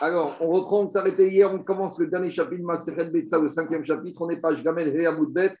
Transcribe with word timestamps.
Alors, 0.00 0.36
on 0.40 0.48
reprend, 0.48 0.82
on 0.82 0.88
s'arrêtait 0.88 1.28
hier, 1.28 1.52
on 1.52 1.60
commence 1.60 1.98
le 1.98 2.08
dernier 2.08 2.30
chapitre 2.30 2.64
Maseret 2.64 3.10
Betsa, 3.10 3.38
le 3.38 3.48
cinquième 3.48 3.84
chapitre. 3.84 4.20
On 4.22 4.30
est 4.30 4.38
page 4.38 4.62
Gamel 4.64 4.92
Bet 5.28 5.54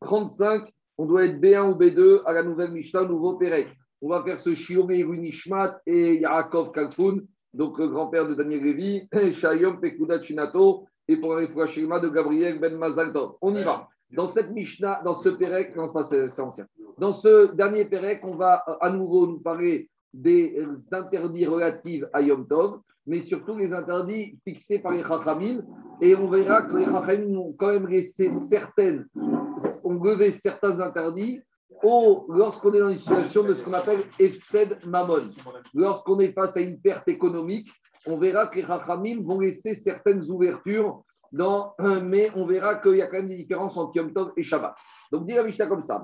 35. 0.00 0.72
On 0.96 1.06
doit 1.06 1.26
être 1.26 1.38
B1 1.38 1.72
ou 1.72 1.74
B2 1.74 2.22
à 2.24 2.32
la 2.32 2.42
nouvelle 2.42 2.70
Mishnah, 2.70 3.02
nouveau 3.04 3.34
Pérec. 3.34 3.68
On 4.00 4.08
va 4.08 4.22
faire 4.22 4.40
ce 4.40 4.54
Shiori 4.54 5.04
Nishmat 5.04 5.80
et 5.86 6.20
Yaakov 6.20 6.72
Kalfoun, 6.72 7.26
donc 7.52 7.78
le 7.78 7.88
grand-père 7.88 8.26
de 8.28 8.34
Daniel 8.34 8.62
Lévy, 8.62 9.08
Shayom 9.34 9.80
Pekuda 9.80 10.22
Chinato, 10.22 10.86
et 11.08 11.16
pour 11.16 11.34
la 11.34 11.46
de 11.46 12.08
Gabriel 12.08 12.60
Ben 12.60 12.78
Mazaltov. 12.78 13.34
On 13.42 13.54
y 13.54 13.62
va. 13.62 13.88
Dans 14.10 14.26
cette 14.26 14.50
Mishnah, 14.50 15.02
dans 15.04 15.14
ce 15.14 15.28
Pérec, 15.28 15.74
non, 15.76 15.88
c'est 16.04 16.40
ancien. 16.40 16.66
Dans 16.98 17.12
ce 17.12 17.52
dernier 17.54 17.84
Pérec, 17.84 18.20
on 18.22 18.36
va 18.36 18.64
à 18.80 18.90
nouveau 18.90 19.26
nous 19.26 19.40
parler 19.40 19.90
des 20.12 20.64
interdits 20.92 21.46
relatifs 21.46 22.04
à 22.12 22.22
Yom 22.22 22.46
Tov, 22.46 22.80
mais 23.06 23.20
surtout 23.20 23.56
les 23.56 23.72
interdits 23.72 24.38
fixés 24.44 24.78
par 24.78 24.92
les 24.92 25.02
Chachamim. 25.02 25.62
Et 26.00 26.14
on 26.14 26.28
verra 26.28 26.62
que 26.62 26.76
les 26.76 26.84
Chachamim 26.86 27.36
ont 27.36 27.54
quand 27.58 27.72
même 27.72 27.86
laissé 27.86 28.30
certaines, 28.30 29.06
ont 29.84 30.02
levé 30.02 30.30
certains 30.30 30.80
interdits 30.80 31.40
lorsqu'on 31.82 32.72
est 32.72 32.80
dans 32.80 32.90
une 32.90 32.98
situation 32.98 33.42
de 33.42 33.54
ce 33.54 33.62
qu'on 33.62 33.72
appelle 33.72 34.04
Efsed 34.18 34.78
Mammon. 34.86 35.30
Lorsqu'on 35.74 36.18
est 36.20 36.32
face 36.32 36.56
à 36.56 36.60
une 36.60 36.80
perte 36.80 37.08
économique, 37.08 37.68
on 38.06 38.16
verra 38.18 38.46
que 38.46 38.56
les 38.56 38.66
Chachamim 38.66 39.22
vont 39.22 39.40
laisser 39.40 39.74
certaines 39.74 40.22
ouvertures 40.30 41.02
dans, 41.32 41.74
mais 42.02 42.30
on 42.34 42.46
verra 42.46 42.76
qu'il 42.76 42.96
y 42.96 43.02
a 43.02 43.06
quand 43.06 43.18
même 43.18 43.28
des 43.28 43.36
différences 43.36 43.76
entre 43.76 43.96
Yom 43.96 44.12
Tov 44.12 44.32
et 44.36 44.42
Shabbat. 44.42 44.74
Donc, 45.12 45.26
dis 45.26 45.34
la 45.34 45.42
Mishnah 45.42 45.66
comme 45.66 45.80
ça. 45.80 46.02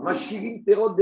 Perot 0.67 0.97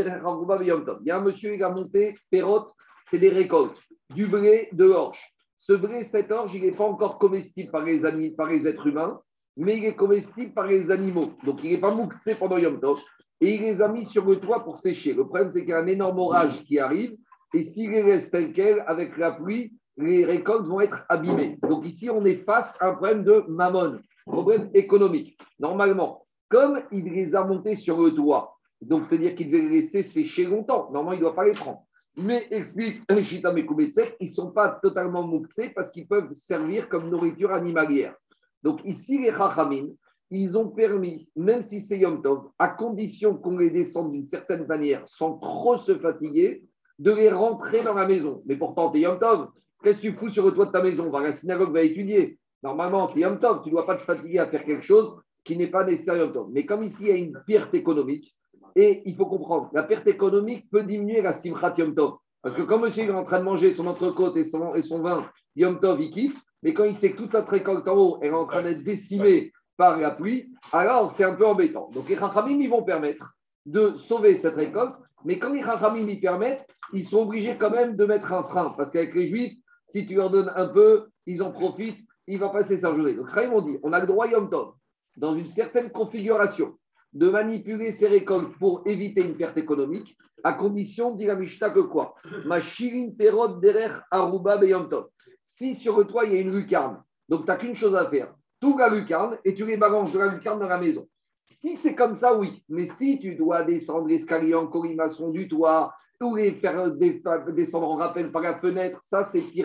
Yom 0.63 0.85
Tov. 0.85 0.99
Il 1.03 1.09
y 1.09 1.11
a 1.11 1.19
un 1.19 1.23
monsieur, 1.23 1.57
qui 1.57 1.63
a 1.63 1.71
monté 1.71 2.15
Perot, 2.31 2.69
c'est 3.05 3.19
des 3.19 3.31
récoltes, 3.31 3.81
du 4.15 4.27
blé, 4.27 4.69
de 4.73 4.85
l'orge. 4.85 5.19
Ce 5.59 5.73
blé, 5.73 6.05
cette 6.05 6.31
orge, 6.31 6.55
il 6.55 6.63
n'est 6.63 6.73
pas 6.73 6.85
encore 6.85 7.19
comestible 7.19 7.71
par 7.71 7.85
les, 7.85 8.31
par 8.31 8.49
les 8.49 8.67
êtres 8.67 8.87
humains, 8.87 9.21
mais 9.57 9.77
il 9.77 9.85
est 9.85 9.97
comestible 9.97 10.53
par 10.55 10.67
les 10.67 10.91
animaux. 10.91 11.33
Donc, 11.45 11.61
il 11.63 11.71
n'est 11.71 11.81
pas 11.81 11.95
mouxé 11.95 12.35
pendant 12.35 12.59
Yom 12.59 12.81
Tov. 12.81 13.01
Et 13.41 13.55
il 13.55 13.63
les 13.63 13.83
a 13.83 13.89
mis 13.89 14.05
sur 14.05 14.25
le 14.25 14.37
toit 14.37 14.65
pour 14.65 14.79
sécher. 14.79 15.15
Le 15.15 15.25
problème, 15.25 15.51
c'est 15.51 15.61
qu'il 15.61 15.71
y 15.71 15.73
a 15.73 15.79
un 15.79 15.87
énorme 15.87 16.19
orage 16.19 16.65
qui 16.65 16.79
arrive. 16.79 17.17
Et 17.55 17.65
s'il 17.65 17.91
les 17.91 18.03
reste 18.03 18.33
tel 18.33 18.53
quel, 18.53 18.85
avec 18.87 19.17
la 19.17 19.33
pluie, 19.33 19.73
les 19.97 20.25
récoltes 20.25 20.67
vont 20.67 20.81
être 20.81 21.05
abîmées. 21.09 21.59
Donc 21.63 21.85
ici, 21.85 22.09
on 22.11 22.25
est 22.25 22.45
face 22.45 22.77
à 22.81 22.91
un 22.91 22.95
problème 22.95 23.25
de 23.25 23.45
mammon, 23.49 23.99
problème 24.27 24.71
économique. 24.75 25.37
Normalement, 25.59 26.27
comme 26.49 26.81
il 26.93 27.13
les 27.13 27.35
a 27.35 27.45
montés 27.45 27.75
sur 27.75 28.01
le 28.01 28.15
toit, 28.15 28.57
donc 28.81 29.07
c'est-à-dire 29.07 29.35
qu'il 29.35 29.51
devait 29.51 29.63
les 29.63 29.81
laisser 29.81 30.03
sécher 30.03 30.45
longtemps, 30.45 30.91
normalement, 30.93 31.13
il 31.13 31.17
ne 31.17 31.23
doit 31.23 31.35
pas 31.35 31.45
les 31.45 31.53
prendre. 31.53 31.83
Mais 32.19 32.47
explique 32.51 33.03
Shita 33.23 33.55
ils 33.57 34.13
ne 34.21 34.29
sont 34.29 34.51
pas 34.51 34.79
totalement 34.83 35.23
mouxés 35.23 35.71
parce 35.71 35.91
qu'ils 35.91 36.07
peuvent 36.07 36.33
servir 36.33 36.89
comme 36.89 37.09
nourriture 37.09 37.53
animalière. 37.53 38.15
Donc 38.63 38.81
ici, 38.85 39.19
les 39.19 39.33
Chachamim, 39.33 39.89
ils 40.31 40.59
ont 40.59 40.69
permis, 40.69 41.29
même 41.37 41.63
si 41.63 41.81
c'est 41.81 41.99
Yom 41.99 42.21
Tov, 42.21 42.51
à 42.59 42.69
condition 42.69 43.37
qu'on 43.37 43.57
les 43.57 43.71
descende 43.71 44.13
d'une 44.13 44.27
certaine 44.27 44.67
manière 44.67 45.09
sans 45.09 45.39
trop 45.39 45.77
se 45.77 45.97
fatiguer, 45.97 46.65
de 46.99 47.13
les 47.13 47.31
rentrer 47.31 47.83
dans 47.83 47.95
la 47.95 48.07
maison. 48.07 48.43
Mais 48.47 48.57
pourtant, 48.57 48.91
tu 48.91 48.99
es 48.99 49.03
Yom 49.03 49.19
Tov, 49.19 49.49
Qu'est-ce 49.83 49.99
que 50.03 50.09
tu 50.09 50.13
fous 50.13 50.29
sur 50.29 50.45
le 50.45 50.53
toit 50.53 50.67
de 50.67 50.73
ta 50.73 50.83
maison? 50.83 51.09
Va 51.11 51.21
à 51.21 51.23
la 51.23 51.33
synagogue, 51.33 51.73
va 51.73 51.83
étudier. 51.83 52.39
Normalement, 52.63 53.07
c'est 53.07 53.21
Yom 53.21 53.39
Tov. 53.39 53.63
Tu 53.63 53.69
ne 53.69 53.75
dois 53.75 53.87
pas 53.87 53.97
te 53.97 54.03
fatiguer 54.03 54.41
à 54.41 54.49
faire 54.49 54.65
quelque 54.65 54.85
chose 54.85 55.17
qui 55.45 55.57
n'est 55.57 55.71
pas 55.71 55.85
nécessaire 55.85 56.17
Yom 56.17 56.33
Tov. 56.33 56.49
Mais 56.51 56.67
comme 56.67 56.83
ici, 56.83 57.03
il 57.03 57.09
y 57.09 57.13
a 57.13 57.17
une 57.17 57.41
perte 57.47 57.75
économique, 57.75 58.37
et 58.75 59.03
il 59.07 59.17
faut 59.17 59.27
comprendre, 59.27 59.71
la 59.73 59.83
perte 59.83 60.07
économique 60.07 60.69
peut 60.71 60.85
diminuer 60.85 61.23
la 61.23 61.33
simchat 61.33 61.75
Yom 61.77 61.95
Tov. 61.95 62.17
Parce 62.43 62.55
que 62.55 62.63
quand 62.63 62.79
monsieur 62.79 63.05
est 63.05 63.11
en 63.11 63.25
train 63.25 63.41
de 63.41 63.45
manger 63.45 63.73
son 63.73 63.87
entrecôte 63.87 64.37
et 64.37 64.45
son, 64.45 64.75
et 64.75 64.83
son 64.83 65.01
vin, 65.01 65.29
Yom 65.57 65.81
Tov, 65.81 66.01
il 66.01 66.11
kiffe. 66.11 66.41
Mais 66.63 66.75
quand 66.75 66.85
il 66.85 66.97
sait 66.97 67.13
que 67.13 67.19
toute 67.19 67.33
sa 67.33 67.43
récolte 67.45 67.87
en 67.89 67.97
haut 67.97 68.19
est 68.23 68.31
en 68.31 68.47
train 68.47 68.63
d'être 68.63 68.83
décimée 68.83 69.53
par 69.77 69.99
la 69.99 70.11
pluie, 70.11 70.51
alors 70.73 71.11
c'est 71.11 71.25
un 71.25 71.35
peu 71.35 71.47
embêtant. 71.47 71.89
Donc 71.93 72.09
les 72.09 72.17
Chachamim, 72.17 72.61
ils 72.61 72.71
vont 72.71 72.83
permettre 72.83 73.33
de 73.67 73.97
sauver 73.97 74.37
cette 74.37 74.57
récolte. 74.57 74.95
Mais 75.25 75.39
quand 75.39 75.53
les 75.53 75.63
Chachamim 75.63 76.09
y 76.09 76.21
permettent, 76.21 76.67
ils 76.93 77.05
sont 77.05 77.23
obligés 77.23 77.57
quand 77.59 77.71
même 77.71 77.97
de 77.97 78.05
mettre 78.05 78.33
un 78.33 78.43
frein. 78.43 78.73
Parce 78.77 78.91
qu'avec 78.91 79.15
les 79.15 79.29
Juifs, 79.29 79.55
si 79.89 80.07
tu 80.07 80.15
leur 80.15 80.31
donnes 80.31 80.53
un 80.55 80.67
peu, 80.67 81.09
ils 81.27 81.43
en 81.43 81.53
profitent, 81.53 82.05
il 82.27 82.39
va 82.39 82.51
passer 82.51 82.79
sa 82.79 82.95
journée. 82.95 83.15
Donc, 83.15 83.31
Chaim, 83.35 83.51
on 83.53 83.63
dit, 83.63 83.79
on 83.83 83.93
a 83.93 84.01
le 84.01 84.07
droit, 84.07 84.27
Yom 84.29 84.51
Tov, 84.51 84.75
dans 85.17 85.35
une 85.35 85.47
certaine 85.47 85.91
configuration, 85.91 86.77
de 87.13 87.31
manipuler 87.31 87.93
ses 87.93 88.09
récoltes 88.09 88.57
pour 88.59 88.83
éviter 88.87 89.23
une 89.23 89.37
perte 89.37 89.57
économique, 89.57 90.17
à 90.45 90.53
condition, 90.53 91.15
dit 91.15 91.27
la 91.27 91.35
Mishnah, 91.35 91.71
que 91.71 91.81
quoi? 91.81 92.15
Ma 92.45 92.61
shirin 92.61 93.11
derer 93.17 93.91
aruba 94.11 94.65
Yom 94.65 94.89
Tov. 94.89 95.09
Si 95.43 95.75
sur 95.75 95.99
le 95.99 96.05
toit, 96.05 96.27
il 96.27 96.35
y 96.35 96.37
a 96.37 96.41
une 96.41 96.55
lucarne, 96.55 97.03
donc 97.29 97.43
tu 97.43 97.47
n'as 97.47 97.57
qu'une 97.57 97.75
chose 97.75 97.97
à 97.97 98.09
faire, 98.09 98.33
tout 98.61 98.77
la 98.77 98.89
lucarne 98.89 99.39
et 99.45 99.55
tu 99.55 99.65
les 99.65 99.77
balances 99.77 100.13
de 100.13 100.19
la 100.19 100.29
lucarne 100.29 100.61
dans 100.61 100.69
la 100.69 100.79
maison. 100.79 101.09
Si 101.47 101.77
c'est 101.77 101.95
comme 101.95 102.15
ça, 102.15 102.37
oui. 102.37 102.63
Mais 102.69 102.85
si 102.85 103.19
tu 103.19 103.35
dois 103.35 103.65
descendre 103.65 104.07
l'escalier 104.07 104.55
en 104.55 104.67
colimaçon 104.67 105.31
du 105.31 105.49
toit, 105.49 105.95
tous 106.21 106.37
les 106.37 106.53
faire 106.53 106.91
descendre 106.93 107.89
en 107.91 107.97
rappel 107.97 108.31
par 108.31 108.43
la 108.43 108.59
fenêtre, 108.59 108.99
ça 109.03 109.25
c'est 109.25 109.45
et 109.57 109.65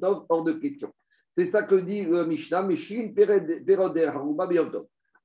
Tov, 0.00 0.26
hors 0.28 0.44
de 0.44 0.52
question. 0.52 0.92
C'est 1.30 1.46
ça 1.46 1.62
que 1.62 1.76
dit 1.76 2.04
le 2.04 2.26
Mishnah, 2.26 2.62
Meshin 2.62 3.12
Peroder 3.14 4.04
Haruba 4.04 4.48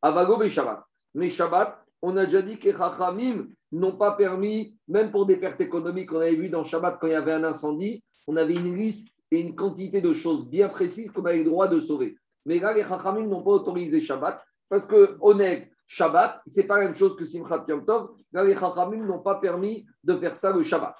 Avago 0.01 0.47
Shabbat. 0.47 0.83
Mais 1.17 1.31
Shabbat, 1.31 1.83
on 2.03 2.15
a 2.15 2.25
déjà 2.27 2.43
dit 2.43 2.59
que 2.59 2.71
Chachamim 2.71 3.47
n'ont 3.71 3.97
pas 3.97 4.11
permis, 4.11 4.77
même 4.87 5.09
pour 5.09 5.25
des 5.25 5.37
pertes 5.37 5.59
économiques, 5.59 6.11
on 6.13 6.19
avait 6.19 6.35
vu 6.35 6.47
dans 6.47 6.63
Shabbat 6.63 6.99
quand 7.01 7.07
il 7.07 7.13
y 7.13 7.15
avait 7.15 7.31
un 7.31 7.43
incendie, 7.43 8.03
on 8.27 8.37
avait 8.37 8.53
une 8.53 8.77
liste 8.77 9.07
et 9.31 9.39
une 9.41 9.55
quantité 9.55 9.99
de 9.99 10.13
choses 10.13 10.47
bien 10.47 10.69
précises 10.69 11.09
qu'on 11.09 11.25
avait 11.25 11.39
le 11.39 11.45
droit 11.45 11.67
de 11.67 11.81
sauver. 11.81 12.15
Mais 12.45 12.59
là, 12.59 12.71
les 12.71 12.83
Chachamim 12.83 13.25
n'ont 13.25 13.41
pas 13.41 13.49
autorisé 13.49 13.99
Shabbat 13.99 14.39
parce 14.69 14.85
que, 14.85 15.17
honnête, 15.19 15.71
Shabbat, 15.87 16.39
c'est 16.45 16.65
pas 16.67 16.77
la 16.77 16.85
même 16.85 16.95
chose 16.95 17.15
que 17.15 17.25
Simchat 17.25 17.65
Yom 17.67 17.83
Tov. 17.83 18.11
Là, 18.31 18.43
les 18.43 18.53
Chachamim 18.53 19.03
n'ont 19.03 19.23
pas 19.23 19.39
permis 19.39 19.87
de 20.03 20.17
faire 20.17 20.37
ça 20.37 20.55
le 20.55 20.61
Shabbat. 20.61 20.95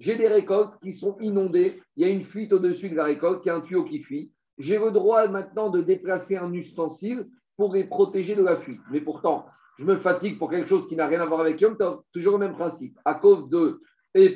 J'ai 0.00 0.16
des 0.16 0.28
récoltes 0.28 0.74
qui 0.82 0.94
sont 0.94 1.18
inondées, 1.20 1.82
il 1.96 2.06
y 2.06 2.08
a 2.08 2.12
une 2.12 2.24
fuite 2.24 2.54
au-dessus 2.54 2.88
de 2.88 2.96
la 2.96 3.04
récolte, 3.04 3.42
il 3.44 3.48
y 3.48 3.50
a 3.50 3.56
un 3.56 3.60
tuyau 3.60 3.84
qui 3.84 3.98
fuit. 3.98 4.32
J'ai 4.58 4.78
le 4.78 4.90
droit 4.90 5.28
maintenant 5.28 5.70
de 5.70 5.82
déplacer 5.82 6.36
un 6.36 6.52
ustensile 6.52 7.28
pour 7.56 7.74
les 7.74 7.84
protéger 7.84 8.34
de 8.34 8.42
la 8.42 8.56
fuite. 8.56 8.80
Mais 8.90 9.00
pourtant, 9.00 9.46
je 9.78 9.84
me 9.84 9.96
fatigue 9.96 10.38
pour 10.38 10.50
quelque 10.50 10.68
chose 10.68 10.88
qui 10.88 10.96
n'a 10.96 11.06
rien 11.06 11.20
à 11.20 11.26
voir 11.26 11.40
avec 11.40 11.60
Yom 11.60 11.76
Tov. 11.76 12.00
Toujours 12.12 12.38
le 12.38 12.46
même 12.46 12.56
principe. 12.56 12.98
À 13.04 13.14
cause 13.14 13.48
de 13.48 13.80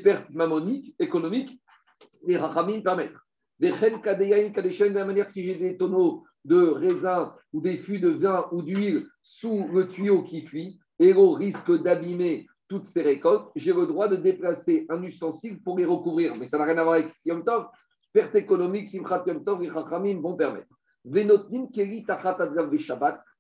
pertes 0.02 0.30
mammoniques, 0.30 0.94
économiques, 0.98 1.58
les 2.26 2.34
Chachamim 2.34 2.82
permettent. 2.82 3.16
Des 3.58 3.70
de 3.70 4.94
la 4.94 5.04
manière 5.04 5.28
si 5.28 5.44
j'ai 5.44 5.54
des 5.54 5.76
tonneaux 5.76 6.24
de 6.44 6.62
raisin 6.62 7.34
ou 7.52 7.60
des 7.60 7.76
fûts 7.76 7.98
de 7.98 8.08
vin 8.08 8.46
ou 8.52 8.62
d'huile 8.62 9.06
sous 9.22 9.68
le 9.72 9.88
tuyau 9.88 10.22
qui 10.22 10.42
fuit 10.46 10.78
et 10.98 11.12
au 11.12 11.32
risque 11.32 11.82
d'abîmer 11.82 12.46
toutes 12.68 12.84
ces 12.84 13.02
récoltes, 13.02 13.50
j'ai 13.56 13.72
le 13.72 13.86
droit 13.86 14.08
de 14.08 14.16
déplacer 14.16 14.86
un 14.88 15.02
ustensile 15.02 15.62
pour 15.62 15.76
les 15.76 15.84
recouvrir. 15.84 16.34
Mais 16.38 16.46
ça 16.46 16.56
n'a 16.56 16.64
rien 16.64 16.78
à 16.78 16.84
voir 16.84 16.94
avec 16.96 17.12
Yom 17.24 17.44
Tov. 17.44 17.66
Perte 18.12 18.34
économique, 18.34 18.88
Simchat 18.88 19.22
Yom 19.26 19.44
Tov, 19.44 19.62
les 19.62 19.70
Chachamim 19.70 20.20
vont 20.20 20.36
permettre. 20.36 20.66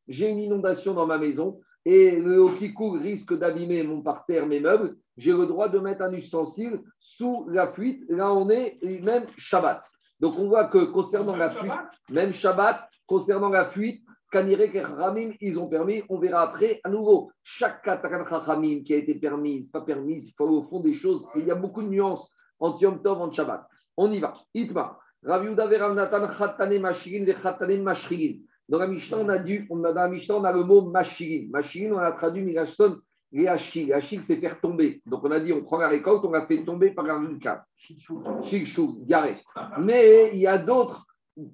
J'ai 0.08 0.30
une 0.30 0.38
inondation 0.38 0.94
dans 0.94 1.06
ma 1.06 1.18
maison 1.18 1.60
et 1.84 2.12
le 2.12 2.38
Okikou 2.38 2.90
risque 2.90 3.36
d'abîmer 3.36 3.82
mon 3.82 4.02
parterre, 4.02 4.46
mes 4.46 4.60
meubles. 4.60 4.96
J'ai 5.16 5.32
le 5.32 5.46
droit 5.46 5.68
de 5.68 5.78
mettre 5.78 6.02
un 6.02 6.12
ustensile 6.12 6.80
sous 7.00 7.46
la 7.48 7.72
fuite. 7.72 8.04
Là, 8.08 8.32
on 8.32 8.48
est 8.48 8.78
même 9.02 9.26
Shabbat. 9.36 9.82
Donc 10.20 10.38
on 10.38 10.48
voit 10.48 10.66
que 10.66 10.84
concernant 10.84 11.36
la 11.36 11.50
fuite, 11.50 11.72
même 12.10 12.32
Shabbat, 12.32 12.88
concernant 13.06 13.48
la 13.48 13.66
fuite, 13.66 14.04
Kanirek 14.30 14.74
et 14.76 14.82
Ramim, 14.82 15.32
ils 15.40 15.58
ont 15.58 15.66
permis, 15.66 16.04
on 16.08 16.18
verra 16.18 16.42
après, 16.42 16.80
à 16.84 16.88
nouveau, 16.88 17.32
chaque 17.42 17.82
Katakan 17.82 18.22
Ramim 18.22 18.84
qui 18.84 18.94
a 18.94 18.96
été 18.96 19.16
permise, 19.16 19.70
pas 19.70 19.80
permise, 19.80 20.28
il 20.28 20.32
faut 20.34 20.46
au 20.46 20.62
fond 20.62 20.80
des 20.80 20.94
choses, 20.94 21.26
il 21.34 21.46
y 21.46 21.50
a 21.50 21.56
beaucoup 21.56 21.82
de 21.82 21.88
nuances 21.88 22.30
en 22.60 22.78
Yom 22.78 23.02
Tov, 23.02 23.20
en 23.20 23.32
Shabbat. 23.32 23.66
On 23.96 24.10
y 24.10 24.20
va. 24.20 24.34
Itma. 24.54 24.98
Rav 25.22 25.44
Yuda 25.44 25.66
Veravnatan 25.66 26.26
Khatane 26.26 26.78
Mashirin. 26.78 28.34
Dans 28.68 28.78
la 28.78 28.86
Mishnah, 28.86 29.18
on 29.18 29.28
a, 29.28 29.38
dû, 29.38 29.66
on 29.68 29.78
dans 29.78 29.92
la 29.92 30.08
Mishnah, 30.08 30.36
on 30.36 30.44
a 30.44 30.52
le 30.52 30.64
mot 30.64 30.82
Mashirin. 30.82 31.48
Mashirin, 31.50 31.92
on 31.92 31.98
a 31.98 32.12
traduit 32.12 32.42
Mirashton 32.42 33.00
les 33.32 33.46
hachis. 33.46 33.90
c'est 34.22 34.36
faire 34.36 34.60
tomber. 34.60 35.02
Donc, 35.06 35.24
on 35.24 35.30
a 35.30 35.40
dit, 35.40 35.52
on 35.52 35.62
prend 35.62 35.78
la 35.78 35.88
récolte, 35.88 36.24
on 36.24 36.30
la 36.30 36.46
fait 36.46 36.64
tomber 36.64 36.90
par 36.90 37.04
un 37.06 37.38
cas. 37.38 37.64
Chilchou, 37.76 38.98
diarrhée. 39.02 39.36
Mais 39.78 40.30
il 40.32 40.40
y 40.40 40.46
a 40.46 40.58
d'autres 40.58 41.06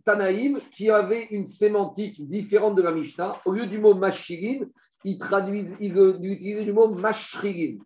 Tanaïm 0.04 0.58
qui 0.74 0.90
avaient 0.90 1.26
une 1.30 1.48
sémantique 1.48 2.26
différente 2.26 2.76
de 2.76 2.82
la 2.82 2.92
Mishnah. 2.92 3.32
Au 3.44 3.52
lieu 3.52 3.66
du 3.66 3.78
mot 3.78 3.94
mashirin, 3.94 4.64
ils 5.04 5.18
traduisent, 5.18 5.76
ils 5.80 5.96
utilisent 5.96 6.66
le 6.66 6.72
mot 6.72 6.88
mashririn. 6.88 7.78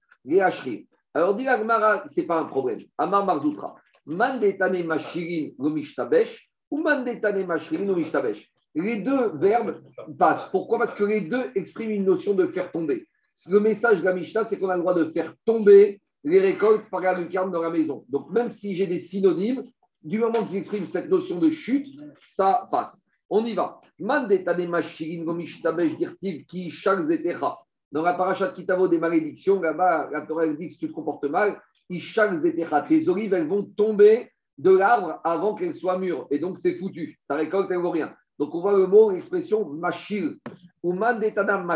Alors, 1.12 1.35
dit 1.35 1.49
Agmara, 1.49 2.08
ce 2.08 2.20
n'est 2.20 2.26
pas 2.26 2.41
un 2.41 2.44
problème. 2.44 2.81
Amar 2.97 3.26
Marzoutra. 3.26 3.75
Mandetane 4.06 4.87
ou. 6.70 6.81
Les 8.75 8.97
deux 8.97 9.37
verbes 9.37 9.82
passent. 10.19 10.49
Pourquoi? 10.50 10.79
Parce 10.79 10.94
que 10.94 11.05
les 11.05 11.23
deux 11.23 11.50
expriment 11.55 11.91
une 11.91 12.05
notion 12.05 12.35
de 12.35 12.47
faire 12.47 12.70
tomber. 12.70 13.06
Le 13.49 13.61
message 13.61 14.00
de 14.00 14.05
la 14.05 14.14
Mishnah, 14.14 14.44
c'est 14.44 14.58
qu'on 14.58 14.69
a 14.69 14.76
le 14.76 14.81
droit 14.81 14.94
de 14.94 15.11
faire 15.11 15.35
tomber 15.44 16.00
les 16.23 16.38
récoltes 16.38 16.88
par 16.91 17.00
la 17.00 17.19
lucarne 17.19 17.50
dans 17.50 17.62
la 17.62 17.70
maison. 17.70 18.05
Donc, 18.08 18.31
même 18.31 18.50
si 18.50 18.76
j'ai 18.76 18.87
des 18.87 18.99
synonymes, 18.99 19.64
du 20.02 20.19
moment 20.19 20.44
qu'ils 20.47 20.56
expriment 20.56 20.87
cette 20.87 21.08
notion 21.08 21.38
de 21.38 21.50
chute, 21.50 21.87
ça 22.20 22.69
passe. 22.70 23.05
On 23.29 23.44
y 23.44 23.55
va. 23.55 23.81
Dans 27.93 28.02
la 28.02 28.14
parachat 28.14 28.49
Kitavo 28.49 28.88
des 28.88 28.99
malédictions, 28.99 29.61
là-bas, 29.61 30.11
la 30.12 30.23
Torah 30.23 30.47
dit 30.47 30.69
que 30.69 30.73
si 30.73 30.79
tu 30.79 30.88
te 30.88 30.93
comportes 30.93 31.25
mal, 31.25 31.61
tes 32.88 33.08
olives, 33.08 33.34
elles 33.34 33.48
vont 33.48 33.64
tomber 33.64 34.31
de 34.58 34.70
l'arbre 34.70 35.20
avant 35.25 35.54
qu'elles 35.54 35.75
soient 35.75 35.98
mûres. 35.98 36.26
Et 36.31 36.38
donc, 36.38 36.58
c'est 36.58 36.76
foutu. 36.76 37.19
Ta 37.28 37.34
récolte, 37.34 37.70
elle 37.70 37.78
vaut 37.78 37.90
rien. 37.90 38.14
Donc, 38.38 38.54
on 38.54 38.60
voit 38.60 38.76
le 38.76 38.87
mot, 38.87 39.10
l'expression 39.10 39.69
machil. 39.69 40.38
Ou 40.82 40.94
mandetadam. 40.94 41.70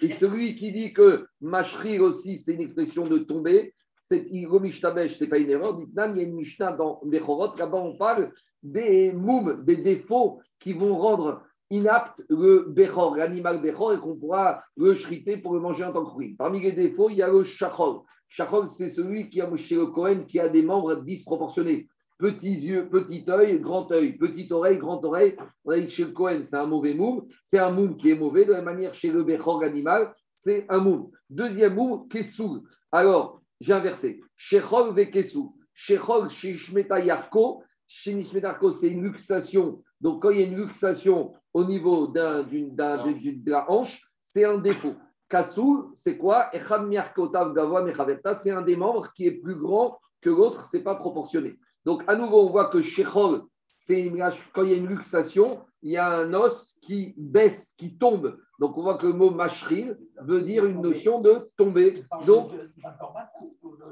Et 0.00 0.10
celui 0.10 0.54
qui 0.56 0.72
dit 0.72 0.92
que 0.92 1.26
mashril 1.40 2.02
aussi, 2.02 2.36
c'est 2.36 2.52
une 2.52 2.60
expression 2.60 3.06
de 3.06 3.18
tomber, 3.18 3.72
c'est 4.04 4.26
Igomishtabesh, 4.30 5.16
ce 5.16 5.24
n'est 5.24 5.30
pas 5.30 5.38
une 5.38 5.48
erreur. 5.48 5.78
il 5.80 5.96
y 5.96 6.20
a 6.20 6.22
une 6.22 6.34
Mishnah 6.34 6.72
dans 6.72 7.00
Bechorot, 7.04 7.56
là-bas 7.56 7.78
on 7.78 7.96
parle 7.96 8.32
des 8.62 9.12
moum, 9.12 9.64
des 9.64 9.76
défauts 9.76 10.40
qui 10.58 10.72
vont 10.72 10.98
rendre 10.98 11.42
inapte 11.70 12.24
le 12.28 12.66
Bechor, 12.68 13.16
l'animal 13.16 13.62
Bechor, 13.62 13.94
et 13.94 13.98
qu'on 13.98 14.16
pourra 14.16 14.62
le 14.76 14.94
shriter 14.96 15.36
pour 15.36 15.54
le 15.54 15.60
manger 15.60 15.84
en 15.84 15.92
tant 15.92 16.04
que 16.04 16.10
fruit. 16.10 16.34
Parmi 16.34 16.60
les 16.60 16.72
défauts, 16.72 17.08
il 17.08 17.16
y 17.16 17.22
a 17.22 17.28
le 17.28 17.44
Shachol. 17.44 18.00
Shachol, 18.30 18.68
c'est 18.68 18.90
celui 18.90 19.28
qui 19.28 19.40
a 19.40 19.56
chez 19.56 19.74
le 19.74 19.86
Cohen 19.86 20.24
qui 20.26 20.38
a 20.38 20.48
des 20.48 20.62
membres 20.62 20.96
disproportionnés. 20.96 21.88
Petits 22.18 22.60
yeux, 22.60 22.88
petit 22.88 23.24
œil, 23.28 23.60
grand 23.60 23.90
œil, 23.92 24.16
petite 24.18 24.52
oreille, 24.52 24.78
grande 24.78 25.04
oreille. 25.04 25.36
On 25.64 25.72
a 25.72 25.78
dit 25.78 25.86
que 25.86 25.92
chez 25.92 26.04
le 26.04 26.12
Cohen, 26.12 26.42
c'est 26.44 26.56
un 26.56 26.66
mauvais 26.66 26.94
moum. 26.94 27.26
C'est 27.44 27.58
un 27.58 27.70
moum 27.70 27.96
qui 27.96 28.10
est 28.10 28.14
mauvais. 28.14 28.44
De 28.44 28.52
la 28.52 28.58
même 28.62 28.76
manière, 28.76 28.94
chez 28.94 29.10
le 29.10 29.24
Bechor, 29.24 29.60
l'animal, 29.60 30.14
c'est 30.30 30.64
un 30.68 30.78
moum. 30.78 31.10
Deuxième 31.28 31.74
moum, 31.74 32.08
Kessoul. 32.08 32.62
Alors, 32.92 33.40
j'ai 33.60 33.72
inversé. 33.72 34.20
Shechol 34.36 34.94
vekesu. 34.94 35.40
Shechol 35.74 36.30
shishmeta 36.30 37.00
yarko. 37.00 37.62
Yarko, 38.06 38.70
c'est 38.70 38.88
une 38.88 39.02
luxation. 39.02 39.82
Donc, 40.00 40.22
quand 40.22 40.30
il 40.30 40.40
y 40.40 40.42
a 40.44 40.46
une 40.46 40.56
luxation 40.56 41.34
au 41.52 41.64
niveau 41.64 42.06
de 42.06 43.50
la 43.50 43.70
hanche, 43.70 44.00
c'est 44.22 44.44
un 44.44 44.58
défaut. 44.58 44.94
Kassou, 45.30 45.92
c'est 45.94 46.18
quoi? 46.18 46.50
C'est 46.52 48.50
un 48.50 48.62
des 48.62 48.76
membres 48.76 49.12
qui 49.14 49.26
est 49.26 49.30
plus 49.30 49.54
grand 49.54 49.98
que 50.20 50.28
l'autre, 50.28 50.64
c'est 50.64 50.82
pas 50.82 50.96
proportionné. 50.96 51.56
Donc, 51.86 52.02
à 52.06 52.16
nouveau, 52.16 52.42
on 52.42 52.50
voit 52.50 52.68
que 52.68 52.82
Shechol, 52.82 53.42
c'est 53.78 54.12
quand 54.52 54.62
il 54.64 54.70
y 54.70 54.74
a 54.74 54.76
une 54.76 54.88
luxation, 54.88 55.62
il 55.82 55.92
y 55.92 55.96
a 55.96 56.10
un 56.10 56.34
os 56.34 56.76
qui 56.82 57.14
baisse, 57.16 57.74
qui 57.78 57.96
tombe. 57.96 58.38
Donc 58.58 58.76
on 58.76 58.82
voit 58.82 58.98
que 58.98 59.06
le 59.06 59.14
mot 59.14 59.30
mashril 59.30 59.96
veut 60.20 60.42
dire 60.42 60.66
une 60.66 60.82
notion 60.82 61.20
de 61.20 61.50
tomber. 61.56 62.04
Donc, 62.26 62.50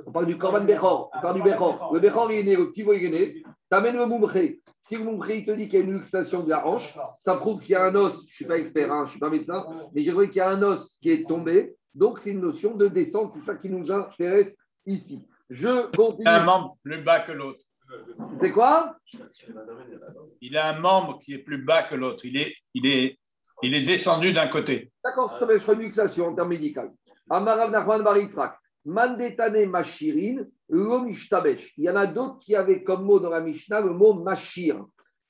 on 0.06 0.12
parle 0.12 0.26
du 0.26 0.36
korban 0.36 0.64
bechor, 0.64 1.10
on 1.16 1.20
parle 1.22 1.36
du 1.36 1.42
bechor. 1.42 1.90
Le 1.94 2.00
bechor, 2.00 2.30
il 2.30 2.40
est 2.40 2.44
né, 2.44 2.56
le 2.56 2.68
petit 2.70 2.82
il 2.82 3.04
est 3.04 3.10
né. 3.10 3.42
Tu 3.70 3.76
amènes 3.76 3.96
le 3.96 4.06
moumré. 4.06 4.60
Si 4.80 4.96
le 4.96 5.04
moumré, 5.04 5.38
il 5.38 5.44
te 5.44 5.50
dit 5.50 5.68
qu'il 5.68 5.78
y 5.78 5.82
a 5.82 5.84
une 5.84 5.92
luxation 5.92 6.42
de 6.42 6.50
la 6.50 6.66
hanche, 6.66 6.96
ça 7.18 7.36
prouve 7.36 7.60
qu'il 7.60 7.72
y 7.72 7.74
a 7.74 7.84
un 7.84 7.94
os. 7.94 8.14
Je 8.14 8.20
ne 8.20 8.26
suis 8.26 8.44
pas 8.46 8.58
expert, 8.58 8.90
hein, 8.92 9.00
je 9.00 9.04
ne 9.04 9.10
suis 9.10 9.20
pas 9.20 9.30
médecin, 9.30 9.66
mais 9.92 10.02
j'ai 10.02 10.12
qu'il 10.12 10.36
y 10.36 10.40
a 10.40 10.48
un 10.48 10.62
os 10.62 10.96
qui 11.02 11.10
est 11.10 11.28
tombé. 11.28 11.74
Donc 11.94 12.20
c'est 12.20 12.30
une 12.30 12.40
notion 12.40 12.74
de 12.76 12.88
descente. 12.88 13.32
C'est 13.32 13.40
ça 13.40 13.56
qui 13.56 13.68
nous 13.68 13.90
intéresse 13.90 14.56
ici. 14.86 15.26
Je 15.50 15.90
continue. 15.96 16.26
Un 16.28 16.44
membre 16.44 16.76
plus 16.82 17.02
bas 17.02 17.20
que 17.20 17.32
l'autre. 17.32 17.60
C'est 18.38 18.52
quoi? 18.52 18.96
Il 20.40 20.56
a 20.56 20.68
un 20.68 20.78
membre 20.78 21.18
qui 21.18 21.34
est 21.34 21.38
plus 21.38 21.62
bas 21.62 21.82
que 21.82 21.94
l'autre. 21.94 22.24
Il 22.24 22.36
est, 22.36 22.54
il, 22.74 22.86
est, 22.86 23.18
il 23.62 23.74
est 23.74 23.84
descendu 23.84 24.32
d'un 24.32 24.48
côté. 24.48 24.90
D'accord, 25.02 25.32
ça 25.32 25.40
s'appelle 25.40 25.60
une 25.74 25.80
luxation 25.80 26.28
en 26.28 26.34
termes 26.34 26.50
médicaux. 26.50 26.94
Amarav 27.30 27.70
Nachman 27.70 28.02
Baritzrak. 28.02 28.58
Mandetane 28.84 29.66
Mashirin, 29.66 30.46
Il 30.70 31.66
y 31.78 31.90
en 31.90 31.96
a 31.96 32.06
d'autres 32.06 32.38
qui 32.40 32.54
avaient 32.54 32.82
comme 32.82 33.04
mot 33.04 33.20
dans 33.20 33.30
la 33.30 33.40
Mishnah 33.40 33.80
le 33.80 33.92
mot 33.92 34.14
Mashir. 34.14 34.84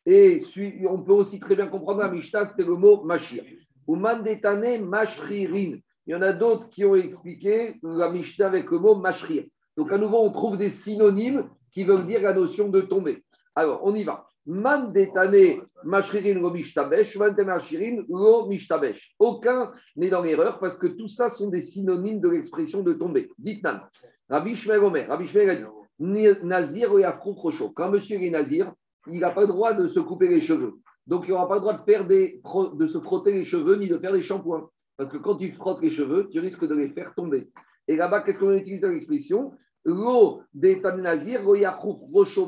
Et 0.04 0.42
on 0.88 1.02
peut 1.02 1.12
aussi 1.12 1.38
très 1.38 1.54
bien 1.54 1.68
comprendre 1.68 2.00
la 2.00 2.10
Mishnah, 2.10 2.46
c'était 2.46 2.64
le 2.64 2.76
mot 2.76 3.04
Mashir. 3.04 3.44
Ou 3.86 3.96
Mandetane. 3.96 4.64
Il 4.64 5.82
y 6.06 6.14
en 6.14 6.22
a 6.22 6.32
d'autres 6.32 6.68
qui 6.68 6.84
ont 6.84 6.96
expliqué 6.96 7.76
la 7.82 8.10
Mishnah 8.10 8.46
avec 8.46 8.70
le 8.70 8.78
mot 8.78 8.94
Mashrir. 8.94 9.44
Donc 9.76 9.92
à 9.92 9.98
nouveau, 9.98 10.18
on 10.18 10.32
trouve 10.32 10.56
des 10.56 10.70
synonymes 10.70 11.48
qui 11.72 11.84
veulent 11.84 12.06
dire 12.06 12.22
la 12.22 12.34
notion 12.34 12.68
de 12.68 12.80
tomber. 12.80 13.24
Alors, 13.54 13.80
on 13.84 13.94
y 13.94 14.04
va. 14.04 14.27
Man 14.48 14.94
detane 14.94 15.60
mashririn 15.84 16.40
lo 16.40 16.50
mishtabesh, 16.50 17.18
man 17.18 17.36
mashirin 17.36 18.02
lo 18.08 18.46
mishtabesh. 18.48 19.14
Aucun 19.18 19.74
n'est 19.94 20.08
dans 20.08 20.22
l'erreur 20.22 20.58
parce 20.58 20.78
que 20.78 20.86
tout 20.86 21.06
ça 21.06 21.28
sont 21.28 21.50
des 21.50 21.60
synonymes 21.60 22.20
de 22.20 22.30
l'expression 22.30 22.82
de 22.82 22.94
tomber. 22.94 23.30
Dites 23.38 23.62
Nan. 23.62 23.82
Rabbi 24.30 24.56
Shmuel 24.56 24.82
Omer, 24.82 25.06
Rabbi 25.06 25.26
Shmuel 25.26 25.50
a 25.50 25.56
dit 25.56 25.64
Nazir 25.98 26.94
ou 26.94 27.50
chaud. 27.50 27.72
Quand 27.76 27.90
monsieur 27.90 28.22
est 28.22 28.30
Nazir, 28.30 28.72
il 29.06 29.20
n'a 29.20 29.32
pas 29.32 29.42
le 29.42 29.48
droit 29.48 29.74
de 29.74 29.86
se 29.86 30.00
couper 30.00 30.28
les 30.28 30.40
cheveux. 30.40 30.74
Donc, 31.06 31.24
il 31.26 31.30
n'aura 31.30 31.46
pas 31.46 31.56
le 31.56 31.60
droit 31.60 31.74
de, 31.74 32.76
de 32.76 32.86
se 32.86 32.98
frotter 33.00 33.32
les 33.32 33.44
cheveux 33.44 33.76
ni 33.76 33.86
de 33.86 33.98
faire 33.98 34.12
des 34.12 34.22
shampoings. 34.22 34.68
Parce 34.96 35.10
que 35.10 35.18
quand 35.18 35.36
tu 35.36 35.52
frottes 35.52 35.82
les 35.82 35.90
cheveux, 35.90 36.28
tu 36.30 36.40
risques 36.40 36.66
de 36.66 36.74
les 36.74 36.88
faire 36.88 37.14
tomber. 37.14 37.50
Et 37.86 37.96
là-bas, 37.96 38.22
qu'est-ce 38.22 38.38
qu'on 38.38 38.52
utilise 38.52 38.80
dans 38.80 38.90
l'expression? 38.90 39.52
L'eau 39.84 40.42
des 40.54 40.80
Nazir, 40.80 41.40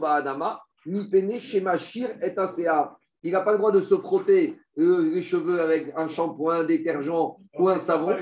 Adama, 0.02 0.60
ni 0.86 1.08
pene 1.08 1.38
chez 1.38 1.60
Machir 1.60 2.10
est 2.20 2.38
ACA. 2.38 2.96
Il 3.22 3.32
n'a 3.32 3.42
pas 3.42 3.52
le 3.52 3.58
droit 3.58 3.72
de 3.72 3.80
se 3.80 3.96
frotter 3.96 4.58
euh, 4.78 5.10
les 5.14 5.22
cheveux 5.22 5.60
avec 5.60 5.92
un 5.96 6.08
shampoing, 6.08 6.60
un 6.60 6.64
détergent 6.64 7.36
ou 7.58 7.68
un 7.68 7.78
savon. 7.78 8.16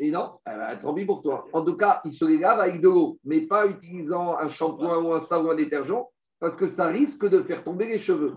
Et 0.00 0.10
non, 0.10 0.32
eh 0.46 0.56
ben, 0.56 0.76
tant 0.82 0.92
pis 0.92 1.04
pour 1.04 1.22
toi. 1.22 1.46
En 1.52 1.64
tout 1.64 1.76
cas, 1.76 2.00
il 2.04 2.12
se 2.12 2.24
les 2.24 2.38
lave 2.38 2.58
avec 2.58 2.80
de 2.80 2.88
l'eau, 2.88 3.18
mais 3.24 3.42
pas 3.42 3.66
utilisant 3.66 4.36
un 4.36 4.48
shampoing 4.48 4.98
ou 4.98 5.12
un 5.12 5.20
savon, 5.20 5.52
un 5.52 5.54
détergent, 5.54 6.10
parce 6.40 6.56
que 6.56 6.66
ça 6.66 6.88
risque 6.88 7.28
de 7.28 7.42
faire 7.42 7.62
tomber 7.62 7.86
les 7.86 8.00
cheveux. 8.00 8.34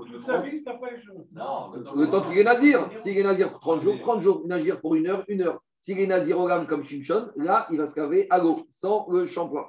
le 1.95 2.11
temps 2.11 2.29
qu'il 2.29 2.37
est 2.37 2.43
nazir. 2.43 2.89
S'il 2.93 3.17
est 3.17 3.23
nazir 3.23 3.49
pour 3.51 3.59
30 3.61 3.81
jours, 3.81 3.99
30 4.01 4.21
jours. 4.21 4.43
Nazir 4.45 4.79
pour 4.81 4.93
une 4.93 5.07
heure, 5.07 5.23
une 5.27 5.41
heure. 5.41 5.63
S'il 5.79 5.99
est 5.99 6.07
nazir 6.07 6.39
au 6.39 6.47
comme 6.67 6.83
Shimshon, 6.83 7.29
là, 7.35 7.67
il 7.71 7.77
va 7.77 7.87
se 7.87 7.99
laver 7.99 8.27
à 8.29 8.37
l'eau, 8.37 8.57
sans 8.69 9.07
le 9.09 9.25
shampoing. 9.25 9.65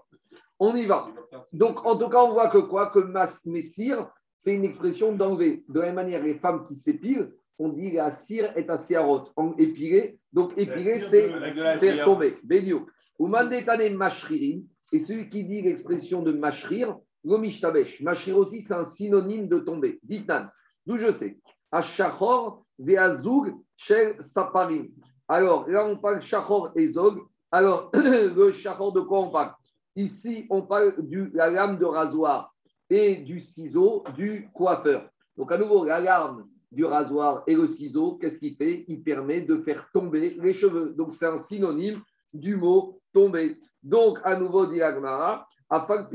On 0.58 0.74
y 0.74 0.86
va. 0.86 1.08
Donc, 1.52 1.84
en 1.86 1.96
tout 1.96 2.08
cas, 2.08 2.22
on 2.22 2.32
voit 2.32 2.48
que 2.48 2.58
quoi? 2.58 2.90
Que 2.90 3.00
messire, 3.46 4.10
c'est 4.38 4.54
une 4.54 4.64
expression 4.64 5.12
d'enlever. 5.12 5.64
De 5.68 5.80
la 5.80 5.86
même 5.86 5.96
manière, 5.96 6.22
les 6.22 6.34
femmes 6.34 6.66
qui 6.66 6.76
s'épilent, 6.76 7.32
on 7.58 7.70
dit 7.70 7.90
la 7.92 8.12
cire 8.12 8.52
est 8.56 8.70
assez 8.70 8.96
haute. 8.96 9.32
En 9.36 9.52
épilé, 9.56 10.18
donc 10.32 10.52
épilé, 10.56 11.00
c'est 11.00 11.28
faire 11.78 12.04
tomber. 12.04 12.38
Bédio. 12.44 12.86
Ou 13.18 13.26
mandetane 13.26 13.94
mashririn. 13.94 14.62
Et 14.92 15.00
celui 15.00 15.28
qui 15.28 15.44
dit 15.44 15.60
l'expression 15.60 16.22
de 16.22 16.32
mashrir, 16.32 16.96
l'omishtabesh. 17.24 18.00
Mashrir 18.00 18.38
aussi, 18.38 18.60
c'est 18.60 18.74
un 18.74 18.84
synonyme 18.84 19.48
de 19.48 19.58
tomber. 19.58 19.98
Ditan. 20.02 20.46
D'où 20.86 20.96
je 20.96 21.10
sais? 21.10 21.38
Ashachor 21.70 22.64
veazug 22.78 23.54
shel 23.76 24.16
saparim. 24.20 24.88
Alors, 25.26 25.68
là, 25.68 25.86
on 25.86 25.98
parle 25.98 26.22
shachor 26.22 26.72
et 26.74 26.88
zog. 26.88 27.20
Alors, 27.50 27.90
le 27.94 28.52
shachor 28.52 28.92
de 28.92 29.00
quoi 29.00 29.20
on 29.20 29.30
parle? 29.30 29.52
Ici, 29.98 30.46
on 30.48 30.62
parle 30.62 30.94
de 31.08 31.28
la 31.34 31.50
lame 31.50 31.76
de 31.76 31.84
rasoir 31.84 32.54
et 32.88 33.16
du 33.16 33.40
ciseau 33.40 34.04
du 34.16 34.48
coiffeur. 34.54 35.10
Donc, 35.36 35.50
à 35.50 35.58
nouveau, 35.58 35.84
la 35.84 35.98
lame 35.98 36.46
du 36.70 36.84
rasoir 36.84 37.42
et 37.48 37.56
le 37.56 37.66
ciseau, 37.66 38.14
qu'est-ce 38.14 38.38
qu'il 38.38 38.54
fait? 38.54 38.84
Il 38.86 39.02
permet 39.02 39.40
de 39.40 39.56
faire 39.56 39.90
tomber 39.92 40.36
les 40.40 40.54
cheveux. 40.54 40.94
Donc, 40.96 41.14
c'est 41.14 41.26
un 41.26 41.40
synonyme 41.40 42.00
du 42.32 42.54
mot 42.54 43.00
tomber. 43.12 43.58
Donc, 43.82 44.20
à 44.22 44.38
nouveau, 44.38 44.66
dit 44.66 44.80
Agmara, 44.80 45.48
là-bas, 45.68 46.10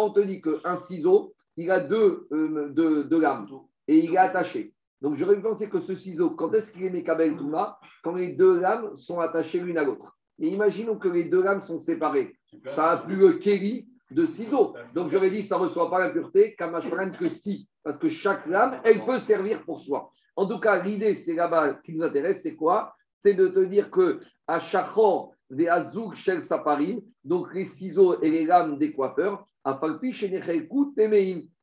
on 0.00 0.10
te 0.10 0.20
dit 0.20 0.42
qu'un 0.42 0.76
ciseau, 0.76 1.32
il 1.56 1.70
a 1.70 1.78
deux, 1.78 2.26
euh, 2.32 3.08
lames 3.20 3.46
et 3.86 3.98
il 3.98 4.14
est 4.14 4.18
attaché. 4.18 4.74
Donc, 5.00 5.14
j'aurais 5.14 5.40
pensé 5.40 5.70
que 5.70 5.78
ce 5.78 5.94
ciseau, 5.94 6.30
quand 6.30 6.52
est-ce 6.54 6.72
qu'il 6.72 6.86
est 6.86 6.90
Mekabel 6.90 7.36
Touma? 7.36 7.78
Quand 8.02 8.14
les 8.14 8.32
deux 8.32 8.58
lames 8.58 8.96
sont 8.96 9.20
attachées 9.20 9.60
l'une 9.60 9.78
à 9.78 9.84
l'autre. 9.84 10.15
Et 10.38 10.48
imaginons 10.48 10.96
que 10.96 11.08
les 11.08 11.24
deux 11.24 11.42
lames 11.42 11.60
sont 11.60 11.80
séparées. 11.80 12.36
Ça 12.66 12.90
a 12.90 12.96
plus 12.98 13.16
le 13.16 13.34
kéli 13.34 13.88
de 14.10 14.26
ciseaux. 14.26 14.74
Donc 14.94 15.10
j'aurais 15.10 15.30
dit, 15.30 15.42
ça 15.42 15.56
ne 15.56 15.62
reçoit 15.62 15.90
pas 15.90 15.98
l'impureté, 15.98 16.54
Kamashvaran 16.56 17.12
que 17.12 17.28
si. 17.28 17.68
Parce 17.82 17.98
que 17.98 18.08
chaque 18.08 18.46
lame, 18.46 18.80
elle 18.84 19.04
peut 19.04 19.18
servir 19.18 19.64
pour 19.64 19.80
soi. 19.80 20.10
En 20.36 20.46
tout 20.46 20.58
cas, 20.58 20.82
l'idée, 20.82 21.14
c'est 21.14 21.34
là-bas 21.34 21.74
qui 21.84 21.94
nous 21.94 22.04
intéresse, 22.04 22.42
c'est 22.42 22.56
quoi? 22.56 22.94
C'est 23.18 23.34
de 23.34 23.48
te 23.48 23.60
dire 23.60 23.90
que 23.90 24.20
à 24.46 24.60
Shachor, 24.60 25.32
des 25.50 25.68
Azouk, 25.68 26.14
Shel 26.14 26.42
Saparim, 26.42 27.00
donc 27.24 27.54
les 27.54 27.64
ciseaux 27.64 28.20
et 28.20 28.30
les 28.30 28.44
lames 28.44 28.78
des 28.78 28.92
coiffeurs, 28.92 29.46
à 29.64 29.74
Palpi, 29.74 30.12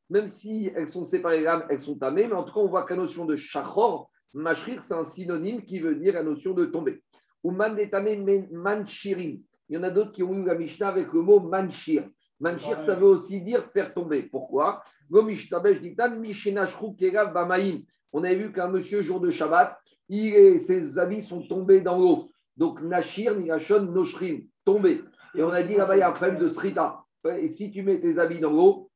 même 0.10 0.28
si 0.28 0.72
elles 0.76 0.88
sont 0.88 1.06
séparées 1.06 1.40
les 1.40 1.44
lames, 1.44 1.66
elles 1.70 1.82
sont 1.82 1.98
tamées, 1.98 2.28
mais 2.28 2.34
en 2.34 2.44
tout 2.44 2.54
cas, 2.54 2.60
on 2.60 2.68
voit 2.68 2.84
que 2.84 2.94
la 2.94 3.02
notion 3.02 3.26
de 3.26 3.36
Shachor, 3.36 4.10
Mashrir, 4.34 4.82
c'est 4.82 4.94
un 4.94 5.04
synonyme 5.04 5.62
qui 5.62 5.80
veut 5.80 5.96
dire 5.96 6.14
la 6.14 6.24
notion 6.24 6.54
de 6.54 6.66
tomber 6.66 7.02
ou 7.44 7.52
manchirin. 7.52 9.38
Il 9.70 9.76
y 9.76 9.78
en 9.78 9.84
a 9.84 9.90
d'autres 9.90 10.12
qui 10.12 10.24
ont 10.24 10.34
eu 10.34 10.46
la 10.46 10.56
Mishnah 10.56 10.88
avec 10.88 11.12
le 11.14 11.22
mot 11.22 11.40
manchir. 11.40 12.08
Manchir, 12.40 12.80
ça 12.80 12.96
veut 12.96 13.08
aussi 13.08 13.42
dire 13.42 13.70
faire 13.72 13.94
tomber. 13.94 14.24
Pourquoi? 14.24 14.84
On 15.12 15.28
avait 18.24 18.36
vu 18.36 18.54
qu'un 18.54 18.70
monsieur, 18.70 19.02
jour 19.02 19.20
de 19.20 19.32
Shabbat, 19.32 19.78
il 20.10 20.60
ses 20.60 21.00
habits 21.00 21.22
sont 21.22 21.42
tombés 21.42 21.82
dans 21.82 21.98
l'eau. 21.98 22.32
Donc, 22.58 22.82
Nashir, 22.82 23.36
Nigashon, 23.36 23.84
Noshrim, 23.84 24.42
tombé. 24.66 25.02
Et 25.36 25.44
on 25.44 25.50
a 25.50 25.64
dit 25.64 25.76
là-bas, 25.76 25.98
il 25.98 26.00
y 26.00 26.04
a 26.04 26.10
un 26.10 26.14
problème 26.14 26.40
de 26.40 26.48
Srita. 26.48 27.04
Et 27.26 27.50
si 27.50 27.72
tu 27.72 27.84
mets 27.84 28.00
tes 28.00 28.20
habits 28.20 28.40
dans 28.40 28.52
l'eau, 28.52 28.90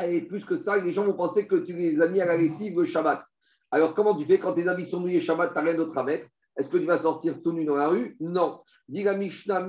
Et 0.00 0.22
plus 0.22 0.44
que 0.44 0.56
ça, 0.56 0.78
les 0.78 0.92
gens 0.92 1.04
vont 1.04 1.14
penser 1.14 1.46
que 1.46 1.56
tu 1.56 1.74
les 1.74 2.00
as 2.00 2.08
mis 2.08 2.20
à 2.20 2.24
la 2.24 2.36
lessive 2.36 2.78
le 2.78 2.86
Shabbat. 2.86 3.24
Alors, 3.70 3.94
comment 3.94 4.16
tu 4.16 4.24
fais 4.24 4.38
quand 4.38 4.54
tes 4.54 4.66
habits 4.66 4.86
sont 4.86 5.00
mouillés 5.00 5.20
Shabbat, 5.20 5.50
tu 5.50 5.54
n'as 5.54 5.64
rien 5.64 5.74
d'autre 5.74 5.96
à 5.96 6.02
mettre? 6.02 6.26
Est-ce 6.56 6.68
que 6.68 6.78
tu 6.78 6.84
vas 6.84 6.98
sortir 6.98 7.42
tout 7.42 7.52
nu 7.52 7.64
dans 7.64 7.76
la 7.76 7.88
rue? 7.88 8.16
Non. 8.20 8.60
Dit 8.88 9.04
la 9.04 9.16
Mishnah, 9.16 9.68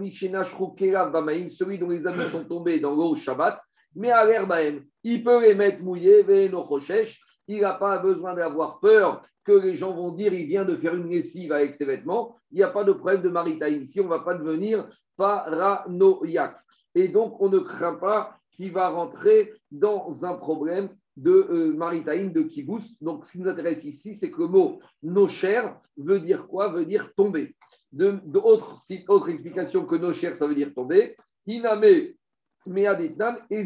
Bamaim, 1.05 1.49
celui 1.49 1.79
dont 1.79 1.89
les 1.89 2.05
habits 2.05 2.29
sont 2.29 2.43
tombés 2.43 2.79
dans 2.79 2.93
l'eau 2.93 3.15
Shabbat, 3.15 3.61
mais 3.95 4.11
à 4.11 4.25
l'air 4.25 4.47
il 5.03 5.23
peut 5.23 5.41
les 5.41 5.53
mettre 5.53 5.81
mouillés, 5.83 6.25
il 7.47 7.61
n'a 7.61 7.73
pas 7.73 7.99
besoin 7.99 8.33
d'avoir 8.33 8.79
peur 8.79 9.23
que 9.45 9.51
les 9.51 9.75
gens 9.75 9.93
vont 9.93 10.13
dire 10.13 10.33
il 10.33 10.47
vient 10.47 10.65
de 10.65 10.75
faire 10.75 10.95
une 10.95 11.09
lessive 11.09 11.51
avec 11.51 11.73
ses 11.73 11.85
vêtements. 11.85 12.37
Il 12.51 12.57
n'y 12.57 12.63
a 12.63 12.69
pas 12.69 12.83
de 12.83 12.93
problème 12.93 13.21
de 13.21 13.29
maritaï. 13.29 13.83
Ici, 13.83 13.99
on 13.99 14.05
ne 14.05 14.09
va 14.09 14.19
pas 14.19 14.35
devenir 14.35 14.87
paranoïaque. 15.17 16.57
Et 16.95 17.09
donc, 17.09 17.41
on 17.41 17.49
ne 17.49 17.59
craint 17.59 17.95
pas 17.95 18.37
qu'il 18.51 18.71
va 18.71 18.89
rentrer 18.89 19.53
dans 19.71 20.25
un 20.25 20.35
problème 20.35 20.89
de 21.15 21.31
euh, 21.31 22.29
de 22.29 22.41
kibbutz. 22.43 23.01
Donc, 23.01 23.25
ce 23.25 23.33
qui 23.33 23.39
nous 23.39 23.49
intéresse 23.49 23.83
ici, 23.83 24.15
c'est 24.15 24.31
que 24.31 24.41
le 24.41 24.47
mot 24.47 24.79
nocher 25.01 25.61
veut 25.97 26.19
dire 26.19 26.47
quoi? 26.47 26.69
Veut 26.69 26.85
dire 26.85 27.13
tomber. 27.15 27.55
De, 27.91 28.19
autre, 28.39 28.77
explication 29.29 29.85
que 29.85 29.95
nocher, 29.95 30.33
ça 30.35 30.47
veut 30.47 30.55
dire 30.55 30.73
tomber. 30.73 31.15
Iname 31.45 32.13
meadetnan 32.65 33.37
et. 33.49 33.63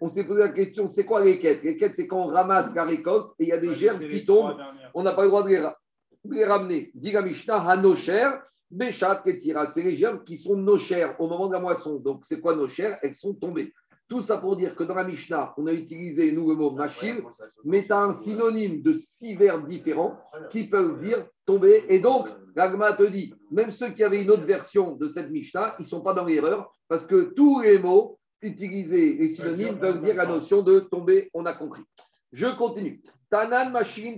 On 0.00 0.08
s'est 0.08 0.24
posé 0.24 0.40
la 0.40 0.50
question, 0.50 0.86
c'est 0.88 1.06
quoi 1.06 1.24
les 1.24 1.38
quêtes 1.38 1.62
Les 1.62 1.76
quêtes, 1.76 1.94
c'est 1.96 2.06
quand 2.06 2.20
on 2.20 2.26
ramasse 2.26 2.74
la 2.74 2.84
récolte 2.84 3.30
et 3.38 3.44
il 3.44 3.48
y 3.48 3.52
a 3.52 3.58
des 3.58 3.74
gerbes 3.74 4.06
qui 4.06 4.26
tombent, 4.26 4.54
on 4.92 5.02
n'a 5.02 5.12
pas 5.12 5.22
le 5.22 5.28
droit 5.28 5.42
de 5.42 5.48
les, 6.28 6.44
ramener. 6.44 6.90
Diga 6.94 7.22
Mishnah, 7.22 7.66
Hanosher, 7.66 8.32
Beshat, 8.70 9.22
Ketira. 9.24 9.66
C'est 9.66 9.82
les 9.82 9.94
gerbes 9.94 10.22
qui 10.24 10.36
sont 10.36 10.54
nocher 10.54 11.12
au 11.18 11.28
moment 11.28 11.48
de 11.48 11.54
la 11.54 11.60
moisson. 11.60 11.96
Donc, 11.96 12.26
c'est 12.26 12.40
quoi 12.40 12.54
nocher? 12.54 12.94
Elles 13.02 13.14
sont 13.14 13.32
tombées. 13.32 13.72
Tout 14.08 14.20
ça 14.20 14.38
pour 14.38 14.56
dire 14.56 14.76
que 14.76 14.84
dans 14.84 14.94
la 14.94 15.02
Mishnah, 15.02 15.52
on 15.56 15.66
a 15.66 15.72
utilisé, 15.72 16.30
nous, 16.30 16.48
le 16.48 16.54
mot 16.54 16.70
machil, 16.70 17.24
mais 17.64 17.86
tu 17.86 17.92
as 17.92 18.02
un 18.02 18.12
synonyme 18.12 18.80
de 18.80 18.94
six 18.94 19.34
verbes 19.34 19.66
différents 19.66 20.16
qui 20.50 20.64
peuvent 20.64 21.02
dire 21.02 21.26
tomber. 21.44 21.84
Et 21.88 21.98
donc, 21.98 22.28
l'agma 22.54 22.92
te 22.92 23.02
dit, 23.02 23.34
même 23.50 23.72
ceux 23.72 23.90
qui 23.90 24.04
avaient 24.04 24.22
une 24.22 24.30
autre 24.30 24.44
version 24.44 24.94
de 24.94 25.08
cette 25.08 25.30
Mishnah, 25.30 25.74
ils 25.80 25.82
ne 25.82 25.88
sont 25.88 26.02
pas 26.02 26.14
dans 26.14 26.24
l'erreur, 26.24 26.72
parce 26.88 27.04
que 27.04 27.32
tous 27.34 27.60
les 27.62 27.80
mots 27.80 28.18
utilisés, 28.42 29.14
les 29.14 29.28
synonymes, 29.28 29.80
peuvent 29.80 30.02
dire 30.04 30.14
la 30.14 30.26
notion 30.26 30.62
de 30.62 30.80
tomber, 30.80 31.28
on 31.34 31.44
a 31.44 31.52
compris. 31.52 31.82
Je 32.32 32.46
continue. 32.46 33.00
Tanan 33.28 33.72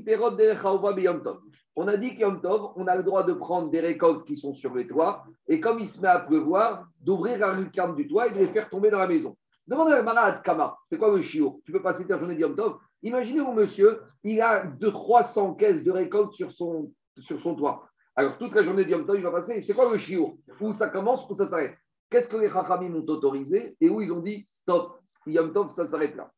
Perot 0.04 0.33
de 0.33 1.38
On 1.76 1.88
a 1.88 1.97
dit 1.97 2.14
qu'Yom 2.14 2.42
Tov, 2.42 2.73
on 2.76 2.87
a 2.87 2.97
le 2.97 3.04
droit 3.04 3.23
de 3.23 3.33
prendre 3.33 3.71
des 3.71 3.80
récoltes 3.80 4.26
qui 4.26 4.37
sont 4.37 4.52
sur 4.52 4.75
les 4.75 4.87
toits, 4.87 5.25
et 5.47 5.61
comme 5.61 5.80
il 5.80 5.88
se 5.88 6.00
met 6.02 6.09
à 6.09 6.18
pleuvoir, 6.18 6.87
d'ouvrir 7.00 7.38
la 7.38 7.54
lucarne 7.54 7.95
du 7.95 8.07
toit 8.07 8.26
et 8.26 8.33
de 8.33 8.38
les 8.38 8.49
faire 8.49 8.68
tomber 8.68 8.90
dans 8.90 8.99
la 8.99 9.07
maison. 9.07 9.35
Demande 9.69 9.93
à 9.93 10.03
Marad 10.03 10.43
Kama, 10.43 10.79
c'est 10.87 10.97
quoi 10.97 11.15
le 11.15 11.21
chiot 11.21 11.61
Tu 11.67 11.73
peux 11.73 11.83
passer 11.83 12.07
ta 12.07 12.19
journée 12.19 12.37
d'Yom 12.37 12.57
Tov 12.57 12.79
Imaginez 13.03 13.41
un 13.41 13.53
monsieur, 13.53 14.01
il 14.25 14.41
a 14.41 14.65
de 14.65 14.89
300 14.89 15.57
caisses 15.57 15.85
de 15.85 15.91
récolte 15.91 16.33
sur 16.33 16.51
son, 16.51 16.91
sur 17.19 17.39
son 17.43 17.55
toit. 17.55 17.87
Alors 18.17 18.39
toute 18.39 18.55
la 18.55 18.63
journée 18.63 18.87
d'Yom 18.87 19.05
Tov, 19.05 19.17
il 19.17 19.23
va 19.23 19.31
passer. 19.31 19.61
C'est 19.61 19.75
quoi 19.75 19.93
le 19.93 19.99
chiot 19.99 20.39
Où 20.63 20.73
ça 20.73 20.89
commence, 20.89 21.29
où 21.29 21.35
ça 21.35 21.47
s'arrête? 21.47 21.77
Qu'est-ce 22.09 22.31
que 22.31 22.39
les 22.39 22.49
Chachamim 22.49 22.95
ont 22.95 23.05
autorisé 23.07 23.77
et 23.79 23.91
où 23.91 24.01
ils 24.01 24.11
ont 24.11 24.21
dit 24.21 24.47
stop, 24.49 25.01
Yom 25.27 25.53
Tov, 25.53 25.69
ça 25.69 25.87
s'arrête 25.87 26.17
là. 26.17 26.31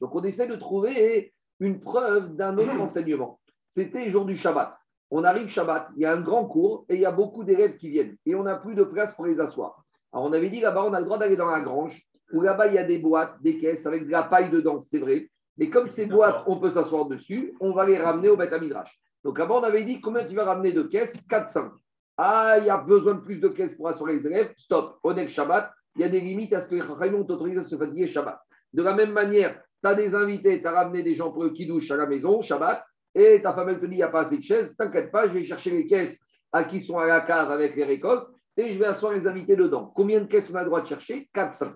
Donc 0.00 0.14
on 0.14 0.22
essaie 0.22 0.48
de 0.48 0.56
trouver 0.56 1.34
une 1.64 1.80
preuve 1.80 2.34
d'un 2.36 2.56
autre 2.58 2.80
enseignement. 2.80 3.40
C'était 3.70 4.10
jour 4.10 4.24
du 4.24 4.36
Shabbat. 4.36 4.76
On 5.10 5.24
arrive 5.24 5.48
Shabbat, 5.48 5.88
il 5.96 6.02
y 6.02 6.06
a 6.06 6.12
un 6.12 6.20
grand 6.20 6.46
cours 6.46 6.84
et 6.88 6.94
il 6.94 7.00
y 7.00 7.06
a 7.06 7.12
beaucoup 7.12 7.44
d'élèves 7.44 7.76
qui 7.76 7.88
viennent 7.88 8.16
et 8.26 8.34
on 8.34 8.44
n'a 8.44 8.56
plus 8.56 8.74
de 8.74 8.84
place 8.84 9.14
pour 9.14 9.26
les 9.26 9.38
asseoir. 9.40 9.84
Alors 10.12 10.26
on 10.26 10.32
avait 10.32 10.50
dit 10.50 10.60
là-bas, 10.60 10.84
on 10.84 10.94
a 10.94 11.00
le 11.00 11.04
droit 11.04 11.18
d'aller 11.18 11.36
dans 11.36 11.50
la 11.50 11.60
grange 11.60 12.00
où 12.32 12.40
là-bas 12.40 12.68
il 12.68 12.74
y 12.74 12.78
a 12.78 12.84
des 12.84 12.98
boîtes, 12.98 13.40
des 13.42 13.58
caisses 13.58 13.86
avec 13.86 14.06
de 14.06 14.10
la 14.10 14.24
paille 14.24 14.50
dedans, 14.50 14.80
c'est 14.80 14.98
vrai. 14.98 15.28
Mais 15.56 15.70
comme 15.70 15.86
ces 15.86 16.06
boîtes, 16.06 16.42
on 16.46 16.58
peut 16.58 16.70
s'asseoir 16.70 17.06
dessus, 17.06 17.54
on 17.60 17.72
va 17.72 17.86
les 17.86 17.98
ramener 17.98 18.28
au 18.28 18.36
Beth 18.36 18.52
Midrash. 18.60 18.98
Donc 19.22 19.38
là-bas, 19.38 19.54
on 19.54 19.62
avait 19.62 19.84
dit 19.84 20.00
combien 20.00 20.26
tu 20.26 20.34
vas 20.34 20.44
ramener 20.44 20.72
de 20.72 20.82
caisses? 20.82 21.24
4-5. 21.28 21.70
Ah, 22.16 22.56
il 22.58 22.66
y 22.66 22.70
a 22.70 22.76
besoin 22.76 23.14
de 23.14 23.20
plus 23.20 23.38
de 23.38 23.48
caisses 23.48 23.74
pour 23.74 23.88
assurer 23.88 24.18
les 24.18 24.26
élèves. 24.26 24.52
Stop. 24.56 24.98
On 25.02 25.16
est 25.16 25.28
Shabbat. 25.28 25.72
Il 25.96 26.02
y 26.02 26.04
a 26.04 26.08
des 26.08 26.20
limites 26.20 26.52
à 26.52 26.60
ce 26.60 26.68
que 26.68 26.74
les 26.74 26.82
Chachamim 26.82 27.18
ont 27.18 27.26
autorisé 27.26 27.60
à 27.60 27.64
se 27.64 27.76
fatiguer 27.76 28.08
Shabbat. 28.08 28.38
De 28.72 28.82
la 28.82 28.94
même 28.94 29.12
manière, 29.12 29.60
tu 29.84 29.88
as 29.88 29.94
des 29.94 30.14
invités, 30.14 30.62
tu 30.62 30.66
as 30.66 30.72
ramené 30.72 31.02
des 31.02 31.14
gens 31.14 31.30
pour 31.30 31.44
le 31.44 31.50
kidouche 31.50 31.90
à 31.90 31.96
la 31.96 32.06
maison, 32.06 32.40
Shabbat, 32.40 32.82
et 33.14 33.42
ta 33.42 33.52
femme, 33.52 33.68
elle 33.68 33.80
te 33.80 33.86
dit, 33.86 33.92
il 33.92 33.96
n'y 33.96 34.02
a 34.02 34.08
pas 34.08 34.22
assez 34.22 34.38
de 34.38 34.42
chaises, 34.42 34.74
t'inquiète 34.76 35.12
pas, 35.12 35.28
je 35.28 35.34
vais 35.34 35.44
chercher 35.44 35.70
les 35.70 35.86
caisses 35.86 36.18
à 36.52 36.64
qui 36.64 36.80
sont 36.80 36.98
à 36.98 37.06
la 37.06 37.20
cave 37.20 37.50
avec 37.50 37.76
les 37.76 37.84
récoltes, 37.84 38.26
et 38.56 38.72
je 38.72 38.78
vais 38.78 38.86
asseoir 38.86 39.12
les 39.12 39.26
invités 39.26 39.56
dedans. 39.56 39.92
Combien 39.94 40.20
de 40.20 40.26
caisses 40.26 40.48
on 40.50 40.54
a 40.54 40.60
le 40.60 40.66
droit 40.66 40.80
de 40.80 40.86
chercher? 40.86 41.28
400. 41.34 41.66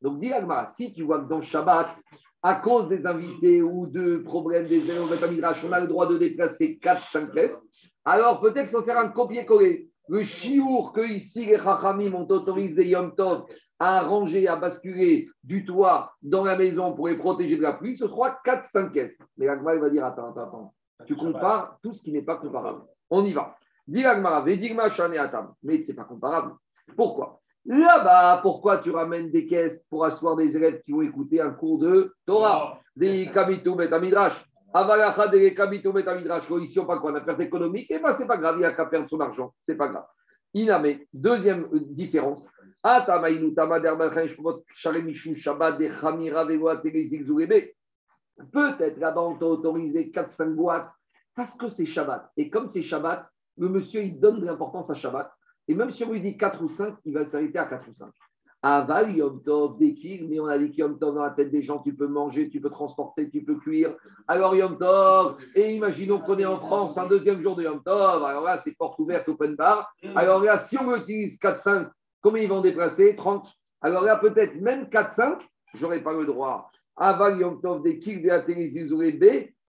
Donc, 0.00 0.20
dis 0.20 0.30
si 0.76 0.94
tu 0.94 1.02
vois 1.02 1.20
que 1.20 1.28
dans 1.28 1.42
Shabbat, 1.42 1.90
à 2.42 2.54
cause 2.54 2.88
des 2.88 3.06
invités 3.06 3.60
ou 3.60 3.86
de 3.86 4.18
problèmes 4.18 4.66
des 4.66 4.88
élèves 4.88 5.02
on 5.02 5.72
a 5.72 5.80
le 5.80 5.88
droit 5.88 6.06
de 6.06 6.16
déplacer 6.16 6.78
4-5 6.82 7.34
caisses, 7.34 7.60
alors 8.04 8.40
peut-être 8.40 8.68
qu'il 8.68 8.78
faut 8.78 8.84
faire 8.84 8.98
un 8.98 9.08
copier-coller. 9.08 9.87
Le 10.08 10.22
chiour 10.22 10.92
que 10.92 11.00
ici 11.00 11.44
les 11.44 11.58
Chachamim 11.58 12.14
ont 12.14 12.26
autorisé 12.28 12.88
Yom 12.88 13.14
Tov 13.14 13.44
à 13.78 14.02
ranger, 14.02 14.48
à 14.48 14.56
basculer 14.56 15.28
du 15.44 15.64
toit 15.64 16.12
dans 16.22 16.44
la 16.44 16.56
maison 16.56 16.94
pour 16.94 17.08
les 17.08 17.16
protéger 17.16 17.56
de 17.56 17.62
la 17.62 17.74
pluie, 17.74 17.96
ce 17.96 18.08
sera 18.08 18.40
4-5 18.44 18.90
caisses. 18.90 19.22
Mais 19.36 19.46
l'Agma, 19.46 19.76
va 19.76 19.90
dire 19.90 20.04
Attends, 20.04 20.30
attends, 20.30 20.48
attends. 20.48 20.74
Tu 21.06 21.14
compares 21.14 21.78
tout 21.82 21.92
ce 21.92 22.02
qui 22.02 22.10
n'est 22.10 22.22
pas 22.22 22.36
comparable. 22.36 22.82
On 23.10 23.24
y 23.24 23.32
va. 23.32 23.56
Dis 23.86 24.02
l'Agma, 24.02 24.44
Atam. 24.44 25.54
Mais 25.62 25.82
ce 25.82 25.92
n'est 25.92 25.96
pas 25.96 26.04
comparable. 26.04 26.54
Pourquoi? 26.96 27.40
Là-bas, 27.64 28.40
pourquoi 28.42 28.78
tu 28.78 28.90
ramènes 28.90 29.30
des 29.30 29.46
caisses 29.46 29.84
pour 29.90 30.04
asseoir 30.04 30.36
des 30.36 30.56
élèves 30.56 30.82
qui 30.84 30.92
vont 30.92 31.02
écouter 31.02 31.40
un 31.40 31.50
cours 31.50 31.78
de 31.78 32.14
Torah? 32.26 32.80
Des 32.96 33.30
Kabitou 33.32 33.76
Betamidrash. 33.76 34.44
Avalacha 34.78 35.26
des 35.26 35.54
Kabitou 35.54 35.92
Betamidrash. 35.92 36.48
Ici, 36.62 36.78
on 36.78 36.86
parle 36.86 37.00
quoi 37.00 37.16
a 37.16 37.20
perte 37.20 37.40
économique. 37.40 37.90
Et 37.90 37.96
eh 37.96 37.98
bien, 37.98 38.14
c'est 38.14 38.28
pas 38.28 38.36
grave, 38.36 38.54
il 38.56 38.60
n'y 38.60 38.64
a 38.64 38.72
qu'à 38.72 38.86
perdre 38.86 39.10
son 39.10 39.18
argent. 39.18 39.52
C'est 39.60 39.74
pas 39.74 39.88
grave. 39.88 40.06
Iname, 40.54 41.00
deuxième 41.12 41.68
différence. 41.72 42.48
Peut-être 42.84 43.08
là-bas, 48.98 49.20
on 49.20 49.36
t'a 49.36 49.46
autorisé 49.46 50.12
4-5 50.12 50.54
boîtes 50.54 50.88
parce 51.34 51.56
que 51.56 51.68
c'est 51.68 51.86
Shabbat. 51.86 52.30
Et 52.36 52.48
comme 52.48 52.68
c'est 52.68 52.82
Shabbat, 52.82 53.28
le 53.56 53.68
monsieur, 53.68 54.02
il 54.02 54.20
donne 54.20 54.40
de 54.40 54.46
l'importance 54.46 54.90
à 54.90 54.94
Shabbat. 54.94 55.28
Et 55.66 55.74
même 55.74 55.90
si 55.90 56.04
on 56.04 56.12
lui 56.12 56.20
dit 56.20 56.38
4 56.38 56.62
ou 56.62 56.68
5, 56.68 56.98
il 57.04 57.14
va 57.14 57.26
s'arrêter 57.26 57.58
à 57.58 57.66
4 57.66 57.88
ou 57.88 57.92
5. 57.92 58.12
Aval, 58.62 59.16
Yom 59.16 59.40
Tov, 59.44 59.78
Dekil, 59.78 60.28
mais 60.28 60.40
on 60.40 60.46
a 60.46 60.58
dit 60.58 60.72
Yom 60.76 60.98
Tov 60.98 61.14
dans 61.14 61.22
la 61.22 61.30
tête 61.30 61.52
des 61.52 61.62
gens, 61.62 61.78
tu 61.78 61.94
peux 61.94 62.08
manger, 62.08 62.48
tu 62.50 62.60
peux 62.60 62.70
transporter, 62.70 63.30
tu 63.30 63.44
peux 63.44 63.54
cuire. 63.56 63.94
Alors 64.26 64.56
Yom 64.56 64.76
Tov, 64.78 65.36
et 65.54 65.74
imaginons 65.74 66.18
qu'on 66.18 66.38
est 66.38 66.44
en 66.44 66.58
France, 66.58 66.98
un 66.98 67.06
deuxième 67.06 67.40
jour 67.40 67.54
de 67.54 67.62
Yom 67.62 67.82
Tov, 67.84 68.24
alors 68.24 68.42
là, 68.42 68.58
c'est 68.58 68.76
porte 68.76 68.98
ouverte, 68.98 69.28
open 69.28 69.54
bar. 69.54 69.92
Alors 70.16 70.42
là, 70.42 70.58
si 70.58 70.76
on 70.76 70.96
utilise 70.96 71.38
4-5, 71.38 71.88
combien 72.20 72.42
ils 72.42 72.48
vont 72.48 72.60
déplacer? 72.60 73.14
30. 73.14 73.46
Alors 73.80 74.02
là, 74.02 74.16
peut-être 74.16 74.60
même 74.60 74.86
4-5, 74.86 75.38
j'aurais 75.74 76.02
pas 76.02 76.12
le 76.12 76.26
droit. 76.26 76.70
Aval, 76.96 77.38
Yom 77.38 77.60
Tov, 77.60 77.84
Dekil, 77.84 78.20
B, 78.20 78.26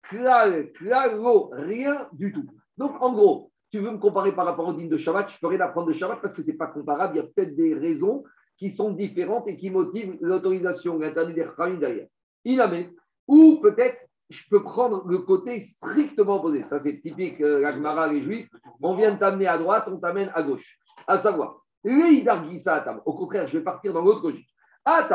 Klal, 0.02 0.72
Klalo, 0.72 1.50
rien 1.52 2.06
du 2.12 2.32
tout. 2.32 2.46
Donc 2.76 2.92
en 3.00 3.12
gros, 3.12 3.50
tu 3.72 3.80
veux 3.80 3.90
me 3.90 3.98
comparer 3.98 4.32
par 4.32 4.46
rapport 4.46 4.68
au 4.68 4.72
dîme 4.74 4.88
de 4.88 4.96
Shabbat, 4.96 5.28
je 5.28 5.40
peux 5.40 5.48
rien 5.48 5.60
apprendre 5.60 5.88
de 5.88 5.92
Shabbat 5.92 6.20
parce 6.22 6.34
que 6.34 6.42
ce 6.42 6.52
n'est 6.52 6.56
pas 6.56 6.68
comparable. 6.68 7.14
Il 7.14 7.16
y 7.16 7.20
a 7.20 7.24
peut-être 7.24 7.56
des 7.56 7.74
raisons 7.74 8.22
qui 8.56 8.70
sont 8.70 8.92
différentes 8.92 9.48
et 9.48 9.56
qui 9.56 9.70
motivent 9.70 10.16
l'autorisation, 10.20 10.98
l'interdit 10.98 11.34
des 11.34 11.46
Khamim 11.56 11.78
derrière. 11.78 12.06
Iname. 12.44 12.90
Ou 13.28 13.58
peut-être, 13.60 13.98
je 14.30 14.42
peux 14.50 14.62
prendre 14.62 15.06
le 15.06 15.18
côté 15.18 15.60
strictement 15.60 16.36
opposé. 16.36 16.64
Ça, 16.64 16.78
c'est 16.78 16.98
typique, 16.98 17.40
euh, 17.40 17.60
l'Agmara, 17.60 18.12
les 18.12 18.22
Juifs. 18.22 18.48
On 18.80 18.94
vient 18.94 19.14
de 19.14 19.18
t'amener 19.18 19.46
à 19.46 19.58
droite, 19.58 19.88
on 19.88 19.98
t'amène 19.98 20.30
à 20.34 20.42
gauche. 20.42 20.78
À 21.06 21.18
savoir, 21.18 21.62
au 21.84 23.14
contraire, 23.14 23.48
je 23.48 23.58
vais 23.58 23.64
partir 23.64 23.92
dans 23.92 24.02
l'autre 24.02 24.22
logique. 24.22 24.48
Peut-être 24.84 25.08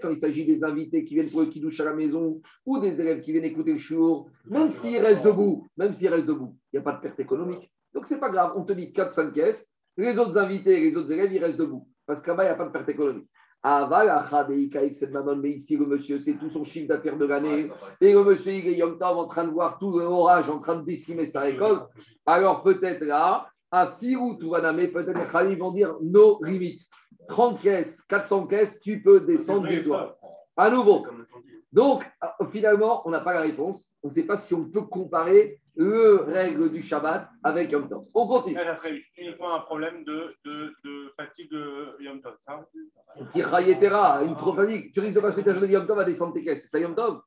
quand 0.00 0.10
il 0.10 0.18
s'agit 0.18 0.46
des 0.46 0.64
invités 0.64 1.04
qui 1.04 1.14
viennent 1.14 1.30
pour 1.30 1.40
le 1.40 1.46
kidouche 1.46 1.80
à 1.80 1.84
la 1.84 1.94
maison 1.94 2.40
ou 2.64 2.78
des 2.78 3.00
élèves 3.00 3.22
qui 3.22 3.32
viennent 3.32 3.44
écouter 3.44 3.72
le 3.72 3.78
shour, 3.78 4.30
même 4.46 4.70
s'ils 4.70 4.98
restent 4.98 5.24
debout, 5.24 5.66
même 5.76 5.92
s'ils 5.92 6.08
restent 6.08 6.26
debout, 6.26 6.56
il 6.72 6.76
n'y 6.76 6.80
a 6.80 6.82
pas 6.82 6.92
de 6.92 7.00
perte 7.00 7.18
économique. 7.18 7.68
Donc 7.92 8.06
c'est 8.06 8.20
pas 8.20 8.30
grave, 8.30 8.52
on 8.56 8.62
te 8.62 8.72
dit 8.72 8.92
4-5 8.92 9.32
caisses, 9.32 9.68
les 9.96 10.18
autres 10.18 10.36
invités, 10.38 10.80
les 10.80 10.96
autres 10.96 11.12
élèves, 11.12 11.32
ils 11.32 11.42
restent 11.42 11.58
debout. 11.58 11.88
Parce 12.06 12.20
qu'à 12.20 12.34
bas 12.34 12.44
il 12.44 12.46
n'y 12.46 12.52
a 12.52 12.56
pas 12.56 12.66
de 12.66 12.70
perte 12.70 12.88
économique. 12.88 13.28
Mais 13.64 15.50
ici, 15.50 15.76
le 15.76 15.86
monsieur, 15.86 16.20
c'est 16.20 16.34
tout 16.34 16.50
son 16.50 16.64
chiffre 16.64 16.86
d'affaires 16.86 17.16
de 17.16 17.24
l'année. 17.24 17.68
Et 18.00 18.12
le 18.12 18.22
monsieur, 18.22 18.52
il 18.52 18.68
est 18.68 18.82
en 18.82 19.26
train 19.26 19.44
de 19.44 19.50
voir 19.50 19.78
tout 19.78 19.98
l'orage 19.98 20.48
en 20.48 20.60
train 20.60 20.76
de 20.76 20.84
décimer 20.84 21.26
sa 21.26 21.40
récolte. 21.40 21.82
Alors 22.26 22.62
peut-être 22.62 23.04
là, 23.04 23.48
à 23.72 23.96
Firou 23.98 24.34
Touvaname, 24.34 24.86
peut-être 24.92 25.42
les 25.42 25.56
vont 25.56 25.72
dire 25.72 25.96
nos 26.00 26.38
limites. 26.44 26.82
30 27.28 27.60
caisses, 27.60 28.02
400 28.02 28.46
caisses, 28.46 28.80
tu 28.80 29.02
peux 29.02 29.20
descendre 29.20 29.66
du 29.66 29.82
toit. 29.82 30.16
À 30.56 30.70
nouveau. 30.70 31.04
Donc, 31.72 32.04
euh, 32.22 32.46
finalement, 32.52 33.02
on 33.04 33.10
n'a 33.10 33.20
pas 33.20 33.34
la 33.34 33.40
réponse. 33.40 33.96
On 34.02 34.08
ne 34.08 34.12
sait 34.12 34.22
pas 34.22 34.36
si 34.36 34.54
on 34.54 34.64
peut 34.64 34.82
comparer 34.82 35.60
le 35.76 36.22
règle 36.26 36.70
du 36.72 36.82
Shabbat 36.82 37.28
avec 37.44 37.70
Yom 37.70 37.88
Tov. 37.88 38.04
On 38.14 38.26
continue. 38.26 38.56
Ça 38.58 38.76
serait 38.76 38.98
uniquement 39.18 39.54
un 39.54 39.60
problème 39.60 40.04
de, 40.04 40.34
de, 40.44 40.72
de 40.84 41.12
fatigue 41.16 41.50
de 41.50 41.96
Yom 42.00 42.20
Tov, 42.20 42.34
ça 42.46 42.54
une 44.24 44.36
trop 44.36 44.54
fatigue. 44.54 44.92
Tu 44.92 45.00
risques 45.00 45.14
de 45.14 45.20
passer 45.20 45.42
ta 45.42 45.52
journée 45.52 45.68
de 45.68 45.72
Yom 45.72 45.86
Tov 45.86 45.98
à 45.98 46.04
descendre 46.04 46.32
tes 46.34 46.42
caisses. 46.42 46.62
C'est 46.62 46.68
ça 46.68 46.78
Yom 46.78 46.94
Tov 46.94 47.20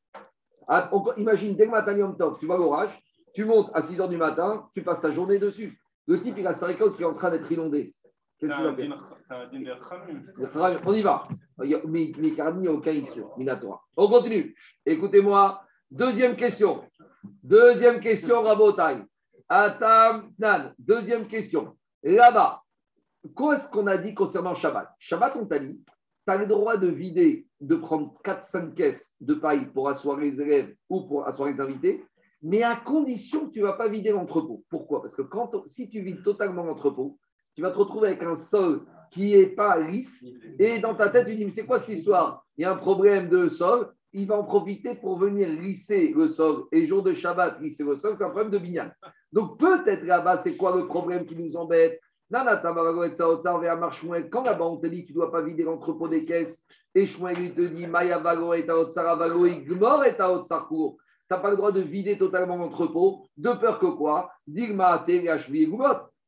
Ah, 0.68 0.90
on- 0.92 1.14
Imagine, 1.18 1.56
dès 1.56 1.66
le 1.66 1.72
matin 1.72 1.94
Yom 1.96 2.18
Tov, 2.18 2.38
tu 2.40 2.46
vois 2.48 2.58
l'orage, 2.58 2.98
tu 3.34 3.46
montes 3.46 3.70
à 3.74 3.82
6 3.82 3.98
h 4.00 4.10
du 4.10 4.18
matin, 4.18 4.68
tu 4.74 4.82
passes 4.82 5.02
ta 5.02 5.12
journée 5.12 5.38
dessus. 5.38 5.80
Le 6.08 6.20
type, 6.22 6.36
il 6.40 6.48
a 6.48 6.54
sa 6.54 6.66
récolte 6.66 6.96
qui 6.98 7.04
est 7.04 7.06
en 7.06 7.14
train 7.14 7.30
d'être 7.30 7.52
inondée. 7.52 7.94
Qu'est-ce 8.40 8.56
qu'il 8.56 8.64
va 8.64 8.76
faire. 8.76 8.90
On 10.86 10.94
y 10.94 11.02
va. 11.02 11.24
Mais 11.60 12.06
il 12.06 12.34
n'y 12.34 12.68
a 12.68 12.72
aucun 12.72 12.92
issue. 12.92 13.22
Minatoire. 13.38 13.86
On 13.96 14.08
continue. 14.08 14.56
Écoutez-moi. 14.86 15.62
Deuxième 15.92 16.36
question. 16.36 16.84
Deuxième 17.44 18.00
question, 18.00 18.44
Rabotai. 18.44 19.04
Atam 19.48 20.32
Nan. 20.38 20.74
Deuxième 20.78 21.28
question. 21.28 21.76
Là-bas, 22.04 22.62
qu'est-ce 23.36 23.70
qu'on 23.70 23.88
a 23.88 23.98
dit 23.98 24.14
concernant 24.14 24.56
Shabbat? 24.56 24.94
Shabbat, 25.00 25.36
on 25.36 25.46
t'a 25.46 25.60
dit, 25.60 25.80
tu 26.28 26.34
as 26.34 26.38
le 26.38 26.46
droit 26.46 26.78
de 26.78 26.88
vider, 26.88 27.48
de 27.60 27.76
prendre 27.76 28.14
4-5 28.24 28.74
caisses 28.74 29.16
de 29.20 29.34
paille 29.34 29.66
pour 29.74 29.90
asseoir 29.90 30.18
les 30.18 30.40
élèves 30.40 30.76
ou 30.90 31.02
pour 31.02 31.28
asseoir 31.28 31.50
les 31.50 31.60
invités, 31.60 32.06
mais 32.42 32.64
à 32.64 32.76
condition 32.76 33.48
que 33.48 33.54
tu 33.54 33.60
ne 33.60 33.66
vas 33.66 33.74
pas 33.74 33.90
vider 33.90 34.12
l'entrepôt. 34.12 34.64
Pourquoi? 34.70 35.02
Parce 35.02 35.16
que 35.16 35.24
quand, 35.24 35.68
si 35.68 35.90
tu 35.90 36.02
vides 36.02 36.24
totalement 36.24 36.64
l'entrepôt, 36.64 37.18
tu 37.56 37.62
vas 37.62 37.72
te 37.72 37.78
retrouver 37.78 38.10
avec 38.10 38.24
un 38.24 38.36
sol 38.36 38.86
qui 39.12 39.34
n'est 39.34 39.48
pas 39.48 39.80
lisse. 39.80 40.26
Et 40.60 40.80
dans 40.80 40.96
ta 40.96 41.10
tête, 41.10 41.28
tu 41.28 41.36
dis, 41.36 41.44
mais 41.44 41.52
c'est 41.52 41.66
quoi 41.66 41.80
cette 41.80 41.90
histoire? 41.90 42.46
Il 42.56 42.62
y 42.62 42.66
a 42.66 42.72
un 42.72 42.78
problème 42.78 43.28
de 43.28 43.50
sol. 43.50 43.92
Il 44.14 44.28
va 44.28 44.40
en 44.40 44.44
profiter 44.44 44.96
pour 44.96 45.18
venir 45.20 45.48
lisser 45.48 46.14
le 46.16 46.30
sol. 46.30 46.66
Et 46.72 46.88
jour 46.88 47.04
de 47.04 47.14
Shabbat, 47.14 47.62
lisser 47.62 47.84
le 47.84 47.96
sol, 47.96 48.16
c'est 48.18 48.24
un 48.24 48.30
problème 48.30 48.52
de 48.52 48.58
binyan. 48.58 48.92
Donc 49.32 49.60
peut-être 49.60 50.04
là-bas, 50.04 50.38
c'est 50.38 50.58
quoi 50.58 50.76
le 50.76 50.88
problème 50.88 51.26
qui 51.26 51.36
nous 51.36 51.56
embête? 51.56 52.00
Shmuel. 53.92 54.30
Quand 54.30 54.44
là-bas, 54.44 54.66
on 54.66 54.78
te 54.78 54.88
dit 54.88 55.06
tu 55.06 55.14
ne 55.14 55.16
dois 55.16 55.32
pas 55.32 55.42
vider 55.42 55.64
l'entrepôt 55.64 56.08
des 56.08 56.26
caisses, 56.26 56.66
et 56.94 57.08
Shmuel 57.08 57.38
lui 57.38 57.54
te 57.54 57.62
dit, 57.62 57.88
Maya 57.88 58.20
Vago 58.20 58.54
et 58.54 58.66
Taotsara 58.66 59.16
Vago, 59.16 59.46
Igmor 59.46 60.06
et 60.06 60.16
Taotsarkour. 60.16 60.98
Tu 60.98 61.36
n'as 61.36 61.42
pas 61.42 61.52
le 61.52 61.58
droit 61.58 61.72
de 61.72 61.82
vider 61.82 62.18
totalement 62.18 62.56
l'entrepôt, 62.56 63.28
de 63.38 63.52
peur 63.54 63.80
que 63.80 63.88
quoi? 63.88 64.32
Digma, 64.48 65.06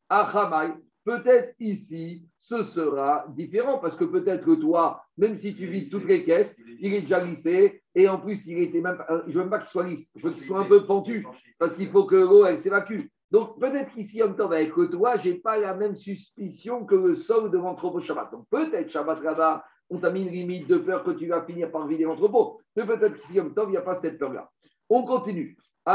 Achamai. 0.10 0.74
Peut-être 1.04 1.56
ici, 1.60 2.26
ce 2.42 2.64
sera 2.64 3.26
différent 3.30 3.78
parce 3.78 3.96
que 3.96 4.04
peut-être 4.04 4.44
que 4.44 4.56
toi, 4.56 5.04
même 5.16 5.38
si 5.38 5.56
tu 5.56 5.68
vides 5.68 5.92
toutes 5.92 6.06
les 6.06 6.26
caisses, 6.26 6.60
il 6.80 6.92
est 6.92 7.02
déjà 7.02 7.24
lissé 7.24 7.84
et 7.94 8.10
en 8.10 8.20
plus, 8.20 8.48
il 8.48 8.58
était 8.58 8.82
même, 8.82 8.98
pas- 8.98 9.24
je 9.28 9.34
veux 9.34 9.42
même 9.42 9.52
pas 9.52 9.60
qu'il 9.60 9.70
soit 9.70 9.88
lisse, 9.88 10.12
je 10.16 10.28
veux 10.28 10.34
qu'il 10.34 10.44
soit 10.44 10.60
un 10.60 10.66
peu 10.66 10.84
pentu 10.88 11.26
parce 11.60 11.76
qu'il 11.76 11.90
faut 11.90 12.06
que 12.06 12.16
l'eau 12.16 12.44
elle 12.44 12.60
s'évacue. 12.60 13.02
Donc 13.30 13.60
peut-être 13.60 13.92
qu'ici, 13.94 14.24
en 14.24 14.34
temps 14.34 14.50
avec 14.50 14.74
toi, 14.74 15.18
j'ai 15.18 15.36
pas 15.36 15.60
la 15.60 15.76
même 15.76 15.96
suspicion 15.96 16.84
que 16.84 16.96
le 16.96 17.16
sol 17.16 17.52
de 17.52 17.60
l'entrepôt 17.60 18.02
Shabbat. 18.02 18.32
Donc 18.32 18.48
peut-être 18.50 18.90
Shabbat 18.90 19.22
là-bas, 19.22 19.64
on 19.92 20.00
t'a 20.00 20.10
mis 20.10 20.24
une 20.24 20.32
limite 20.32 20.68
de 20.68 20.78
peur 20.78 21.04
que 21.04 21.12
tu 21.12 21.28
vas 21.28 21.44
finir 21.44 21.72
par 21.72 21.88
vider 21.88 22.06
l'entrepôt. 22.06 22.60
Mais 22.76 22.88
peut-être 22.88 23.20
qu'ici, 23.20 23.40
en 23.40 23.52
temps, 23.52 23.66
il 23.68 23.72
n'y 23.72 23.78
a 23.78 23.82
pas 23.82 23.96
cette 23.96 24.18
peur-là. 24.18 24.50
On 24.90 25.04
continue. 25.04 25.56
Et 25.88 25.90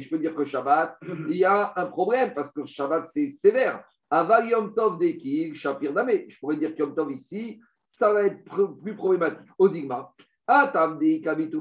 je 0.00 0.08
peux 0.08 0.18
dire 0.18 0.34
que 0.34 0.44
Shabbat, 0.44 0.96
il 1.28 1.36
y 1.36 1.44
a 1.44 1.72
un 1.74 1.86
problème 1.86 2.34
parce 2.34 2.52
que 2.52 2.64
Shabbat, 2.64 3.08
c'est 3.08 3.30
sévère. 3.30 3.82
Aval 4.10 4.48
Yom 4.48 4.72
Tov 4.74 4.98
Dekil, 4.98 5.56
Shapir. 5.56 5.92
Je 5.92 6.38
pourrais 6.38 6.56
dire 6.56 6.72
que 6.74 6.80
Yom 6.80 6.94
Tov 6.94 7.10
ici, 7.10 7.60
ça 7.88 8.12
va 8.12 8.24
être 8.24 8.44
plus 8.80 8.94
problématique. 8.94 9.50
Odigma. 9.58 10.12
Atam 10.46 10.98
de 10.98 11.22
Kabitu 11.22 11.58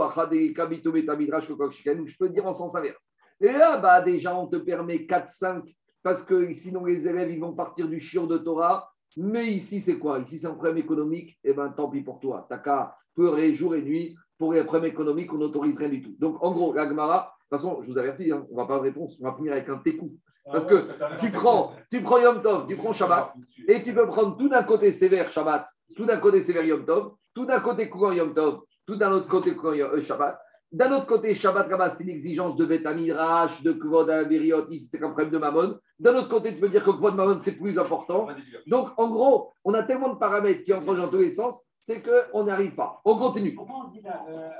Achade 0.00 0.54
Kabitu 0.54 0.92
Betamidrash. 0.92 1.48
Je 1.48 2.16
peux 2.16 2.28
dire 2.28 2.46
en 2.46 2.54
sens 2.54 2.76
inverse. 2.76 3.10
Et 3.40 3.50
là-bas, 3.52 4.02
déjà, 4.02 4.36
on 4.36 4.46
te 4.46 4.56
permet 4.56 4.98
4-5 4.98 5.74
parce 6.04 6.22
que 6.22 6.52
sinon 6.54 6.84
les 6.84 7.08
élèves, 7.08 7.32
ils 7.32 7.40
vont 7.40 7.54
partir 7.54 7.88
du 7.88 7.98
chiot 7.98 8.28
de 8.28 8.38
Torah. 8.38 8.92
Mais 9.16 9.48
ici, 9.48 9.80
c'est 9.80 9.98
quoi? 9.98 10.20
Ici, 10.20 10.38
c'est 10.38 10.46
un 10.46 10.54
problème 10.54 10.78
économique. 10.78 11.36
Eh 11.42 11.52
bien, 11.52 11.68
tant 11.70 11.90
pis 11.90 12.02
pour 12.02 12.20
toi. 12.20 12.46
T'as 12.48 12.58
qu'à 12.58 12.96
pleurer 13.14 13.54
jour 13.54 13.74
et 13.74 13.82
nuit 13.82 14.16
pour 14.42 14.52
les 14.52 14.64
problèmes 14.64 14.90
économiques, 14.90 15.32
on 15.32 15.36
n'autorise 15.36 15.78
rien 15.78 15.88
du 15.88 16.02
tout. 16.02 16.16
Donc, 16.18 16.42
en 16.42 16.50
gros, 16.50 16.72
la 16.72 16.88
Gemara, 16.88 17.32
de 17.38 17.56
toute 17.56 17.62
façon, 17.62 17.80
je 17.80 17.92
vous 17.92 17.96
avertis, 17.96 18.32
hein, 18.32 18.44
on 18.50 18.54
ne 18.54 18.60
va 18.60 18.66
pas 18.66 18.78
de 18.78 18.82
réponse, 18.82 19.16
on 19.20 19.24
va 19.24 19.36
finir 19.36 19.52
avec 19.52 19.68
un 19.68 19.76
técou. 19.76 20.16
Parce 20.44 20.66
que 20.66 20.88
tu 21.20 21.30
prends, 21.30 21.74
tu 21.92 22.02
prends 22.02 22.18
Yom 22.18 22.42
Tov, 22.42 22.66
tu 22.66 22.74
prends 22.74 22.92
Shabbat, 22.92 23.34
et 23.68 23.84
tu 23.84 23.94
peux 23.94 24.08
prendre 24.08 24.36
tout 24.36 24.48
d'un 24.48 24.64
côté 24.64 24.90
sévère 24.90 25.30
Shabbat, 25.30 25.68
tout 25.94 26.06
d'un 26.06 26.16
côté 26.16 26.40
sévère 26.40 26.64
Yom 26.64 26.84
Tov, 26.84 27.12
tout 27.36 27.46
d'un 27.46 27.60
côté 27.60 27.88
courant 27.88 28.10
Yom 28.10 28.34
Tov, 28.34 28.62
tout 28.84 28.96
d'un 28.96 29.12
autre 29.12 29.28
côté 29.28 29.54
courant 29.54 29.74
euh, 29.74 30.02
Shabbat. 30.02 30.40
D'un 30.72 30.90
autre 30.90 31.06
côté, 31.06 31.36
Shabbat 31.36 31.68
là 31.68 31.90
c'est 31.90 32.02
une 32.02 32.10
exigence 32.10 32.56
de 32.56 32.64
Beth 32.64 32.84
Midrash, 32.96 33.62
de 33.62 33.70
Kvod 33.70 34.10
Aviriot, 34.10 34.68
ici 34.70 34.88
c'est 34.90 35.04
un 35.04 35.10
problème 35.10 35.30
de 35.30 35.38
Mammon. 35.38 35.78
D'un 36.00 36.16
autre 36.16 36.30
côté, 36.30 36.52
tu 36.52 36.60
peux 36.60 36.68
dire 36.68 36.82
que 36.82 36.90
Kvod 36.90 37.14
Mammon 37.14 37.38
c'est 37.40 37.52
plus 37.52 37.78
important. 37.78 38.26
Donc 38.66 38.88
en 38.96 39.08
gros, 39.08 39.52
on 39.62 39.72
a 39.72 39.84
tellement 39.84 40.12
de 40.12 40.18
paramètres 40.18 40.64
qui 40.64 40.72
entrent 40.72 40.96
dans 40.96 41.08
tous 41.08 41.18
les 41.18 41.30
sens, 41.30 41.62
c'est 41.82 42.00
qu'on 42.00 42.44
n'y 42.44 42.50
arrive 42.50 42.74
pas. 42.76 43.00
On 43.04 43.18
continue. 43.18 43.56
Comment 43.56 43.86
on 43.86 43.88
dit 43.90 44.00
la 44.02 44.24
euh, 44.28 44.50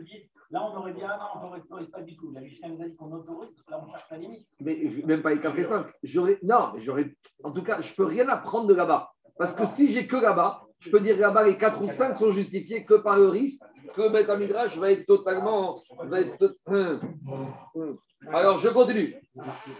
dit, 0.00 0.30
là 0.50 0.62
on 0.64 0.76
aurait 0.78 0.92
bien, 0.92 1.08
non, 1.08 1.24
on 1.42 1.56
n'autorise 1.56 1.90
pas 1.90 2.02
du 2.02 2.16
tout. 2.16 2.30
La 2.32 2.40
Mishnah 2.40 2.68
nous 2.68 2.82
a 2.82 2.88
dit 2.88 2.94
qu'on 2.94 3.12
autorise, 3.12 3.50
là 3.68 3.82
on 3.84 3.90
cherche 3.90 4.10
la 4.12 4.18
limite. 4.18 4.46
Mais 4.60 4.78
même 5.04 5.22
pas 5.22 5.34
les 5.34 5.40
cafés 5.40 5.64
5. 5.64 5.86
J'aurais, 6.04 6.38
non, 6.42 6.70
mais 6.74 6.80
j'aurais, 6.82 7.12
en 7.42 7.50
tout 7.50 7.64
cas, 7.64 7.80
je 7.80 7.92
peux 7.94 8.04
rien 8.06 8.28
apprendre 8.28 8.68
de 8.68 8.74
là-bas. 8.74 9.10
Parce 9.36 9.54
que 9.54 9.66
si 9.66 9.92
j'ai 9.92 10.06
que 10.06 10.16
là-bas, 10.16 10.62
je 10.78 10.90
peux 10.90 11.00
dire 11.00 11.16
là-bas, 11.18 11.44
les 11.44 11.58
4 11.58 11.82
ou 11.82 11.88
5 11.88 12.16
sont 12.16 12.30
justifiés 12.32 12.84
que 12.84 12.94
par 12.94 13.16
le 13.16 13.28
risque 13.28 13.62
que 13.94 14.02
le 14.02 14.10
Beth 14.10 14.28
Midrash 14.38 14.76
va 14.78 14.92
être 14.92 15.06
totalement. 15.06 15.82
Va 15.98 16.20
être 16.20 16.36
tot- 16.38 16.54
Hum. 16.66 17.00
Hum. 17.74 17.98
Alors, 18.32 18.58
je 18.58 18.68
continue. 18.68 19.16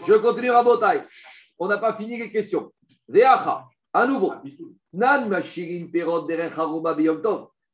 Je 0.07 0.15
continue 0.15 0.51
à 0.51 0.63
Botaï. 0.63 1.03
On 1.59 1.67
n'a 1.67 1.79
pas 1.79 1.95
fini 1.95 2.19
les 2.19 2.31
questions. 2.31 2.71
Veacha, 3.09 3.65
à 3.93 4.07
nouveau. 4.07 4.33
Nan 4.93 5.29
mashirin 5.29 5.89
perot. 5.91 6.29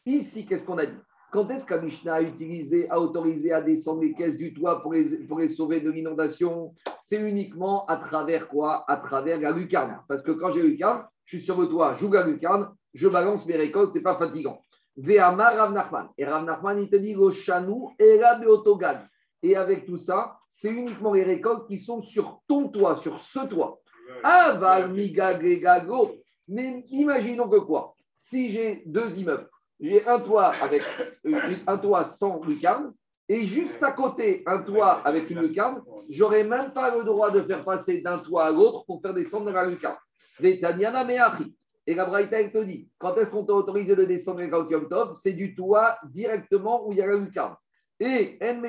Ici, 0.06 0.46
qu'est-ce 0.46 0.64
qu'on 0.64 0.78
a 0.78 0.86
dit? 0.86 0.98
Quand 1.32 1.50
est-ce 1.50 1.66
qu'un 1.66 1.80
Mishnah 1.80 2.14
a 2.14 2.22
utilisé, 2.22 2.88
a 2.90 3.00
autorisé 3.00 3.52
à 3.52 3.60
descendre 3.60 4.02
les 4.02 4.14
caisses 4.14 4.36
du 4.36 4.54
toit 4.54 4.80
pour 4.80 4.92
les, 4.92 5.26
pour 5.26 5.40
les 5.40 5.48
sauver 5.48 5.80
de 5.80 5.90
l'inondation? 5.90 6.72
C'est 7.00 7.20
uniquement 7.20 7.84
à 7.86 7.96
travers 7.96 8.46
quoi? 8.46 8.84
À 8.86 8.98
travers 8.98 9.40
la 9.40 9.50
lucarne. 9.50 9.98
Parce 10.06 10.22
que 10.22 10.30
quand 10.30 10.52
j'ai 10.52 10.62
lucarne, 10.62 11.04
je 11.24 11.36
suis 11.36 11.44
sur 11.44 11.60
le 11.60 11.68
toit, 11.68 11.96
j'ouvre 11.96 12.14
la 12.14 12.26
lucarne, 12.26 12.72
je 12.92 13.08
balance 13.08 13.46
mes 13.46 13.56
récoltes, 13.56 13.92
c'est 13.92 14.02
pas 14.02 14.16
fatigant. 14.16 14.60
Ve'ama 14.96 15.50
Rav 15.50 15.72
Nachman. 15.72 16.08
Et 16.16 16.24
Rav 16.24 16.44
Nachman, 16.44 16.80
il 16.80 16.88
te 16.88 16.96
dit 16.96 17.16
beotogad. 17.16 19.08
Et 19.42 19.56
avec 19.56 19.86
tout 19.86 19.96
ça, 19.96 20.38
c'est 20.52 20.70
uniquement 20.70 21.14
les 21.14 21.24
récoltes 21.24 21.66
qui 21.66 21.78
sont 21.78 22.00
sur 22.00 22.42
ton 22.46 22.68
toit, 22.68 22.94
sur 22.96 23.18
ce 23.18 23.40
toit. 23.48 23.80
Aval 24.22 24.92
migagregago. 24.92 26.16
Mais 26.48 26.84
imaginons 26.90 27.48
que 27.48 27.58
quoi? 27.58 27.96
Si 28.16 28.52
j'ai 28.52 28.82
deux 28.86 29.10
immeubles, 29.18 29.48
j'ai 29.80 30.06
un 30.06 30.20
toit 30.20 30.52
avec 30.62 30.82
euh, 31.26 31.56
un 31.66 31.78
toit 31.78 32.04
sans 32.04 32.42
lucarne 32.44 32.92
et 33.28 33.46
juste 33.46 33.82
à 33.82 33.92
côté 33.92 34.42
un 34.46 34.62
toit 34.62 35.00
avec 35.06 35.30
une 35.30 35.40
lucarne, 35.40 35.82
j'aurais 36.10 36.44
même 36.44 36.72
pas 36.72 36.94
le 36.94 37.04
droit 37.04 37.30
de 37.30 37.40
faire 37.42 37.64
passer 37.64 38.02
d'un 38.02 38.18
toit 38.18 38.46
à 38.46 38.50
l'autre 38.50 38.84
pour 38.86 39.00
faire 39.00 39.14
descendre 39.14 39.50
la 39.50 39.64
lucarne. 39.66 39.96
Vetaniana 40.38 41.04
meachi. 41.04 41.54
Et 41.86 41.94
la 41.94 42.06
Braïta, 42.06 42.42
dit, 42.64 42.88
quand 42.98 43.14
est-ce 43.16 43.30
qu'on 43.30 43.44
t'a 43.44 43.52
autorisé 43.52 43.94
de 43.94 44.04
descendre 44.04 44.42
Yom 44.42 44.88
Tov 44.88 45.14
C'est 45.20 45.32
du 45.32 45.54
toit 45.54 45.98
directement 46.04 46.86
où 46.86 46.92
il 46.92 46.98
y 46.98 47.02
a 47.02 47.06
la 47.06 47.16
lucarne. 47.16 47.56
Et 48.00 48.38
en 48.42 48.64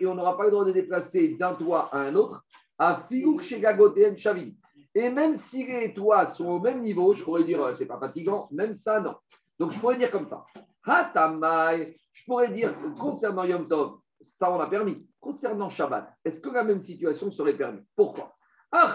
et 0.00 0.06
on 0.06 0.14
n'aura 0.14 0.36
pas 0.36 0.44
le 0.44 0.50
droit 0.50 0.64
de 0.64 0.72
déplacer 0.72 1.36
d'un 1.38 1.54
toit 1.54 1.88
à 1.92 1.98
un 1.98 2.14
autre, 2.14 2.44
à 2.82 3.06
figouk 3.08 3.42
chez 3.42 3.60
Gagoten 3.60 4.18
Shavin. 4.18 4.50
Et 4.92 5.08
même 5.08 5.36
si 5.36 5.64
les 5.64 5.94
toits 5.94 6.26
sont 6.26 6.48
au 6.48 6.58
même 6.58 6.80
niveau, 6.80 7.14
je 7.14 7.22
pourrais 7.22 7.44
dire, 7.44 7.62
euh, 7.62 7.74
c'est 7.78 7.86
pas 7.86 8.00
fatigant, 8.00 8.48
même 8.50 8.74
ça, 8.74 8.98
non. 8.98 9.14
Donc 9.58 9.70
je 9.70 9.78
pourrais 9.78 9.96
dire 9.96 10.10
comme 10.10 10.28
ça. 10.28 10.44
Hatamai, 10.84 11.96
je 12.12 12.24
pourrais 12.24 12.50
dire, 12.50 12.76
concernant 12.98 13.44
Yom 13.44 13.68
Tov, 13.68 13.98
ça 14.20 14.52
on 14.52 14.58
a 14.58 14.66
permis. 14.66 15.06
Concernant 15.20 15.70
Shabbat, 15.70 16.12
est-ce 16.24 16.40
que 16.40 16.50
la 16.50 16.64
même 16.64 16.80
situation 16.80 17.30
serait 17.30 17.56
permise? 17.56 17.86
Pourquoi? 17.94 18.34
Ah. 18.72 18.92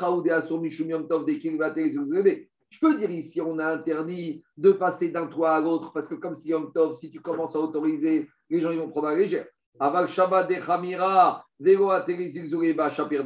Je 2.70 2.80
peux 2.82 2.98
dire 2.98 3.12
ici, 3.12 3.40
on 3.40 3.60
a 3.60 3.74
interdit 3.74 4.44
de 4.58 4.74
passer 4.74 5.12
d'un 5.12 5.28
toit 5.28 5.52
à 5.52 5.62
l'autre, 5.62 5.94
parce 5.94 6.10
que 6.10 6.16
comme 6.16 6.36
si 6.36 6.50
Yom 6.50 6.74
Tov, 6.74 6.94
si 6.94 7.10
tu 7.10 7.22
commences 7.22 7.56
à 7.56 7.60
autoriser, 7.60 8.28
les 8.50 8.60
gens 8.60 8.72
ils 8.72 8.80
vont 8.80 8.90
prendre 8.90 9.08
la 9.08 9.16
légère. 9.16 9.48
Aval 9.80 10.10
Shabbat 10.10 10.50
de 10.50 10.56
Chamira, 10.56 11.46
Vego 11.58 11.90
Aterizil 11.92 12.50
Zureba, 12.50 12.92
Shapir. 12.92 13.24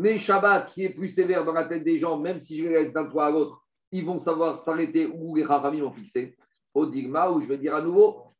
Mais 0.00 0.18
Shabbat, 0.18 0.72
qui 0.72 0.86
est 0.86 0.94
plus 0.94 1.10
sévère 1.10 1.44
dans 1.44 1.52
la 1.52 1.66
tête 1.66 1.84
des 1.84 1.98
gens, 1.98 2.18
même 2.18 2.38
si 2.38 2.56
je 2.56 2.64
les 2.64 2.70
laisse 2.70 2.92
d'un 2.94 3.04
toit 3.04 3.26
à 3.26 3.30
l'autre, 3.30 3.60
ils 3.92 4.02
vont 4.02 4.18
savoir 4.18 4.58
s'arrêter 4.58 5.04
où 5.06 5.36
les 5.36 5.44
Rachamim 5.44 5.84
ont 5.84 5.92
fixé. 5.92 6.38
Au 6.72 6.86
Digma, 6.86 7.30
où 7.30 7.42
je 7.42 7.46
vais 7.46 7.58
dire 7.58 7.74
à 7.74 7.82
nouveau. 7.82 8.32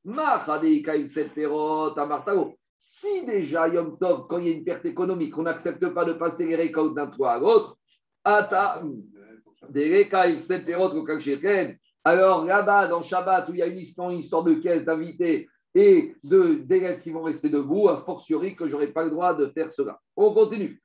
Si 2.79 3.27
déjà 3.27 3.69
Yom 3.69 3.99
Tov, 3.99 4.27
quand 4.27 4.39
il 4.39 4.49
y 4.49 4.53
a 4.53 4.57
une 4.57 4.65
perte 4.65 4.87
économique, 4.87 5.37
on 5.37 5.43
n'accepte 5.43 5.87
pas 5.89 6.07
de 6.07 6.15
passer 6.15 6.47
les 6.47 6.57
récoltes 6.57 6.95
d'un 6.95 7.09
toit 7.09 7.33
à 7.33 7.39
l'autre. 7.39 7.77
Alors 12.05 12.45
là-bas, 12.47 12.89
dans 12.89 13.03
Shabbat, 13.03 13.49
où 13.51 13.53
il 13.53 13.59
y 13.59 13.63
a 13.63 13.67
une 13.67 13.79
histoire, 13.79 14.45
de 14.45 14.55
caisse 14.55 14.87
d'invités 14.87 15.47
et 15.75 16.15
de- 16.25 16.55
d'élèves 16.55 17.03
qui 17.03 17.11
vont 17.11 17.23
rester 17.23 17.51
debout, 17.51 17.91
a 17.91 18.03
fortiori 18.03 18.57
que 18.57 18.67
je 18.67 18.73
n'aurai 18.73 18.93
pas 18.95 19.05
le 19.05 19.11
droit 19.11 19.35
de 19.35 19.49
faire 19.49 19.71
cela. 19.71 20.01
On 20.17 20.33
continue. 20.33 20.81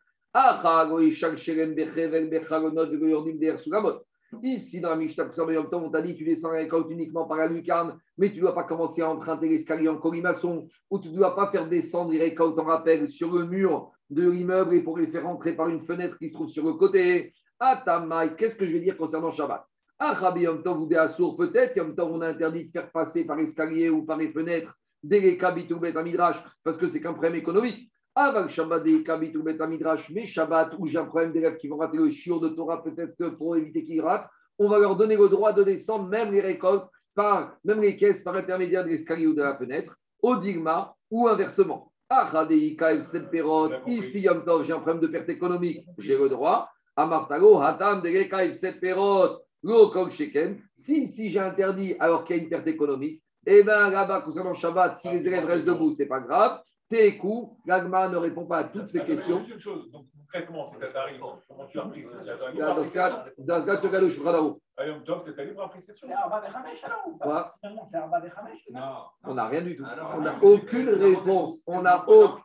Ici, 4.43 4.81
dans 4.81 4.89
la 4.89 4.95
Mishnah, 4.97 5.29
on 5.71 5.89
t'a 5.89 6.01
dit 6.01 6.15
tu 6.15 6.25
descends 6.25 6.51
récolte 6.51 6.91
uniquement 6.91 7.25
par 7.25 7.37
la 7.37 7.47
lucarne, 7.47 7.97
mais 8.17 8.29
tu 8.31 8.35
ne 8.35 8.41
dois 8.41 8.53
pas 8.53 8.63
commencer 8.63 9.01
à 9.01 9.09
emprunter 9.09 9.47
l'escalier 9.47 9.87
en 9.87 9.95
colimaçon, 9.95 10.67
ou 10.89 10.99
tu 10.99 11.07
ne 11.07 11.15
dois 11.15 11.37
pas 11.37 11.51
faire 11.51 11.69
descendre 11.69 12.11
les 12.11 12.19
récoltes 12.19 12.59
en 12.59 12.65
rappel 12.65 13.07
sur 13.07 13.31
le 13.31 13.45
mur 13.45 13.91
de 14.09 14.29
l'immeuble 14.29 14.75
et 14.75 14.81
pour 14.81 14.97
les 14.97 15.07
faire 15.07 15.25
entrer 15.25 15.53
par 15.53 15.69
une 15.69 15.85
fenêtre 15.85 16.17
qui 16.17 16.27
se 16.27 16.33
trouve 16.33 16.49
sur 16.49 16.65
le 16.65 16.73
côté. 16.73 17.33
Atamai, 17.57 18.35
qu'est-ce 18.37 18.57
que 18.57 18.65
je 18.65 18.73
vais 18.73 18.81
dire 18.81 18.97
concernant 18.97 19.31
Shabbat? 19.31 19.65
Ah, 19.99 20.15
Rabbi 20.15 20.41
Yom 20.41 20.61
Tov 20.61 20.81
ou 20.81 20.89
Assour, 20.97 21.37
peut-être 21.37 21.77
Yom 21.77 21.95
Tov, 21.95 22.11
on 22.11 22.19
a 22.19 22.27
interdit 22.27 22.65
de 22.65 22.71
faire 22.71 22.91
passer 22.91 23.25
par 23.25 23.37
l'escalier 23.37 23.89
ou 23.89 24.03
par 24.03 24.17
les 24.17 24.33
fenêtres 24.33 24.75
des 25.01 25.21
les 25.21 25.37
kabitou 25.37 25.79
bet 25.79 25.93
midrash 26.03 26.43
parce 26.63 26.75
que 26.75 26.87
c'est 26.87 26.99
qu'un 26.99 27.13
problème 27.13 27.35
économique. 27.35 27.89
Avant 28.17 28.47
Shabbat 28.47 28.81
des 28.83 29.03
kabitou 29.03 29.43
bet 29.43 29.57
midrash, 29.67 30.09
mais 30.09 30.25
Shabbat 30.25 30.75
où 30.79 30.87
j'ai 30.87 30.97
un 30.97 31.03
problème 31.03 31.33
d'élèves 31.33 31.57
qui 31.57 31.67
vont 31.67 31.75
rater 31.75 31.97
le 31.97 32.09
shiur 32.09 32.39
de 32.39 32.47
Torah, 32.47 32.81
peut-être 32.81 33.29
pour 33.37 33.57
éviter 33.57 33.83
qu'ils 33.83 34.01
ratent, 34.01 34.29
on 34.57 34.69
va 34.69 34.79
leur 34.79 34.95
donner 34.95 35.17
le 35.17 35.27
droit 35.27 35.51
de 35.51 35.63
descendre 35.63 36.07
même 36.07 36.31
les 36.31 36.39
récoltes 36.39 36.87
par, 37.13 37.57
même 37.65 37.81
les 37.81 37.97
caisses 37.97 38.23
par 38.23 38.35
intermédiaire 38.35 38.85
de 38.85 38.89
l'escalier 38.89 39.27
ou 39.27 39.33
de 39.33 39.41
la 39.41 39.57
fenêtre, 39.57 39.97
au 40.21 40.37
digma 40.37 40.95
ou 41.11 41.27
inversement. 41.27 41.91
Ah, 42.09 42.29
Radei 42.31 42.77
Kaif 42.77 43.05
Sepperot, 43.05 43.69
ici 43.85 44.21
Yom 44.21 44.45
Tov, 44.45 44.63
j'ai 44.63 44.71
un 44.71 44.79
problème 44.79 45.01
de 45.01 45.07
perte 45.07 45.27
économique, 45.27 45.85
j'ai 45.97 46.17
le 46.17 46.29
droit. 46.29 46.69
Amartago, 46.95 47.59
Hatam, 47.59 48.01
Degekaïf, 48.01 48.55
Sepperot, 48.55 49.41
Lo 49.63 49.89
Kol 49.89 50.11
Sheken. 50.11 50.61
Si, 50.77 51.07
si 51.07 51.29
j'ai 51.29 51.39
interdit 51.39 51.95
alors 51.99 52.23
qu'il 52.23 52.37
y 52.37 52.39
a 52.39 52.43
une 52.43 52.49
perte 52.49 52.67
économique, 52.67 53.21
eh 53.45 53.63
bien 53.63 53.89
là-bas, 53.89 54.21
concernant 54.21 54.53
Shabbat, 54.53 54.95
si 54.95 55.09
les 55.09 55.27
élèves 55.27 55.45
restent 55.45 55.65
debout, 55.65 55.91
c'est 55.91 56.05
pas 56.05 56.21
grave. 56.21 56.61
Tekou, 56.89 57.57
l'Agma 57.65 58.09
ne 58.09 58.17
répond 58.17 58.45
pas 58.45 58.57
à 58.59 58.63
toutes 58.65 58.87
ces 58.87 59.03
questions. 59.03 59.39
Juste 59.39 59.53
une 59.53 59.59
chose, 59.59 59.91
donc 59.91 60.05
concrètement, 60.19 60.69
si 60.71 60.79
ça 60.79 60.87
t'arrive, 60.87 61.19
comment 61.47 61.65
tu 61.65 61.79
as 61.79 61.85
pris 61.85 62.03
ça? 62.05 62.17
Dans 62.53 62.83
ce 62.83 62.93
cas, 62.93 63.25
dans 63.39 63.61
ce 63.61 63.65
cas, 63.65 63.77
tu 63.77 63.87
regardes 63.87 64.03
le 64.03 64.09
Shulchan 64.11 64.33
Aruch. 64.33 64.57
À 64.77 64.85
Yom 64.85 65.03
Tov, 65.03 65.23
c'est 65.25 65.35
ta 65.35 65.43
libre 65.43 65.63
appréciation. 65.63 66.07
C'est 66.07 66.13
Arba 66.13 66.41
de 66.41 66.45
Hamesh 66.53 66.83
alors 66.83 67.01
ou 67.07 67.17
pas? 67.17 67.25
Quoi? 67.25 67.55
Finalement, 67.59 67.87
c'est 67.89 67.97
Arba 67.97 68.19
de 68.19 68.27
Hamesh. 68.35 68.61
Non. 68.71 69.05
On 69.23 69.33
n'a 69.33 69.47
rien 69.47 69.61
du 69.61 69.75
tout. 69.77 69.85
On 70.15 70.21
n'a 70.21 70.35
aucune 70.43 70.89
réponse. 70.89 71.63
On 71.65 71.81
n'a 71.81 72.07
aucune. 72.07 72.43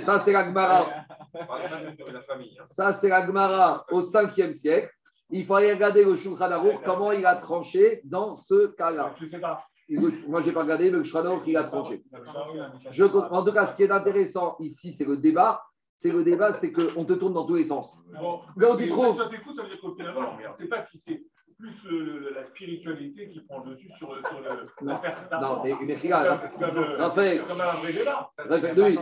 Ça, 0.00 0.18
c'est 0.18 0.32
la 0.32 0.46
Gemara. 0.46 0.86
La 1.34 2.22
famille. 2.22 2.58
hein. 2.58 2.64
Ça, 2.66 2.92
c'est 2.92 3.08
la 3.08 3.26
Gemara 3.26 3.84
au 3.90 4.00
5e 4.00 4.52
siècle. 4.54 4.90
Il 5.30 5.46
faudrait 5.46 5.74
regarder 5.74 6.04
le 6.04 6.16
Shulchan 6.16 6.50
Aruch, 6.50 6.82
comment 6.84 7.12
il 7.12 7.24
a 7.24 7.36
tranché 7.36 8.00
dans 8.04 8.36
ce 8.36 8.68
cas-là. 8.74 9.14
Je 9.20 9.26
sais 9.26 9.38
pas. 9.38 9.64
Moi, 9.90 10.42
je 10.42 10.46
n'ai 10.46 10.52
pas 10.52 10.62
regardé, 10.62 10.90
mais 10.90 10.98
le 10.98 11.16
Aruch, 11.16 11.42
il 11.46 11.56
a 11.56 11.64
tranché. 11.64 12.02
Je 12.90 13.04
comprends. 13.04 13.38
En 13.38 13.44
tout 13.44 13.52
cas, 13.52 13.66
ce 13.66 13.76
qui 13.76 13.84
est 13.84 13.90
intéressant 13.90 14.56
ici, 14.60 14.92
c'est 14.92 15.06
le 15.06 15.16
débat. 15.16 15.62
C'est 15.96 16.12
le 16.12 16.22
débat, 16.22 16.52
c'est 16.52 16.70
qu'on 16.72 17.04
te 17.04 17.14
tourne 17.14 17.32
dans 17.34 17.44
tous 17.46 17.56
les 17.56 17.64
sens. 17.64 17.98
Bon, 18.20 18.40
Là 18.56 18.72
où 18.72 18.76
tu 18.76 18.88
trouves- 18.88 19.16
Ça 19.16 19.24
ça 19.24 19.30
veut 19.30 19.68
dire 19.68 19.80
qu'au 19.80 19.94
finalement, 19.94 20.38
je 20.40 20.46
ne 20.48 20.56
sais 20.56 20.66
pas 20.68 20.82
si 20.84 20.96
c'est 20.98 21.22
plus 21.58 21.74
le- 21.90 22.30
la 22.34 22.44
spiritualité 22.44 23.28
qui 23.30 23.40
prend 23.40 23.64
le 23.64 23.72
dessus 23.72 23.88
sur, 23.90 24.06
sur 24.28 24.40
le, 24.40 24.44
la 24.86 24.92
Non. 24.94 24.98
perte 25.00 25.22
Non, 25.32 25.40
d'argent. 25.40 25.62
mais, 25.64 25.74
mais 25.86 25.96
regarde, 25.96 26.40
C'est 26.50 26.58
comme, 26.60 26.76
euh, 26.78 27.00
un 27.04 27.08
vrai 27.08 27.38
débat. 27.92 28.30
Raphaël, 28.38 28.80
oui. 28.80 28.98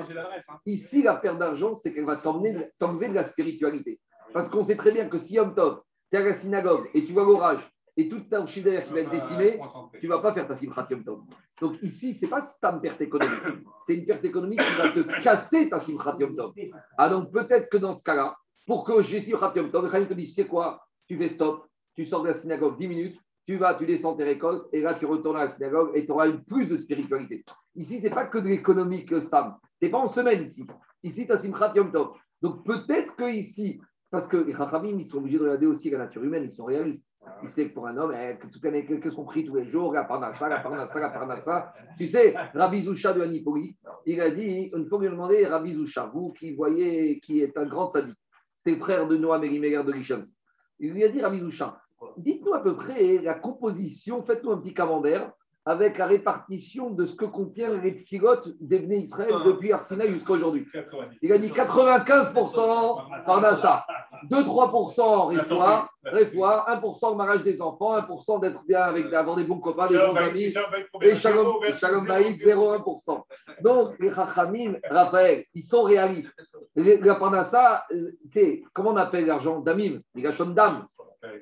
Ici, 0.65 1.03
la 1.03 1.17
perte 1.17 1.39
d'argent, 1.39 1.75
c'est 1.75 1.93
qu'elle 1.93 2.07
va 2.07 2.17
t'enlever 2.17 3.09
de 3.11 3.15
la 3.15 3.25
spiritualité. 3.25 4.01
Parce 4.33 4.49
qu'on 4.49 4.65
sait 4.65 4.77
très 4.77 4.91
bien 4.93 5.07
que 5.11 5.19
si 5.19 5.35
Yom 5.35 5.55
Tov, 5.55 5.83
tu 6.11 6.17
es 6.17 6.23
à 6.23 6.25
la 6.25 6.33
synagogue 6.33 6.89
et 6.95 7.05
tu 7.05 7.13
vois 7.13 7.25
l'orage 7.25 7.61
et 7.97 8.09
tout 8.09 8.21
ton 8.31 8.47
chiffre 8.47 8.67
d'affaires 8.67 8.87
qui 8.87 8.93
va 8.93 9.01
être 9.01 9.11
décimé, 9.11 9.61
tu 9.99 10.07
ne 10.07 10.13
vas 10.13 10.21
pas 10.21 10.35
faire 10.35 10.47
ta 10.47 10.55
simchat 10.55 10.87
Yom 10.91 11.03
Tov. 11.03 11.21
Donc 11.61 11.77
ici, 11.83 12.15
ce 12.15 12.25
n'est 12.25 12.31
pas 12.31 12.43
ta 12.61 12.73
perte 12.75 13.01
économique. 13.01 13.41
C'est 13.87 13.95
une 13.95 14.05
perte 14.05 14.25
économique 14.25 14.61
qui 14.61 14.75
va 14.75 14.91
te 14.91 15.23
casser 15.23 15.71
ta 15.71 15.81
simchat 15.81 16.17
Yom 16.21 16.37
Tov. 16.37 16.53
Ah 16.99 17.09
donc 17.09 17.33
peut-être 17.33 17.71
que 17.71 17.79
dans 17.79 17.95
ce 17.95 18.03
cas-là, 18.03 18.37
pour 18.67 18.85
que 18.85 19.03
j'ai 19.03 19.21
simchat 19.21 19.53
Yom 19.57 19.71
Tov, 19.71 19.91
le 19.91 20.07
te 20.07 20.15
dit, 20.15 20.27
tu 20.27 20.33
sais 20.33 20.47
quoi 20.47 20.87
Tu 21.09 21.17
fais 21.17 21.29
stop, 21.29 21.67
tu 21.95 22.05
sors 22.05 22.23
de 22.23 22.29
la 22.29 22.35
synagogue 22.35 22.77
10 22.79 22.89
minutes, 22.89 23.21
tu 23.47 23.57
vas, 23.57 23.75
tu 23.75 23.87
descends 23.87 24.15
tes 24.15 24.25
récoltes, 24.25 24.69
et 24.73 24.83
là 24.83 24.95
tu 24.95 25.07
retournes 25.07 25.37
à 25.37 25.45
la 25.45 25.51
synagogue 25.51 25.93
et 25.95 26.05
tu 26.05 26.13
auras 26.13 26.29
une 26.29 26.45
plus 26.45 26.69
de 26.69 26.77
spiritualité. 26.77 27.45
Ici, 27.77 28.01
ce 28.01 28.09
n'est 28.09 28.15
pas 28.15 28.27
que 28.27 28.39
de 28.39 28.49
l'économique, 28.49 29.13
euh, 29.13 29.21
Stam. 29.21 29.57
Tu 29.81 29.87
n'es 29.87 29.91
pas 29.91 29.99
en 29.99 30.09
semaine 30.09 30.45
ici. 30.45 30.67
Ici, 31.03 31.27
tu 31.27 31.33
as 31.33 31.39
Simchat 31.39 31.73
Yom 31.77 31.93
Tov. 31.93 32.11
Donc 32.43 32.65
peut-être 32.67 33.17
que 33.17 33.31
ici, 33.31 33.81
parce 34.11 34.27
que 34.27 34.37
les 34.37 34.53
Chachamim, 34.53 34.99
ils 34.99 35.07
sont 35.07 35.19
obligés 35.19 35.39
de 35.39 35.45
regarder 35.45 35.67
aussi 35.67 35.91
la 35.91 35.99
nature 35.99 36.23
humaine, 36.23 36.45
ils 36.45 36.53
sont 36.53 36.65
réalistes. 36.65 37.06
Ils 37.43 37.51
savent 37.51 37.69
que 37.69 37.75
pour 37.75 37.87
un 37.87 37.97
homme, 37.97 38.15
eh, 38.15 38.37
que 38.39 38.47
tout 38.47 38.67
année, 38.67 38.87
qu'est-ce 38.87 39.15
qu'on 39.15 39.25
prie 39.25 39.45
tous 39.45 39.57
les 39.57 39.71
jours, 39.71 39.93
la 39.93 40.05
parnassa, 40.05 40.49
la 40.49 40.61
parnassa. 40.61 41.73
Tu 41.99 42.09
sais, 42.09 42.35
Rabbi 42.55 42.83
Zoucha 42.83 43.13
de 43.13 43.21
Anipoli, 43.21 43.77
il 44.07 44.21
a 44.21 44.31
dit, 44.31 44.71
une 44.75 44.87
fois 44.87 44.99
qu'il 44.99 45.09
a 45.09 45.11
demandé, 45.11 45.47
Rabbi 45.47 45.75
Zoucha, 45.75 46.11
vous 46.13 46.33
qui 46.33 46.55
voyez, 46.55 47.21
qui 47.21 47.41
est 47.41 47.57
un 47.59 47.67
grand 47.67 47.91
sadique, 47.91 48.19
c'était 48.57 48.77
le 48.77 48.81
frère 48.81 49.07
de 49.07 49.17
Noam 49.17 49.45
Elimelech 49.45 49.85
de 49.85 49.93
Lichens. 49.93 50.37
Il 50.79 50.93
lui 50.93 51.05
a 51.05 51.09
dit, 51.09 51.21
Rabbi 51.21 51.41
Zoucha, 51.41 51.81
dites-nous 52.17 52.55
à 52.55 52.63
peu 52.63 52.77
près 52.77 53.19
la 53.19 53.35
composition, 53.35 54.23
faites-nous 54.23 54.53
un 54.53 54.59
petit 54.59 54.75
camembert 54.75 55.33
avec 55.67 55.99
la 55.99 56.07
répartition 56.07 56.91
de 56.91 57.07
ce 57.07 57.17
que 57.17 57.25
contient 57.25 57.75
les 57.83 57.93
pilotes 57.93 58.49
d'Ebné 58.61 58.99
Israël 58.99 59.35
depuis 59.45 59.73
Arsinaï 59.73 60.13
jusqu'à 60.13 60.35
aujourd'hui. 60.35 60.65
90. 60.73 61.19
Il 61.23 61.33
a 61.33 61.39
dit 61.39 61.49
95% 61.49 63.25
Parnassa, 63.25 63.85
2-3% 64.31 65.37
Réfois, 65.37 65.91
Réfois, 66.05 66.67
1% 66.69 67.17
mariage 67.17 67.43
des 67.43 67.61
enfants, 67.61 67.99
1% 67.99 68.41
d'être 68.41 68.65
bien 68.69 68.83
avec 68.83 69.11
d'avoir 69.11 69.35
des 69.35 69.43
bons 69.43 69.59
copains, 69.59 69.89
des 69.89 69.99
bons 69.99 70.15
amis, 70.15 70.55
et 71.03 71.17
Shalom, 71.17 71.57
Shalom 71.79 72.07
Baïd, 72.07 72.41
0,1%. 72.41 73.23
Donc, 73.63 73.99
les 73.99 74.13
Chachamim, 74.13 74.77
Raphaël, 74.89 75.45
ils 75.53 75.65
sont 75.65 75.83
réalistes. 75.83 76.33
La 76.77 77.17
Parnassa, 77.17 77.85
euh, 77.91 78.13
tu 78.31 78.39
sais, 78.39 78.63
comment 78.73 78.91
on 78.91 78.97
appelle 78.97 79.27
l'argent? 79.27 79.59
Damim, 79.59 80.01
Migashon 80.15 80.51
Dam. 80.51 80.87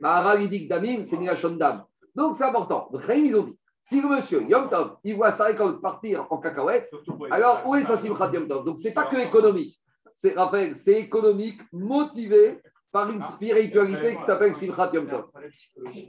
Maharal, 0.00 0.42
il 0.42 0.48
dit 0.48 0.64
que 0.64 0.68
Damim, 0.70 1.04
c'est 1.04 1.18
Migashon 1.18 1.56
Dam. 1.56 1.84
Donc, 2.14 2.36
c'est 2.36 2.44
important. 2.44 2.88
Donc, 2.90 3.02
ils 3.08 3.36
ont 3.36 3.42
dit, 3.42 3.58
si 3.84 4.00
le 4.00 4.08
monsieur, 4.08 4.42
Yom 4.48 4.70
Tov, 4.70 4.96
il 5.04 5.14
voit 5.14 5.30
sa 5.30 5.44
récolte 5.44 5.82
partir 5.82 6.26
en 6.30 6.38
cacahuète, 6.38 6.90
alors 7.30 7.66
où 7.66 7.74
est 7.74 7.82
sa 7.82 7.98
Simchat 7.98 8.32
Yom 8.32 8.48
Tov? 8.48 8.64
Donc, 8.64 8.78
c'est 8.78 8.92
pas 8.92 9.04
que 9.04 9.16
économique. 9.16 9.78
C'est, 10.10 10.32
Raphaël, 10.32 10.74
c'est 10.74 10.98
économique, 10.98 11.60
motivé 11.70 12.62
par 12.90 13.10
une 13.10 13.20
spiritualité 13.20 14.16
qui 14.16 14.22
s'appelle 14.22 14.54
Simchat 14.54 14.90
Yom 14.94 15.06
Tov. 15.06 15.26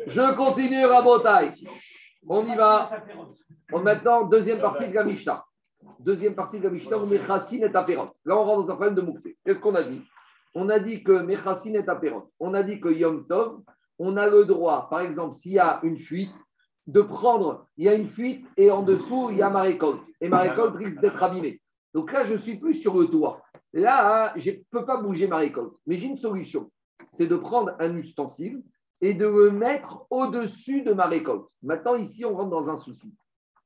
Je 0.08 0.36
continue, 0.36 0.86
Rabotai. 0.86 1.52
On 2.26 2.46
y 2.46 2.56
va. 2.56 2.92
On, 3.74 3.82
maintenant, 3.82 4.24
deuxième 4.24 4.62
partie 4.62 4.88
de 4.88 4.94
la 4.94 5.04
Mishnah. 5.04 5.44
Deuxième 6.00 6.34
partie 6.34 6.60
de 6.60 6.64
la 6.64 6.70
Mishnah, 6.70 6.98
où 6.98 7.06
Mechassin 7.06 7.58
est 7.58 7.76
apérant. 7.76 8.14
Là, 8.24 8.38
on 8.38 8.44
rentre 8.46 8.68
dans 8.68 8.72
un 8.72 8.76
problème 8.76 8.96
de 8.96 9.02
Moukse. 9.02 9.28
Qu'est-ce 9.46 9.60
qu'on 9.60 9.76
a 9.76 9.84
dit? 9.84 10.02
On 10.54 10.70
a 10.70 10.80
dit 10.80 11.04
que 11.04 11.12
Mechassin 11.12 11.74
est 11.74 11.90
apérant. 11.90 12.30
On 12.40 12.54
a 12.54 12.64
dit 12.64 12.80
que 12.80 12.88
Yom 12.88 13.28
Tov, 13.28 13.60
on 14.00 14.16
a 14.16 14.28
le 14.28 14.46
droit, 14.46 14.88
par 14.90 15.02
exemple, 15.02 15.36
s'il 15.36 15.54
y 15.54 15.60
a 15.60 15.82
une 15.84 15.98
fuite, 15.98 16.32
de 16.88 17.02
prendre, 17.02 17.68
il 17.78 17.86
y 17.86 17.90
a 17.90 17.96
une 17.96 18.08
fuite 18.08 18.46
et 18.58 18.72
en 18.72 18.84
dessous, 18.84 19.30
il 19.32 19.38
y 19.38 19.42
a 19.42 19.50
ma 19.50 19.62
récolte. 19.62 20.02
Et 20.22 20.30
ma 20.30 20.40
récolte 20.40 20.76
risque 20.76 21.00
d'être 21.02 21.22
abîmée. 21.22 21.62
Donc 21.94 22.12
là, 22.12 22.26
je 22.26 22.34
ne 22.34 22.38
suis 22.38 22.58
plus 22.58 22.76
sur 22.76 22.98
le 22.98 23.08
toit. 23.08 23.42
Là, 23.74 24.28
hein, 24.28 24.34
je 24.36 24.52
ne 24.52 24.58
peux 24.70 24.86
pas 24.86 24.98
bouger 24.98 25.28
ma 25.28 25.38
récolte. 25.38 25.74
Mais 25.88 25.98
j'ai 25.98 26.08
une 26.08 26.18
solution. 26.18 26.72
C'est 27.10 27.28
de 27.28 27.36
prendre 27.36 27.76
un 27.80 27.96
ustensile 27.96 28.64
et 29.02 29.14
de 29.14 29.26
le 29.26 29.52
mettre 29.52 30.06
au-dessus 30.10 30.84
de 30.84 30.94
ma 30.94 31.08
récolte. 31.08 31.48
Maintenant, 31.62 31.96
ici, 31.96 32.26
on 32.26 32.36
rentre 32.36 32.52
dans 32.52 32.70
un 32.70 32.78
souci. 32.78 33.14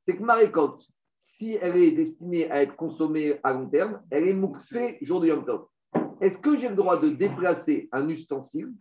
C'est 0.02 0.18
que 0.18 0.24
ma 0.24 0.36
récolte, 0.36 0.82
si 1.22 1.58
elle 1.62 1.78
est 1.78 1.92
destinée 1.92 2.50
à 2.50 2.64
être 2.64 2.76
consommée 2.76 3.40
à 3.44 3.54
long 3.54 3.68
terme, 3.68 4.02
elle 4.10 4.28
est 4.28 4.34
mouxée 4.34 4.98
jour 5.02 5.22
de 5.22 5.28
Yom. 5.28 5.46
Est-ce 6.22 6.40
que 6.40 6.58
j'ai 6.58 6.70
le 6.70 6.76
droit 6.76 7.00
de 7.00 7.10
déplacer 7.10 7.90
un 7.92 8.10
ustensile 8.10 8.74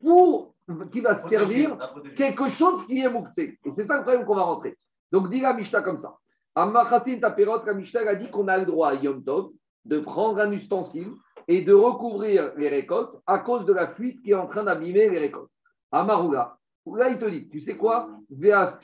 pour 0.00 0.55
qui 0.92 1.00
va 1.00 1.14
servir 1.14 1.76
quelque 2.16 2.48
chose 2.48 2.86
qui 2.86 3.00
est 3.00 3.08
mouxé 3.08 3.58
Et 3.64 3.70
c'est 3.70 3.84
ça 3.84 3.98
le 3.98 4.02
problème 4.02 4.24
qu'on 4.26 4.34
va 4.34 4.42
rentrer. 4.42 4.76
Donc, 5.12 5.30
dit 5.30 5.40
la 5.40 5.54
Mishnah 5.54 5.82
comme 5.82 5.98
ça. 5.98 6.16
Amachassin 6.54 7.18
Taperot, 7.20 7.64
la 7.64 7.74
Mishnah 7.74 8.08
a 8.08 8.14
dit 8.14 8.30
qu'on 8.30 8.48
a 8.48 8.58
le 8.58 8.66
droit 8.66 8.88
à 8.90 8.94
Yom 8.94 9.22
Tov 9.22 9.50
de 9.84 10.00
prendre 10.00 10.40
un 10.40 10.50
ustensile 10.50 11.12
et 11.48 11.62
de 11.62 11.72
recouvrir 11.72 12.52
les 12.56 12.68
récoltes 12.68 13.14
à 13.26 13.38
cause 13.38 13.64
de 13.64 13.72
la 13.72 13.94
fuite 13.94 14.22
qui 14.22 14.30
est 14.30 14.34
en 14.34 14.46
train 14.46 14.64
d'abîmer 14.64 15.08
les 15.08 15.18
récoltes. 15.18 15.50
Amaruga, 15.92 16.56
là 16.86 17.10
il 17.10 17.18
te 17.18 17.26
dit, 17.26 17.48
tu 17.48 17.60
sais 17.60 17.76
quoi? 17.76 18.08
Vea 18.30 18.78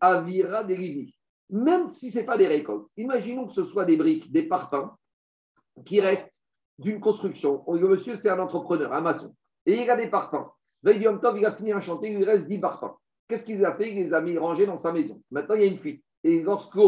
avira 0.00 0.64
derivi. 0.64 1.14
Même 1.48 1.86
si 1.86 2.10
ce 2.10 2.18
n'est 2.18 2.24
pas 2.24 2.36
des 2.36 2.48
récoltes, 2.48 2.88
imaginons 2.96 3.46
que 3.46 3.54
ce 3.54 3.64
soit 3.64 3.84
des 3.84 3.96
briques, 3.96 4.30
des 4.30 4.42
parpaings 4.42 4.90
qui 5.84 6.00
restent 6.00 6.42
d'une 6.78 7.00
construction. 7.00 7.64
Le 7.68 7.88
monsieur, 7.88 8.16
c'est 8.18 8.30
un 8.30 8.38
entrepreneur, 8.38 8.92
un 8.92 9.00
maçon. 9.00 9.34
Et 9.64 9.80
il 9.80 9.90
a 9.90 9.96
des 9.96 10.08
parpaings. 10.08 10.50
Veille 10.82 10.98
du 10.98 11.04
Yom 11.04 11.20
Tov, 11.20 11.38
il 11.38 11.46
a 11.46 11.52
fini 11.52 11.72
un 11.72 11.80
chantier, 11.80 12.10
il 12.10 12.16
lui 12.18 12.24
reste 12.24 12.46
10 12.46 12.58
parpaings. 12.58 12.94
Qu'est-ce 13.28 13.44
qu'il 13.44 13.64
a 13.64 13.74
fait? 13.74 13.90
Il 13.90 13.96
les 13.96 14.14
a 14.14 14.20
mis 14.20 14.36
rangés 14.36 14.66
dans 14.66 14.78
sa 14.78 14.92
maison. 14.92 15.22
Maintenant, 15.30 15.54
il 15.54 15.62
y 15.62 15.64
a 15.64 15.68
une 15.68 15.78
fuite. 15.78 16.04
Et 16.24 16.42
lorsque 16.42 16.78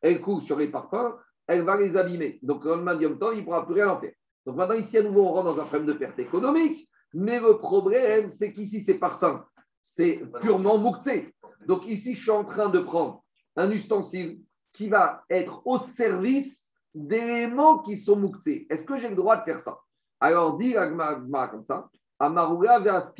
elle 0.00 0.20
coule 0.20 0.42
sur 0.42 0.58
les 0.58 0.68
parpaings, 0.68 1.14
elle 1.46 1.62
va 1.62 1.76
les 1.76 1.96
abîmer. 1.96 2.38
Donc, 2.42 2.64
le 2.64 2.70
lendemain 2.70 2.96
de 2.96 3.02
Yom 3.02 3.18
Tov, 3.18 3.34
il 3.34 3.40
ne 3.40 3.44
pourra 3.44 3.64
plus 3.64 3.74
rien 3.74 3.90
en 3.90 4.00
faire. 4.00 4.12
Donc 4.46 4.56
maintenant, 4.56 4.74
ici, 4.74 4.98
à 4.98 5.02
nouveau, 5.02 5.22
on 5.22 5.32
rentre 5.32 5.54
dans 5.54 5.62
un 5.62 5.64
problème 5.64 5.86
de 5.86 5.92
perte 5.94 6.18
économique. 6.18 6.88
Mais 7.14 7.40
le 7.40 7.58
problème, 7.58 8.30
c'est 8.30 8.52
qu'ici, 8.52 8.82
c'est 8.82 8.98
parfum. 8.98 9.44
C'est 9.80 10.22
purement 10.40 10.78
mouktsé. 10.78 11.34
Donc 11.66 11.86
ici, 11.86 12.14
je 12.14 12.22
suis 12.22 12.30
en 12.30 12.44
train 12.44 12.68
de 12.68 12.80
prendre 12.80 13.22
un 13.56 13.70
ustensile 13.70 14.40
qui 14.72 14.88
va 14.88 15.24
être 15.30 15.62
au 15.66 15.78
service 15.78 16.72
d'éléments 16.94 17.78
qui 17.78 17.96
sont 17.96 18.16
mouktsés. 18.16 18.66
Est-ce 18.68 18.84
que 18.84 18.98
j'ai 18.98 19.08
le 19.08 19.16
droit 19.16 19.36
de 19.36 19.44
faire 19.44 19.60
ça? 19.60 19.78
Alors, 20.20 20.58
dit 20.58 20.76
Agma 20.76 21.48
comme 21.48 21.64
ça. 21.64 21.88
Amaruga 22.24 22.78
vers 22.80 23.12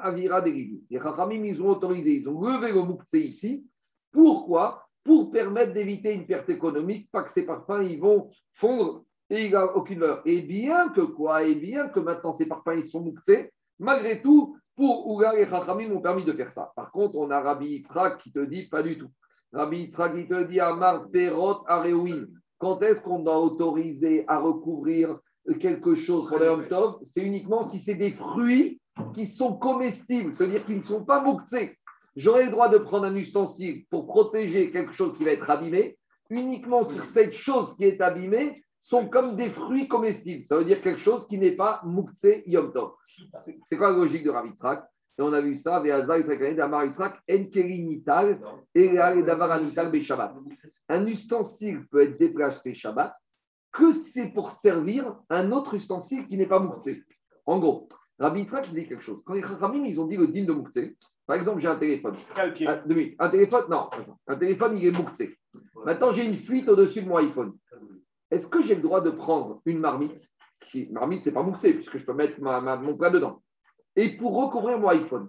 Avira 0.00 0.40
des 0.40 0.80
Les 0.90 0.98
Chachamim, 0.98 1.44
ils 1.44 1.62
ont 1.62 1.68
autorisé, 1.68 2.16
ils 2.16 2.28
ont 2.28 2.40
levé 2.40 2.72
le 2.72 2.82
mouktsé 2.82 3.20
ici. 3.20 3.66
Pourquoi? 4.10 4.86
Pour 5.04 5.30
permettre 5.30 5.72
d'éviter 5.72 6.12
une 6.14 6.26
perte 6.26 6.48
économique, 6.48 7.10
pas 7.10 7.24
que 7.24 7.32
ces 7.32 7.44
parfums, 7.44 7.82
ils 7.82 8.00
vont 8.00 8.28
fondre 8.54 9.04
et 9.30 9.44
il 9.44 9.48
n'y 9.50 9.54
a 9.54 9.76
aucune 9.76 10.00
valeur. 10.00 10.22
Et 10.24 10.42
bien 10.42 10.90
que 10.90 11.00
quoi? 11.00 11.44
Et 11.44 11.54
bien 11.54 11.88
que 11.88 12.00
maintenant 12.00 12.32
ces 12.32 12.46
parfums, 12.46 12.76
ils 12.76 12.84
sont 12.84 13.00
mouktsés, 13.00 13.52
malgré 13.78 14.20
tout, 14.22 14.56
pour 14.76 15.06
Ouga 15.08 15.38
et 15.38 15.46
Chachamim 15.46 15.88
m'ont 15.88 16.00
permis 16.00 16.24
de 16.24 16.32
faire 16.32 16.52
ça. 16.52 16.72
Par 16.74 16.90
contre, 16.90 17.16
on 17.16 17.30
a 17.30 17.40
Rabbi 17.40 17.66
Yitzhak 17.66 18.18
qui 18.22 18.32
te 18.32 18.40
dit 18.40 18.68
pas 18.68 18.82
du 18.82 18.98
tout. 18.98 19.10
Rabbi 19.52 19.82
Yitzhak 19.82 20.14
qui 20.14 20.26
te 20.26 20.44
dit 20.44 20.60
Amar 20.60 21.08
Perot 21.10 21.64
Areouin. 21.66 22.26
Quand 22.58 22.80
est-ce 22.82 23.02
qu'on 23.02 23.20
doit 23.20 23.40
autoriser 23.40 24.24
à 24.28 24.38
recouvrir 24.38 25.18
quelque 25.58 25.94
chose 25.94 26.28
pour 26.28 26.38
le 26.38 26.68
Tov 26.68 26.98
C'est 27.02 27.22
uniquement 27.22 27.62
si 27.62 27.80
c'est 27.80 27.94
des 27.94 28.12
fruits 28.12 28.80
qui 29.14 29.26
sont 29.26 29.54
comestibles, 29.54 30.32
c'est-à-dire 30.32 30.64
qui 30.64 30.76
ne 30.76 30.82
sont 30.82 31.04
pas 31.04 31.22
mouktsés. 31.22 31.78
J'aurai 32.14 32.44
le 32.44 32.50
droit 32.50 32.68
de 32.68 32.78
prendre 32.78 33.04
un 33.04 33.16
ustensile 33.16 33.84
pour 33.88 34.06
protéger 34.06 34.70
quelque 34.70 34.92
chose 34.92 35.16
qui 35.16 35.24
va 35.24 35.30
être 35.30 35.48
abîmé, 35.48 35.96
uniquement 36.28 36.84
sur 36.84 37.04
cette 37.06 37.32
chose 37.32 37.74
qui 37.76 37.84
est 37.84 38.00
abîmée 38.00 38.62
sont 38.78 39.08
comme 39.08 39.36
des 39.36 39.50
fruits 39.50 39.88
comestibles. 39.88 40.44
Ça 40.46 40.56
veut 40.58 40.64
dire 40.64 40.82
quelque 40.82 41.00
chose 41.00 41.26
qui 41.26 41.38
n'est 41.38 41.56
pas 41.56 41.80
mouktsé 41.84 42.42
yom 42.46 42.72
tov. 42.72 42.92
C'est 43.66 43.76
quoi 43.76 43.90
la 43.90 43.96
logique 43.96 44.24
de 44.24 44.30
Ravitzrak 44.30 44.84
Et 45.18 45.22
on 45.22 45.32
a 45.32 45.40
vu 45.40 45.56
ça, 45.56 45.82
un 50.88 51.06
ustensile 51.06 51.86
peut 51.88 52.02
être 52.02 52.18
déplacé 52.18 52.74
Shabbat 52.74 53.14
que 53.72 53.92
c'est 53.92 54.28
pour 54.28 54.50
servir 54.50 55.16
un 55.30 55.50
autre 55.52 55.74
ustensile 55.74 56.26
qui 56.26 56.36
n'est 56.36 56.46
pas 56.46 56.58
mouktsé. 56.58 57.04
En 57.46 57.58
gros, 57.58 57.88
Rabbi 58.18 58.44
dit 58.44 58.86
quelque 58.86 59.00
chose. 59.00 59.20
Quand 59.24 59.34
les 59.34 59.42
Chachamim, 59.42 59.84
ils 59.84 59.98
ont 59.98 60.06
dit 60.06 60.16
le 60.16 60.28
din 60.28 60.44
de 60.44 60.52
mouktsé, 60.52 60.96
par 61.26 61.36
exemple, 61.36 61.60
j'ai 61.60 61.68
un 61.68 61.78
téléphone. 61.78 62.16
Un, 62.36 62.52
un, 63.18 63.30
téléphone, 63.30 63.64
non, 63.70 63.88
un 64.26 64.36
téléphone, 64.36 64.76
il 64.76 64.86
est 64.86 64.90
mouktsé. 64.90 65.36
Maintenant, 65.84 66.12
j'ai 66.12 66.24
une 66.24 66.36
fuite 66.36 66.68
au-dessus 66.68 67.02
de 67.02 67.08
mon 67.08 67.16
iPhone. 67.16 67.54
Est-ce 68.30 68.46
que 68.48 68.62
j'ai 68.62 68.74
le 68.74 68.82
droit 68.82 69.00
de 69.00 69.10
prendre 69.10 69.60
une 69.66 69.78
marmite 69.78 70.28
qui, 70.66 70.88
Marmite, 70.90 71.22
c'est 71.22 71.32
pas 71.32 71.42
mouxé, 71.42 71.74
puisque 71.74 71.98
je 71.98 72.04
peux 72.04 72.14
mettre 72.14 72.40
mon 72.40 72.96
plat 72.96 73.10
dedans. 73.10 73.42
Et 73.96 74.16
pour 74.16 74.34
recouvrir 74.34 74.78
mon 74.78 74.88
iPhone? 74.88 75.28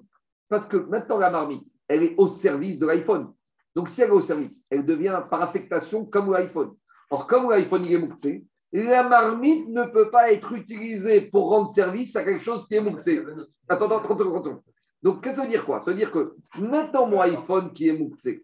Parce 0.49 0.67
que 0.67 0.77
maintenant, 0.77 1.17
la 1.17 1.31
marmite, 1.31 1.67
elle 1.87 2.03
est 2.03 2.15
au 2.17 2.27
service 2.27 2.79
de 2.79 2.85
l'iPhone. 2.85 3.33
Donc, 3.75 3.89
si 3.89 4.01
elle 4.01 4.09
est 4.09 4.13
au 4.13 4.21
service, 4.21 4.65
elle 4.69 4.85
devient 4.85 5.21
par 5.29 5.41
affectation 5.41 6.05
comme 6.05 6.31
l'iPhone. 6.31 6.75
Or, 7.13 7.27
comme 7.27 7.51
l'iPhone, 7.51 7.85
il 7.85 7.93
est 7.93 7.99
mouxé, 7.99 8.43
la 8.71 9.07
marmite 9.07 9.69
ne 9.69 9.83
peut 9.83 10.09
pas 10.09 10.33
être 10.33 10.51
utilisée 10.53 11.21
pour 11.21 11.49
rendre 11.49 11.69
service 11.69 12.15
à 12.15 12.23
quelque 12.23 12.43
chose 12.43 12.67
qui 12.67 12.73
est 12.73 12.81
mouxé. 12.81 13.21
Attends, 13.69 13.85
attends, 13.85 14.01
30 14.01 14.17
secondes. 14.17 14.61
Donc, 15.03 15.23
qu'est-ce 15.23 15.35
que 15.35 15.41
ça 15.41 15.45
veut 15.45 15.51
dire 15.51 15.63
quoi? 15.63 15.79
Ça 15.79 15.91
veut 15.91 15.97
dire 15.97 16.11
que 16.11 16.35
maintenant, 16.57 17.05
mon 17.05 17.21
iPhone 17.21 17.71
qui 17.71 17.87
est 17.87 17.93
mouxé, 17.93 18.43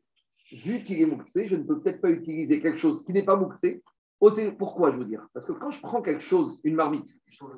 vu 0.51 0.83
qu'il 0.83 1.01
est 1.01 1.07
mouxé, 1.07 1.47
je 1.47 1.55
ne 1.55 1.63
peux 1.63 1.79
peut-être 1.79 1.99
pas 1.99 2.11
utiliser 2.11 2.61
quelque 2.61 2.77
chose 2.77 3.03
qui 3.03 3.11
n'est 3.11 3.25
pas 3.25 3.35
mouxé. 3.35 3.81
Oh, 4.19 4.29
pourquoi 4.59 4.91
je 4.91 4.97
veux 4.97 5.05
dire? 5.05 5.25
Parce 5.33 5.47
que 5.47 5.53
quand 5.53 5.71
je 5.71 5.81
prends 5.81 6.03
quelque 6.03 6.21
chose, 6.21 6.59
une 6.63 6.75
marmite, 6.75 7.09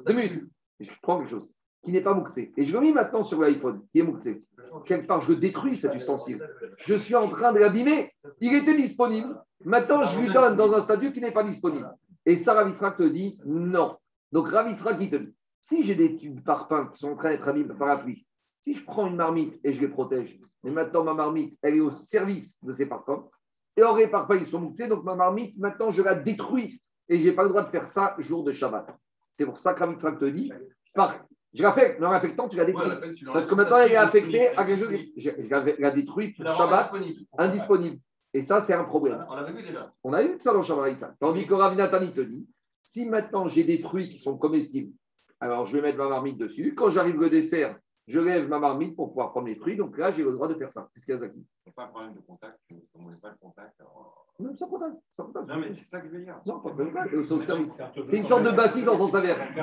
deux 0.05 0.13
minutes, 0.13 0.49
je 0.79 0.91
prends 1.01 1.19
quelque 1.19 1.31
chose 1.31 1.47
qui 1.83 1.91
n'est 1.91 2.01
pas 2.01 2.13
mouxé, 2.13 2.53
et 2.57 2.63
je 2.63 2.73
le 2.73 2.81
mets 2.81 2.91
maintenant 2.91 3.23
sur 3.23 3.41
l'iPhone 3.41 3.81
qui 3.91 3.99
est 3.99 4.03
mouxé, 4.03 4.43
quelque 4.85 5.07
part, 5.07 5.21
je 5.21 5.33
détruis 5.33 5.77
cet 5.77 5.95
ustensile. 5.95 6.47
Je 6.77 6.93
suis 6.93 7.15
en 7.15 7.27
train 7.27 7.51
de 7.51 7.59
l'abîmer. 7.59 8.13
Il 8.39 8.53
était 8.53 8.75
disponible. 8.75 9.35
Maintenant, 9.65 10.05
je 10.05 10.19
lui 10.19 10.33
donne 10.33 10.55
dans 10.55 10.73
un 10.73 10.81
statut 10.81 11.11
qui 11.11 11.19
n'est 11.19 11.31
pas 11.31 11.43
disponible. 11.43 11.89
Et 12.25 12.37
ça, 12.37 12.53
Ravitrak 12.53 12.97
te 12.97 13.03
dit 13.03 13.39
non. 13.45 13.97
Donc, 14.31 14.47
Ravitrak, 14.49 14.97
il 15.01 15.09
te 15.09 15.15
dit 15.17 15.33
si 15.61 15.83
j'ai 15.83 15.95
des 15.95 16.15
tubes 16.15 16.43
parfums 16.43 16.91
qui 16.93 16.99
sont 16.99 17.11
en 17.11 17.15
train 17.15 17.29
d'être 17.29 17.47
abîmés 17.47 17.73
par 17.75 17.87
la 17.87 17.97
pluie, 17.97 18.25
si 18.61 18.75
je 18.75 18.83
prends 18.83 19.07
une 19.07 19.15
marmite 19.15 19.59
et 19.63 19.73
je 19.73 19.81
les 19.81 19.87
protège, 19.87 20.39
et 20.63 20.69
maintenant 20.69 21.03
ma 21.03 21.13
marmite, 21.13 21.57
elle 21.61 21.75
est 21.75 21.81
au 21.81 21.91
service 21.91 22.57
de 22.63 22.73
ces 22.73 22.87
parfums, 22.87 23.29
et 23.77 23.83
aurait 23.83 24.09
parfois 24.09 24.37
ils 24.37 24.47
sont 24.47 24.59
mouxés, 24.59 24.87
donc 24.87 25.03
ma 25.03 25.15
marmite, 25.15 25.57
maintenant 25.57 25.91
je 25.91 26.01
la 26.01 26.15
détruis 26.15 26.81
et 27.09 27.19
je 27.19 27.27
n'ai 27.27 27.35
pas 27.35 27.43
le 27.43 27.49
droit 27.49 27.63
de 27.63 27.69
faire 27.69 27.87
ça 27.87 28.15
jour 28.19 28.43
de 28.43 28.51
Shabbat. 28.51 28.87
C'est 29.35 29.45
pour 29.45 29.59
ça 29.59 29.73
que 29.73 29.79
Ramitra 29.79 30.11
te 30.13 30.25
dit, 30.25 30.51
je 31.53 31.63
la 31.63 31.73
fais, 31.73 31.97
mais 31.99 32.05
en 32.05 32.11
affectant, 32.11 32.47
tu 32.47 32.55
la 32.55 32.65
détruis. 32.65 32.89
Parce 33.33 33.45
que 33.45 33.55
maintenant, 33.55 33.77
elle 33.77 33.91
est 33.91 33.97
affectée 33.97 34.49
à 34.49 34.65
quelque 34.65 34.79
chose, 34.79 34.93
je 35.17 35.81
la 35.81 35.91
détruis 35.91 36.33
pour 36.33 36.45
Shabbat, 36.55 36.91
indisponible. 37.37 37.99
Et 38.33 38.43
ça, 38.43 38.61
c'est 38.61 38.73
un 38.73 38.85
problème. 38.85 39.25
On 39.27 39.33
a 39.33 39.43
vu 39.51 39.61
déjà. 39.61 39.93
On 40.03 40.13
a 40.13 40.21
vu 40.23 40.39
ça 40.39 40.53
dans 40.53 40.63
Shabbat. 40.63 41.17
Tandis 41.19 41.45
que 41.45 41.53
Ravinatani 41.53 42.13
te 42.13 42.21
dit, 42.21 42.47
si 42.81 43.05
maintenant 43.05 43.47
j'ai 43.47 43.63
des 43.63 43.79
fruits 43.79 44.09
qui 44.09 44.17
sont 44.17 44.37
comestibles, 44.37 44.93
alors 45.39 45.65
je 45.67 45.73
vais 45.75 45.81
mettre 45.81 45.97
ma 45.97 46.07
marmite 46.07 46.37
dessus. 46.37 46.73
Quand 46.75 46.89
j'arrive 46.89 47.19
le 47.19 47.29
dessert, 47.29 47.77
je 48.07 48.19
lève 48.19 48.47
ma 48.47 48.59
marmite 48.59 48.95
pour 48.95 49.09
pouvoir 49.09 49.31
prendre 49.31 49.47
les 49.47 49.55
fruits. 49.55 49.75
Donc 49.75 49.97
là, 49.97 50.11
j'ai 50.11 50.23
le 50.23 50.31
droit 50.31 50.47
de 50.47 50.55
faire 50.55 50.71
ça. 50.71 50.89
Qu'est-ce 50.93 51.05
qu'il 51.05 51.13
y 51.13 51.17
a, 51.17 51.19
Zaki? 51.19 51.37
Il 51.37 51.39
n'y 51.39 51.71
a 51.71 51.73
pas 51.75 51.83
un 51.83 51.87
problème 51.87 52.13
de 52.13 52.19
contact. 52.21 52.57
On 52.95 53.09
n'est 53.09 53.17
pas 53.17 53.29
le 53.29 53.37
contact. 53.39 53.81
Non, 54.41 54.55
sans 54.55 54.67
contact. 54.67 54.95
Non, 55.47 55.57
mais 55.59 55.73
c'est 55.73 55.85
ça 55.85 56.01
que 56.01 56.07
je 56.07 56.13
veux 56.13 56.23
dire. 56.23 56.39
Non, 56.45 56.59
pas 56.59 56.71
de 56.71 56.83
contact. 56.83 57.09
C'est 58.05 58.17
une 58.17 58.25
sorte 58.25 58.43
de 58.43 58.51
bassiste 58.51 58.87
en 58.87 58.97
sens 58.97 59.13
inverse. 59.15 59.53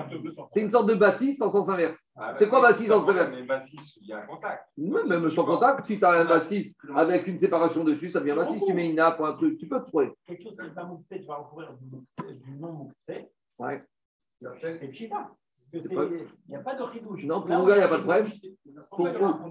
C'est 0.49 0.61
une 0.61 0.71
sorte 0.71 0.87
de 0.89 0.95
bassiste 0.95 1.43
en 1.43 1.51
sens 1.51 1.69
inverse. 1.69 2.09
Ah, 2.17 2.35
c'est 2.37 2.49
quoi 2.49 2.61
bassiste 2.61 2.93
en 2.93 3.01
sens 3.01 3.11
inverse? 3.11 3.37
Mais 3.37 3.47
bassiste, 3.47 3.99
il 4.01 4.09
y 4.09 4.13
a 4.13 4.19
un 4.19 4.27
contact. 4.27 4.65
Non, 4.77 5.05
même 5.07 5.31
sans 5.31 5.45
contact, 5.45 5.87
si 5.87 5.99
tu 5.99 6.05
as 6.05 6.11
un 6.11 6.25
bassiste 6.25 6.79
avec 6.95 7.27
une 7.27 7.39
séparation 7.39 7.83
dessus, 7.85 8.11
ça 8.11 8.21
devient 8.21 8.35
bassiste. 8.37 8.65
Tu 8.67 8.73
mets 8.73 8.91
une 8.91 8.97
nappe 8.97 9.19
ou 9.21 9.25
un 9.25 9.35
truc, 9.35 9.59
tu 9.59 9.67
peux 9.67 9.81
te 9.81 9.87
trouver. 9.87 10.13
Quelque 10.27 10.43
chose 10.45 10.57
qui 10.57 10.63
n'est 10.63 10.75
pas 10.75 10.85
mouxé, 10.85 11.21
tu 11.21 11.27
vas 11.27 11.37
recouvrir 11.37 11.73
du 11.75 12.59
non 12.59 12.73
mouxé. 12.73 13.29
Ouais. 13.59 13.85
C'est 14.61 14.89
pchita. 14.89 15.31
Il 15.73 15.83
n'y 16.49 16.57
a 16.57 16.61
pas 16.61 16.75
de 16.75 16.83
ridouche. 16.83 17.25
Non, 17.25 17.43
pour 17.43 17.63
Ouga, 17.63 17.75
il 17.77 17.79
n'y 17.79 17.85
a 17.85 17.89
pas 17.89 17.99
de 17.99 18.03
problème. 18.03 18.27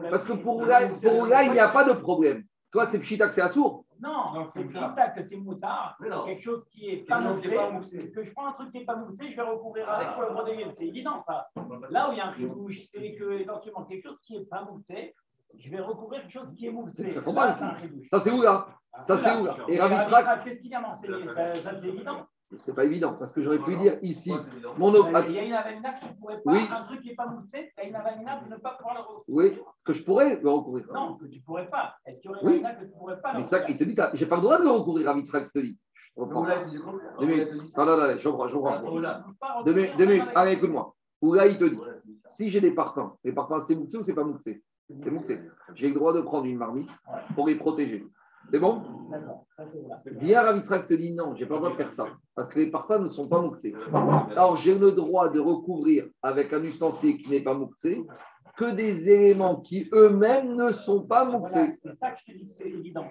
parce 0.09 0.23
que 0.23 0.33
pour 0.33 0.57
Ouga, 0.57 1.43
il 1.43 1.51
n'y 1.51 1.59
a 1.59 1.69
pas 1.69 1.83
de 1.83 1.93
problème. 1.93 2.43
Toi, 2.71 2.85
c'est 2.85 2.99
Pchita 2.99 3.27
que 3.27 3.33
c'est 3.33 3.41
assourd 3.41 3.85
Non, 4.01 4.47
c'est 4.53 4.63
Pchita 4.63 5.09
que 5.09 5.23
c'est 5.23 5.37
moutard. 5.37 5.97
Quelque 6.25 6.41
chose 6.41 6.65
qui 6.69 6.89
est 6.89 6.97
pas 7.07 7.19
moussé. 7.19 8.11
Que 8.11 8.23
je 8.23 8.31
prends 8.31 8.47
un 8.47 8.53
truc 8.53 8.71
qui 8.71 8.79
n'est 8.79 8.85
pas 8.85 8.95
moussé, 8.95 9.29
je 9.31 9.35
vais 9.35 9.41
recouvrir 9.41 9.89
avec 9.89 10.13
pour 10.13 10.23
le 10.23 10.29
broder. 10.31 10.65
C'est 10.77 10.85
évident, 10.85 11.23
ça. 11.25 11.49
Là 11.89 12.09
où 12.09 12.13
il 12.13 12.17
y 12.17 12.21
a 12.21 12.27
un 12.27 12.31
ridouche, 12.31 12.81
c'est 12.91 13.15
que 13.15 13.31
éventuellement 13.39 13.83
quelque 13.85 14.03
chose 14.03 14.19
qui 14.21 14.37
n'est 14.37 14.45
pas 14.45 14.63
moussé, 14.63 15.15
je 15.57 15.69
vais 15.69 15.79
recouvrir 15.79 16.21
quelque 16.21 16.33
chose 16.33 16.53
qui 16.55 16.67
est 16.67 16.71
moussé. 16.71 17.09
Ça, 18.09 18.19
c'est 18.19 18.31
Ouga. 18.31 18.67
Ça, 19.03 19.17
c'est 19.17 19.35
Ouga. 19.35 19.57
Et 19.67 19.79
Ravitrak? 19.79 20.43
Qu'est-ce 20.43 20.59
qu'il 20.61 20.71
y 20.71 20.75
a 20.75 20.95
Ça, 21.55 21.79
c'est 21.81 21.87
évident. 21.87 22.27
C'est 22.63 22.73
pas 22.73 22.85
évident, 22.85 23.13
parce 23.13 23.33
que 23.33 23.41
j'aurais 23.41 23.59
pu 23.59 23.75
dire 23.75 23.97
ici, 24.01 24.33
mon 24.77 24.93
Il 24.93 25.33
y 25.33 25.39
a 25.39 25.43
une 25.43 25.53
avamina 25.53 25.93
que 25.93 26.05
tu 26.05 26.13
pourrais 26.15 26.41
pas, 26.41 26.51
oui. 26.53 26.59
un 26.71 26.83
truc 26.83 27.01
qui 27.01 27.09
n'est 27.09 27.15
pas 27.15 27.27
moussé, 27.27 27.73
tu 27.75 27.81
as 27.81 27.83
une 27.83 27.95
avamina 27.95 28.39
de 28.39 28.49
ne 28.49 28.55
pas 28.55 28.71
pouvoir 28.77 28.95
le 28.95 29.01
recouvrir. 29.01 29.25
Oui, 29.27 29.59
que 29.83 29.91
je 29.91 30.03
pourrais 30.03 30.39
le 30.41 30.49
recouvrir. 30.49 30.85
Non, 30.93 31.15
que 31.15 31.25
tu 31.25 31.39
ne 31.39 31.43
pourrais 31.43 31.69
pas. 31.69 31.95
Est-ce 32.05 32.21
qu'il 32.21 32.31
y 32.31 32.33
aurait 32.33 32.41
une 32.41 32.65
avamina 32.65 32.75
que 32.75 32.85
tu 32.85 32.91
ne 32.91 32.97
pourrais 32.97 33.19
pas 33.19 33.33
Mais 33.33 33.43
ça, 33.43 33.67
il 33.67 33.77
te 33.77 33.83
dit, 33.83 33.95
j'ai 34.13 34.25
pas 34.25 34.37
le 34.37 34.41
droit 34.41 34.59
de 34.59 34.63
le 34.63 34.69
recouvrir, 34.69 35.07
Ravitrak 35.07 35.51
te 35.51 35.59
dit. 35.59 35.77
Je 36.15 36.21
reprends. 36.21 36.47
Deux 37.19 37.27
minutes. 37.27 37.77
Non, 37.77 37.85
non, 37.85 37.97
non, 37.97 38.17
je 38.17 38.29
reprends, 38.29 38.47
je 38.47 38.55
reprends. 38.55 39.63
Deux 39.63 39.73
minutes, 40.05 40.27
allez, 40.33 40.53
écoute-moi. 40.53 40.95
Ou 41.21 41.33
là, 41.33 41.47
il 41.47 41.57
te 41.57 41.65
dit, 41.65 41.79
si 42.27 42.49
j'ai 42.49 42.61
des 42.61 42.71
parfums, 42.71 43.11
les 43.23 43.33
parfums, 43.33 43.61
c'est 43.65 43.75
moussé 43.75 43.97
ou 43.97 44.03
c'est 44.03 44.15
pas 44.15 44.23
moussé 44.23 44.63
C'est 45.01 45.11
moussé. 45.11 45.41
J'ai 45.73 45.89
le 45.89 45.95
droit 45.95 46.13
de 46.13 46.21
prendre 46.21 46.45
une 46.45 46.57
marmite 46.57 46.91
pour 47.35 47.47
les 47.47 47.55
protéger. 47.55 48.07
C'est 48.51 48.59
bon 48.59 48.81
Viens 50.19 50.43
Ravitrak 50.43 50.87
te 50.87 50.93
dit 50.93 51.13
non, 51.13 51.35
j'ai 51.35 51.45
pas 51.45 51.55
le 51.55 51.59
droit 51.61 51.71
de 51.71 51.75
faire 51.75 51.91
ça, 51.91 52.07
parce 52.35 52.49
que 52.49 52.59
les 52.59 52.69
parfums 52.69 53.01
ne 53.01 53.09
sont 53.09 53.27
pas 53.27 53.41
mouxés. 53.41 53.73
Alors 54.31 54.57
j'ai 54.57 54.77
le 54.77 54.91
droit 54.91 55.29
de 55.29 55.39
recouvrir 55.39 56.07
avec 56.21 56.53
un 56.53 56.63
ustensile 56.63 57.17
qui 57.17 57.31
n'est 57.31 57.41
pas 57.41 57.53
mouxé 57.53 58.05
que 58.57 58.71
des 58.71 59.09
éléments 59.09 59.57
qui 59.61 59.89
eux-mêmes 59.93 60.55
ne 60.55 60.71
sont 60.71 61.03
pas 61.03 61.25
mouxés. 61.25 61.77
c'est 61.83 61.97
ça 61.99 62.11
que 62.11 62.19
je 62.25 62.33
te 62.33 62.37
dis, 62.37 62.49
c'est 62.57 62.67
évident. 62.67 63.05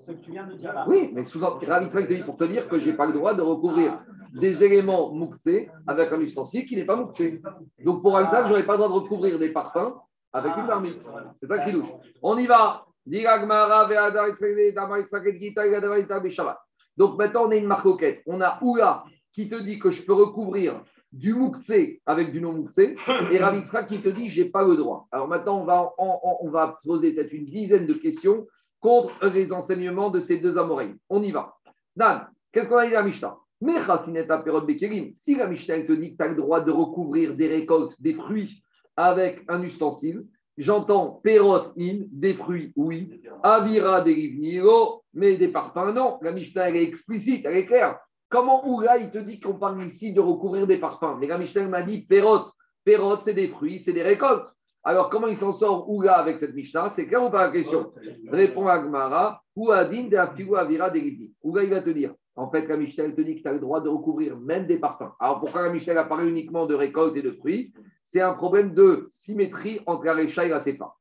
Ce 0.00 0.12
que 0.12 0.12
tu 0.12 0.30
viens 0.32 0.46
de 0.46 0.54
dire 0.54 0.72
là. 0.72 0.84
Oui, 0.88 1.10
mais 1.12 1.24
sous 1.24 1.40
Ravitrak 1.40 2.08
te 2.08 2.12
dit 2.12 2.22
pour 2.22 2.36
te 2.36 2.44
dire 2.44 2.68
que 2.68 2.78
je 2.78 2.90
n'ai 2.90 2.96
pas 2.96 3.06
le 3.06 3.12
droit 3.12 3.34
de 3.34 3.42
recouvrir 3.42 3.98
des 4.32 4.62
éléments 4.62 5.12
mouxés 5.12 5.70
avec 5.86 6.12
un 6.12 6.20
ustensile 6.20 6.66
qui 6.66 6.76
n'est 6.76 6.84
pas 6.84 6.96
mouxé. 6.96 7.42
Donc 7.84 8.02
pour 8.02 8.12
Ravitrak, 8.14 8.46
je 8.46 8.50
n'aurais 8.50 8.66
pas 8.66 8.72
le 8.72 8.78
droit 8.78 8.88
de 8.88 8.94
recouvrir 8.94 9.38
des 9.38 9.52
parfums 9.52 9.94
avec 10.32 10.56
une 10.56 10.66
marmite. 10.66 11.08
C'est 11.40 11.46
ça 11.46 11.58
qui 11.64 11.72
louche. 11.72 11.88
On 12.22 12.36
y 12.36 12.46
va. 12.46 12.86
Donc 16.96 17.18
maintenant, 17.18 17.46
on 17.46 17.50
a 17.50 17.56
une 17.56 17.66
marcoquette. 17.66 18.22
On 18.26 18.40
a 18.40 18.58
Oula 18.62 19.04
qui 19.32 19.48
te 19.48 19.56
dit 19.56 19.78
que 19.78 19.90
je 19.90 20.02
peux 20.02 20.12
recouvrir 20.12 20.82
du 21.12 21.34
mouktsé 21.34 22.00
avec 22.06 22.32
du 22.32 22.40
non 22.40 22.52
mouktsé 22.52 22.96
et 23.30 23.38
Ravitsra 23.38 23.84
qui 23.84 24.00
te 24.00 24.08
dit 24.08 24.30
j'ai 24.30 24.46
pas 24.46 24.64
le 24.64 24.76
droit. 24.76 25.06
Alors 25.12 25.28
maintenant, 25.28 25.60
on 25.98 26.50
va, 26.50 26.80
poser 26.84 27.12
peut-être 27.12 27.32
une 27.32 27.46
dizaine 27.46 27.86
de 27.86 27.94
questions 27.94 28.46
contre 28.80 29.26
les 29.26 29.52
enseignements 29.52 30.10
de 30.10 30.20
ces 30.20 30.38
deux 30.38 30.58
amoreilles. 30.58 30.94
On 31.08 31.22
y 31.22 31.30
va. 31.30 31.54
Dan, 31.96 32.26
qu'est-ce 32.52 32.68
qu'on 32.68 32.76
a 32.76 32.86
dit 32.86 32.96
à 32.96 33.02
Mishnah? 33.02 33.36
Mais 33.60 33.78
si 35.16 35.36
la 35.36 35.46
Mishnah 35.46 35.82
te 35.82 35.92
dit 35.92 36.12
que 36.12 36.16
tu 36.16 36.22
as 36.22 36.28
le 36.28 36.34
droit 36.34 36.60
de 36.60 36.70
recouvrir 36.70 37.34
des 37.36 37.48
récoltes, 37.48 38.00
des 38.00 38.14
fruits 38.14 38.62
avec 38.96 39.42
un 39.48 39.62
ustensile, 39.62 40.26
j'entends 40.56 41.20
Perot 41.22 41.72
in, 41.78 42.00
des 42.10 42.34
fruits, 42.34 42.72
oui, 42.76 43.20
Avira 43.42 44.00
des 44.02 44.60
mais 45.12 45.36
des 45.36 45.48
parfums, 45.48 45.92
non. 45.94 46.18
La 46.22 46.32
Mishnah 46.32 46.68
elle 46.68 46.76
est 46.76 46.82
explicite, 46.82 47.44
elle 47.46 47.56
est 47.56 47.66
claire. 47.66 47.98
Comment 48.28 48.66
Oula, 48.68 48.98
il 48.98 49.10
te 49.10 49.18
dit 49.18 49.38
qu'on 49.38 49.54
parle 49.54 49.84
ici 49.84 50.12
de 50.12 50.20
recouvrir 50.20 50.66
des 50.66 50.78
parfums? 50.78 51.18
Mais 51.20 51.28
la 51.28 51.38
Mishnah 51.38 51.68
m'a 51.68 51.82
dit 51.82 52.04
Perot. 52.04 52.50
Perot, 52.84 53.20
c'est 53.20 53.34
des 53.34 53.48
fruits, 53.48 53.80
c'est 53.80 53.92
des 53.92 54.02
récoltes. 54.02 54.52
Alors, 54.82 55.08
comment 55.08 55.28
il 55.28 55.36
s'en 55.36 55.52
sort 55.52 55.88
Oula 55.88 56.16
avec 56.16 56.38
cette 56.38 56.54
Mishnah? 56.54 56.90
C'est 56.90 57.06
clair 57.06 57.24
ou 57.24 57.30
pas 57.30 57.46
la 57.46 57.52
question? 57.52 57.92
Répond 58.30 58.66
Agmara, 58.66 59.40
ou 59.54 59.70
Adin 59.70 60.08
de 60.08 60.16
Avira 60.16 60.90
des 60.90 61.30
Oula, 61.42 61.64
il 61.64 61.70
va 61.70 61.80
te 61.80 61.90
dire 61.90 62.14
en 62.36 62.50
fait, 62.50 62.66
la 62.66 62.76
Mishnah 62.76 63.12
te 63.12 63.20
dit 63.20 63.36
que 63.36 63.42
tu 63.42 63.48
as 63.48 63.52
le 63.52 63.60
droit 63.60 63.80
de 63.80 63.88
recouvrir 63.88 64.36
même 64.38 64.66
des 64.66 64.78
parfums. 64.78 65.12
Alors 65.20 65.40
pourquoi 65.40 65.62
la 65.62 65.72
Mishnah 65.72 66.00
a 66.00 66.04
parlé 66.04 66.28
uniquement 66.28 66.66
de 66.66 66.74
récolte 66.74 67.16
et 67.16 67.22
de 67.22 67.30
fruits? 67.30 67.72
C'est 68.14 68.20
un 68.20 68.34
problème 68.34 68.74
de 68.74 69.08
symétrie 69.10 69.80
entre 69.86 70.04
la 70.04 70.22
et 70.22 70.48
la 70.48 70.60
Sefa. 70.60 70.94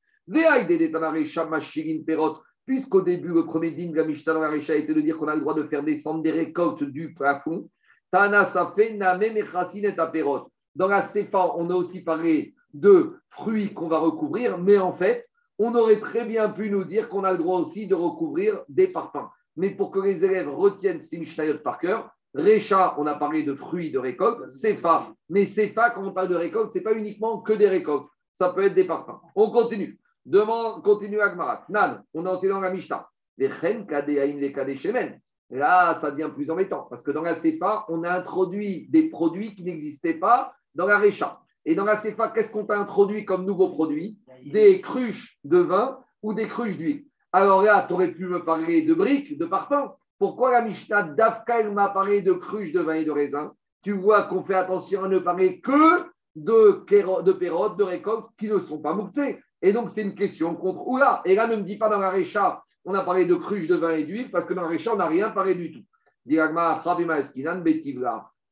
Puisqu'au 2.66 3.02
début, 3.04 3.28
le 3.28 3.46
premier 3.46 3.70
digne 3.70 3.92
de 3.92 3.98
la 3.98 4.06
Mishnah 4.08 4.34
dans 4.34 4.42
la 4.42 4.56
était 4.56 4.96
de 4.96 5.00
dire 5.00 5.20
qu'on 5.20 5.28
a 5.28 5.36
le 5.36 5.42
droit 5.42 5.54
de 5.54 5.62
faire 5.68 5.84
descendre 5.84 6.24
des 6.24 6.32
récoltes 6.32 6.84
du 6.84 7.14
plafond, 7.14 7.70
Tana 8.10 8.48
Safe 8.48 8.96
Name 8.96 9.22
et 9.22 10.00
Aperot. 10.00 10.52
Dans 10.74 10.88
la 10.88 11.04
Sefa, 11.04 11.56
on 11.56 11.70
a 11.70 11.76
aussi 11.76 12.02
parlé 12.02 12.56
de 12.74 13.14
fruits 13.30 13.76
qu'on 13.76 13.90
va 13.90 14.00
recouvrir, 14.00 14.58
mais 14.58 14.80
en 14.80 14.94
fait, 14.94 15.28
on 15.60 15.76
aurait 15.76 16.00
très 16.00 16.26
bien 16.26 16.50
pu 16.50 16.72
nous 16.72 16.84
dire 16.84 17.10
qu'on 17.10 17.26
a 17.26 17.34
le 17.34 17.38
droit 17.38 17.60
aussi 17.60 17.86
de 17.86 17.94
recouvrir 17.94 18.64
des 18.70 18.88
parfums 18.88 19.30
mais 19.56 19.70
pour 19.70 19.92
que 19.92 20.00
les 20.00 20.26
élèves 20.26 20.50
retiennent 20.50 21.02
ces 21.02 21.18
Mishnayot 21.18 21.60
par 21.60 21.80
cœur, 21.80 22.13
Récha, 22.34 22.96
on 22.98 23.06
a 23.06 23.16
parlé 23.16 23.44
de 23.44 23.54
fruits 23.54 23.92
de 23.92 24.00
récolte, 24.00 24.50
Sefa, 24.50 25.14
mais 25.30 25.46
Sefa, 25.46 25.92
quand 25.92 26.04
on 26.04 26.14
parle 26.14 26.30
de 26.30 26.36
récolte, 26.36 26.72
ce 26.74 26.80
n'est 26.80 26.84
pas 26.84 26.94
uniquement 26.94 27.42
que 27.42 27.54
des 27.54 27.68
récoltes, 27.68 28.08
ça 28.34 28.50
peut 28.50 28.64
être 28.64 28.74
des 28.74 28.86
parfums. 28.86 29.20
On 29.36 29.52
continue. 29.52 30.00
Demande, 30.26 30.84
continue 30.84 31.20
Agmarat. 31.20 31.66
Nan, 31.70 32.02
on 32.14 32.26
a 32.26 32.32
aussi 32.32 32.48
dans 32.48 32.60
la 32.60 32.72
Mishnah. 32.72 33.08
Les 33.38 33.50
chen 33.50 33.86
les 33.88 34.78
shemen. 34.78 35.20
Là, 35.50 35.94
ça 35.96 36.12
devient 36.12 36.32
plus 36.34 36.50
embêtant 36.50 36.88
parce 36.90 37.04
que 37.04 37.12
dans 37.12 37.22
la 37.22 37.36
Sefa, 37.36 37.86
on 37.90 38.04
a 38.04 38.12
introduit 38.12 38.88
des 38.90 39.10
produits 39.10 39.54
qui 39.56 39.64
n'existaient 39.64 40.20
pas 40.20 40.56
dans 40.74 40.88
la 40.88 40.98
Récha. 40.98 41.40
Et 41.66 41.76
dans 41.76 41.86
la 41.86 41.98
Sefa, 41.98 42.30
qu'est-ce 42.30 42.52
qu'on 42.52 42.66
a 42.66 42.78
introduit 42.78 43.26
comme 43.26 43.46
nouveaux 43.46 43.70
produits 43.70 44.18
Des 44.46 44.82
cruches 44.82 45.38
de 45.44 45.60
vin 45.60 46.00
ou 46.24 46.34
des 46.34 46.48
cruches 46.48 46.78
d'huile. 46.78 47.06
Alors 47.32 47.62
là, 47.62 47.86
tu 47.88 47.94
aurais 47.94 48.12
pu 48.12 48.26
me 48.26 48.44
parler 48.44 48.84
de 48.86 48.94
briques, 48.94 49.38
de 49.38 49.46
parfum. 49.46 49.94
Pourquoi 50.24 50.54
la 50.54 50.62
Mishnah 50.62 51.04
d'Afka, 51.04 51.70
m'a 51.70 51.90
parlé 51.90 52.22
de 52.22 52.32
cruches 52.32 52.72
de 52.72 52.80
vin 52.80 52.94
et 52.94 53.04
de 53.04 53.12
raisin? 53.12 53.52
Tu 53.82 53.92
vois 53.92 54.24
qu'on 54.24 54.42
fait 54.42 54.54
attention 54.54 55.04
à 55.04 55.10
ne 55.10 55.20
parler 55.20 55.60
que 55.60 56.06
de, 56.38 56.82
pérodes, 56.88 57.78
de 57.78 57.84
récoltes 57.84 58.30
qui 58.40 58.48
ne 58.48 58.58
sont 58.60 58.80
pas 58.80 58.94
mouktsées. 58.94 59.44
Et 59.62 59.74
donc, 59.74 59.92
c'est 59.92 60.02
une 60.02 60.16
question 60.16 60.56
contre 60.56 60.88
Oula. 60.88 61.22
Et 61.26 61.36
là, 61.36 61.48
ne 61.48 61.58
me 61.58 61.64
dis 61.64 61.78
pas 61.78 61.90
dans 61.90 62.00
la 62.00 62.10
Récha, 62.10 62.64
on 62.86 62.94
a 62.94 63.04
parlé 63.04 63.26
de 63.26 63.36
cruches 63.36 63.68
de 63.68 63.76
vin 63.76 63.92
et 63.92 64.06
d'huile, 64.06 64.32
parce 64.32 64.46
que 64.46 64.54
dans 64.54 64.62
la 64.62 64.70
Récha, 64.70 64.94
on 64.94 64.96
n'a 64.96 65.08
rien 65.08 65.30
parlé 65.32 65.56
du 65.56 65.74
tout. 65.74 65.84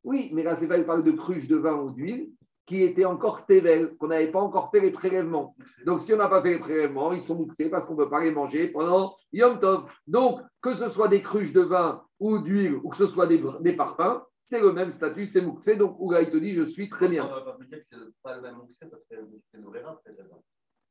Oui, 0.03 0.29
mais 0.33 0.43
là, 0.43 0.55
c'est 0.57 0.67
pas, 0.67 0.77
il 0.77 0.85
parle 0.85 1.05
de 1.05 1.11
cruches 1.11 1.47
de 1.47 1.55
vin 1.55 1.75
ou 1.75 1.91
d'huile 1.91 2.31
qui 2.65 2.83
était 2.83 3.05
encore 3.05 3.45
Tevel, 3.45 3.95
qu'on 3.97 4.07
n'avait 4.07 4.31
pas 4.31 4.39
encore 4.39 4.71
fait 4.71 4.79
les 4.79 4.91
prélèvements. 4.91 5.55
Donc, 5.85 6.01
si 6.01 6.13
on 6.13 6.17
n'a 6.17 6.29
pas 6.29 6.41
fait 6.41 6.53
les 6.53 6.59
prélèvements, 6.59 7.11
ils 7.11 7.21
sont 7.21 7.35
mouxés 7.35 7.69
parce 7.69 7.85
qu'on 7.85 7.93
ne 7.93 8.03
peut 8.03 8.09
pas 8.09 8.23
les 8.23 8.31
manger 8.31 8.67
pendant 8.67 9.15
Yom 9.33 9.59
Tov. 9.59 9.89
Donc, 10.07 10.41
que 10.61 10.75
ce 10.75 10.89
soit 10.89 11.07
des 11.07 11.21
cruches 11.21 11.53
de 11.53 11.61
vin 11.61 12.03
ou 12.19 12.39
d'huile 12.39 12.75
ou 12.83 12.89
que 12.89 12.97
ce 12.97 13.07
soit 13.07 13.27
des, 13.27 13.43
des 13.61 13.73
parfums, 13.73 14.21
c'est 14.43 14.59
le 14.59 14.73
même 14.73 14.91
statut, 14.91 15.25
c'est 15.25 15.41
mouxé. 15.41 15.75
Donc, 15.75 15.99
Ouga, 15.99 16.21
il 16.21 16.29
te 16.29 16.37
dit, 16.37 16.53
je 16.53 16.63
suis 16.63 16.89
très 16.89 17.07
bien. 17.07 17.23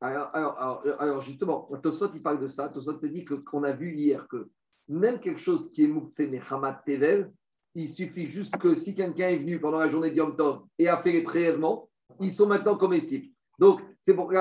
Alors, 0.01 0.29
alors, 0.33 0.57
alors, 0.57 0.83
alors, 0.99 1.21
justement, 1.21 1.69
Tosot, 1.81 2.09
il 2.15 2.23
parle 2.23 2.39
de 2.39 2.47
ça. 2.47 2.69
Tosot 2.69 2.93
te 2.93 3.05
dit 3.05 3.23
qu'on 3.23 3.63
a 3.63 3.71
vu 3.71 3.93
hier 3.93 4.27
que 4.27 4.49
même 4.87 5.19
quelque 5.19 5.39
chose 5.39 5.71
qui 5.71 5.83
est 5.85 5.87
mouxé, 5.87 6.27
mais 6.27 6.41
Hamad 6.49 6.83
Tevel, 6.85 7.31
il 7.75 7.89
suffit 7.89 8.27
juste 8.27 8.57
que 8.57 8.75
si 8.75 8.95
quelqu'un 8.95 9.29
est 9.29 9.37
venu 9.37 9.59
pendant 9.59 9.79
la 9.79 9.89
journée 9.89 10.11
de 10.11 10.15
Yom 10.15 10.35
Tov 10.35 10.63
et 10.77 10.87
a 10.87 11.01
fait 11.01 11.11
les 11.11 11.23
prélèvements, 11.23 11.89
ils 12.19 12.31
sont 12.31 12.47
maintenant 12.47 12.77
comestibles. 12.77 13.27
Donc, 13.57 13.81
c'est 13.99 14.15
pour 14.15 14.31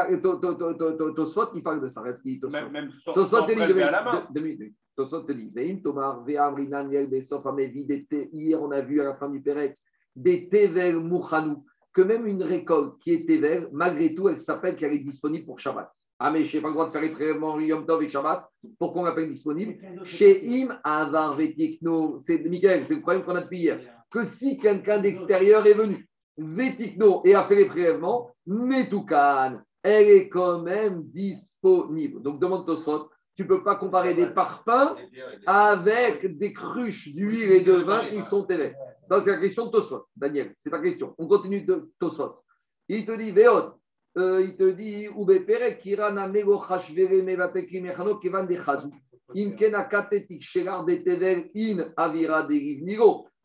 Tosfot, 1.14 1.54
il 1.54 1.62
parle 1.62 1.82
de 1.82 1.88
ça. 1.88 2.02
Même 2.02 2.90
Tosfot 3.04 3.42
te 3.42 3.52
dit, 3.52 4.74
Tosfot 4.96 5.22
te 5.22 5.32
dit, 5.32 5.82
Tomar, 5.82 6.24
hier 6.26 6.52
on 8.62 8.70
a 8.70 8.80
vu 8.80 9.00
à 9.00 9.04
la 9.04 9.16
fin 9.16 9.28
du 9.28 9.42
Pérec 9.42 9.78
des 10.16 10.48
Tevel 10.48 10.96
Mouchanou, 10.96 11.64
que 11.92 12.02
même 12.02 12.26
une 12.26 12.42
récolte 12.42 12.98
qui 13.00 13.12
est 13.12 13.26
Tevel, 13.26 13.68
malgré 13.72 14.14
tout, 14.14 14.28
elle 14.28 14.40
s'appelle 14.40 14.76
qu'elle 14.76 14.94
est 14.94 15.00
disponible 15.00 15.44
pour 15.44 15.60
Shabbat. 15.60 15.92
Ah, 16.22 16.30
mais 16.30 16.44
je 16.44 16.54
n'ai 16.54 16.62
pas 16.62 16.68
le 16.68 16.74
droit 16.74 16.86
de 16.86 16.92
faire 16.92 17.00
les 17.00 17.12
traitements 17.12 17.58
Yom 17.58 17.86
Tov 17.86 18.02
et 18.02 18.10
Shabbat. 18.10 18.46
Pourquoi 18.78 19.00
on 19.00 19.04
l'appelle 19.06 19.30
disponible 19.30 19.78
Chez 20.04 20.44
Im 20.46 20.78
Avar 20.84 21.34
Vetikno. 21.34 22.20
C'est 22.22 22.44
Michael, 22.44 22.84
c'est 22.84 22.96
le 22.96 23.00
problème 23.00 23.24
qu'on 23.24 23.36
a 23.36 23.40
depuis 23.40 23.60
hier. 23.60 23.80
Que 24.10 24.26
si 24.26 24.58
quelqu'un 24.58 25.00
d'extérieur 25.00 25.66
est 25.66 25.72
venu, 25.72 26.06
Vetikno, 26.36 27.22
et 27.24 27.34
a 27.34 27.44
fait 27.44 27.54
les 27.54 27.64
prélèvements, 27.64 28.34
Metoukan, 28.46 29.60
elle 29.82 30.08
est 30.08 30.28
quand 30.28 30.60
même 30.60 31.04
disponible. 31.04 32.20
Donc 32.20 32.38
demande 32.38 32.66
Tosot, 32.66 33.08
tu 33.34 33.44
ne 33.44 33.48
peux 33.48 33.62
pas 33.62 33.76
comparer 33.76 34.12
des 34.12 34.26
parfums 34.26 34.96
avec 35.46 36.36
des 36.36 36.52
cruches 36.52 37.14
d'huile 37.14 37.50
et 37.50 37.60
de 37.62 37.72
vin 37.72 38.04
qui 38.10 38.22
sont 38.22 38.46
élevées. 38.46 38.74
Ça, 39.06 39.22
c'est 39.22 39.30
la 39.30 39.38
question 39.38 39.66
de 39.66 39.70
Tosot, 39.70 40.04
Daniel. 40.14 40.54
C'est 40.58 40.68
ta 40.68 40.82
question. 40.82 41.14
On 41.16 41.26
continue 41.26 41.62
de 41.62 41.90
Tosot. 41.98 42.42
Il 42.88 43.06
te 43.06 43.12
dit, 43.12 43.30
Véot, 43.30 43.79
euh, 44.16 44.42
il 44.42 44.56
te 44.56 44.70
dit. 44.70 45.08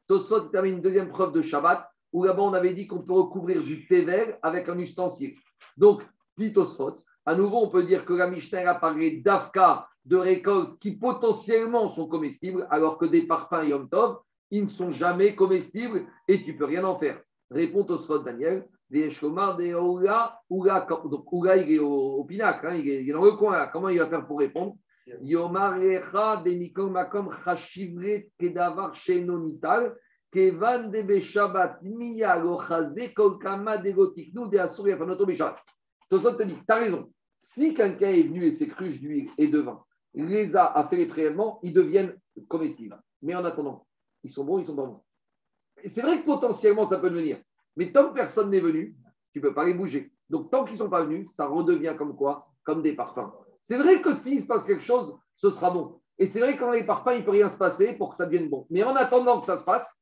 Tosot 0.08 0.49
termine 0.49 0.75
une 0.75 0.82
deuxième 0.82 1.10
preuve 1.10 1.34
de 1.34 1.41
Shabbat 1.41 1.88
où 2.13 2.23
là-bas 2.23 2.43
on 2.43 2.54
avait 2.54 2.73
dit 2.73 2.88
qu'on 2.88 3.01
peut 3.01 3.13
recouvrir 3.13 3.62
du 3.63 3.88
tevel 3.88 4.38
avec 4.41 4.69
un 4.69 4.78
ustensile. 4.80 5.36
Donc, 5.78 6.01
dit 6.38 6.54
Tosot, 6.54 7.04
à 7.25 7.36
nouveau 7.36 7.58
on 7.58 7.69
peut 7.69 7.84
dire 7.84 8.06
que 8.06 8.13
la 8.13 8.28
Mishnah 8.28 8.69
a 8.69 8.75
parlé 8.75 9.17
d'afka, 9.17 9.88
de 10.06 10.15
récoltes 10.15 10.80
qui 10.80 10.91
potentiellement 10.93 11.89
sont 11.89 12.08
comestibles, 12.08 12.67
alors 12.69 12.97
que 12.97 13.06
des 13.06 13.28
parfums 13.28 13.67
Yom 13.67 13.89
Tov, 13.89 14.19
ils 14.51 14.63
ne 14.63 14.67
sont 14.67 14.91
jamais 14.91 15.36
comestibles 15.36 16.06
et 16.28 16.43
tu 16.43 16.56
peux 16.56 16.65
rien 16.65 16.86
en 16.86 16.97
faire. 16.97 17.21
Répond 17.51 17.84
Tosot 17.84 18.19
Daniel. 18.19 18.67
Oula, 18.91 20.39
Oula, 20.49 20.87
donc 21.05 21.31
Oula, 21.31 21.57
il 21.57 21.71
est 21.71 21.79
au, 21.79 22.23
pinacle, 22.23 22.67
hein, 22.67 22.75
il, 22.75 22.87
est, 22.87 23.11
dans 23.11 23.23
le 23.23 23.31
coin 23.31 23.67
Comment 23.67 23.89
il 23.89 23.99
va 23.99 24.07
faire 24.07 24.25
pour 24.27 24.39
répondre? 24.39 24.75
Yomarecha 25.21 26.37
de 26.37 26.89
Makom 26.89 27.35
Chashivret 27.43 28.29
Kedavar 28.39 28.95
Shenonital, 28.95 29.95
Kevan 30.31 30.89
de 30.89 31.01
Beshabat 31.03 31.79
Miya 31.83 32.37
Lochaze 32.39 33.13
Kolkama 33.13 33.77
de 33.77 33.91
Gotiknu 33.91 34.49
de 34.49 34.57
Asur 34.57 34.87
Yafanoto 34.87 35.25
Beshabat. 35.25 35.57
Tosot 36.09 36.33
te 36.33 36.43
dit, 36.43 36.55
tu 36.55 36.63
as 36.69 36.75
raison. 36.75 37.11
Si 37.39 37.73
quelqu'un 37.73 38.09
est 38.09 38.23
venu 38.23 38.45
et 38.45 38.51
ses 38.51 38.67
cruches 38.67 38.99
d'huile 38.99 39.29
et 39.37 39.47
de 39.47 39.59
vin, 39.59 39.83
les 40.15 40.55
a, 40.55 40.65
a 40.65 40.87
fait 40.87 40.97
les 40.97 41.05
prélèvements, 41.05 41.59
ils 41.61 41.73
deviennent 41.73 42.15
comestibles. 42.47 42.99
Mais 43.21 43.35
en 43.35 43.45
attendant, 43.45 43.85
ils 44.23 44.31
sont 44.31 44.43
bons, 44.43 44.59
ils 44.59 44.65
sont 44.65 44.75
pas 44.75 44.85
bons. 44.85 45.01
C'est 45.85 46.01
vrai 46.01 46.21
que 46.21 46.25
potentiellement 46.25 46.85
ça 46.85 46.97
peut 46.97 47.09
devenir. 47.09 47.37
Mais 47.75 47.91
tant 47.91 48.09
que 48.09 48.13
personne 48.13 48.49
n'est 48.49 48.59
venu, 48.59 48.95
tu 49.31 49.39
ne 49.39 49.43
peux 49.43 49.53
pas 49.53 49.65
les 49.65 49.73
bouger. 49.73 50.11
Donc, 50.29 50.49
tant 50.49 50.63
qu'ils 50.63 50.73
ne 50.73 50.79
sont 50.79 50.89
pas 50.89 51.03
venus, 51.03 51.29
ça 51.31 51.47
redevient 51.47 51.95
comme 51.97 52.15
quoi? 52.15 52.47
Comme 52.63 52.81
des 52.81 52.95
parfums. 52.95 53.31
C'est 53.63 53.77
vrai 53.77 54.01
que 54.01 54.13
s'il 54.13 54.41
se 54.41 54.47
passe 54.47 54.63
quelque 54.63 54.83
chose, 54.83 55.15
ce 55.35 55.51
sera 55.51 55.71
bon. 55.71 55.99
Et 56.17 56.25
c'est 56.25 56.39
vrai 56.39 56.55
que 56.55 56.61
dans 56.61 56.71
les 56.71 56.85
parfums, 56.85 57.11
il 57.13 57.19
ne 57.19 57.25
peut 57.25 57.31
rien 57.31 57.49
se 57.49 57.57
passer 57.57 57.93
pour 57.97 58.11
que 58.11 58.17
ça 58.17 58.25
devienne 58.25 58.49
bon. 58.49 58.65
Mais 58.69 58.83
en 58.83 58.95
attendant 58.95 59.39
que 59.39 59.45
ça 59.45 59.57
se 59.57 59.65
passe, 59.65 60.01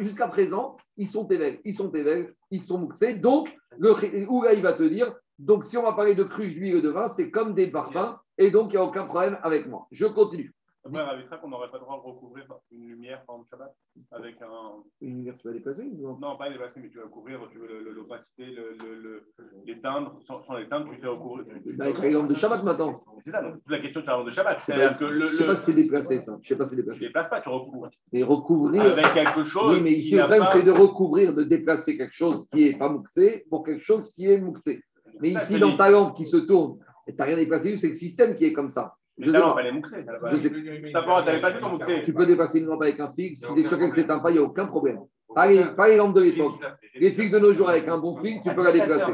jusqu'à 0.00 0.28
présent, 0.28 0.76
ils 0.96 1.08
sont 1.08 1.26
évêques, 1.28 1.60
ils 1.64 1.74
sont 1.74 1.92
évêques, 1.92 2.34
ils 2.50 2.62
sont 2.62 2.78
mouxés. 2.78 3.14
Donc, 3.14 3.54
le, 3.78 3.92
Ouga, 4.28 4.54
il 4.54 4.62
va 4.62 4.72
te 4.72 4.82
dire, 4.82 5.14
donc 5.38 5.66
si 5.66 5.76
on 5.76 5.82
va 5.82 5.92
parler 5.92 6.14
de 6.14 6.24
cruche 6.24 6.54
d'huile 6.54 6.76
et 6.76 6.82
de 6.82 6.88
vin, 6.88 7.08
c'est 7.08 7.30
comme 7.30 7.54
des 7.54 7.70
parfums, 7.70 8.16
et 8.38 8.50
donc 8.50 8.72
il 8.72 8.76
n'y 8.76 8.82
a 8.82 8.84
aucun 8.84 9.04
problème 9.04 9.38
avec 9.42 9.66
moi. 9.66 9.86
Je 9.90 10.06
continue. 10.06 10.54
Après, 10.86 11.00
avec 11.00 11.26
ça, 11.28 11.40
on 11.42 11.48
n'aurait 11.48 11.70
pas 11.70 11.78
le 11.78 11.84
droit 11.84 11.96
de 11.96 12.06
recouvrir 12.08 12.46
une 12.70 12.88
lumière 12.88 13.22
pendant 13.26 13.40
le 13.40 13.44
Shabbat 13.50 13.74
avec 14.12 14.40
un. 14.40 14.82
Une 15.00 15.16
lumière, 15.16 15.34
tu 15.38 15.48
vas 15.48 15.54
déplacer 15.54 15.84
non, 15.84 16.16
non, 16.18 16.36
pas 16.36 16.48
déplacer, 16.48 16.80
mais 16.80 16.88
tu 16.88 16.98
vas 16.98 17.06
couvrir, 17.08 17.40
tu 17.50 17.58
veux 17.58 17.92
l'opacité, 17.92 18.46
le, 18.46 18.76
le, 18.78 19.32
l'éteindre. 19.64 20.18
Sans, 20.26 20.44
sans 20.44 20.54
l'éteindre, 20.54 20.88
tu 20.92 21.00
fais 21.00 21.08
recouvrir. 21.08 21.44
Avec 21.80 21.98
la 21.98 22.10
lampe 22.10 22.28
de 22.28 22.34
Shabbat 22.34 22.62
maintenant. 22.62 23.02
C'est 23.24 23.30
ça, 23.32 23.42
donc, 23.42 23.56
la 23.68 23.78
question 23.80 24.00
de 24.00 24.06
la 24.06 24.12
lampe 24.12 24.26
de 24.26 24.30
Shabbat. 24.30 24.58
C'est-à-dire 24.60 24.98
que 24.98 25.04
le. 25.04 25.26
Je 25.26 25.32
ne 25.32 25.38
sais 25.38 25.46
pas 25.46 25.56
si 25.56 25.64
c'est 25.64 25.74
déplacé, 25.74 26.20
ça. 26.20 26.38
Je 26.42 26.48
sais 26.48 26.56
pas 26.56 26.64
si 26.64 26.70
c'est 26.70 26.76
déplacé. 26.76 26.98
Tu 26.98 27.04
ne 27.04 27.08
déplaces 27.08 27.28
pas, 27.28 27.40
tu 27.40 27.48
recouvres. 27.48 27.90
Et 28.12 28.22
recouvrir. 28.22 28.82
Avec 28.82 29.12
quelque 29.12 29.44
chose. 29.44 29.76
Oui, 29.76 29.82
mais 29.82 29.92
ici, 29.92 30.14
le 30.14 30.22
problème, 30.22 30.44
c'est 30.52 30.62
de 30.62 30.70
recouvrir, 30.70 31.34
de 31.34 31.42
déplacer 31.42 31.96
quelque 31.96 32.14
chose 32.14 32.48
qui 32.50 32.70
n'est 32.70 32.78
pas 32.78 32.88
mouxé 32.88 33.44
pour 33.50 33.64
quelque 33.64 33.82
chose 33.82 34.12
qui 34.12 34.26
est 34.26 34.38
mouxé. 34.38 34.82
Mais 35.20 35.30
ici, 35.30 35.58
dans 35.58 35.76
ta 35.76 35.90
lampe 35.90 36.16
qui 36.16 36.24
se 36.24 36.36
tourne, 36.36 36.78
tu 37.08 37.14
n'as 37.14 37.24
rien 37.24 37.36
déplacé, 37.36 37.76
c'est 37.76 37.88
le 37.88 37.94
système 37.94 38.34
qui 38.36 38.44
est 38.44 38.52
comme 38.52 38.70
ça. 38.70 38.94
Je 39.18 39.30
non, 39.30 39.54
pas. 39.54 41.22
t'avais 41.22 41.40
pas 41.40 41.52
dit 41.52 41.60
qu'on 41.60 41.70
mouxait. 41.70 42.02
Tu 42.02 42.12
peux 42.12 42.26
dépasser 42.26 42.58
une 42.60 42.66
lampe 42.66 42.82
avec 42.82 43.00
un 43.00 43.12
fil. 43.12 43.36
Si 43.36 43.46
Il 43.56 43.62
y 43.62 43.66
a 43.66 43.68
tu 43.68 43.74
es 43.74 43.76
aucun 43.76 43.78
sûr 43.78 43.88
que 43.88 43.94
c'est 43.94 44.10
un 44.10 44.18
problème. 44.18 44.22
pas, 44.22 44.30
il 44.30 44.34
n'y 44.34 44.38
a 44.38 44.42
aucun 44.42 44.66
problème. 44.66 45.00
Pas 45.34 45.46
les, 45.46 45.64
les 45.90 45.96
lampes 45.96 46.14
de 46.14 46.20
l'époque. 46.22 46.54
Les 46.94 47.00
Les 47.00 47.10
fils 47.12 47.30
de 47.30 47.38
nos 47.38 47.52
jours 47.52 47.68
avec 47.68 47.88
un 47.88 47.98
bon 47.98 48.16
fil, 48.22 48.40
tu 48.42 48.54
peux 48.54 48.62
la 48.62 48.72
déplacer. 48.72 49.12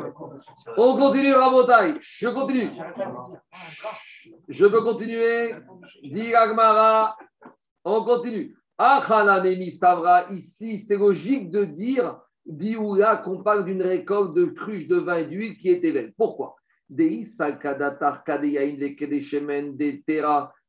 On 0.77 0.97
continue, 0.97 1.33
Rabotai. 1.33 1.99
Je 2.01 2.29
continue. 2.29 2.71
Je 4.49 4.67
peux 4.67 4.83
continuer. 4.83 5.55
Dit 6.03 6.35
Agmara. 6.35 7.17
On 7.85 8.05
continue. 8.05 8.57
Ici, 10.31 10.79
c'est 10.79 10.97
logique 10.97 11.51
de 11.51 11.65
dire, 11.65 12.19
dit 12.47 12.77
Oula, 12.77 13.17
qu'on 13.19 13.43
parle 13.43 13.65
d'une 13.65 13.83
récolte 13.83 14.35
de 14.35 14.47
cruche 14.47 14.89
de 14.89 14.97
vin 14.97 15.19
et 15.19 15.27
d'huile 15.27 15.57
qui 15.59 15.69
est 15.69 15.85
éveillée. 15.85 16.13
Pourquoi? 16.17 16.57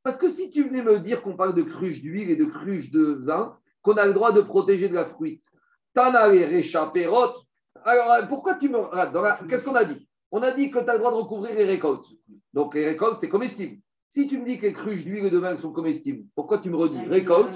Parce 0.03 0.17
que 0.17 0.29
si 0.29 0.51
tu 0.51 0.63
venais 0.63 0.83
me 0.83 0.99
dire 0.99 1.21
qu'on 1.21 1.35
parle 1.35 1.55
de 1.55 1.63
cruche 1.63 2.01
d'huile 2.01 2.29
et 2.29 2.35
de 2.35 2.45
cruche 2.45 2.91
de 2.91 3.21
vin, 3.25 3.57
qu'on 3.81 3.93
a 3.93 4.05
le 4.05 4.13
droit 4.13 4.31
de 4.31 4.41
protéger 4.41 4.89
de 4.89 4.95
la 4.95 5.05
fruite. 5.05 5.43
Alors, 7.85 8.11
euh, 8.11 8.25
pourquoi 8.27 8.55
tu 8.55 8.69
me. 8.69 9.47
Qu'est-ce 9.47 9.63
qu'on 9.63 9.75
a 9.75 9.85
dit? 9.85 10.07
On 10.31 10.41
a 10.41 10.51
dit 10.51 10.71
que 10.71 10.79
tu 10.79 10.89
as 10.89 10.93
le 10.93 10.99
droit 10.99 11.11
de 11.11 11.17
recouvrir 11.17 11.55
les 11.55 11.65
récoltes. 11.65 12.05
Donc, 12.53 12.73
les 12.73 12.85
récoltes, 12.85 13.19
c'est 13.19 13.29
comestible. 13.29 13.79
Si 14.13 14.27
tu 14.27 14.37
me 14.37 14.45
dis 14.45 14.59
que 14.59 14.67
les 14.67 14.73
cruches 14.73 15.03
d'huile 15.03 15.25
et 15.25 15.31
de 15.31 15.39
vin 15.39 15.57
sont 15.57 15.71
comestibles, 15.71 16.23
pourquoi 16.35 16.59
tu 16.59 16.69
me 16.69 16.75
redis 16.75 17.03
récolte, 17.07 17.49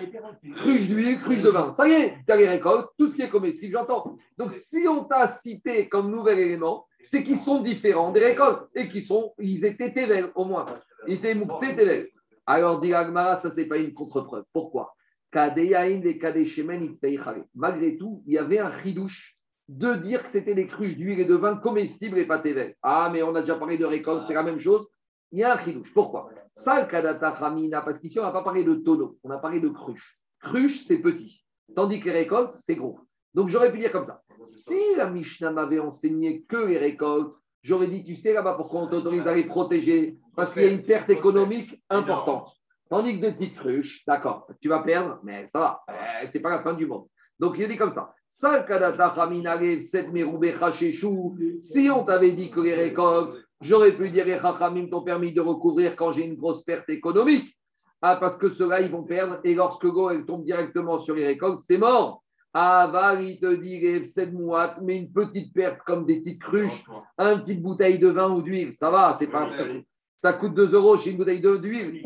cruche 0.55 0.87
d'huile, 0.87 1.21
cruche 1.21 1.43
de 1.43 1.51
vin 1.51 1.71
Ça 1.75 1.87
y 1.87 1.91
est, 1.91 2.17
tu 2.25 2.31
as 2.33 2.35
les 2.35 2.49
récoltes, 2.49 2.89
tout 2.97 3.07
ce 3.07 3.15
qui 3.15 3.21
est 3.21 3.29
comestible, 3.29 3.73
j'entends. 3.73 4.17
Donc, 4.39 4.53
si 4.53 4.87
on 4.87 5.03
t'a 5.03 5.27
cité 5.27 5.87
comme 5.87 6.09
nouvel 6.09 6.39
élément, 6.39 6.87
c'est 7.03 7.21
qu'ils 7.21 7.37
sont 7.37 7.61
différents 7.61 8.11
des 8.11 8.21
récoltes 8.21 8.67
et 8.73 8.89
qu'ils 8.89 9.03
sont, 9.03 9.35
ils 9.37 9.65
étaient 9.65 9.93
tévels 9.93 10.31
au 10.33 10.45
moins. 10.45 10.65
Ils 11.07 11.17
étaient 11.17 11.35
mouktsé 11.35 11.75
tévels. 11.75 12.09
Alors, 12.47 12.81
dit 12.81 12.91
Agmara, 12.91 13.37
ça, 13.37 13.51
c'est 13.51 13.65
pas 13.65 13.77
une 13.77 13.93
contre-preuve. 13.93 14.45
Pourquoi? 14.51 14.95
Malgré 17.53 17.97
tout, 17.97 18.23
il 18.25 18.33
y 18.33 18.37
avait 18.39 18.57
un 18.57 18.71
chidouche 18.81 19.37
de 19.67 19.93
dire 19.93 20.23
que 20.23 20.31
c'était 20.31 20.55
des 20.55 20.65
cruches 20.65 20.97
d'huile 20.97 21.19
et 21.19 21.25
de 21.25 21.35
vin 21.35 21.55
comestibles 21.57 22.17
et 22.17 22.25
pas 22.25 22.39
tévels. 22.39 22.73
Ah, 22.81 23.11
mais 23.13 23.21
on 23.21 23.35
a 23.35 23.41
déjà 23.41 23.57
parlé 23.57 23.77
de 23.77 23.85
récolte, 23.85 24.23
c'est 24.25 24.33
la 24.33 24.41
même 24.41 24.59
chose. 24.59 24.87
Il 25.31 25.37
y 25.37 25.43
a 25.43 25.53
un 25.53 25.57
chidouche. 25.59 25.93
Pourquoi? 25.93 26.31
Sal 26.57 26.87
kadata 26.87 27.29
ramina, 27.31 27.81
parce 27.81 27.99
qu'ici, 27.99 28.19
on 28.19 28.23
n'a 28.23 28.31
pas 28.31 28.43
parlé 28.43 28.63
de 28.63 28.73
tonneau, 28.73 29.19
on 29.23 29.29
a 29.29 29.37
parlé 29.37 29.61
de 29.61 29.69
cruche. 29.69 30.19
Cruche, 30.41 30.83
c'est 30.85 30.97
petit. 30.97 31.45
Tandis 31.75 31.99
que 31.99 32.05
les 32.05 32.13
récoltes, 32.13 32.55
c'est 32.55 32.75
gros. 32.75 32.99
Donc, 33.35 33.49
j'aurais 33.49 33.71
pu 33.71 33.77
dire 33.77 33.91
comme 33.91 34.05
ça. 34.05 34.23
Si 34.45 34.95
la 34.95 35.07
Mishnah 35.09 35.51
m'avait 35.51 35.79
enseigné 35.79 36.43
que 36.45 36.57
les 36.57 36.79
récoltes, 36.79 37.35
j'aurais 37.61 37.87
dit, 37.87 38.03
tu 38.03 38.15
sais 38.15 38.33
là-bas 38.33 38.55
pourquoi 38.55 38.81
on 38.81 38.87
t'autorise 38.87 39.27
à 39.27 39.35
les 39.35 39.43
protéger? 39.43 40.17
Parce 40.35 40.51
qu'il 40.51 40.63
y 40.63 40.65
a 40.65 40.71
une 40.71 40.83
perte 40.83 41.11
économique 41.11 41.79
importante. 41.91 42.51
Tandis 42.89 43.19
que 43.19 43.27
de 43.27 43.31
petites 43.33 43.55
cruches, 43.55 44.03
d'accord, 44.07 44.47
tu 44.59 44.69
vas 44.69 44.79
perdre, 44.79 45.19
mais 45.23 45.45
ça 45.45 45.59
va, 45.59 45.81
euh, 45.89 46.25
c'est 46.27 46.39
pas 46.39 46.49
la 46.49 46.63
fin 46.63 46.73
du 46.73 46.87
monde. 46.87 47.05
Donc, 47.39 47.57
il 47.59 47.67
dit 47.67 47.77
comme 47.77 47.91
ça. 47.91 48.15
Si 48.29 48.45
on 51.91 52.03
t'avait 52.03 52.31
dit 52.31 52.49
que 52.49 52.59
les 52.61 52.75
récoltes, 52.75 53.35
j'aurais 53.61 53.95
pu 53.95 54.09
dire 54.11 54.25
les 54.25 54.39
Chachamim 54.39 54.87
t'ont 54.87 55.03
permis 55.03 55.33
de 55.33 55.41
recouvrir 55.41 55.95
quand 55.95 56.11
j'ai 56.13 56.25
une 56.25 56.35
grosse 56.35 56.63
perte 56.63 56.89
économique. 56.89 57.55
Ah, 58.01 58.17
parce 58.17 58.37
que 58.37 58.49
ceux-là, 58.49 58.81
ils 58.81 58.91
vont 58.91 59.03
perdre. 59.03 59.39
Et 59.43 59.55
lorsque 59.55 59.83
l'eau, 59.83 60.09
elle 60.11 60.25
tombe 60.25 60.43
directement 60.43 60.99
sur 60.99 61.15
les 61.15 61.25
récoltes, 61.25 61.61
c'est 61.63 61.79
mort. 61.79 62.23
Aval, 62.53 63.23
il 63.23 63.39
te 63.39 63.55
dit 63.55 63.79
les 63.79 64.05
Set 64.05 64.31
Mouat, 64.33 64.77
mais 64.81 64.97
une 64.97 65.11
petite 65.11 65.53
perte 65.53 65.79
comme 65.85 66.05
des 66.05 66.21
petites 66.21 66.41
cruches, 66.41 66.85
une 67.19 67.41
petite 67.41 67.61
bouteille 67.61 67.99
de 67.99 68.07
vin 68.07 68.31
ou 68.31 68.41
d'huile, 68.41 68.73
ça 68.73 68.89
va, 68.89 69.15
c'est 69.17 69.27
pas. 69.27 69.51
Ça, 69.53 69.65
ça 70.17 70.33
coûte 70.33 70.55
2 70.55 70.73
euros 70.73 70.97
chez 70.97 71.11
une 71.11 71.17
bouteille 71.17 71.41
d'huile. 71.41 72.01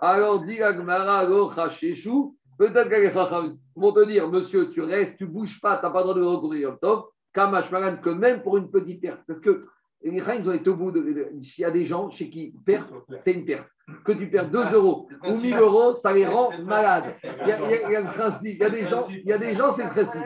Alors, 0.00 0.44
dit 0.44 0.62
Hacheshou, 0.62 2.36
peut-être 2.58 2.88
que 2.88 2.94
les 2.94 3.12
Chachamim 3.12 3.56
vont 3.76 3.92
te 3.92 4.06
dire, 4.06 4.28
monsieur, 4.28 4.70
tu 4.70 4.80
restes, 4.80 5.18
tu 5.18 5.26
bouges 5.26 5.60
pas, 5.60 5.76
tu 5.78 5.84
n'as 5.84 5.92
pas 5.92 5.98
le 5.98 6.04
droit 6.04 6.14
de 6.14 6.22
recourir 6.22 6.70
au 6.70 6.76
top, 6.76 7.10
Kamash 7.34 7.70
Maran, 7.70 7.98
que 7.98 8.10
même 8.10 8.42
pour 8.42 8.56
une 8.56 8.70
petite 8.70 9.02
perte. 9.02 9.20
Parce 9.26 9.40
que 9.40 9.66
les 10.02 10.18
Chachamim 10.20 10.40
doivent 10.42 10.56
être 10.56 10.68
au 10.68 10.74
bout 10.76 10.92
de. 10.92 11.00
de- 11.00 11.28
Il 11.32 11.60
y 11.60 11.64
a 11.64 11.70
des 11.70 11.86
gens 11.86 12.10
chez 12.10 12.30
qui 12.30 12.54
perte, 12.64 12.88
c'est 13.20 13.32
une 13.32 13.44
perte. 13.44 13.66
Que 14.04 14.12
tu 14.12 14.28
perds 14.30 14.50
2 14.50 14.72
euros 14.74 15.08
ou 15.26 15.34
1000 15.34 15.56
euros, 15.56 15.92
ça 15.94 16.12
les 16.12 16.26
rend 16.26 16.50
malades. 16.62 17.14
Il 17.42 17.48
y 17.48 17.52
a, 17.52 17.58
il 17.58 17.70
y 17.70 17.74
a- 17.74 17.88
il 17.88 17.92
y 17.92 17.96
a 17.96 18.00
le 18.02 18.08
principe. 18.08 18.56
Il 18.56 18.62
y 18.62 18.64
a 18.64 18.70
des 18.70 18.86
gens, 18.86 19.06
il 19.08 19.24
y 19.24 19.32
a 19.32 19.38
des 19.38 19.56
gens 19.56 19.72
c'est 19.72 19.84
le 19.84 19.90
principe. 19.90 20.22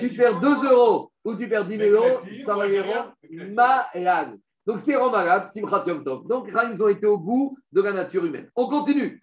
Tu 0.00 0.08
perds 0.10 0.40
2 0.40 0.64
euros 0.70 1.10
ou 1.24 1.34
tu 1.36 1.48
perds 1.48 1.66
10 1.66 1.76
000 1.78 1.90
euros, 1.94 2.18
ça 2.44 2.56
va 2.56 2.66
les 2.66 2.80
rendre 2.80 3.14
malades. 3.54 4.38
Donc, 4.66 4.80
c'est 4.80 4.96
rend 4.96 5.10
malade, 5.10 5.50
Simchat 5.50 5.84
Yom 5.86 6.02
Tov. 6.02 6.26
Donc, 6.26 6.48
ils 6.50 6.82
ont 6.82 6.88
été 6.88 7.06
au 7.06 7.18
bout 7.18 7.56
de 7.70 7.82
la 7.82 7.92
nature 7.92 8.24
humaine. 8.24 8.50
On 8.56 8.66
continue. 8.68 9.20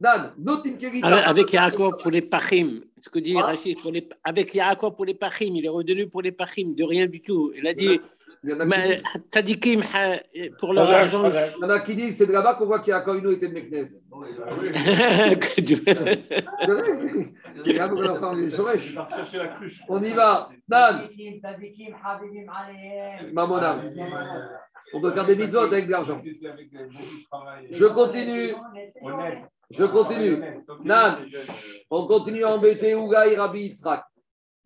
Dan. 0.00 0.32
Avec, 1.02 1.52
Yaakov 1.52 1.98
pour 2.00 2.10
les 2.12 2.22
pachim, 2.22 2.82
ce 3.00 3.08
que 3.08 3.18
dit 3.18 3.34
Ah. 3.36 3.42
Rachid, 3.46 3.80
pour 3.80 3.90
les, 3.90 4.08
avec 4.22 4.54
Yaakov 4.54 4.94
pour 4.94 5.04
les 5.04 5.14
pachim, 5.14 5.50
il 5.52 5.64
est 5.66 5.68
redevenu 5.68 6.08
pour 6.08 6.22
les 6.22 6.30
pachim, 6.30 6.72
de 6.76 6.84
rien 6.84 7.06
du 7.06 7.20
tout. 7.20 7.52
Il 7.56 7.66
a 7.66 7.74
dit, 7.74 8.00
Mais 8.66 9.00
tzadikim, 9.30 9.80
ha- 9.94 10.16
pour 10.58 10.72
leur 10.72 10.90
argent. 10.90 11.30
il 11.30 11.62
y 11.62 11.64
en 11.64 11.70
a 11.70 11.80
qui 11.80 11.96
disent, 11.96 12.16
c'est 12.18 12.26
de 12.26 12.32
là-bas 12.32 12.54
qu'on 12.54 12.66
voit 12.66 12.80
qu'il 12.80 12.90
y 12.90 12.94
a 12.94 13.00
Koino 13.00 13.30
était 13.32 13.48
de 13.48 13.54
Meknes. 13.54 13.88
C'est 17.64 17.72
là 17.72 17.88
qu'on 17.88 18.06
entend 18.06 18.32
les 18.34 18.50
Je 18.50 18.56
Shoresh. 18.56 18.88
vais 18.90 18.94
partir 18.94 19.16
chercher 19.16 19.38
la 19.38 19.48
cruche. 19.48 19.80
On 19.88 20.02
y 20.02 20.10
va. 20.10 20.48
Dan. 20.68 21.08
Mamona. 23.32 23.82
On 24.94 25.00
peut 25.00 25.12
faire 25.12 25.26
des 25.26 25.36
misotes 25.36 25.72
avec 25.72 25.86
de 25.86 25.90
l'argent. 25.90 26.20
Je 27.70 27.86
continue. 27.86 28.54
Je 29.70 29.84
continue. 29.84 30.42
Nan. 30.84 31.16
On 31.90 32.06
continue 32.06 32.44
à 32.44 32.50
embêter 32.50 32.94
Ouga 32.94 33.26
et 33.26 33.36
Rabbi 33.36 33.60
Yitzhak. 33.64 34.02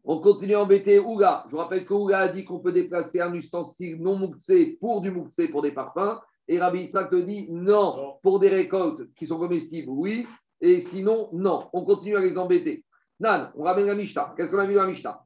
On 0.05 0.19
continue 0.19 0.55
à 0.55 0.63
embêter 0.63 0.99
Ouga. 0.99 1.45
Je 1.47 1.53
vous 1.53 1.59
rappelle 1.59 1.85
que 1.85 1.95
Ouga 1.95 2.19
a 2.19 2.29
dit 2.29 2.45
qu'on 2.45 2.59
peut 2.59 2.73
déplacer 2.73 3.21
un 3.21 3.33
ustensile 3.35 4.03
non 4.03 4.17
mouktsé 4.17 4.77
pour 4.81 5.01
du 5.01 5.11
mouktsé 5.11 5.49
pour 5.49 5.63
des 5.63 5.71
parfums. 5.71 6.19
Et 6.49 6.59
Rabbi 6.59 6.81
Yitzhak 6.81 7.11
te 7.11 7.17
dit 7.17 7.47
non, 7.51 8.17
pour 8.23 8.41
des 8.41 8.49
récoltes 8.49 9.15
qui 9.15 9.27
sont 9.27 9.39
comestibles, 9.39 9.91
oui. 9.91 10.27
Et 10.61 10.81
sinon, 10.81 11.29
non. 11.33 11.69
On 11.73 11.85
continue 11.85 12.17
à 12.17 12.21
les 12.21 12.37
embêter. 12.37 12.85
Nan, 13.21 13.53
on 13.57 13.63
ramène 13.63 13.87
la 13.87 13.95
Mishnah. 13.95 14.35
Qu'est-ce 14.37 14.51
qu'on 14.51 14.59
a 14.59 14.67
vu 14.67 14.75
dans 14.75 14.83
la 14.83 14.91
Mishnah? 14.91 15.23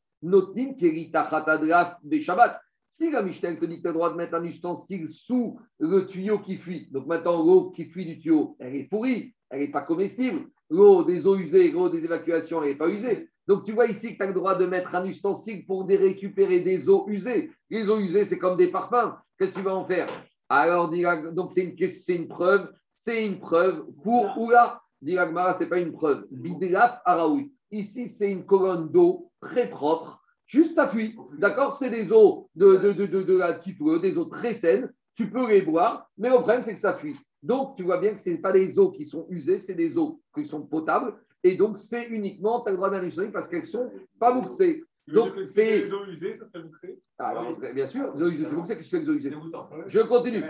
Kerita 0.79 1.29
chatadraf 1.31 1.97
be 2.03 2.21
Shabbat. 2.21 2.61
Si 2.89 3.11
la 3.11 3.23
Mishnah 3.23 3.57
te 3.57 3.65
dit 3.65 3.79
que 3.79 3.83
tu 3.83 3.89
as 3.89 3.91
le 3.91 3.95
droit 3.95 4.11
de 4.11 4.17
mettre 4.17 4.35
un 4.35 4.45
ustensile 4.45 5.09
sous 5.09 5.59
le 5.79 6.07
tuyau 6.07 6.39
qui 6.39 6.57
fuit, 6.57 6.89
donc 6.91 7.07
maintenant 7.07 7.43
l'eau 7.43 7.71
qui 7.71 7.87
fuit 7.87 8.07
du 8.07 8.19
tuyau, 8.19 8.57
elle 8.59 8.77
est 8.77 8.85
pourrie, 8.85 9.35
elle 9.51 9.61
n'est 9.61 9.71
pas 9.71 9.83
comestible. 9.83 10.47
L'eau 10.69 11.05
des 11.05 11.27
eaux 11.27 11.37
usées, 11.37 11.71
l'eau 11.71 11.89
des 11.89 12.05
évacuations, 12.05 12.63
elle 12.63 12.71
n'est 12.71 12.79
pas 12.79 12.89
usée. 12.89 13.29
Donc 13.47 13.65
tu 13.65 13.73
vois 13.73 13.87
ici 13.87 14.13
que 14.13 14.17
tu 14.17 14.23
as 14.23 14.27
le 14.27 14.35
droit 14.35 14.57
de 14.57 14.67
mettre 14.67 14.95
un 14.95 15.05
ustensile 15.05 15.65
pour 15.67 15.87
récupérer 15.87 16.61
des 16.61 16.89
eaux 16.89 17.07
usées. 17.09 17.53
Les 17.71 17.89
eaux 17.89 17.99
usées, 17.99 18.25
c'est 18.25 18.39
comme 18.39 18.57
des 18.57 18.71
parfums. 18.71 19.15
Qu'est-ce 19.39 19.51
que 19.51 19.57
tu 19.57 19.63
vas 19.63 19.75
en 19.75 19.85
faire? 19.85 20.09
Alors, 20.49 20.91
donc 21.33 21.53
c'est 21.53 21.63
une, 21.65 21.89
c'est 21.89 22.17
une 22.17 22.29
preuve, 22.29 22.73
c'est 22.95 23.25
une 23.25 23.39
preuve 23.39 23.85
pour 24.03 24.37
Oula. 24.39 24.81
Dit 25.03 25.13
la 25.13 25.27
Gemara, 25.27 25.55
ce 25.55 25.65
n'est 25.65 25.69
pas 25.69 25.79
une 25.79 25.93
preuve. 25.93 26.27
Bidélaf 26.31 27.01
Araoui. 27.05 27.53
Ici, 27.71 28.09
c'est 28.09 28.31
une 28.31 28.47
colonne 28.47 28.91
d'eau 28.91 29.31
très 29.41 29.69
propre, 29.69 30.23
juste 30.47 30.79
à 30.79 30.89
fuir. 30.89 31.13
D'accord? 31.39 31.75
C'est 31.75 31.91
des 31.91 32.13
eaux 32.13 32.49
de, 32.55 32.77
de, 32.77 32.93
de, 32.93 33.07
de, 33.07 33.23
de 33.23 33.37
la 33.37 33.55
petite 33.55 33.79
des 34.01 34.17
eaux 34.17 34.25
très 34.25 34.55
saines. 34.55 34.91
Tu 35.15 35.31
peux 35.31 35.49
les 35.49 35.63
boire, 35.63 36.09
mais 36.17 36.29
le 36.29 36.37
problème, 36.37 36.63
c'est 36.63 36.75
que 36.75 36.81
ça 36.81 36.95
fuit. 36.95 37.17
Donc, 37.43 37.77
tu 37.77 37.83
vois 37.83 37.99
bien 37.99 38.15
que 38.15 38.21
ce 38.21 38.31
n'est 38.31 38.39
pas 38.39 38.53
des 38.53 38.79
eaux 38.79 38.91
qui 38.91 39.07
sont 39.07 39.27
usées, 39.31 39.59
c'est 39.59 39.75
des 39.75 39.97
eaux 39.97 40.21
qui 40.35 40.45
sont 40.45 40.63
potables. 40.63 41.15
Et 41.47 41.55
donc, 41.55 41.79
c'est 41.79 42.09
uniquement, 42.09 42.61
tu 42.63 42.69
as 42.69 42.73
le 42.73 42.77
droit 42.77 42.91
d'un 42.91 43.09
parce 43.33 43.47
qu'elles 43.47 43.67
sont 43.67 43.89
pas 44.19 44.35
mouxées. 44.35 44.83
Donc, 45.07 45.33
c'est- 45.47 45.85
Les 45.85 45.93
eaux 45.93 46.05
usées, 46.07 46.41
ça 46.41 46.47
serait. 46.61 46.99
Ah, 47.21 47.35
oui, 47.41 47.73
bien 47.73 47.87
sûr, 47.87 48.13
les 48.17 48.23
eaux 48.25 48.31
usées, 48.31 48.47
c'est 48.47 48.67
ça 48.67 48.75
que 48.75 48.83
je 48.83 48.89
fais 48.89 48.99
les 48.99 49.09
eaux 49.09 49.15
usées. 49.15 49.31
Dégoûtant. 49.31 49.71
Je 49.87 50.01
continue. 50.01 50.43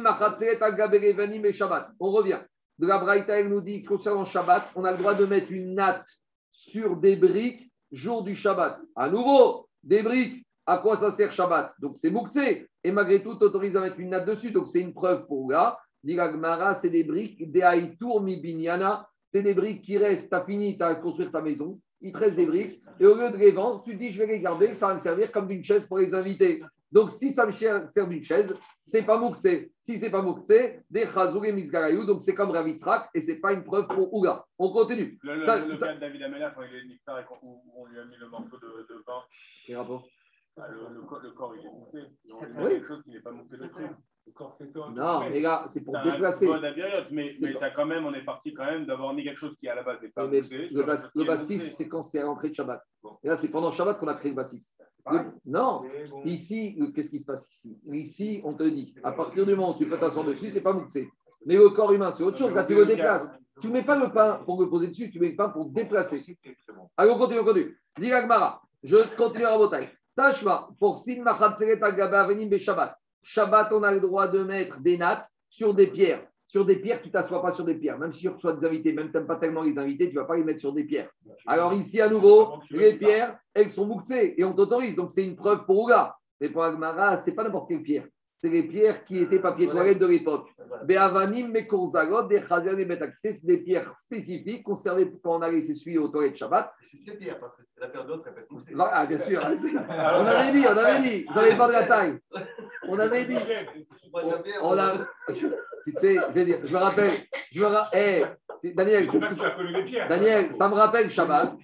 Machatzelet 0.00 0.62
Agaberevanim 0.62 1.44
et 1.44 1.52
Shabbat. 1.52 1.90
On 2.00 2.10
revient. 2.10 2.40
De 2.78 2.86
la 2.86 2.96
Braïta, 2.96 3.38
elle 3.38 3.50
nous 3.50 3.60
dit 3.60 3.84
concernant 3.84 4.24
Shabbat, 4.24 4.64
on 4.76 4.84
a 4.84 4.92
le 4.92 4.96
droit 4.98 5.14
de 5.14 5.26
mettre 5.26 5.52
une 5.52 5.74
natte 5.74 6.08
sur 6.50 6.96
des 6.96 7.14
briques 7.16 7.70
jour 7.92 8.24
du 8.24 8.34
Shabbat. 8.34 8.80
À 8.96 9.10
nouveau, 9.10 9.68
des 9.82 10.02
briques. 10.02 10.46
À 10.64 10.78
quoi 10.78 10.96
ça 10.96 11.10
sert 11.10 11.32
Shabbat? 11.32 11.74
Donc 11.78 11.98
c'est 11.98 12.10
Mouktsé. 12.10 12.66
Et 12.82 12.92
malgré 12.92 13.22
tout, 13.22 13.34
tu 13.36 13.44
autorises 13.44 13.76
à 13.76 13.82
mettre 13.82 14.00
une 14.00 14.08
natte 14.08 14.26
dessus. 14.26 14.52
Donc 14.52 14.68
c'est 14.70 14.80
une 14.80 14.94
preuve 14.94 15.26
pour 15.26 15.50
là. 15.50 15.78
Dit 16.02 16.18
c'est 16.80 16.90
des 16.90 17.04
briques, 17.04 17.50
des 17.52 17.62
Haïtour 17.62 18.22
mi 18.22 18.36
binyana. 18.38 19.06
C'est 19.34 19.42
des 19.42 19.54
briques 19.54 19.82
qui 19.82 19.98
restent. 19.98 20.28
Tu 20.28 20.34
as 20.36 20.44
fini, 20.44 20.76
tu 20.78 20.84
as 20.84 20.94
construire 20.94 21.32
ta 21.32 21.42
maison. 21.42 21.80
Il 22.00 22.12
te 22.12 22.18
reste 22.18 22.36
des 22.36 22.46
briques. 22.46 22.80
Et 23.00 23.06
au 23.06 23.16
lieu 23.16 23.32
de 23.32 23.36
les 23.36 23.50
vendre, 23.50 23.82
tu 23.82 23.90
te 23.90 23.96
dis, 23.96 24.12
je 24.12 24.18
vais 24.18 24.28
les 24.28 24.40
garder. 24.40 24.76
Ça 24.76 24.86
va 24.86 24.94
me 24.94 25.00
servir 25.00 25.32
comme 25.32 25.48
d'une 25.48 25.64
chaise 25.64 25.84
pour 25.88 25.98
les 25.98 26.14
invités. 26.14 26.62
Donc, 26.92 27.10
si 27.10 27.32
ça 27.32 27.44
me 27.44 27.50
sert 27.52 28.08
d'une 28.08 28.22
chaise, 28.22 28.54
c'est 28.78 29.02
pas 29.02 29.18
mouktsé. 29.18 29.72
Si 29.82 29.98
c'est 29.98 30.10
pas 30.10 30.22
mouktsé, 30.22 30.82
des 30.88 31.06
chazour 31.06 31.44
et 31.46 31.52
misgarayou, 31.52 32.04
donc 32.04 32.22
c'est 32.22 32.36
comme 32.36 32.52
Ravitzrak 32.52 33.10
et 33.12 33.20
c'est 33.20 33.40
pas 33.40 33.52
une 33.52 33.64
preuve 33.64 33.88
pour 33.88 34.14
Ouga. 34.14 34.44
On 34.56 34.70
continue. 34.70 35.18
Le, 35.22 35.44
cas 35.44 35.58
de 35.66 35.98
David 35.98 36.22
Amélia, 36.22 36.52
quand 36.54 36.62
il 36.62 36.76
est 36.76 36.84
nectar 36.84 37.18
et 37.18 37.24
qu'on 37.24 37.34
où 37.42 37.60
on 37.76 37.86
lui 37.86 37.98
a 37.98 38.04
mis 38.04 38.16
le 38.16 38.28
morceau 38.28 38.56
de, 38.58 38.86
de 38.88 39.02
Quel 39.66 39.76
rapport? 39.78 40.06
Bah, 40.56 40.68
le, 40.70 41.00
corps- 41.32 41.56
il 41.56 41.66
est 41.66 41.70
moussé. 41.70 42.08
Oui. 42.30 42.46
met 42.54 42.70
quelque 42.74 42.86
chose 42.86 43.02
qui 43.02 43.10
n'est 43.10 43.20
pas 43.20 43.32
moussé 43.32 43.56
dessus. 43.56 43.90
Non, 44.90 45.20
mais 45.30 45.40
là, 45.40 45.66
c'est 45.70 45.84
pour 45.84 45.94
déplacer. 46.12 46.46
mais, 47.10 47.32
mais 47.40 47.52
quand 47.76 47.86
même, 47.86 48.06
on 48.06 48.14
est 48.14 48.24
parti 48.24 48.54
quand 48.54 48.64
même 48.64 48.86
d'avoir 48.86 49.12
mis 49.14 49.22
quelque 49.24 49.38
chose 49.38 49.56
qui 49.58 49.68
à 49.68 49.74
la 49.74 49.82
base 49.82 50.00
n'est 50.02 50.08
pas 50.08 50.26
Mais 50.26 50.40
poussé. 50.42 50.68
le, 50.72 50.82
bas- 50.82 50.96
bassis, 51.24 51.58
c'est 51.76 51.88
quand 51.88 52.02
c'est 52.02 52.18
à 52.20 52.24
l'entrée 52.24 52.50
de 52.50 52.54
Shabbat. 52.54 52.82
Et 53.22 53.28
là, 53.28 53.36
c'est 53.36 53.48
pendant 53.48 53.70
Shabbat 53.70 53.98
qu'on 53.98 54.08
a 54.08 54.14
créé 54.14 54.30
le 54.30 54.36
bassis. 54.36 54.74
Le- 55.10 55.18
Non, 55.44 55.82
ici, 56.24 56.76
qu'est-ce 56.94 57.10
qui 57.10 57.20
se 57.20 57.26
passe 57.26 57.48
ici? 57.52 57.78
Ici, 57.92 58.40
on 58.44 58.54
te 58.54 58.62
dit, 58.62 58.94
à 59.02 59.12
partir 59.12 59.44
du 59.46 59.54
moment 59.54 59.74
où 59.74 59.78
tu 59.78 59.86
peux 59.88 59.98
t'asseoir 59.98 60.24
dessus, 60.24 60.50
c'est 60.50 60.62
pas 60.62 60.72
mouxé. 60.72 61.10
Mais 61.46 61.56
le 61.56 61.68
corps 61.70 61.92
humain, 61.92 62.10
c'est 62.10 62.22
autre 62.22 62.38
chose. 62.38 62.54
Là, 62.54 62.64
tu 62.64 62.74
le 62.74 62.86
déplaces. 62.86 63.30
Tu 63.60 63.68
ne 63.68 63.72
mets 63.74 63.84
pas 63.84 63.96
le 63.96 64.10
pain 64.10 64.40
pour 64.44 64.60
le 64.60 64.68
poser 64.68 64.88
dessus, 64.88 65.10
tu 65.10 65.20
mets 65.20 65.30
le 65.30 65.36
pain 65.36 65.48
pour 65.50 65.66
déplacer. 65.66 66.20
Allez, 66.96 67.10
on 67.10 67.18
continue, 67.18 67.40
on 67.40 67.44
continue. 67.44 67.78
Dis 67.98 68.10
je 68.82 69.16
continue 69.16 69.44
à 69.44 69.50
Rabotai. 69.50 69.88
Tashma, 70.16 70.68
pour 70.78 70.96
Sin 70.98 71.22
Machatzeret 71.22 71.82
Agaba 71.82 72.22
Avenim 72.22 72.56
Shabbat. 72.58 72.96
Shabbat, 73.24 73.72
on 73.72 73.82
a 73.82 73.92
le 73.92 74.00
droit 74.00 74.28
de 74.28 74.42
mettre 74.44 74.80
des 74.80 74.98
nattes 74.98 75.28
sur 75.48 75.74
des 75.74 75.88
pierres. 75.88 76.26
Sur 76.46 76.64
des 76.64 76.76
pierres, 76.76 77.00
tu 77.02 77.08
ne 77.08 77.12
t'assois 77.12 77.42
pas 77.42 77.50
sur 77.50 77.64
des 77.64 77.74
pierres. 77.74 77.98
Même 77.98 78.12
si 78.12 78.20
tu 78.20 78.28
reçois 78.28 78.54
des 78.54 78.66
invités, 78.66 78.92
même 78.92 79.06
si 79.06 79.12
tu 79.12 79.18
n'aimes 79.18 79.26
pas 79.26 79.36
tellement 79.36 79.62
les 79.62 79.76
invités, 79.76 80.08
tu 80.08 80.14
ne 80.14 80.20
vas 80.20 80.26
pas 80.26 80.36
les 80.36 80.44
mettre 80.44 80.60
sur 80.60 80.72
des 80.72 80.84
pierres. 80.84 81.10
Alors 81.46 81.72
ici, 81.72 82.00
à 82.00 82.08
nouveau, 82.08 82.60
les 82.70 82.96
pierres, 82.96 83.36
elles 83.54 83.70
sont 83.70 83.86
mouxées 83.86 84.34
et 84.36 84.44
on 84.44 84.52
t'autorise. 84.52 84.94
Donc 84.94 85.10
c'est 85.10 85.24
une 85.24 85.34
preuve 85.34 85.64
pour 85.64 85.80
Ouga. 85.80 86.14
Mais 86.40 86.50
pour 86.50 86.62
Agmara, 86.62 87.18
ce 87.18 87.30
n'est 87.30 87.34
pas 87.34 87.44
n'importe 87.44 87.68
quelle 87.68 87.82
pierre. 87.82 88.06
C'est 88.44 88.50
les 88.50 88.64
pierres 88.64 89.04
qui 89.04 89.20
étaient 89.20 89.38
papier 89.38 89.70
toilette 89.70 89.98
de 89.98 90.04
l'époque. 90.04 90.50
Be'avanim, 90.84 91.50
Mekorzalot, 91.50 92.24
des 92.24 92.42
Chazer, 92.46 92.76
des 92.76 92.86
c'est 93.18 93.42
des 93.42 93.56
pierres 93.56 93.90
spécifiques 93.96 94.62
conservées 94.62 95.10
quand 95.22 95.38
on 95.38 95.40
allait 95.40 95.62
s'essuyer 95.62 95.96
aux 95.96 96.08
toilettes 96.08 96.36
Shabbat. 96.36 96.70
C'est 96.82 96.98
ces 96.98 97.16
pierres, 97.16 97.40
parce 97.40 97.56
que 97.56 97.62
la 97.80 97.88
paire 97.88 98.04
d'autres, 98.04 98.24
elle 98.26 98.34
peut 98.34 98.40
être 98.42 98.50
moussée. 98.50 98.74
Ah, 98.78 99.06
bien 99.06 99.18
sûr. 99.18 99.40
On 99.88 100.26
avait 100.26 100.52
dit, 100.52 100.66
on 100.66 100.76
avait 100.76 101.00
dit. 101.00 101.24
Vous 101.26 101.40
n'avez 101.40 101.56
pas 101.56 101.68
de 101.68 101.72
la 101.72 101.86
taille. 101.86 102.18
On 102.86 102.98
avait 102.98 103.24
dit. 103.24 103.38
On, 104.12 104.68
on 104.74 104.78
a, 104.78 104.92
tu 105.32 105.92
sais, 105.94 106.16
je, 106.16 106.32
vais 106.34 106.44
dire, 106.44 106.58
je 106.64 106.74
me 106.74 106.78
rappelle, 106.78 107.12
je 107.50 107.62
me 107.62 107.66
ra- 107.66 107.88
eh, 107.94 108.24
Daniel, 108.74 109.10
ça 109.10 109.56
les 109.58 109.84
pierres. 109.84 110.08
Daniel, 110.10 110.54
ça 110.54 110.68
me 110.68 110.74
rappelle 110.74 111.10
Shabbat. 111.10 111.56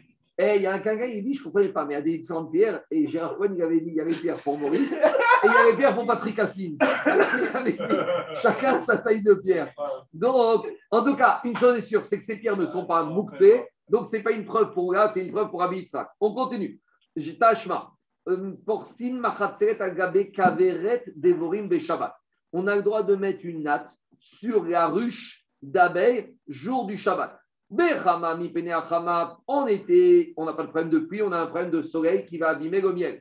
Eh, 0.43 0.57
il 0.57 0.62
y 0.62 0.66
a 0.66 0.72
un 0.72 0.78
quelqu'un, 0.78 1.05
il 1.05 1.22
dit, 1.22 1.34
je 1.34 1.41
ne 1.41 1.45
comprenais 1.45 1.68
pas, 1.68 1.84
mais 1.84 1.93
il 1.93 1.97
y 1.97 2.01
a 2.01 2.03
des 2.03 2.18
différentes 2.18 2.51
pierres. 2.51 2.80
Et 2.91 3.07
Gérard 3.09 3.36
Cohen, 3.36 3.53
il 3.55 3.62
avait 3.62 3.80
dit, 3.80 3.91
il 3.91 3.95
y 3.97 4.01
avait 4.01 4.12
des 4.12 4.20
pierres 4.20 4.43
pour 4.43 4.57
Maurice 4.57 4.91
et 4.91 5.47
il 5.47 5.53
y 5.53 5.55
avait 5.55 5.72
des 5.72 5.76
pierres 5.76 5.95
pour 5.95 6.07
Patrick 6.07 6.38
Hassine. 6.38 6.78
Chacun 8.41 8.80
sa 8.80 8.97
taille 8.97 9.22
de 9.22 9.34
pierre. 9.34 9.70
Donc, 10.14 10.66
en 10.91 11.05
tout 11.05 11.14
cas, 11.14 11.41
une 11.45 11.55
chose 11.59 11.76
est 11.76 11.82
sûre, 11.82 12.07
c'est 12.07 12.18
que 12.18 12.24
ces 12.24 12.36
pierres 12.36 12.57
ne 12.57 12.64
sont 12.64 12.86
pas 12.86 13.03
mouxées. 13.03 13.66
Donc, 13.91 14.07
ce 14.07 14.16
n'est 14.16 14.22
pas 14.22 14.30
une 14.30 14.47
preuve 14.47 14.72
pour 14.72 14.95
là, 14.95 15.09
c'est 15.09 15.26
une 15.26 15.30
preuve 15.32 15.51
pour 15.51 15.62
Abi 15.62 15.80
Yitzhak. 15.80 16.09
On 16.20 16.32
continue. 16.32 16.80
Tashma. 17.38 17.91
Euh, 18.28 18.53
Pour 18.64 18.86
Sin 18.86 19.18
Machatzeret 19.18 19.80
Agabe 19.80 20.30
Kaveret 20.30 21.05
Devorim 21.16 21.68
Beshabbat. 21.68 22.14
On 22.53 22.66
a 22.66 22.76
le 22.76 22.82
droit 22.82 23.03
de 23.03 23.14
mettre 23.14 23.45
une 23.45 23.62
natte 23.64 23.91
sur 24.18 24.64
la 24.64 24.88
ruche 24.88 25.45
d'abeilles 25.62 26.34
jour 26.47 26.86
du 26.86 26.97
Shabbat. 26.97 27.39
En 27.73 29.66
été, 29.66 30.35
on 30.37 30.45
n'a 30.45 30.53
pas 30.55 30.62
de 30.64 30.68
problème 30.68 30.91
de 30.91 30.99
pluie, 30.99 31.23
on 31.23 31.31
a 31.31 31.41
un 31.41 31.47
problème 31.47 31.71
de 31.71 31.83
soleil 31.83 32.27
qui 32.27 32.37
va 32.39 32.49
abîmer 32.49 32.81
le 32.81 32.93
miel. 32.93 33.21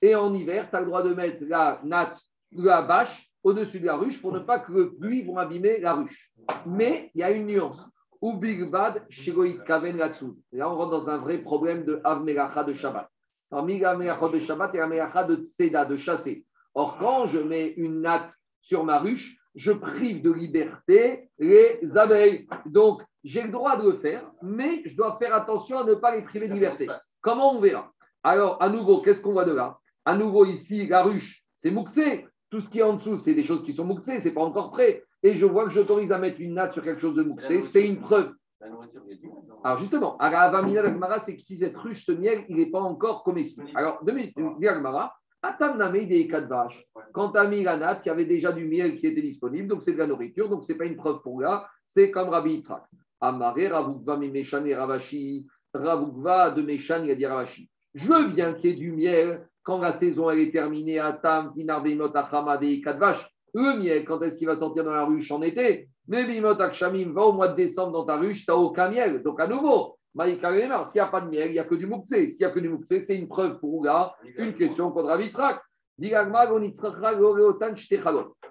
Et 0.00 0.14
en 0.14 0.32
hiver, 0.32 0.70
tu 0.70 0.76
as 0.76 0.80
le 0.80 0.86
droit 0.86 1.02
de 1.02 1.14
mettre 1.14 1.42
la 1.48 1.80
natte, 1.82 2.20
la 2.52 2.82
bâche 2.82 3.28
au-dessus 3.42 3.80
de 3.80 3.86
la 3.86 3.96
ruche 3.96 4.20
pour 4.20 4.32
ne 4.32 4.38
pas 4.38 4.60
que 4.60 4.72
le 4.72 4.94
pluie 4.94 5.22
vont 5.22 5.38
abîmer 5.38 5.80
la 5.80 5.94
ruche. 5.94 6.30
Mais 6.66 7.10
il 7.14 7.20
y 7.20 7.24
a 7.24 7.32
une 7.32 7.46
nuance. 7.46 7.84
Ou 8.20 8.34
big 8.34 8.70
bad 8.70 9.04
shiroït 9.08 9.64
kaven. 9.64 9.96
Là, 9.96 10.70
on 10.70 10.76
rentre 10.76 10.90
dans 10.90 11.10
un 11.10 11.18
vrai 11.18 11.38
problème 11.38 11.84
de 11.84 12.00
avmelacha 12.04 12.64
de 12.64 12.74
Shabbat. 12.74 13.08
Parmi 13.48 13.80
de 13.80 14.38
Shabbat 14.40 14.74
et 14.74 14.78
la 14.78 14.86
melacha 14.86 15.24
de 15.24 15.36
tseda, 15.36 15.84
de 15.84 15.96
chasser. 15.96 16.44
Or, 16.74 16.98
quand 16.98 17.28
je 17.28 17.38
mets 17.38 17.72
une 17.76 18.02
natte 18.02 18.32
sur 18.60 18.84
ma 18.84 18.98
ruche, 18.98 19.37
je 19.58 19.72
prive 19.72 20.22
de 20.22 20.30
liberté 20.30 21.28
les 21.38 21.80
abeilles. 21.96 22.46
Donc, 22.64 23.02
j'ai 23.24 23.42
le 23.42 23.50
droit 23.50 23.76
de 23.76 23.90
le 23.90 23.98
faire, 23.98 24.30
mais 24.40 24.82
je 24.86 24.96
dois 24.96 25.18
faire 25.18 25.34
attention 25.34 25.78
à 25.78 25.84
ne 25.84 25.94
pas 25.94 26.14
les 26.14 26.22
priver 26.22 26.48
de 26.48 26.54
liberté. 26.54 26.86
Comment 27.20 27.54
on 27.54 27.60
verra? 27.60 27.92
Alors, 28.22 28.62
à 28.62 28.68
nouveau, 28.68 29.02
qu'est-ce 29.02 29.20
qu'on 29.20 29.32
voit 29.32 29.44
de 29.44 29.52
là? 29.52 29.78
À 30.04 30.16
nouveau, 30.16 30.44
ici, 30.44 30.86
la 30.86 31.02
ruche, 31.02 31.42
c'est 31.56 31.72
mouxé. 31.72 32.26
Tout 32.50 32.60
ce 32.60 32.70
qui 32.70 32.78
est 32.78 32.82
en 32.82 32.94
dessous, 32.94 33.18
c'est 33.18 33.34
des 33.34 33.44
choses 33.44 33.64
qui 33.64 33.74
sont 33.74 33.84
mouxées, 33.84 34.20
c'est 34.20 34.32
pas 34.32 34.42
encore 34.42 34.70
prêt. 34.70 35.02
Et 35.24 35.34
je 35.34 35.44
vois 35.44 35.64
que 35.64 35.70
j'autorise 35.70 36.12
à 36.12 36.18
mettre 36.18 36.40
une 36.40 36.54
natte 36.54 36.74
sur 36.74 36.84
quelque 36.84 37.00
chose 37.00 37.16
de 37.16 37.24
mouxé, 37.24 37.60
c'est 37.60 37.84
une 37.84 38.00
preuve. 38.00 38.32
La 38.60 38.70
nourriture, 38.70 39.02
Alors 39.64 39.78
justement, 39.78 40.16
à 40.18 40.30
la 40.30 40.42
Avamina 40.42 40.82
d'Agmara, 40.82 41.18
c'est 41.18 41.36
que 41.36 41.42
si 41.42 41.56
cette 41.56 41.76
ruche, 41.76 42.04
ce 42.04 42.12
miel, 42.12 42.44
il 42.48 42.56
n'est 42.56 42.70
pas 42.70 42.80
encore 42.80 43.24
comestible. 43.24 43.66
Alors, 43.74 44.02
deux 44.04 44.12
minutes, 44.12 44.34
vaches. 45.42 46.86
Quand 47.12 47.32
tu 47.32 47.38
as 47.38 47.48
mis 47.48 47.62
la 47.62 47.76
natte, 47.76 48.02
il 48.04 48.08
y 48.08 48.10
avait 48.10 48.26
déjà 48.26 48.52
du 48.52 48.66
miel 48.66 48.98
qui 48.98 49.06
était 49.06 49.22
disponible, 49.22 49.68
donc 49.68 49.82
c'est 49.82 49.92
de 49.92 49.98
la 49.98 50.06
nourriture, 50.06 50.48
donc 50.48 50.64
ce 50.64 50.72
n'est 50.72 50.78
pas 50.78 50.84
une 50.84 50.96
preuve 50.96 51.20
pour 51.22 51.40
là, 51.40 51.66
c'est 51.88 52.10
comme 52.10 52.28
Rabbi 52.28 52.54
Yitzhak. 52.54 52.82
Amaré, 53.20 53.68
Ravukva, 53.68 54.16
Mimeshan 54.16 54.64
et 54.64 54.74
Ravashi. 54.74 55.46
Ravukva 55.74 56.52
de 56.52 56.62
Meshan, 56.62 57.04
il 57.04 57.10
a 57.10 57.14
dit 57.14 57.26
Ravashi. 57.26 57.68
Je 57.94 58.06
veux 58.06 58.28
bien 58.28 58.54
qu'il 58.54 58.70
y 58.70 58.72
ait 58.72 58.76
du 58.76 58.92
miel 58.92 59.48
quand 59.62 59.78
la 59.78 59.92
saison 59.92 60.30
elle 60.30 60.38
est 60.38 60.52
terminée 60.52 60.98
à 60.98 61.12
Tam, 61.12 61.52
Tinar, 61.54 61.82
Bimot. 61.82 62.12
Le 63.54 63.78
miel, 63.78 64.04
quand 64.04 64.22
est-ce 64.22 64.38
qu'il 64.38 64.46
va 64.46 64.56
sortir 64.56 64.84
dans 64.84 64.92
la 64.92 65.04
ruche 65.04 65.30
en 65.30 65.42
été? 65.42 65.88
Mais 66.06 66.24
Bimot, 66.26 66.60
Akshamim, 66.60 67.12
va 67.12 67.22
au 67.22 67.32
mois 67.32 67.48
de 67.48 67.56
décembre 67.56 67.92
dans 67.92 68.06
ta 68.06 68.16
ruche, 68.16 68.44
tu 68.44 68.50
n'as 68.50 68.56
aucun 68.56 68.90
miel. 68.90 69.22
Donc 69.22 69.40
à 69.40 69.46
nouveau, 69.46 69.97
Maïka 70.18 70.50
s'il 70.86 70.94
n'y 70.94 71.00
a 71.00 71.06
pas 71.06 71.20
de 71.20 71.30
miel, 71.30 71.50
il 71.50 71.52
n'y 71.52 71.58
a 71.60 71.64
que 71.64 71.76
du 71.76 71.86
mouxé. 71.86 72.28
S'il 72.28 72.38
n'y 72.40 72.44
a 72.44 72.50
que 72.50 72.58
du 72.58 72.68
mouxé, 72.68 73.00
c'est 73.02 73.16
une 73.16 73.28
preuve 73.28 73.60
pour 73.60 73.72
Ouga, 73.72 74.14
une 74.36 74.52
question 74.52 74.90
contre 74.90 75.06
Rabbi 75.06 75.26
Yitzhak. 75.26 75.60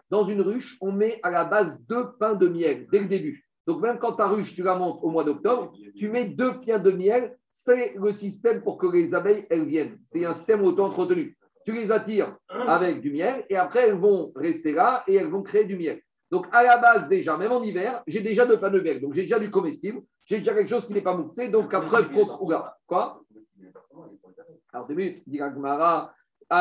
Dans 0.09 0.23
une 0.23 0.41
ruche, 0.41 0.77
on 0.79 0.93
met 0.93 1.19
à 1.23 1.29
la 1.29 1.43
base 1.43 1.81
deux 1.85 2.05
pains 2.19 2.35
de 2.35 2.47
miel 2.47 2.87
dès 2.89 2.99
le 2.99 3.07
début. 3.07 3.43
Donc 3.65 3.81
même 3.81 3.99
quand 3.99 4.13
ta 4.13 4.27
ruche, 4.27 4.55
tu 4.55 4.63
la 4.63 4.75
montes 4.75 4.99
au 5.01 5.09
mois 5.09 5.25
d'octobre, 5.25 5.73
tu 5.97 6.09
mets 6.09 6.29
deux 6.29 6.53
pains 6.61 6.79
de 6.79 6.91
miel. 6.91 7.37
C'est 7.51 7.95
le 7.97 8.13
système 8.13 8.61
pour 8.61 8.77
que 8.77 8.87
les 8.87 9.13
abeilles, 9.13 9.45
elles 9.49 9.65
viennent. 9.65 9.97
C'est 10.03 10.23
un 10.23 10.33
système 10.33 10.63
auto-entretenu. 10.63 11.35
Tu 11.65 11.73
les 11.73 11.91
attires 11.91 12.37
avec 12.47 13.01
du 13.01 13.11
miel 13.11 13.45
et 13.49 13.57
après, 13.57 13.89
elles 13.89 13.97
vont 13.97 14.31
rester 14.35 14.71
là 14.71 15.03
et 15.05 15.15
elles 15.15 15.27
vont 15.27 15.43
créer 15.43 15.65
du 15.65 15.75
miel. 15.75 15.99
Donc 16.31 16.45
à 16.53 16.63
la 16.63 16.77
base, 16.77 17.09
déjà, 17.09 17.35
même 17.35 17.51
en 17.51 17.61
hiver, 17.61 18.03
j'ai 18.07 18.21
déjà 18.21 18.45
deux 18.45 18.57
pains 18.57 18.69
de 18.69 18.79
miel. 18.79 19.01
Donc 19.01 19.13
j'ai 19.13 19.23
déjà 19.23 19.39
du 19.39 19.51
comestible. 19.51 20.01
J'ai 20.27 20.39
déjà 20.39 20.53
quelque 20.53 20.69
chose 20.69 20.85
qui 20.85 20.93
n'est 20.93 21.01
pas 21.01 21.15
mouxé. 21.15 21.49
Donc 21.49 21.73
à 21.73 21.81
preuve 21.81 22.11
contre 22.11 22.41
Ouga. 22.41 22.77
Quoi 22.85 23.23
Alors 24.73 24.87
deux 24.87 24.95
minutes, 24.95 25.23
dit 25.25 25.37
Gagmara. 25.37 26.13
Mais 26.49 26.57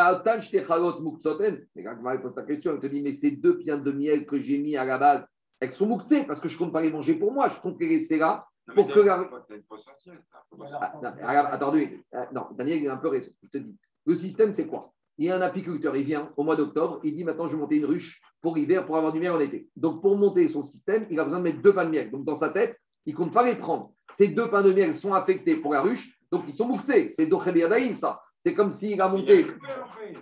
Gagmara 1.83 2.19
pose 2.19 2.35
ta 2.35 2.43
question, 2.43 2.73
elle 2.73 2.81
te 2.81 2.87
dit, 2.87 3.03
mais 3.03 3.13
ces 3.15 3.33
deux 3.33 3.59
pieds 3.59 3.77
de 3.77 3.93
miel 3.93 4.27
que 4.27 4.41
j'ai 4.41 4.59
mis 4.59 4.77
à 4.77 4.85
la 4.85 4.99
base, 4.99 5.25
elles 5.61 5.73
sont 5.73 5.87
mouxées 5.87 6.25
parce 6.25 6.41
que 6.41 6.49
je 6.49 6.55
ne 6.55 6.59
compte 6.59 6.73
pas 6.73 6.83
les 6.83 6.91
manger 6.91 7.15
pour 7.15 7.33
moi, 7.33 7.49
je 7.51 7.61
compte 7.61 7.79
les 7.81 7.89
laisser 7.89 8.19
là 8.19 8.47
pour 8.75 8.89
que 8.89 8.99
la... 8.99 9.31
Ah, 11.23 11.53
attendez, 11.53 12.05
euh, 12.15 12.25
non, 12.33 12.47
Daniel 12.53 12.83
il 12.83 12.89
a 12.89 12.95
un 12.95 12.97
peu 12.97 13.09
raison, 13.09 13.31
je 13.45 13.49
te 13.49 13.59
dis. 13.59 13.77
Le 14.07 14.15
système, 14.17 14.53
c'est 14.53 14.67
quoi? 14.67 14.93
Il 15.19 15.27
y 15.27 15.31
a 15.31 15.37
un 15.37 15.41
apiculteur, 15.41 15.97
il 15.97 16.05
vient 16.05 16.33
au 16.37 16.43
mois 16.43 16.57
d'octobre, 16.57 17.01
il 17.05 17.15
dit 17.15 17.23
maintenant 17.23 17.47
je 17.47 17.55
vais 17.55 17.61
monter 17.61 17.77
une 17.77 17.87
ruche 17.87 18.21
pour 18.43 18.57
l'hiver 18.57 18.87
pour 18.87 18.97
avoir 18.97 19.13
du 19.13 19.21
miel 19.21 19.33
en 19.33 19.41
été. 19.41 19.69
Donc 19.77 20.03
pour 20.03 20.17
monter 20.17 20.49
son 20.49 20.63
système, 20.63 21.07
il 21.11 21.21
a 21.21 21.25
besoin 21.25 21.39
de 21.39 21.45
mettre 21.45 21.63
deux 21.63 21.73
pains 21.73 21.85
de 21.85 21.91
miel. 21.91 22.11
Donc 22.11 22.25
dans 22.25 22.37
sa 22.37 22.51
tête, 22.51 22.77
il 23.07 23.13
ne 23.13 23.17
compte 23.19 23.33
pas 23.33 23.45
les 23.45 23.57
prendre. 23.57 23.93
Ces 24.11 24.29
deux 24.29 24.49
pains 24.51 24.63
de 24.63 24.73
miel 24.73 24.95
sont 24.97 25.15
affectés 25.15 25.57
pour 25.57 25.73
la 25.73 25.81
ruche, 25.83 26.07
donc 26.31 26.45
ils 26.49 26.55
sont 26.55 26.67
mouxés. 26.69 27.11
C'est 27.13 27.27
Dochebiadaïm, 27.27 27.95
ça. 27.95 28.21
C'est 28.45 28.55
comme 28.55 28.71
s'il 28.73 29.01
a 29.01 29.09
monté. 29.09 29.47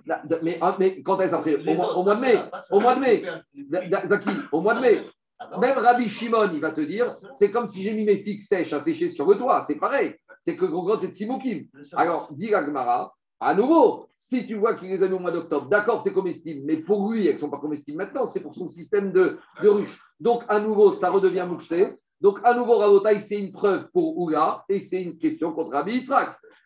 Là, 0.07 0.23
de- 0.25 0.39
Mais, 0.43 0.57
ah, 0.61 0.75
mais 0.79 1.03
quand 1.03 1.21
est-ce 1.21 1.35
après 1.35 1.57
au 1.57 1.75
mois, 1.75 1.97
au 1.99 2.03
mois 2.05 2.15
de 2.17 2.21
mai. 2.21 2.39
Au 2.71 2.81
mois 2.81 2.95
de 2.95 3.01
mai. 3.01 3.23
Zaki, 4.07 4.31
au 4.53 4.61
mois 4.61 4.75
de 4.77 4.81
mai. 4.81 5.03
Même 5.61 5.77
Rabbi 5.79 6.09
Shimon, 6.09 6.51
il 6.55 6.61
va 6.61 6.73
te 6.73 6.81
dire, 6.81 7.13
c'est 7.37 7.51
comme 7.51 7.69
si 7.69 7.83
j'ai 7.83 7.93
mis 7.93 8.05
mes 8.05 8.19
pics 8.23 8.43
sèches 8.43 8.73
à 8.73 8.81
sécher 8.81 9.11
sur 9.11 9.27
le 9.29 9.37
toit. 9.37 9.63
C'est 9.63 9.75
pareil. 9.77 10.15
C'est 10.41 10.57
que 10.57 10.65
gros 10.65 10.99
est 11.01 11.09
Tsimoukim. 11.09 11.65
Alors, 11.97 12.29
dit 12.33 12.49
Gagmara, 12.49 13.15
à 13.41 13.55
nouveau, 13.55 14.09
si 14.17 14.47
tu 14.47 14.55
vois 14.55 14.75
qu'il 14.75 14.89
les 14.89 15.03
a 15.03 15.09
mis 15.09 15.15
au 15.15 15.19
mois 15.19 15.33
d'octobre, 15.33 15.69
d'accord, 15.69 16.01
c'est 16.03 16.13
comestible, 16.13 16.63
mais 16.65 16.79
pour 16.79 17.11
lui, 17.11 17.27
elles 17.27 17.35
ne 17.35 17.39
sont 17.41 17.51
pas 17.51 17.59
comestibles 17.59 17.99
maintenant, 17.99 18.27
c'est 18.27 18.41
pour 18.41 18.55
son 18.55 18.69
système 18.69 19.13
de, 19.13 19.39
de 19.63 19.69
ruche. 19.69 20.01
Donc, 20.21 20.45
à 20.49 20.61
nouveau, 20.61 20.93
ça 20.93 21.11
redevient 21.11 21.45
mouxé. 21.47 21.95
Donc, 22.25 22.39
à 22.43 22.55
nouveau, 22.55 22.79
Rabotai, 22.79 23.21
c'est 23.21 23.39
une 23.39 23.53
preuve 23.53 23.91
pour 23.93 24.17
Oula 24.17 24.65
et 24.71 24.81
c'est 24.81 25.03
une 25.03 25.19
question 25.19 25.53
contre 25.53 25.73
Rabbi. 25.73 26.05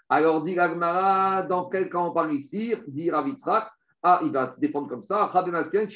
Alors, 0.08 0.44
dit 0.44 0.54
Gagmara, 0.54 1.42
dans 1.42 1.64
quel 1.64 1.90
cas 1.90 1.98
on 1.98 2.12
parle 2.12 2.32
ici? 2.32 2.76
Dit 2.86 3.10
Rabbi 3.10 3.34
ah, 4.04 4.20
il 4.22 4.30
va 4.30 4.48
se 4.50 4.60
défendre 4.60 4.86
comme 4.86 5.02
ça. 5.02 5.26
Rabbi 5.26 5.50
Masken, 5.50 5.88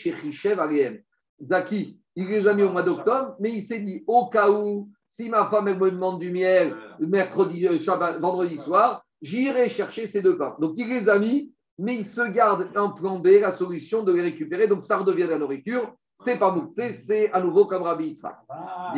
Aliem. 0.58 0.98
Zaki, 1.40 1.96
il 2.16 2.26
les 2.26 2.48
a 2.48 2.54
mis 2.54 2.64
au 2.64 2.72
mois 2.72 2.82
d'octobre, 2.82 3.36
mais 3.38 3.52
il 3.52 3.62
s'est 3.62 3.78
dit, 3.78 4.02
au 4.08 4.26
cas 4.26 4.50
où, 4.50 4.90
si 5.08 5.28
ma 5.28 5.46
femme 5.46 5.78
me 5.78 5.90
demande 5.92 6.18
du 6.18 6.32
miel 6.32 6.74
mercredi, 6.98 7.68
euh, 7.68 7.78
vendredi 8.18 8.58
soir, 8.58 9.04
j'irai 9.22 9.68
chercher 9.68 10.08
ces 10.08 10.22
deux 10.22 10.36
pains. 10.36 10.56
Donc 10.58 10.74
il 10.76 10.88
les 10.88 11.08
a 11.08 11.20
mis, 11.20 11.52
mais 11.78 11.98
il 11.98 12.04
se 12.04 12.22
garde 12.32 12.68
un 12.74 12.88
plan 12.88 13.20
B, 13.20 13.28
la 13.40 13.52
solution 13.52 14.02
de 14.02 14.12
les 14.12 14.22
récupérer. 14.22 14.66
Donc 14.66 14.84
ça 14.84 14.98
redevient 14.98 15.26
de 15.26 15.28
la 15.28 15.38
nourriture. 15.38 15.94
C'est 16.16 16.38
pas 16.38 16.52
mouxé, 16.52 16.92
c'est 16.92 17.32
à 17.32 17.40
nouveau 17.40 17.66
comme 17.66 17.82
Rabbi 17.82 18.08
Yitzhak. 18.08 18.36
Ah. 18.48 18.92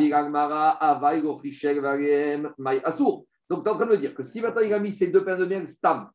Donc 3.49 3.63
tu 3.63 3.69
es 3.69 3.71
en 3.71 3.75
train 3.75 3.85
de 3.85 3.91
me 3.91 3.97
dire 3.97 4.13
que 4.13 4.23
si 4.23 4.41
maintenant 4.41 4.61
il 4.61 4.73
a 4.73 4.79
mis 4.79 4.91
ces 4.91 5.07
deux 5.07 5.23
pains 5.23 5.37
de 5.37 5.45
miel, 5.45 5.69
Stam, 5.69 6.09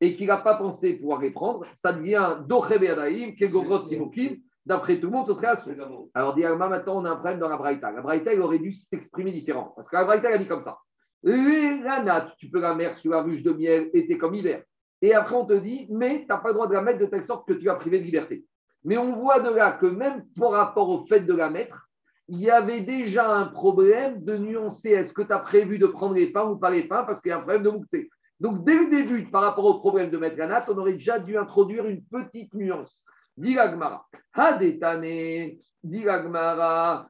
et 0.00 0.14
qu'il 0.14 0.26
n'a 0.26 0.38
pas 0.38 0.54
pensé 0.54 0.98
pouvoir 0.98 1.20
les 1.20 1.30
prendre, 1.30 1.64
ça 1.72 1.92
devient 1.92 2.38
Docheberaïm, 2.46 3.34
Kegogrot 3.34 3.84
Simokim. 3.84 4.36
D'après 4.66 4.98
tout 4.98 5.06
le 5.06 5.12
monde, 5.12 5.28
ce 5.28 5.34
serait 5.34 5.46
Assour. 5.46 6.08
Alors, 6.12 6.34
Diagma, 6.34 6.68
maintenant, 6.68 7.00
on 7.00 7.04
a 7.04 7.10
un 7.10 7.14
problème 7.14 7.38
dans 7.38 7.48
la 7.48 7.56
Braïta. 7.56 7.92
La 7.92 8.02
Braïta, 8.02 8.34
il 8.34 8.40
aurait 8.40 8.58
dû 8.58 8.72
s'exprimer 8.72 9.30
différent. 9.30 9.72
Parce 9.76 9.88
que 9.88 9.94
la 9.94 10.04
Braïta, 10.04 10.28
elle 10.28 10.34
a 10.34 10.38
dit 10.38 10.48
comme 10.48 10.64
ça. 10.64 10.76
La 11.22 12.02
natte, 12.02 12.32
tu 12.36 12.50
peux 12.50 12.60
la 12.60 12.74
mettre 12.74 12.96
sur 12.96 13.12
la 13.12 13.22
ruche 13.22 13.44
de 13.44 13.52
miel 13.52 13.90
été 13.94 14.18
comme 14.18 14.34
hiver. 14.34 14.64
Et 15.00 15.14
après, 15.14 15.36
on 15.36 15.46
te 15.46 15.52
dit, 15.52 15.86
mais 15.88 16.22
tu 16.22 16.26
n'as 16.28 16.38
pas 16.38 16.48
le 16.48 16.54
droit 16.54 16.66
de 16.66 16.74
la 16.74 16.82
mettre 16.82 16.98
de 16.98 17.06
telle 17.06 17.24
sorte 17.24 17.46
que 17.46 17.52
tu 17.54 17.66
vas 17.66 17.76
priver 17.76 18.00
de 18.00 18.04
liberté. 18.04 18.44
Mais 18.86 18.96
on 18.96 19.16
voit 19.16 19.40
de 19.40 19.50
là 19.50 19.72
que 19.72 19.86
même 19.86 20.24
par 20.38 20.52
rapport 20.52 20.88
au 20.88 21.04
fait 21.06 21.20
de 21.20 21.34
la 21.34 21.50
mettre, 21.50 21.88
il 22.28 22.38
y 22.38 22.50
avait 22.50 22.82
déjà 22.82 23.28
un 23.28 23.46
problème 23.46 24.24
de 24.24 24.36
nuancer. 24.36 24.90
Est-ce 24.90 25.12
que 25.12 25.22
tu 25.22 25.32
as 25.32 25.40
prévu 25.40 25.76
de 25.76 25.86
prendre 25.86 26.14
les 26.14 26.32
pains 26.32 26.48
ou 26.48 26.56
pas 26.56 26.70
les 26.70 26.86
pains? 26.86 27.02
Parce 27.02 27.20
qu'il 27.20 27.30
y 27.30 27.32
a 27.32 27.38
un 27.38 27.40
problème 27.40 27.64
de 27.64 27.70
mouktsé. 27.70 28.08
Donc, 28.38 28.64
dès 28.64 28.78
le 28.78 28.88
début, 28.90 29.24
par 29.24 29.42
rapport 29.42 29.64
au 29.64 29.80
problème 29.80 30.10
de 30.10 30.18
mettre 30.18 30.36
la 30.38 30.46
natte, 30.46 30.68
on 30.68 30.78
aurait 30.78 30.92
déjà 30.92 31.18
dû 31.18 31.36
introduire 31.36 31.84
une 31.86 32.04
petite 32.04 32.54
nuance. 32.54 33.04
Dilagmara, 33.36 34.06
Hadetane, 34.32 35.56
Dilagmara, 35.82 37.08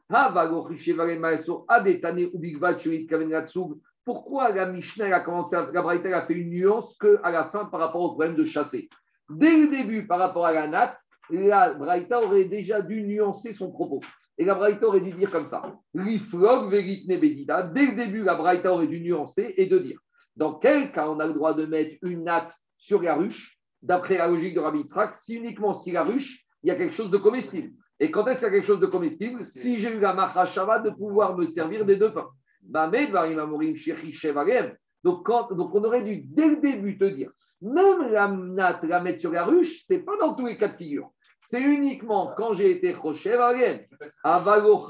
Adetane, 1.68 2.20
Ubigvat, 2.33 2.74
Kavengatsug. 3.09 3.79
Pourquoi 4.03 4.51
la 4.51 4.66
Mishnah 4.66 5.14
a 5.14 5.20
commencé 5.20 5.57
à, 5.57 5.68
la 5.72 5.83
Braïta 5.83 6.16
a 6.16 6.27
fait 6.27 6.35
une 6.35 6.51
nuance 6.51 6.97
qu'à 6.97 7.31
la 7.31 7.45
fin 7.45 7.66
par 7.66 7.81
rapport 7.81 8.01
au 8.01 8.09
problème 8.11 8.35
de 8.35 8.45
chasser? 8.47 8.89
Dès 9.29 9.57
le 9.57 9.68
début, 9.68 10.07
par 10.07 10.20
rapport 10.20 10.47
à 10.47 10.53
la 10.53 10.68
natte, 10.68 10.97
la 11.31 11.74
Braïta 11.74 12.22
aurait 12.22 12.45
déjà 12.45 12.83
dû 12.83 13.03
nuancer 13.03 13.53
son 13.53 13.70
propos. 13.70 14.01
Et 14.39 14.45
la 14.45 14.55
Braïta 14.55 14.87
aurait 14.87 15.01
dû 15.01 15.12
dire 15.12 15.31
comme 15.31 15.47
ça 15.47 15.74
L'iflog 15.95 16.70
veritne 16.70 17.18
bedida. 17.18 17.62
Dès 17.62 17.87
le 17.87 17.97
début, 17.97 18.22
la 18.22 18.35
Braïta 18.35 18.72
aurait 18.72 18.87
dû 18.87 19.01
nuancer 19.01 19.55
et 19.57 19.66
de 19.66 19.79
dire 19.79 19.99
dans 20.37 20.55
quel 20.55 20.93
cas 20.93 21.09
on 21.09 21.18
a 21.18 21.27
le 21.27 21.33
droit 21.33 21.55
de 21.55 21.64
mettre 21.64 21.97
une 22.03 22.24
natte 22.24 22.55
sur 22.77 23.01
la 23.01 23.14
ruche, 23.14 23.59
d'après 23.83 24.18
la 24.18 24.29
logique 24.29 24.55
de 24.55 24.61
Rabbi 24.61 24.81
Yitzhak, 24.81 25.14
si 25.14 25.37
uniquement 25.37 25.74
si 25.74 25.93
la 25.93 26.05
ruche, 26.05 26.45
il 26.62 26.68
y 26.68 26.70
a 26.70 26.77
quelque 26.77 26.95
chose 26.95 27.11
de 27.11 27.16
comestible. 27.16 27.72
Et 27.99 28.11
quand 28.11 28.27
est-ce 28.27 28.41
qu'il 28.41 28.49
y 28.49 28.51
a 28.51 28.55
quelque 28.55 28.66
chose 28.66 28.81
de 28.81 28.87
comestible? 28.87 29.47
Si 29.47 29.81
j'ai 29.81 29.95
eu 29.95 30.01
la 30.01 30.12
machashava 30.12 30.81
de 30.81 30.91
pouvoir 30.91 31.37
me 31.37 31.47
servir 31.47 31.87
des 31.87 31.97
deux 31.97 32.12
pains. 32.12 32.29
Donc, 35.05 35.24
quand, 35.24 35.53
donc 35.53 35.74
on 35.74 35.85
aurait 35.85 36.03
dû 36.03 36.22
dès 36.27 36.49
le 36.49 36.57
début 36.57 36.99
te 36.99 37.05
dire, 37.05 37.31
même 37.62 38.12
la 38.12 38.29
natte, 38.29 38.83
la 38.83 39.01
mettre 39.01 39.20
sur 39.20 39.31
la 39.31 39.45
ruche, 39.45 39.83
c'est 39.87 40.01
pas 40.01 40.18
dans 40.18 40.35
tous 40.35 40.47
les 40.47 40.59
cas 40.59 40.68
de 40.68 40.77
figure. 40.77 41.11
C'est 41.41 41.61
uniquement 41.61 42.32
quand 42.37 42.55
j'ai 42.55 42.72
été 42.72 42.95
Choshev 42.95 43.41
Avalo 44.24 44.87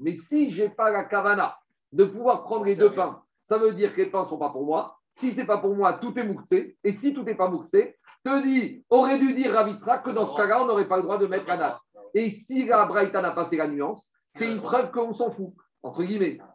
Mais 0.00 0.14
si 0.14 0.52
j'ai 0.52 0.68
pas 0.68 0.90
la 0.90 1.04
kavana 1.04 1.56
de 1.92 2.04
pouvoir 2.04 2.44
prendre 2.44 2.64
les 2.64 2.76
deux 2.76 2.92
pains, 2.92 3.22
ça 3.40 3.58
veut 3.58 3.72
dire 3.72 3.94
que 3.94 4.02
les 4.02 4.10
pains 4.10 4.22
ne 4.22 4.28
sont 4.28 4.38
pas 4.38 4.50
pour 4.50 4.64
moi. 4.64 4.98
Si 5.14 5.32
ce 5.32 5.40
n'est 5.40 5.46
pas 5.46 5.58
pour 5.58 5.74
moi, 5.74 5.94
tout 5.94 6.18
est 6.18 6.24
mouktsé. 6.24 6.76
Et 6.84 6.92
si 6.92 7.12
tout 7.12 7.22
n'est 7.22 7.34
pas 7.34 7.48
mouktsé, 7.48 7.96
te 8.24 8.42
dis, 8.42 8.84
aurait 8.88 9.18
dû 9.18 9.34
dire 9.34 9.52
Ravitra 9.52 9.98
que 9.98 10.10
dans 10.10 10.26
ce 10.26 10.36
cas-là, 10.36 10.62
on 10.62 10.66
n'aurait 10.66 10.88
pas 10.88 10.96
le 10.96 11.02
droit 11.02 11.18
de 11.18 11.26
mettre 11.26 11.48
la 11.48 11.56
natte. 11.56 11.78
Et 12.14 12.30
si 12.30 12.66
la 12.66 12.86
Braïta 12.86 13.20
n'a 13.20 13.32
pas 13.32 13.46
fait 13.46 13.56
la 13.56 13.68
nuance, 13.68 14.10
c'est 14.34 14.50
une 14.50 14.62
preuve 14.62 14.90
qu'on 14.90 15.12
s'en 15.12 15.30
fout. 15.30 15.52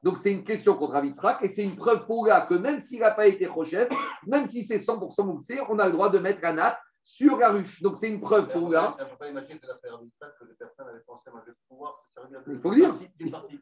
Donc 0.04 0.20
c'est 0.20 0.32
une 0.32 0.46
question 0.46 0.76
contre 0.76 0.94
Ravitrak 0.94 1.40
et 1.44 1.50
c'est 1.50 1.64
une 1.64 1.76
preuve 1.76 2.06
pour 2.06 2.28
là 2.28 2.46
que 2.48 2.54
même 2.54 2.80
s'il 2.80 3.02
n'a 3.02 3.12
pas 3.12 3.28
été 3.28 3.46
Rochette, 3.46 3.92
même 4.26 4.48
si 4.48 4.64
c'est 4.64 4.78
100% 4.78 5.26
mouktsé, 5.26 5.60
on 5.68 5.78
a 5.80 5.88
le 5.88 5.92
droit 5.92 6.10
de 6.10 6.18
mettre 6.18 6.40
la 6.42 6.54
natte 6.54 6.78
sur 7.08 7.38
la 7.38 7.52
ruche. 7.52 7.82
Donc 7.82 7.98
c'est 7.98 8.10
une 8.10 8.20
preuve 8.20 8.50
pour 8.50 8.70
là. 8.70 8.96
Il 9.00 9.04
ne 9.04 9.10
faut 9.10 9.16
pas 9.16 9.30
imaginer 9.30 9.60
que 9.60 9.66
les 9.66 10.54
personnes 10.56 10.88
avaient 10.90 11.00
pensé 11.08 11.30
à 11.30 11.32
pouvoir 11.70 12.04
se 12.06 12.22
servir 12.22 12.42
Il 12.48 12.60
faut 12.60 12.72
le 12.72 12.76
dire. 12.76 12.96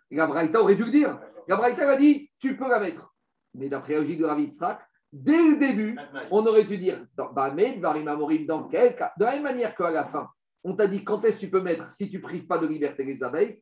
La 0.10 0.26
Braïta 0.26 0.62
aurait 0.62 0.76
dû 0.76 0.86
le 0.86 0.92
dire. 0.92 1.20
La 1.48 1.56
Braïta 1.56 1.88
a 1.88 1.96
dit, 1.96 2.32
tu 2.40 2.58
peux 2.58 2.68
la 2.68 2.80
mettre. 2.80 3.14
Mais 3.54 3.70
d'après 3.70 3.94
la 3.94 4.00
logique 4.00 4.20
de 4.20 4.26
Rav 4.26 4.40
dès 5.14 5.38
le 5.38 5.58
début, 5.58 5.98
on 6.32 6.46
aurait 6.46 6.66
dû 6.66 6.78
dire 6.80 7.06
dans 7.16 8.68
quel 8.68 8.96
cas? 8.96 9.14
De 9.18 9.26
la 9.26 9.34
même 9.34 9.44
manière 9.44 9.76
qu'à 9.76 9.92
la 9.92 10.06
fin, 10.06 10.28
on 10.64 10.76
t'a 10.76 10.88
dit 10.88 11.04
quand 11.04 11.24
est-ce 11.24 11.38
que 11.38 11.42
tu 11.42 11.52
peux 11.52 11.62
mettre 11.62 11.90
si 11.92 12.10
tu 12.10 12.18
ne 12.18 12.22
prives 12.24 12.48
pas 12.48 12.58
de 12.58 12.66
liberté 12.66 13.04
les 13.04 13.22
abeilles? 13.24 13.62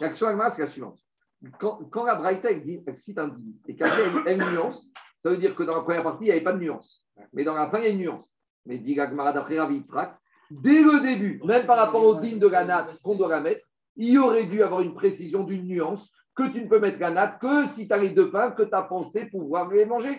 L'action 0.00 0.26
c'est 0.50 0.62
la 0.62 0.66
suivante. 0.66 0.98
Quand, 1.58 1.84
quand 1.90 2.04
la 2.04 2.16
Braïta 2.16 2.52
dit, 2.52 2.82
elle 2.84 2.98
cite 2.98 3.18
un 3.18 3.34
et 3.66 3.76
qu'après 3.76 4.02
elle, 4.02 4.40
elle 4.40 4.52
nuance, 4.52 4.90
ça 5.20 5.30
veut 5.30 5.38
dire 5.38 5.54
que 5.54 5.62
dans 5.62 5.76
la 5.76 5.82
première 5.82 6.02
partie, 6.02 6.24
il 6.24 6.26
n'y 6.26 6.32
avait 6.32 6.42
pas 6.42 6.52
de 6.52 6.58
nuance. 6.58 7.06
Mais 7.32 7.44
dans 7.44 7.54
la 7.54 7.70
fin, 7.70 7.78
il 7.78 7.84
y 7.84 7.86
a 7.86 7.90
une 7.90 7.98
nuance. 7.98 8.30
Mais 8.66 8.78
dit 8.78 8.94
Gagmara 8.94 9.32
d'après 9.32 9.56
dès 10.50 10.82
le 10.82 11.00
début, 11.00 11.40
même 11.44 11.66
par 11.66 11.76
rapport 11.76 12.04
au 12.04 12.16
din 12.16 12.36
de 12.36 12.48
la 12.48 12.64
natte 12.64 13.00
qu'on 13.02 13.14
doit 13.14 13.28
la 13.28 13.40
mettre, 13.40 13.64
il 13.96 14.18
aurait 14.18 14.46
dû 14.46 14.62
avoir 14.62 14.80
une 14.80 14.94
précision 14.94 15.44
d'une 15.44 15.66
nuance 15.66 16.10
que 16.34 16.48
tu 16.48 16.62
ne 16.62 16.68
peux 16.68 16.80
mettre 16.80 16.98
la 16.98 17.10
natte 17.10 17.40
que 17.40 17.66
si 17.66 17.86
tu 17.86 17.92
as 17.92 17.98
les 17.98 18.10
deux 18.10 18.30
pains 18.30 18.50
que 18.52 18.62
tu 18.62 18.74
as 18.74 18.82
pensé 18.82 19.26
pouvoir 19.26 19.68
les 19.68 19.86
manger. 19.86 20.16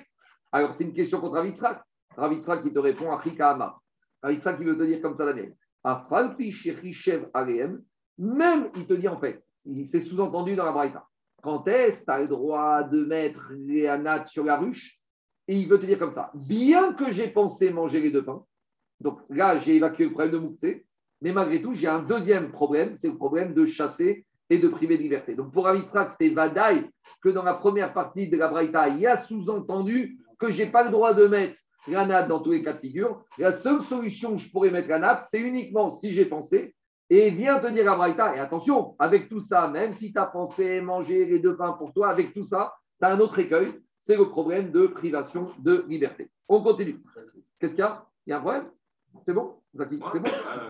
Alors, 0.51 0.73
c'est 0.73 0.83
une 0.83 0.93
question 0.93 1.19
contre 1.19 1.35
Ravitzrak. 1.35 1.81
Ravitzrak 2.15 2.63
qui 2.63 2.73
te 2.73 2.79
répond 2.79 3.11
à 3.11 3.21
Chikahama. 3.21 3.77
Ravitzrak 4.21 4.57
qui 4.57 4.63
veut 4.65 4.77
te 4.77 4.83
dire 4.83 5.01
comme 5.01 5.15
ça, 5.15 5.25
Daniel. 5.25 5.55
Même, 8.17 8.69
il 8.75 8.85
te 8.85 8.93
dit 8.93 9.07
en 9.07 9.19
fait, 9.19 9.43
c'est 9.85 10.01
sous-entendu 10.01 10.55
dans 10.55 10.65
la 10.65 10.71
Braïta. 10.71 11.07
Quand 11.41 11.67
est-ce 11.67 12.01
que 12.01 12.05
tu 12.05 12.11
as 12.11 12.19
le 12.19 12.27
droit 12.27 12.83
de 12.83 13.03
mettre 13.03 13.51
les 13.57 13.87
nattes 13.97 14.27
sur 14.27 14.43
la 14.43 14.57
ruche? 14.57 15.00
Et 15.51 15.55
il 15.55 15.67
veut 15.67 15.81
te 15.81 15.85
dire 15.85 15.99
comme 15.99 16.13
ça. 16.13 16.31
Bien 16.33 16.93
que 16.93 17.11
j'ai 17.11 17.27
pensé 17.27 17.73
manger 17.73 17.99
les 17.99 18.09
deux 18.09 18.23
pains, 18.23 18.41
donc 19.01 19.19
là, 19.29 19.59
j'ai 19.59 19.75
évacué 19.75 20.05
le 20.05 20.11
problème 20.11 20.31
de 20.31 20.37
Mouxé, 20.37 20.85
mais 21.19 21.33
malgré 21.33 21.61
tout, 21.61 21.73
j'ai 21.73 21.89
un 21.89 22.03
deuxième 22.03 22.53
problème, 22.53 22.95
c'est 22.95 23.09
le 23.09 23.17
problème 23.17 23.53
de 23.53 23.65
chasser 23.65 24.25
et 24.49 24.59
de 24.59 24.69
priver 24.69 24.95
de 24.95 25.03
liberté. 25.03 25.35
Donc 25.35 25.51
pour 25.51 25.67
Avitzrak, 25.67 26.11
c'était 26.11 26.33
Vadaï 26.33 26.89
que 27.21 27.27
dans 27.27 27.43
la 27.43 27.55
première 27.55 27.93
partie 27.93 28.29
de 28.29 28.37
la 28.37 28.47
Braïta, 28.47 28.87
il 28.87 28.99
y 28.99 29.07
a 29.07 29.17
sous-entendu 29.17 30.19
que 30.39 30.49
je 30.49 30.57
n'ai 30.57 30.71
pas 30.71 30.85
le 30.85 30.89
droit 30.89 31.13
de 31.13 31.27
mettre 31.27 31.59
la 31.89 32.05
nappe 32.05 32.29
dans 32.29 32.41
tous 32.41 32.51
les 32.51 32.63
cas 32.63 32.71
de 32.71 32.79
figure. 32.79 33.25
La 33.37 33.51
seule 33.51 33.81
solution 33.81 34.37
que 34.37 34.41
je 34.41 34.49
pourrais 34.51 34.71
mettre 34.71 34.87
la 34.87 34.99
nappe, 34.99 35.25
c'est 35.29 35.41
uniquement 35.41 35.89
si 35.89 36.13
j'ai 36.13 36.27
pensé. 36.27 36.73
Et 37.09 37.29
viens 37.29 37.59
te 37.59 37.67
dire 37.67 37.91
à 37.91 37.97
Braïta, 37.97 38.37
et 38.37 38.39
attention, 38.39 38.95
avec 38.99 39.27
tout 39.27 39.41
ça, 39.41 39.67
même 39.67 39.91
si 39.91 40.13
tu 40.13 40.17
as 40.17 40.27
pensé 40.27 40.79
manger 40.79 41.25
les 41.25 41.39
deux 41.39 41.57
pains 41.57 41.73
pour 41.73 41.91
toi, 41.91 42.07
avec 42.07 42.33
tout 42.33 42.45
ça, 42.45 42.73
tu 43.01 43.05
as 43.05 43.11
un 43.11 43.19
autre 43.19 43.37
écueil, 43.39 43.73
c'est 44.01 44.17
le 44.17 44.27
problème 44.29 44.71
de 44.71 44.87
privation 44.87 45.47
de 45.59 45.85
liberté. 45.87 46.29
On 46.49 46.61
continue. 46.61 46.99
Qu'est-ce 47.59 47.75
qu'il 47.75 47.83
y 47.83 47.87
a? 47.87 48.03
Il 48.25 48.31
y 48.31 48.33
a 48.33 48.39
un 48.39 48.41
problème? 48.41 48.65
C'est 49.25 49.33
bon? 49.33 49.61
C'est 49.77 49.85
bon? 49.87 50.05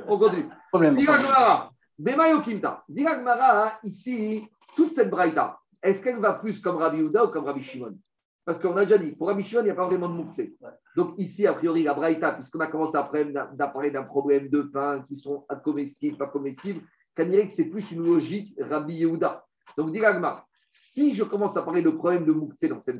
On 0.07 0.19
continue. 0.19 0.49
Problème. 0.69 0.97
Bemayo 1.97 2.41
Kimta. 2.41 2.83
Mara, 3.23 3.79
ici, 3.83 4.47
toute 4.75 4.91
cette 4.91 5.09
braïta, 5.09 5.57
est-ce 5.81 6.03
qu'elle 6.03 6.19
va 6.19 6.33
plus 6.33 6.61
comme 6.61 6.75
Rabbi 6.75 7.01
Houda 7.01 7.25
ou 7.25 7.29
comme 7.29 7.45
Rabbi 7.45 7.63
Shimon? 7.63 7.97
Parce 8.43 8.59
qu'on 8.59 8.75
a 8.75 8.83
déjà 8.85 8.97
dit, 8.97 9.13
pour 9.13 9.27
Rabbi 9.27 9.43
Shimon, 9.43 9.61
il 9.61 9.65
n'y 9.65 9.71
a 9.71 9.75
pas 9.75 9.87
vraiment 9.87 10.09
de 10.09 10.13
mouxé. 10.15 10.55
Donc 10.95 11.13
ici, 11.17 11.47
a 11.47 11.53
priori, 11.53 11.83
la 11.83 11.93
braïta, 11.93 12.33
puisqu'on 12.33 12.59
a 12.59 12.67
commencé 12.67 12.97
à 12.97 13.03
parler 13.03 13.91
d'un 13.91 14.03
problème 14.03 14.49
de 14.49 14.63
pain 14.63 15.05
qui 15.07 15.15
sont 15.15 15.45
comestibles, 15.63 16.17
pas 16.17 16.27
comestibles, 16.27 16.81
qu'on 17.15 17.25
dirait 17.25 17.47
que 17.47 17.53
c'est 17.53 17.69
plus 17.69 17.91
une 17.91 18.03
logique 18.03 18.55
Rabbi 18.59 18.95
Yehuda. 18.95 19.45
Donc, 19.77 19.95
Mara, 19.95 20.45
si 20.71 21.13
je 21.13 21.23
commence 21.23 21.57
à 21.57 21.63
parler 21.63 21.81
de 21.81 21.89
problème 21.89 22.25
de 22.25 22.31
mouxé 22.31 22.67
dans 22.67 22.81
cette 22.81 22.99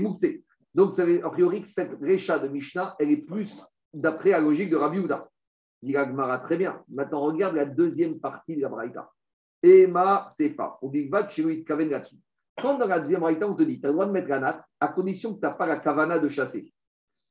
mouxé. 0.00 0.44
Donc, 0.74 0.92
ça 0.92 1.04
veut 1.04 1.24
a 1.24 1.30
priori 1.30 1.62
que 1.62 1.68
cette 1.68 1.98
récha 2.00 2.38
de 2.38 2.48
Mishnah, 2.48 2.96
elle 2.98 3.10
est 3.10 3.24
plus 3.26 3.62
d'après 3.92 4.30
la 4.30 4.40
logique 4.40 4.70
de 4.70 4.76
Rabbi 4.76 4.98
Houda. 4.98 5.28
Dit 5.82 5.94
très 6.44 6.56
bien. 6.56 6.82
Maintenant, 6.88 7.20
regarde 7.20 7.56
la 7.56 7.64
deuxième 7.64 8.20
partie 8.20 8.56
de 8.56 8.62
la 8.62 8.68
Braïta. 8.68 9.10
Ema 9.62 10.28
Sefa. 10.30 10.78
Quand 12.60 12.78
dans 12.78 12.86
la 12.86 13.00
deuxième 13.00 13.20
Braïta, 13.20 13.48
on 13.48 13.54
te 13.54 13.62
dit, 13.62 13.80
tu 13.80 13.86
as 13.86 13.90
le 13.90 13.94
droit 13.94 14.06
de 14.06 14.12
mettre 14.12 14.28
la 14.28 14.40
natte 14.40 14.62
à 14.80 14.88
condition 14.88 15.34
que 15.34 15.40
tu 15.40 15.46
n'as 15.46 15.52
pas 15.52 15.66
la 15.66 15.78
kavana 15.78 16.18
de 16.18 16.28
chasser. 16.28 16.72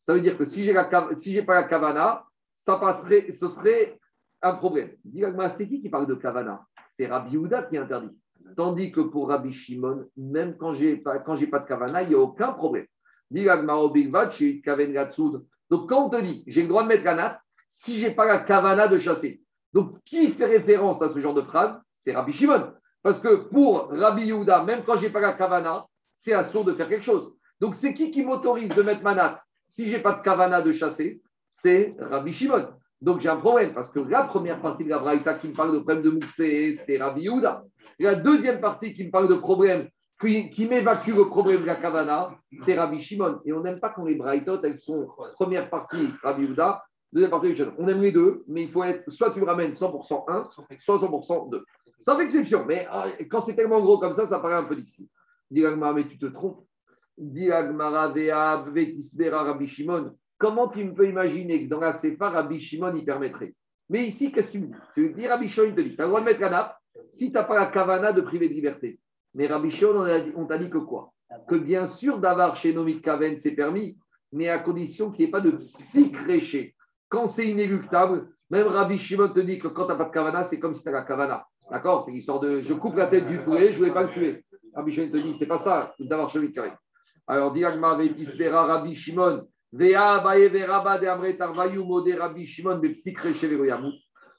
Ça 0.01 0.13
veut 0.13 0.21
dire 0.21 0.37
que 0.37 0.45
si 0.45 0.63
je 0.65 0.71
n'ai 0.71 1.45
pas 1.45 1.61
la 1.61 1.67
kavana, 1.67 2.23
ça 2.55 2.77
passerait, 2.77 3.31
ce 3.31 3.47
serait 3.49 3.99
un 4.41 4.55
problème. 4.55 4.91
Dit 5.03 5.23
c'est 5.51 5.67
qui 5.67 5.81
qui 5.81 5.89
parle 5.89 6.07
de 6.07 6.15
kavana? 6.15 6.65
C'est 6.97 7.05
Rabbi 7.05 7.37
Houda 7.37 7.61
qui 7.61 7.77
interdit. 7.77 8.17
Tandis 8.55 8.91
que 8.91 9.01
pour 9.01 9.27
Rabbi 9.27 9.53
Shimon, 9.53 10.09
même 10.17 10.57
quand 10.57 10.73
je 10.73 10.83
n'ai 10.83 10.95
pas, 10.97 11.19
pas 11.19 11.35
de 11.35 11.67
kavana, 11.67 12.01
il 12.01 12.09
n'y 12.09 12.15
a 12.15 12.19
aucun 12.19 12.53
problème. 12.53 12.87
Donc 13.29 13.45
quand 15.89 16.05
on 16.05 16.09
te 16.09 16.21
dit, 16.21 16.43
j'ai 16.47 16.63
le 16.63 16.67
droit 16.67 16.81
de 16.81 16.87
mettre 16.87 17.03
la 17.03 17.13
natte, 17.13 17.39
si 17.67 17.99
je 17.99 18.07
n'ai 18.07 18.15
pas 18.15 18.25
la 18.25 18.39
kavana 18.39 18.87
de 18.87 18.97
chasser. 18.97 19.43
Donc, 19.73 20.01
qui 20.05 20.29
fait 20.29 20.45
référence 20.45 21.03
à 21.03 21.13
ce 21.13 21.19
genre 21.19 21.35
de 21.35 21.43
phrase? 21.43 21.79
C'est 21.97 22.15
Rabbi 22.15 22.33
Shimon. 22.33 22.73
Parce 23.03 23.19
que 23.19 23.35
pour 23.35 23.89
Rabbi 23.91 24.25
Yehuda, 24.25 24.63
même 24.63 24.83
quand 24.83 24.97
je 24.97 25.03
n'ai 25.03 25.11
pas 25.11 25.19
la 25.19 25.33
kavana, 25.33 25.85
c'est 26.17 26.33
assaut 26.33 26.63
de 26.63 26.73
faire 26.73 26.89
quelque 26.89 27.05
chose. 27.05 27.31
Donc, 27.59 27.75
c'est 27.75 27.93
qui 27.93 28.09
qui 28.09 28.25
m'autorise 28.25 28.73
de 28.73 28.81
mettre 28.81 29.03
ma 29.03 29.13
natte 29.13 29.39
si 29.67 29.87
je 29.87 29.97
n'ai 29.97 30.01
pas 30.01 30.13
de 30.13 30.23
kavana 30.23 30.63
de 30.63 30.73
chasser? 30.73 31.21
C'est 31.49 31.95
Rabbi 31.99 32.33
Shimon. 32.33 32.69
Donc, 33.01 33.19
j'ai 33.19 33.29
un 33.29 33.37
problème 33.37 33.73
parce 33.73 33.91
que 33.91 33.99
la 33.99 34.23
première 34.23 34.61
partie 34.61 34.83
de 34.83 34.89
la 34.89 34.99
Braïta 34.99 35.35
qui 35.35 35.49
me 35.49 35.53
parle 35.53 35.73
de 35.73 35.79
problème 35.79 36.01
de 36.01 36.09
Moussé, 36.09 36.79
c'est 36.85 36.97
Yehuda. 36.97 37.63
La 37.99 38.15
deuxième 38.15 38.59
partie 38.59 38.93
qui 38.93 39.05
me 39.05 39.11
parle 39.11 39.27
de 39.27 39.35
problème, 39.35 39.87
qui, 40.19 40.67
m'évacue 40.67 41.13
le 41.13 41.27
problème 41.27 41.61
de 41.61 41.67
la 41.67 41.75
kavana, 41.75 42.35
c'est 42.61 42.77
Rabbi 42.77 42.99
Shimon. 43.01 43.39
Et 43.45 43.53
on 43.53 43.61
n'aime 43.61 43.79
pas 43.79 43.89
quand 43.89 44.05
les 44.05 44.15
Braïtot, 44.15 44.61
elles 44.63 44.79
sont 44.79 45.07
première 45.35 45.69
partie 45.69 46.09
Rabbi 46.23 46.43
Yehuda, 46.43 46.83
Deuxième 47.13 47.31
partie 47.31 47.55
On 47.77 47.87
aime 47.87 48.01
les 48.01 48.11
deux, 48.11 48.43
mais 48.47 48.63
il 48.63 48.71
faut 48.71 48.83
être 48.83 49.09
soit 49.09 49.31
tu 49.31 49.41
ramènes 49.41 49.71
100% 49.71 50.25
1, 50.27 50.49
soit 50.79 50.97
100% 50.97 51.49
2. 51.51 51.63
Sans 51.99 52.19
exception, 52.19 52.65
mais 52.65 52.85
ah, 52.91 53.05
quand 53.29 53.41
c'est 53.41 53.55
tellement 53.55 53.79
gros 53.79 53.97
comme 53.97 54.13
ça, 54.13 54.27
ça 54.27 54.39
paraît 54.39 54.55
un 54.55 54.65
peu 54.65 54.75
difficile. 54.75 55.07
Dis 55.49 55.63
mais 55.63 56.07
tu 56.07 56.19
te 56.19 56.25
trompes. 56.25 56.65
Dit 57.17 57.51
Agmara 57.51 58.13
Rabbi 58.13 59.67
Shimon. 59.67 60.15
Comment 60.37 60.67
tu 60.67 60.93
peux 60.93 61.09
imaginer 61.09 61.63
que 61.63 61.69
dans 61.69 61.79
la 61.79 61.93
Sefa, 61.93 62.29
Rabbi 62.29 62.59
Shimon 62.59 62.95
y 62.95 63.03
permettrait? 63.03 63.55
Mais 63.89 64.05
ici, 64.05 64.31
qu'est-ce 64.31 64.51
que 64.51 64.57
tu 64.57 64.59
me 64.59 64.67
dis? 64.67 64.73
Tu 64.93 65.13
dis 65.13 65.27
Rabbi 65.27 65.49
Shimon, 65.49 65.67
il 65.69 65.75
te 65.75 65.81
dit 65.81 65.95
tu 65.95 66.01
as 66.01 66.05
le 66.05 66.09
droit 66.09 66.19
de 66.19 66.25
mettre 66.25 66.41
la 66.41 66.49
nappe 66.49 66.77
si 67.09 67.27
tu 67.27 67.33
n'as 67.33 67.43
pas 67.43 67.55
la 67.55 67.67
kavana 67.67 68.11
de 68.11 68.21
priver 68.21 68.49
de 68.49 68.53
liberté. 68.53 68.99
Mais 69.33 69.47
Rabbi 69.47 69.71
Shimon, 69.71 70.05
on 70.35 70.45
t'a 70.45 70.57
dit 70.57 70.69
que 70.69 70.77
quoi? 70.77 71.13
Que 71.47 71.55
bien 71.55 71.85
sûr, 71.87 72.19
d'avoir 72.19 72.55
chez 72.55 72.73
Nomit 72.73 73.01
Kaven, 73.01 73.37
c'est 73.37 73.55
permis, 73.55 73.97
mais 74.31 74.49
à 74.49 74.59
condition 74.59 75.11
qu'il 75.11 75.25
n'y 75.25 75.29
ait 75.29 75.31
pas 75.31 75.41
de 75.41 75.51
psychréché. 75.51 76.75
Quand 77.09 77.27
c'est 77.27 77.47
inéluctable, 77.47 78.29
même 78.49 78.67
Rabbi 78.67 78.97
Shimon 78.97 79.29
te 79.29 79.39
dit 79.39 79.59
que 79.59 79.67
quand 79.67 79.85
tu 79.85 79.91
n'as 79.91 79.97
pas 79.97 80.05
de 80.05 80.11
kavana, 80.11 80.43
c'est 80.43 80.59
comme 80.59 80.75
si 80.75 80.83
tu 80.83 80.89
as 80.89 80.91
la 80.91 81.03
kavana. 81.03 81.45
D'accord? 81.71 82.03
C'est 82.03 82.11
l'histoire 82.11 82.39
de 82.39 82.61
je 82.61 82.73
coupe 82.73 82.95
la 82.95 83.07
tête 83.07 83.27
du 83.27 83.39
poulet, 83.39 83.67
je 83.67 83.73
ne 83.73 83.77
voulais 83.77 83.93
pas 83.93 84.03
le 84.03 84.09
tuer. 84.09 84.45
Rabbi 84.75 84.93
Shimon 84.93 85.11
te 85.11 85.17
dit, 85.17 85.33
c'est 85.33 85.47
pas 85.47 85.57
ça, 85.57 85.95
d'avoir 85.99 86.29
chez 86.29 86.51
Kaven. 86.51 86.73
Alors, 87.25 87.53
Diagma 87.53 87.97
Rabbi 87.97 88.95
Shimon. 88.95 89.47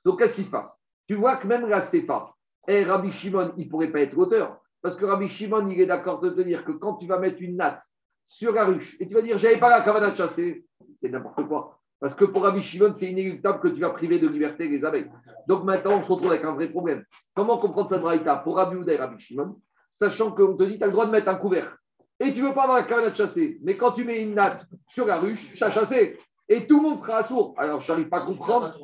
Donc, 0.04 0.18
qu'est-ce 0.18 0.34
qui 0.34 0.44
se 0.44 0.50
passe? 0.50 0.80
Tu 1.06 1.14
vois 1.14 1.36
que 1.36 1.46
même 1.46 1.66
la 1.66 1.80
CEPA, 1.82 2.34
et 2.66 2.84
Rabbi 2.84 3.12
Shimon, 3.12 3.52
il 3.56 3.64
ne 3.64 3.70
pourrait 3.70 3.90
pas 3.90 4.00
être 4.00 4.12
l'auteur. 4.12 4.60
Parce 4.82 4.96
que 4.96 5.04
Rabbi 5.06 5.28
Shimon, 5.28 5.66
il 5.68 5.80
est 5.80 5.86
d'accord 5.86 6.20
de 6.20 6.30
te 6.30 6.40
dire 6.42 6.64
que 6.64 6.72
quand 6.72 6.96
tu 6.96 7.06
vas 7.06 7.18
mettre 7.18 7.40
une 7.40 7.56
natte 7.56 7.82
sur 8.26 8.52
la 8.52 8.66
ruche 8.66 8.96
et 9.00 9.08
tu 9.08 9.14
vas 9.14 9.22
dire, 9.22 9.38
j'avais 9.38 9.58
pas 9.58 9.70
la 9.70 9.82
cavana 9.82 10.10
de 10.10 10.16
chasser, 10.16 10.66
c'est 11.00 11.08
n'importe 11.08 11.48
quoi. 11.48 11.80
Parce 11.98 12.14
que 12.14 12.26
pour 12.26 12.42
Rabbi 12.42 12.60
Shimon, 12.60 12.94
c'est 12.94 13.10
inéluctable 13.10 13.60
que 13.60 13.68
tu 13.68 13.80
vas 13.80 13.90
priver 13.90 14.18
de 14.18 14.28
liberté 14.28 14.68
les 14.68 14.84
abeilles. 14.84 15.10
Donc 15.46 15.64
maintenant, 15.64 15.98
on 15.98 16.02
se 16.02 16.12
retrouve 16.12 16.30
avec 16.30 16.44
un 16.44 16.54
vrai 16.54 16.68
problème. 16.68 17.04
Comment 17.34 17.56
comprendre 17.56 17.88
cette 17.88 18.02
braïta? 18.02 18.36
Pour 18.36 18.56
Rabbi 18.56 18.76
Ouda 18.76 18.92
et 18.92 18.96
Rabbi 18.96 19.18
Shimon, 19.18 19.60
sachant 19.90 20.32
qu'on 20.32 20.56
te 20.56 20.62
dit, 20.64 20.78
tu 20.78 20.84
as 20.84 20.88
le 20.88 20.92
droit 20.92 21.06
de 21.06 21.10
mettre 21.10 21.28
un 21.28 21.36
couvert 21.36 21.77
et 22.20 22.32
tu 22.32 22.42
ne 22.42 22.48
veux 22.48 22.54
pas 22.54 22.64
avoir 22.64 22.78
la 22.78 22.84
canne 22.84 23.10
de 23.10 23.14
chasser. 23.14 23.58
Mais 23.62 23.76
quand 23.76 23.92
tu 23.92 24.04
mets 24.04 24.22
une 24.22 24.34
natte 24.34 24.66
sur 24.88 25.06
la 25.06 25.18
ruche, 25.18 25.52
tu 25.54 25.62
as 25.62 25.70
chassé. 25.70 26.18
Et 26.48 26.66
tout 26.66 26.78
le 26.78 26.88
monde 26.88 26.98
sera 26.98 27.22
sourd. 27.22 27.54
Alors, 27.56 27.80
je 27.80 27.90
n'arrive 27.92 28.08
pas 28.08 28.18
à 28.18 28.26
comprendre. 28.26 28.74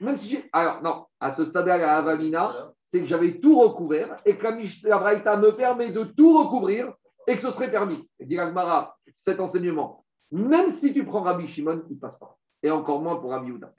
Même 0.00 0.16
si 0.16 0.28
j'ai. 0.28 0.48
Alors, 0.52 0.82
non, 0.82 1.06
à 1.20 1.32
ce 1.32 1.44
stade-là, 1.44 1.94
à 1.94 1.98
Avamina, 1.98 2.72
c'est 2.84 3.00
que 3.00 3.06
j'avais 3.06 3.38
tout 3.40 3.58
recouvert 3.58 4.16
et 4.26 4.36
que 4.36 4.88
la 4.88 4.98
Braïta 4.98 5.36
me 5.36 5.52
permet 5.52 5.92
de 5.92 6.04
tout 6.04 6.36
recouvrir 6.38 6.92
et 7.26 7.36
que 7.36 7.42
ce 7.42 7.52
serait 7.52 7.70
permis. 7.70 8.06
Et 8.18 8.26
dit 8.26 8.38
Agmara, 8.38 8.96
cet 9.16 9.40
enseignement, 9.40 10.04
même 10.30 10.70
si 10.70 10.92
tu 10.92 11.04
prends 11.04 11.22
Rabbi 11.22 11.46
Shimon, 11.46 11.82
il 11.88 11.94
ne 11.94 12.00
passe 12.00 12.18
pas. 12.18 12.36
Et 12.62 12.70
encore 12.70 13.00
moins 13.00 13.16
pour 13.16 13.30
Rabbi 13.30 13.48
Yehuda. 13.48 13.72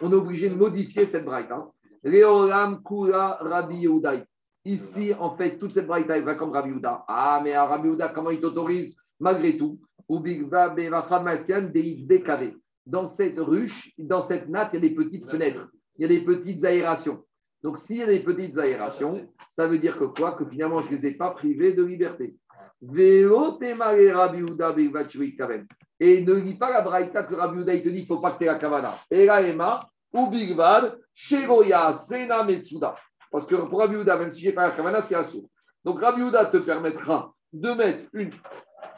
On 0.00 0.12
est 0.12 0.14
obligé 0.14 0.48
de 0.48 0.54
modifier 0.54 1.06
cette 1.06 1.24
Braïta. 1.24 1.66
Léolam 2.04 2.82
Kula 2.82 3.38
Rabbi 3.40 3.76
Yehuda. 3.76 4.12
Ici, 4.64 5.14
en 5.18 5.36
fait, 5.36 5.58
toute 5.58 5.72
cette 5.72 5.86
braïta, 5.86 6.20
va 6.20 6.34
comme 6.34 6.50
Rabbi 6.50 6.72
Houda. 6.72 7.04
Ah, 7.08 7.40
mais 7.42 7.54
à 7.54 7.64
Rabbi 7.66 7.88
Houda, 7.88 8.10
comment 8.10 8.30
il 8.30 8.40
t'autorise 8.40 8.94
malgré 9.18 9.56
tout 9.56 9.80
Dans 12.86 13.06
cette 13.06 13.38
ruche, 13.38 13.92
dans 13.98 14.20
cette 14.20 14.48
natte, 14.48 14.70
il 14.72 14.76
y 14.76 14.78
a 14.78 14.88
des 14.88 14.94
petites 14.94 15.30
fenêtres, 15.30 15.70
il 15.96 16.02
y 16.02 16.04
a 16.04 16.08
des 16.08 16.24
petites 16.24 16.64
aérations. 16.64 17.24
Donc, 17.62 17.78
s'il 17.78 17.98
y 17.98 18.02
a 18.02 18.06
des 18.06 18.20
petites 18.20 18.58
aérations, 18.58 19.28
ça 19.48 19.66
veut 19.66 19.78
dire 19.78 19.98
que 19.98 20.04
quoi? 20.04 20.32
Que 20.32 20.44
finalement, 20.44 20.82
je 20.82 20.90
ne 20.90 20.96
les 20.96 21.06
ai 21.06 21.14
pas 21.14 21.30
privés 21.30 21.74
de 21.74 21.84
liberté. 21.84 22.36
Et 26.02 26.24
ne 26.24 26.32
lis 26.34 26.54
pas 26.54 26.70
la 26.70 26.80
braïta 26.80 27.24
que 27.24 27.34
Rabbi 27.34 27.60
Houda, 27.60 27.74
il 27.74 27.82
te 27.82 27.88
dit 27.88 27.94
qu'il 27.94 28.02
ne 28.02 28.08
faut 28.08 28.20
pas 28.20 28.32
que 28.32 28.38
tu 28.38 28.44
aies 28.44 28.46
la 28.46 28.58
kavana. 28.58 28.94
Ema, 29.10 29.88
ou 30.12 30.28
Bigvad, 30.28 30.98
Shegoya, 31.14 31.92
Sena 31.94 32.42
Metsuda. 32.44 32.96
Parce 33.30 33.46
que 33.46 33.54
pour 33.54 33.78
Rabbi 33.78 33.96
Houda, 33.96 34.16
même 34.18 34.32
si 34.32 34.40
je 34.40 34.46
n'ai 34.46 34.52
pas 34.52 34.68
la 34.68 34.72
Kavana, 34.72 35.02
c'est 35.02 35.14
assourd. 35.14 35.48
Donc 35.84 36.00
Rabbi 36.00 36.22
Houda 36.22 36.46
te 36.46 36.58
permettra 36.58 37.32
de 37.52 37.70
mettre 37.70 38.08
une 38.12 38.30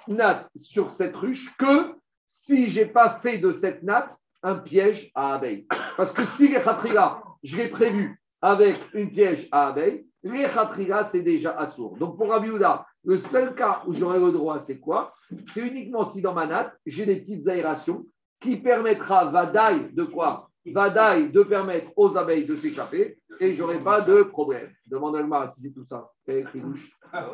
natte 0.09 0.49
sur 0.57 0.91
cette 0.91 1.17
ruche 1.17 1.55
que 1.59 1.95
si 2.27 2.71
je 2.71 2.81
n'ai 2.81 2.87
pas 2.87 3.21
fait 3.23 3.39
de 3.39 3.53
cette 3.53 3.83
natte 3.83 4.17
un 4.43 4.57
piège 4.57 5.11
à 5.15 5.35
abeilles. 5.35 5.67
Parce 5.97 6.13
que 6.13 6.25
si 6.27 6.49
les 6.49 6.61
khatriga, 6.61 7.23
je 7.43 7.57
l'ai 7.57 7.69
prévu 7.69 8.21
avec 8.41 8.77
une 8.95 9.11
piège 9.11 9.49
à 9.53 9.69
abeilles, 9.69 10.07
les 10.25 10.47
khatriga, 10.47 11.05
c'est 11.05 11.23
déjà 11.23 11.57
assourd. 11.59 11.97
Donc 11.99 12.17
pour 12.17 12.29
Rabbi 12.29 12.51
Houda, 12.51 12.87
le 13.05 13.19
seul 13.19 13.55
cas 13.55 13.83
où 13.87 13.95
j'aurai 13.95 14.19
le 14.19 14.33
droit, 14.33 14.61
c'est 14.61 14.79
quoi? 14.79 15.15
C'est 15.53 15.61
uniquement 15.61 16.05
si 16.05 16.23
dans 16.23 16.35
ma 16.35 16.47
natte, 16.47 16.73
j'ai 16.87 17.07
des 17.07 17.17
petites 17.17 17.49
aérations 17.49 18.05
qui 18.41 18.57
permettra 18.57 19.27
Vadaï 19.27 19.93
de 19.93 20.05
quoi? 20.05 20.49
Vadaï 20.67 21.31
de 21.31 21.43
permettre 21.43 21.91
aux 21.97 22.17
abeilles 22.17 22.47
de 22.47 22.57
s'échapper 22.57 23.19
et 23.41 23.55
j'aurai 23.55 23.83
pas 23.83 24.01
de 24.01 24.23
problème. 24.23 24.71
Demande 24.87 25.17
à 25.17 25.51
si 25.53 25.63
c'est 25.63 25.73
tout 25.73 25.85
ça. 25.85 26.11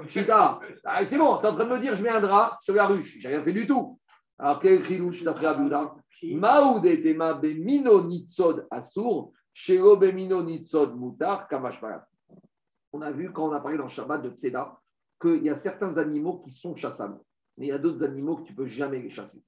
Chita, 0.08 0.60
ah, 0.84 1.04
c'est 1.04 1.18
bon, 1.18 1.38
tu 1.38 1.44
es 1.44 1.48
en 1.48 1.54
train 1.54 1.64
de 1.64 1.70
me 1.70 1.80
dire 1.80 1.94
je 1.94 2.02
mets 2.02 2.08
un 2.08 2.20
drap 2.20 2.58
sur 2.62 2.74
la 2.74 2.86
ruche. 2.86 3.16
J'ai 3.18 3.28
rien 3.28 3.42
fait 3.42 3.52
du 3.52 3.66
tout. 3.66 3.98
Alors, 4.38 4.60
quel 4.60 4.84
chilouche 4.84 5.22
d'après 5.22 5.46
Abouda 5.46 5.94
Maoud 6.22 6.84
et 6.84 7.14
ma 7.14 7.34
bemino 7.34 8.02
nitzod 8.02 8.66
assour, 8.70 9.32
shelo 9.52 9.96
bemino 9.96 10.42
mutar 10.42 11.46
kamashmalat. 11.48 12.06
On 12.92 13.02
a 13.02 13.10
vu 13.10 13.30
quand 13.32 13.48
on 13.48 13.52
a 13.52 13.60
parlé 13.60 13.78
dans 13.78 13.84
le 13.84 13.90
Shabbat 13.90 14.22
de 14.22 14.30
Tzeda 14.30 14.78
qu'il 15.20 15.42
y 15.42 15.50
a 15.50 15.56
certains 15.56 15.96
animaux 15.98 16.38
qui 16.38 16.50
sont 16.50 16.74
chassables 16.74 17.18
mais 17.58 17.66
il 17.66 17.68
y 17.70 17.72
a 17.72 17.78
d'autres 17.78 18.04
animaux 18.04 18.36
que 18.36 18.44
tu 18.44 18.52
ne 18.52 18.56
peux 18.56 18.66
jamais 18.66 19.00
les 19.00 19.10
chasser. 19.10 19.42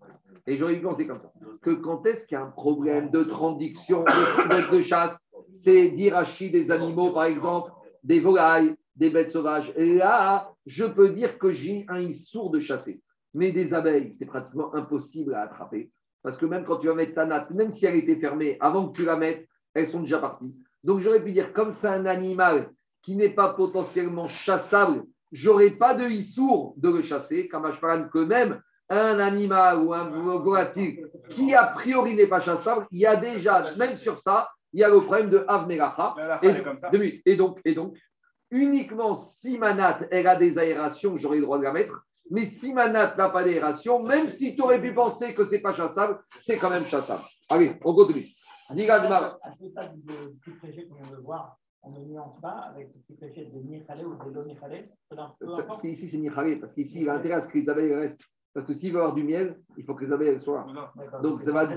Et 0.47 0.57
j'aurais 0.57 0.81
pensé 0.81 1.07
comme 1.07 1.21
ça. 1.21 1.33
Que 1.63 1.71
quand 1.71 2.05
est-ce 2.07 2.27
qu'il 2.27 2.35
y 2.35 2.39
a 2.39 2.43
un 2.43 2.51
problème 2.51 3.11
de 3.11 3.23
trandiction 3.23 4.03
de, 4.03 4.77
de 4.77 4.83
chasse, 4.83 5.30
c'est 5.55 5.89
d'irachi 5.91 6.51
des 6.51 6.71
animaux, 6.71 7.13
par 7.13 7.25
exemple, 7.25 7.73
des 8.03 8.21
volailles, 8.21 8.75
des 8.97 9.11
bêtes 9.11 9.31
sauvages. 9.31 9.73
Là, 9.77 10.53
je 10.67 10.85
peux 10.85 11.11
dire 11.11 11.39
que 11.39 11.53
j'ai 11.53 11.85
un 11.89 12.01
issour 12.01 12.51
de 12.51 12.61
chasser. 12.61 13.03
Mais 13.35 13.53
des 13.53 13.75
abeilles, 13.75 14.13
c'est 14.19 14.27
pratiquement 14.27 14.75
impossible 14.75 15.35
à 15.35 15.43
attraper. 15.43 15.91
Parce 16.23 16.37
que 16.37 16.47
même 16.47 16.65
quand 16.65 16.79
tu 16.79 16.89
vas 16.89 16.95
mettre 16.95 17.15
ta 17.15 17.27
natte, 17.27 17.51
même 17.51 17.71
si 17.71 17.87
elle 17.87 17.97
était 17.97 18.17
fermée, 18.17 18.57
avant 18.61 18.89
que 18.89 18.97
tu 18.97 19.05
la 19.05 19.17
mettes, 19.17 19.47
elles 19.75 19.87
sont 19.87 20.01
déjà 20.01 20.19
parties. 20.19 20.57
Donc 20.83 21.01
j'aurais 21.01 21.23
pu 21.23 21.33
dire, 21.33 21.53
comme 21.53 21.73
c'est 21.73 21.89
un 21.89 22.07
animal 22.07 22.71
qui 23.03 23.17
n'est 23.17 23.31
pas 23.31 23.55
potentiellement 23.55 24.29
chassable, 24.29 25.05
j'aurais 25.33 25.71
pas 25.71 25.95
de 25.95 26.05
issour 26.05 26.75
de 26.77 26.91
le 26.91 27.03
chasser, 27.03 27.49
comme 27.49 27.71
que 28.13 28.19
même 28.19 28.61
un 28.89 29.19
animal 29.21 29.79
ou 29.79 29.95
un 29.95 30.09
volatile 30.39 31.09
qui 31.31 31.55
a 31.55 31.65
priori 31.67 32.17
n'est 32.17 32.27
pas 32.27 32.41
chassable, 32.41 32.87
il 32.91 32.99
y 32.99 33.07
a 33.07 33.17
déjà, 33.17 33.75
même 33.77 33.95
sur 33.95 34.19
ça, 34.19 34.49
il 34.73 34.81
y 34.81 34.85
a 34.85 34.89
le 34.89 35.01
problème 35.01 35.31
de 35.31 35.45
Avmelacha. 35.49 36.15
Et, 36.43 37.23
et, 37.25 37.37
donc, 37.37 37.61
et 37.65 37.75
donc, 37.75 37.97
uniquement 38.51 39.17
si 39.17 39.59
ma 39.59 39.75
natte, 39.75 40.07
elle 40.11 40.27
a 40.27 40.37
des 40.37 40.59
aérations, 40.59 41.17
j'aurais 41.17 41.39
le 41.39 41.43
droit 41.43 41.59
de 41.59 41.65
la 41.65 41.73
mettre. 41.73 42.05
Mais 42.31 42.45
si 42.45 42.73
ma 42.73 42.89
natte 42.89 43.19
n'a 43.19 43.31
pas 43.31 43.43
d'aération, 43.43 44.03
même 44.03 44.29
si 44.29 44.55
tu 44.55 44.63
aurais 44.63 44.81
pu 44.81 44.95
penser 44.95 45.35
que 45.35 45.45
ce 45.45 45.53
n'est 45.53 45.61
pas 45.61 45.75
chassable, 45.75 46.21
c'est 46.43 46.57
quand 46.57 46.71
même 46.71 46.87
chassable. 46.87 47.25
Allez, 47.49 47.73
on 47.85 47.95
continue. 47.95 48.27
À 48.69 49.51
ce 49.51 49.69
stade 49.69 49.97
de 50.05 50.15
qu'on 50.45 50.69
vient 50.69 51.11
de 51.11 51.23
voir, 51.23 51.59
on 51.83 51.91
mis 51.91 52.19
en 52.19 52.37
bas 52.41 52.71
avec 52.73 52.91
des 53.09 53.17
fléchettes 53.17 53.53
de 53.53 53.59
Nihale 53.59 54.07
ou 54.07 54.15
de 54.25 54.31
Lonihale. 54.31 54.91
Parce 55.09 55.81
qu'ici, 55.81 56.09
c'est 56.09 56.19
Nihale, 56.19 56.61
parce 56.61 56.75
qu'ici, 56.75 57.01
il 57.01 57.09
a 57.09 57.15
intérêt 57.15 57.35
à 57.35 57.43
ce 57.43 57.49
que 57.49 57.59
les 57.59 57.69
abeilles 57.69 57.95
restent. 57.95 58.23
Parce 58.55 58.67
que 58.67 58.75
s'il 58.75 58.93
veut 58.93 58.99
avoir 58.99 59.15
du 59.15 59.25
miel, 59.25 59.61
il 59.77 59.85
faut 59.85 59.95
que 59.95 60.05
les 60.05 60.13
abeilles 60.13 60.39
soient 60.39 60.67
là. 60.73 60.93
Donc, 61.21 61.43
ça 61.43 61.53
va 61.53 61.69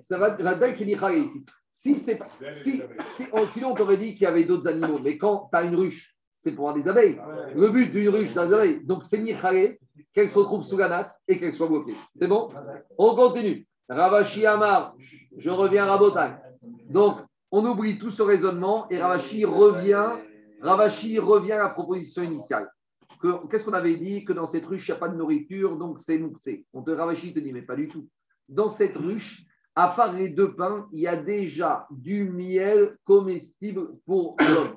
ça 0.00 0.18
va 0.18 0.72
c'est 0.72 0.84
Nihale 0.86 1.18
ici. 1.18 1.44
Si 1.82 1.98
c'est 1.98 2.20
si, 2.52 2.82
si, 3.06 3.24
sinon, 3.46 3.70
on 3.70 3.74
t'aurait 3.74 3.96
dit 3.96 4.12
qu'il 4.12 4.24
y 4.24 4.26
avait 4.26 4.44
d'autres 4.44 4.68
animaux. 4.68 4.98
Mais 5.02 5.16
quand 5.16 5.48
tu 5.50 5.58
as 5.58 5.62
une 5.62 5.74
ruche, 5.74 6.14
c'est 6.36 6.52
pour 6.52 6.68
avoir 6.68 6.82
des 6.82 6.90
abeilles. 6.90 7.18
Le 7.54 7.70
but 7.70 7.90
d'une 7.90 8.10
ruche, 8.10 8.28
c'est 8.34 8.48
des 8.48 8.54
abeilles. 8.54 8.84
Donc, 8.84 9.06
c'est 9.06 9.16
Nihale, 9.16 9.78
qu'elle 10.12 10.28
se 10.28 10.38
retrouve 10.38 10.62
sous 10.62 10.76
la 10.76 10.90
natte 10.90 11.12
et 11.26 11.40
qu'elle 11.40 11.54
soit 11.54 11.68
bloquée. 11.68 11.94
C'est 12.14 12.26
bon? 12.26 12.50
On 12.98 13.14
continue. 13.14 13.66
Ravashi 13.88 14.44
Amar, 14.44 14.94
je 15.38 15.48
reviens 15.48 15.84
à 15.84 15.92
Rabotai. 15.92 16.34
Donc, 16.90 17.16
on 17.50 17.64
oublie 17.64 17.98
tout 17.98 18.10
ce 18.10 18.20
raisonnement 18.20 18.86
et 18.90 18.98
Ravashi 18.98 19.46
revient, 19.46 20.10
Ravashi 20.60 21.18
revient 21.18 21.52
à 21.52 21.60
la 21.60 21.70
proposition 21.70 22.22
initiale. 22.22 22.70
Qu'est-ce 23.50 23.64
qu'on 23.64 23.72
avait 23.72 23.96
dit? 23.96 24.26
Que 24.26 24.34
dans 24.34 24.46
cette 24.46 24.66
ruche, 24.66 24.86
il 24.86 24.90
n'y 24.90 24.96
a 24.98 25.00
pas 25.00 25.08
de 25.08 25.16
nourriture, 25.16 25.78
donc 25.78 25.98
c'est 25.98 26.18
nous. 26.18 26.34
On 26.74 26.82
te 26.82 26.90
Ravashi 26.90 27.32
te 27.32 27.38
dit, 27.38 27.54
mais 27.54 27.62
pas 27.62 27.76
du 27.76 27.88
tout. 27.88 28.06
Dans 28.50 28.68
cette 28.68 28.98
ruche, 28.98 29.46
à 29.74 29.88
part 29.88 30.12
les 30.12 30.30
deux 30.30 30.54
pains, 30.54 30.88
il 30.92 31.00
y 31.00 31.06
a 31.06 31.16
déjà 31.16 31.86
du 31.90 32.28
miel 32.30 32.96
comestible 33.04 33.96
pour 34.06 34.36
l'homme. 34.40 34.74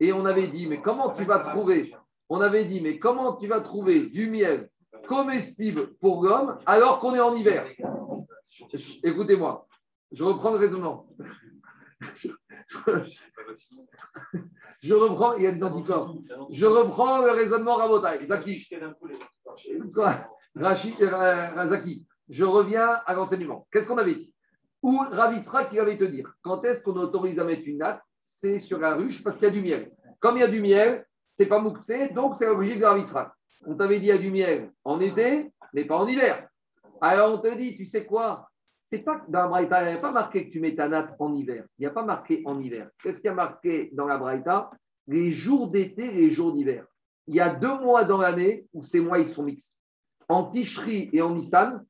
Et 0.00 0.12
on 0.12 0.24
avait 0.24 0.48
dit, 0.48 0.66
mais 0.66 0.80
comment 0.80 1.14
tu 1.14 1.24
vas 1.24 1.50
trouver 1.50 1.92
On 2.28 2.40
avait 2.40 2.64
dit, 2.64 2.80
mais 2.80 2.98
comment 2.98 3.36
tu 3.36 3.48
vas 3.48 3.60
trouver 3.60 4.06
du 4.06 4.30
miel 4.30 4.70
comestible 5.08 5.94
pour 6.00 6.24
l'homme 6.24 6.58
alors 6.66 7.00
qu'on 7.00 7.14
est 7.14 7.20
en 7.20 7.34
hiver? 7.34 7.66
Écoutez-moi, 9.02 9.66
je 10.12 10.24
reprends 10.24 10.52
le 10.52 10.58
raisonnement. 10.58 11.08
Je 14.80 14.94
reprends, 14.94 15.34
il 15.34 15.42
y 15.42 15.46
a 15.46 15.52
des 15.52 15.64
anticorps. 15.64 16.14
Je 16.50 16.66
reprends 16.66 17.18
le 17.18 17.30
raisonnement 17.30 17.76
Rabotai. 17.76 18.26
Zaki. 18.26 18.68
Rachid, 20.54 20.94
euh, 21.02 21.66
Zaki. 21.66 22.06
Je 22.28 22.44
reviens 22.44 23.00
à 23.06 23.14
l'enseignement. 23.14 23.66
Qu'est-ce 23.72 23.88
qu'on 23.88 23.98
avait 23.98 24.14
dit? 24.14 24.32
Ou 24.82 24.98
Ravitra 24.98 25.64
qui 25.64 25.78
avait 25.78 25.98
te 25.98 26.04
dire 26.04 26.32
quand 26.42 26.64
est-ce 26.64 26.82
qu'on 26.82 26.96
autorise 26.96 27.38
à 27.38 27.44
mettre 27.44 27.62
une 27.66 27.78
natte? 27.78 28.00
C'est 28.20 28.58
sur 28.58 28.78
la 28.78 28.94
ruche 28.94 29.22
parce 29.24 29.36
qu'il 29.36 29.46
y 29.46 29.50
a 29.50 29.54
du 29.54 29.62
miel. 29.62 29.90
Comme 30.20 30.36
il 30.36 30.40
y 30.40 30.44
a 30.44 30.48
du 30.48 30.60
miel, 30.60 31.06
c'est 31.34 31.46
pas 31.46 31.60
mouxé, 31.60 32.10
donc 32.10 32.36
c'est 32.36 32.46
l'objet 32.46 32.76
de 32.76 32.84
Ravitra. 32.84 33.34
On 33.66 33.74
t'avait 33.74 34.00
dit 34.00 34.06
il 34.06 34.08
y 34.08 34.12
a 34.12 34.18
du 34.18 34.30
miel 34.30 34.70
en 34.84 35.00
été, 35.00 35.50
mais 35.72 35.84
pas 35.84 35.96
en 35.96 36.06
hiver. 36.06 36.48
Alors 37.00 37.38
on 37.38 37.42
te 37.42 37.54
dit, 37.56 37.76
tu 37.76 37.86
sais 37.86 38.04
quoi? 38.04 38.48
C'est 38.90 39.00
pas 39.00 39.22
dans 39.28 39.42
la 39.42 39.48
Braïta, 39.48 39.82
il 39.82 39.92
n'y 39.92 39.98
a 39.98 40.00
pas 40.00 40.12
marqué 40.12 40.46
que 40.46 40.52
tu 40.52 40.60
mets 40.60 40.74
ta 40.74 40.88
natte 40.88 41.14
en 41.18 41.34
hiver. 41.34 41.64
Il 41.78 41.82
n'y 41.82 41.86
a 41.86 41.90
pas 41.90 42.04
marqué 42.04 42.42
en 42.46 42.58
hiver. 42.58 42.88
Qu'est-ce 43.02 43.20
qu'il 43.20 43.28
y 43.28 43.32
a 43.32 43.34
marqué 43.34 43.90
dans 43.92 44.06
la 44.06 44.18
Braïta? 44.18 44.70
Les 45.06 45.30
jours 45.30 45.70
d'été 45.70 46.04
et 46.04 46.12
les 46.12 46.30
jours 46.30 46.54
d'hiver. 46.54 46.86
Il 47.26 47.34
y 47.34 47.40
a 47.40 47.54
deux 47.54 47.78
mois 47.80 48.04
dans 48.04 48.18
l'année 48.18 48.66
où 48.72 48.82
ces 48.84 49.00
mois 49.00 49.18
ils 49.18 49.28
sont 49.28 49.42
mixtes. 49.42 49.74
En 50.28 50.44
Tishri 50.44 51.10
et 51.12 51.20
en 51.20 51.34
Nissan, 51.34 51.84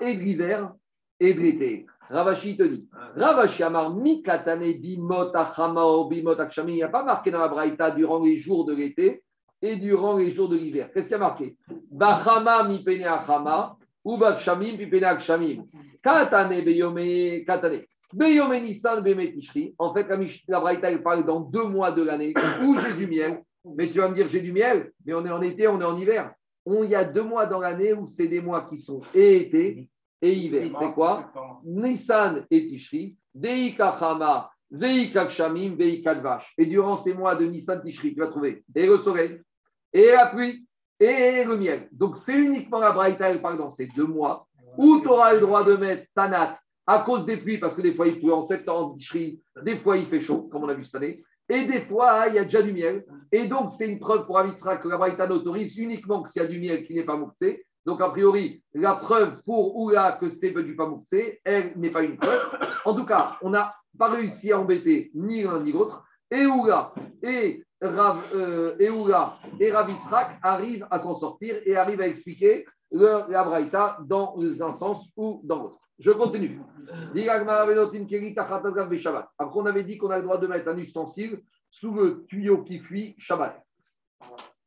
et 0.00 0.14
de 0.14 0.20
l'hiver 0.20 0.72
et 1.20 1.34
de 1.34 1.40
l'été. 1.40 1.86
Ravashi 2.10 2.56
te 2.56 2.62
dit, 2.62 2.88
Ravashi 3.16 3.62
Amar 3.62 3.94
Mikatane 3.94 4.72
Bimot 4.80 5.32
Bimot 6.08 6.40
Akshami, 6.40 6.72
il 6.72 6.76
n'y 6.76 6.82
a 6.82 6.88
pas 6.88 7.04
marqué 7.04 7.30
dans 7.30 7.40
la 7.40 7.48
Braïta 7.48 7.90
durant 7.90 8.22
les 8.22 8.38
jours 8.38 8.64
de 8.64 8.74
l'été 8.74 9.22
et 9.60 9.76
durant 9.76 10.16
les 10.16 10.30
jours 10.30 10.48
de 10.48 10.56
l'hiver. 10.56 10.90
Qu'est-ce 10.92 11.08
qu'il 11.08 11.18
y 11.18 11.20
a 11.20 11.24
marqué? 11.24 11.56
Bachama 11.90 12.64
mi 12.64 12.82
pene 12.82 13.04
achama 13.04 13.76
ou 14.04 14.16
bakshamim 14.16 14.76
mi 14.78 14.86
pene 14.86 15.04
akshamim. 15.04 15.64
Katane 16.02 16.62
beyome 16.62 17.44
katane. 17.44 17.84
Beyome 18.12 18.62
Nissan 18.62 19.02
beme 19.02 19.30
Tishri. 19.32 19.74
En 19.78 19.92
fait, 19.92 20.06
la 20.48 20.60
Braïta 20.60 20.90
elle 20.90 21.02
parle 21.02 21.26
dans 21.26 21.40
deux 21.40 21.64
mois 21.64 21.92
de 21.92 22.02
l'année 22.02 22.32
où 22.62 22.78
j'ai 22.78 22.94
du 22.94 23.06
miel. 23.06 23.42
Mais 23.76 23.90
tu 23.90 23.98
vas 23.98 24.08
me 24.08 24.14
dire 24.14 24.28
j'ai 24.30 24.40
du 24.40 24.52
miel, 24.52 24.92
mais 25.04 25.12
on 25.12 25.26
est 25.26 25.30
en 25.30 25.42
été, 25.42 25.68
on 25.68 25.78
est 25.80 25.84
en 25.84 25.98
hiver. 25.98 26.32
On, 26.70 26.84
il 26.84 26.90
y 26.90 26.94
a 26.94 27.04
deux 27.04 27.22
mois 27.22 27.46
dans 27.46 27.60
l'année 27.60 27.94
où 27.94 28.06
c'est 28.06 28.28
des 28.28 28.42
mois 28.42 28.68
qui 28.68 28.76
sont 28.76 29.00
et 29.14 29.36
été 29.36 29.88
et 30.20 30.32
hiver. 30.32 30.70
C'est 30.78 30.92
quoi 30.92 31.32
Nissan 31.64 32.44
et 32.50 32.68
Tishri, 32.68 33.16
Deika 33.34 33.96
Chama, 33.98 34.50
Veika 34.70 35.26
Kshamim, 35.26 35.76
Veika 35.76 36.14
Dvash. 36.14 36.52
Et 36.58 36.66
durant 36.66 36.96
ces 36.96 37.14
mois 37.14 37.36
de 37.36 37.46
Nissan 37.46 37.80
Tishri, 37.82 38.12
tu 38.12 38.20
vas 38.20 38.28
trouver 38.28 38.64
et 38.74 38.86
le 38.86 38.98
soleil, 38.98 39.40
et 39.94 40.10
la 40.12 40.26
pluie, 40.26 40.66
et 41.00 41.42
le 41.44 41.56
miel. 41.56 41.88
Donc 41.90 42.18
c'est 42.18 42.36
uniquement 42.36 42.80
la 42.80 42.92
Braïta, 42.92 43.30
elle 43.30 43.40
parle 43.40 43.56
dans 43.56 43.70
ces 43.70 43.86
deux 43.86 44.06
mois 44.06 44.46
où 44.76 45.00
tu 45.00 45.08
auras 45.08 45.32
le 45.32 45.40
droit 45.40 45.64
de 45.64 45.74
mettre 45.74 46.06
Tanat 46.14 46.58
à 46.86 47.00
cause 47.00 47.24
des 47.24 47.38
pluies, 47.38 47.58
parce 47.58 47.74
que 47.74 47.82
des 47.82 47.94
fois 47.94 48.08
il 48.08 48.20
pleut 48.20 48.34
en 48.34 48.42
septembre, 48.42 48.94
Tishri, 48.94 49.40
des 49.62 49.78
fois 49.78 49.96
il 49.96 50.06
fait 50.06 50.20
chaud, 50.20 50.48
comme 50.52 50.64
on 50.64 50.68
a 50.68 50.74
vu 50.74 50.84
cette 50.84 50.96
année, 50.96 51.24
et 51.48 51.64
des 51.64 51.80
fois 51.80 52.28
il 52.28 52.34
y 52.34 52.38
a 52.38 52.44
déjà 52.44 52.62
du 52.62 52.72
miel. 52.72 53.04
Et 53.32 53.46
donc 53.46 53.70
c'est 53.70 53.88
une 53.88 53.98
preuve 53.98 54.26
pour 54.26 54.38
Avitsra 54.38 54.76
que 54.76 54.88
la 54.88 54.96
Braïta 54.96 55.26
n'autorise 55.26 55.76
uniquement 55.78 56.22
que 56.22 56.30
s'il 56.30 56.42
y 56.42 56.44
a 56.44 56.48
du 56.48 56.60
miel 56.60 56.86
qui 56.86 56.94
n'est 56.94 57.04
pas 57.04 57.16
mouxé. 57.16 57.64
Donc, 57.88 58.02
a 58.02 58.10
priori, 58.10 58.62
la 58.74 58.96
preuve 58.96 59.42
pour 59.44 59.74
Oula 59.78 60.18
que 60.20 60.28
c'était 60.28 60.52
du 60.62 60.76
Pamouxé, 60.76 61.40
elle 61.42 61.72
n'est 61.76 61.90
pas 61.90 62.02
une 62.02 62.18
preuve. 62.18 62.46
En 62.84 62.94
tout 62.94 63.06
cas, 63.06 63.38
on 63.40 63.48
n'a 63.48 63.74
pas 63.98 64.10
réussi 64.10 64.52
à 64.52 64.60
embêter 64.60 65.10
ni 65.14 65.42
l'un 65.42 65.62
ni 65.62 65.72
l'autre. 65.72 66.04
Et 66.30 66.44
Oula 66.44 66.92
et, 67.22 67.64
Rav, 67.80 68.18
euh, 68.34 68.76
et, 68.78 69.64
et 69.64 69.72
arrivent 69.72 70.86
à 70.90 70.98
s'en 70.98 71.14
sortir 71.14 71.56
et 71.64 71.76
arrivent 71.76 72.02
à 72.02 72.08
expliquer 72.08 72.66
le, 72.92 73.30
la 73.30 73.42
Braïta 73.44 73.96
dans 74.04 74.36
un 74.38 74.72
sens 74.74 75.08
ou 75.16 75.40
dans 75.44 75.62
l'autre. 75.62 75.87
Je 75.98 76.12
continue. 76.12 76.60
Après, 79.38 79.60
on 79.60 79.66
avait 79.66 79.84
dit 79.84 79.98
qu'on 79.98 80.10
a 80.10 80.18
le 80.18 80.22
droit 80.22 80.38
de 80.38 80.46
mettre 80.46 80.68
un 80.68 80.76
ustensile 80.78 81.42
sous 81.70 81.92
le 81.92 82.24
tuyau 82.26 82.62
qui 82.62 82.78
fuit 82.78 83.14
Shabbat. 83.18 83.60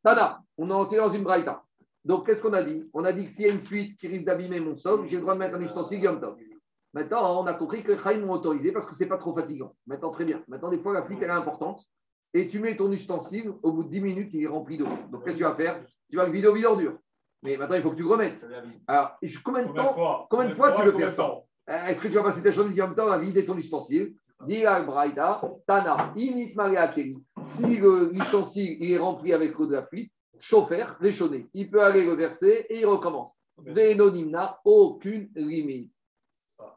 Tana, 0.03 0.41
on 0.57 0.69
a 0.71 0.73
enseigné 0.75 1.01
dans 1.01 1.13
une 1.13 1.23
Braïta. 1.23 1.63
Donc, 2.03 2.25
qu'est-ce 2.25 2.41
qu'on 2.41 2.53
a 2.53 2.63
dit? 2.63 2.89
On 2.93 3.05
a 3.05 3.13
dit 3.13 3.25
que 3.25 3.29
s'il 3.29 3.45
y 3.45 3.49
a 3.49 3.53
une 3.53 3.61
fuite 3.61 3.97
qui 3.97 4.07
risque 4.07 4.25
d'abîmer 4.25 4.59
mon 4.59 4.75
sol, 4.75 5.07
j'ai 5.07 5.15
le 5.15 5.21
droit 5.21 5.35
de 5.35 5.39
mettre 5.39 5.55
un 5.55 5.61
ustensile 5.61 6.01
Yom 6.01 6.19
Tov. 6.19 6.35
Maintenant, 6.93 7.41
on 7.41 7.47
a 7.47 7.53
compris 7.53 7.83
que 7.83 7.91
les 7.93 7.97
Chaim 7.97 8.25
m'ont 8.25 8.33
autorisé 8.33 8.71
parce 8.71 8.87
que 8.87 8.95
ce 8.95 9.03
n'est 9.03 9.09
pas 9.09 9.17
trop 9.17 9.33
fatigant. 9.33 9.75
Maintenant, 9.87 10.11
très 10.11 10.25
bien. 10.25 10.43
Maintenant, 10.47 10.69
des 10.69 10.79
fois, 10.79 10.93
la 10.93 11.03
fuite, 11.03 11.19
elle 11.21 11.29
est 11.29 11.33
importante. 11.33 11.81
Et 12.33 12.49
tu 12.49 12.59
mets 12.59 12.75
ton 12.75 12.91
ustensile, 12.91 13.53
au 13.61 13.71
bout 13.71 13.83
de 13.83 13.89
10 13.89 14.01
minutes, 14.01 14.29
il 14.33 14.43
est 14.43 14.47
rempli 14.47 14.77
d'eau. 14.77 14.87
Donc, 15.11 15.23
qu'est-ce 15.23 15.35
que 15.35 15.37
tu 15.37 15.43
vas 15.43 15.55
faire? 15.55 15.85
Tu 16.09 16.17
vas 16.17 16.25
le 16.25 16.31
vider 16.31 16.47
au 16.47 16.53
vide 16.53 16.65
ordure. 16.65 16.97
Mais 17.43 17.57
maintenant, 17.57 17.75
il 17.75 17.81
faut 17.81 17.91
que 17.91 17.95
tu 17.95 18.03
le 18.03 18.09
remettes. 18.09 18.45
Alors, 18.87 19.17
combien 19.43 19.63
de 19.65 19.73
temps 19.73 19.93
fois 19.93 20.27
combien 20.29 20.49
de 20.49 20.53
fois 20.53 20.75
tu 20.75 20.83
veux 20.83 20.91
faire 20.97 21.11
ça 21.11 21.23
temps? 21.23 21.47
Est-ce 21.67 21.99
que 22.01 22.07
tu 22.07 22.13
vas 22.15 22.23
passer 22.23 22.43
ta 22.43 22.51
journée 22.51 22.75
Yom 22.75 22.93
Tov 22.95 23.11
à 23.11 23.17
vider 23.17 23.45
ton 23.45 23.57
ustensile? 23.57 24.13
Dis 24.45 24.65
à 24.65 24.81
Braïda, 24.81 25.41
Tana, 25.67 26.13
Init 26.15 26.53
Maria 26.55 26.87
Keri. 26.87 27.15
Si 27.45 27.77
le- 27.77 28.09
l'ustensile 28.11 28.77
il 28.79 28.91
est 28.91 28.97
rempli 28.97 29.33
avec 29.33 29.53
l'eau 29.57 29.67
de 29.67 29.73
la 29.73 29.85
fuite, 29.85 30.11
chauffer, 30.39 30.85
l'échaudé. 30.99 31.47
Il 31.53 31.69
peut 31.69 31.83
aller 31.83 32.03
le 32.03 32.13
verser 32.13 32.65
et 32.69 32.79
il 32.79 32.85
recommence. 32.85 33.39
Vénonimna, 33.59 34.59
aucune 34.65 35.29
limite. 35.35 35.91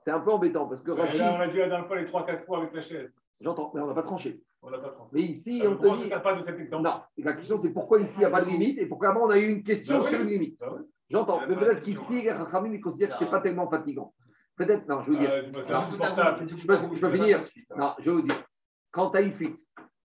C'est 0.04 0.10
un 0.10 0.20
peu 0.20 0.30
embêtant 0.32 0.66
parce 0.66 0.82
que 0.82 0.90
Rachid, 0.92 1.18
Là, 1.18 1.36
on 1.38 1.40
a 1.40 1.46
dit 1.48 1.56
la 1.58 1.68
dernière 1.68 1.86
fois 1.86 1.96
les 1.96 2.06
3-4 2.06 2.44
fois 2.44 2.58
avec 2.58 2.74
la 2.74 2.82
chaise. 2.82 3.10
j'entends, 3.40 3.70
mais 3.74 3.80
on 3.80 3.86
n'a 3.86 3.94
pas 3.94 4.02
tranché. 4.02 4.40
On 4.66 4.70
l'a 4.70 4.78
pas 4.78 4.88
tranché. 4.88 5.10
Mais 5.12 5.22
ici, 5.22 5.62
on 5.66 5.76
te 5.76 6.02
dit. 6.02 6.08
pas 6.08 6.34
de 6.34 6.42
cet 6.42 6.58
exemple? 6.58 6.84
Non, 6.84 7.00
la 7.18 7.34
question 7.34 7.58
c'est 7.58 7.72
pourquoi 7.72 8.00
ici 8.00 8.14
il 8.16 8.20
n'y 8.20 8.24
a 8.24 8.30
pas 8.30 8.42
de 8.42 8.48
limite 8.48 8.78
et 8.78 8.86
pourquoi 8.86 9.10
avant 9.10 9.26
on 9.26 9.30
a 9.30 9.38
eu 9.38 9.46
une 9.46 9.62
question 9.62 10.00
oui. 10.00 10.08
sur 10.08 10.20
une 10.20 10.28
limite. 10.28 10.58
Oui. 10.62 10.80
J'entends, 11.10 11.42
y 11.44 11.48
mais 11.48 11.56
peut-être 11.56 11.82
qu'ici, 11.82 12.22
les 12.22 12.32
Rachamim, 12.32 12.80
considèrent 12.80 13.10
que 13.10 13.18
ce 13.18 13.24
n'est 13.24 13.30
pas 13.30 13.40
tellement 13.40 13.68
fatigant. 13.68 14.14
Peut-être, 14.56 14.88
non, 14.88 15.02
je 15.02 15.10
veux 15.10 15.18
dire. 15.18 15.30
Euh. 15.30 15.42
Je 15.52 17.00
peux, 17.00 17.10
finir 17.10 17.44
Non, 17.76 17.92
je 17.98 18.10
veux 18.10 18.22
dire, 18.22 18.42
quand 18.90 19.10
tu 19.10 19.18
as 19.18 19.20
une 19.20 19.32
fuite, 19.32 19.58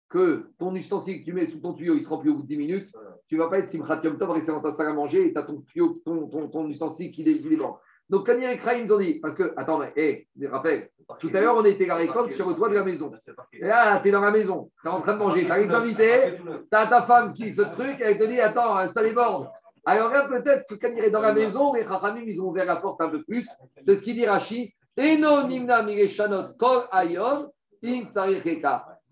que 0.09 0.51
ton 0.59 0.75
ustensile 0.75 1.21
que 1.21 1.27
tu 1.27 1.33
mets 1.33 1.47
sous 1.47 1.61
ton 1.61 1.75
tuyau, 1.75 1.95
il 1.95 2.03
se 2.03 2.09
remplit 2.09 2.31
au 2.31 2.37
bout 2.37 2.43
de 2.43 2.49
10 2.49 2.57
minutes, 2.57 2.93
tu 3.27 3.37
ne 3.37 3.41
vas 3.43 3.49
pas 3.49 3.59
être 3.59 3.69
Simchat 3.69 4.01
Yom 4.03 4.19
Tov, 4.19 4.31
rester 4.31 4.53
dans 4.53 4.63
ta 4.63 4.73
salle 4.73 4.89
à 4.89 4.95
manger 4.95 5.27
et 5.27 5.33
tu 5.33 5.39
as 5.39 5.43
ton 5.43 5.61
tuyau, 5.61 6.01
ton, 6.05 6.29
ton, 6.29 6.49
ton 6.49 6.67
ustensile 6.69 7.13
qui 7.13 7.23
déborde. 7.23 7.77
Donc, 8.11 8.27
quand 8.27 8.35
il 8.35 8.43
y 8.43 8.47
a 8.47 8.53
les 8.53 8.59
Kraïm, 8.59 8.87
ils 8.87 8.93
ont 8.93 8.99
dit, 8.99 9.21
parce 9.21 9.35
que, 9.35 9.53
attends, 9.57 9.79
mais, 9.79 9.93
hé, 9.97 10.27
rappelle, 10.49 10.91
tout 11.21 11.31
à 11.35 11.41
l'heure, 11.41 11.57
on 11.57 11.65
était 11.65 11.89
à 11.91 11.97
récolte 11.97 12.33
sur 12.33 12.49
le 12.49 12.55
toit 12.55 12.69
de 12.69 12.75
la 12.75 12.85
maison. 12.85 13.11
Et 13.53 13.61
là, 13.61 14.01
tu 14.01 14.09
es 14.09 14.11
dans 14.11 14.21
la 14.21 14.31
maison, 14.31 14.71
tu 14.83 14.89
es 14.89 14.91
en 14.91 15.01
train 15.01 15.15
de 15.15 15.19
manger, 15.19 15.45
tu 15.45 15.53
as 15.53 15.59
les 15.59 15.71
invités, 15.71 16.39
tu 16.39 16.77
as 16.77 16.87
ta 16.87 17.03
femme 17.03 17.33
qui 17.35 17.53
se 17.53 17.63
truc, 17.63 17.97
elle 18.01 18.19
te 18.19 18.25
dit, 18.25 18.41
attends, 18.41 18.87
ça 18.89 19.03
déborde. 19.03 19.49
Alors 19.85 20.11
là, 20.11 20.29
peut-être 20.29 20.67
que 20.69 20.75
quand 20.75 20.93
il 20.95 21.05
est 21.05 21.11
dans 21.11 21.23
la 21.23 21.33
maison, 21.33 21.73
les 21.73 21.85
Chachamim, 21.85 22.23
ils 22.27 22.41
ont 22.41 22.49
ouvert 22.49 22.67
la 22.67 22.77
porte 22.77 23.01
un 23.01 23.09
peu 23.09 23.23
plus. 23.23 23.49
C'est 23.81 23.97
ce 23.97 24.03
qu'il 24.03 24.17
dit 24.17 24.27
Rashi. 24.27 24.75
Eno 24.99 25.47
nimna 25.47 25.83
mireshanot 25.83 26.55
kol 26.59 26.89
ayom 26.93 27.49
in. 27.83 28.05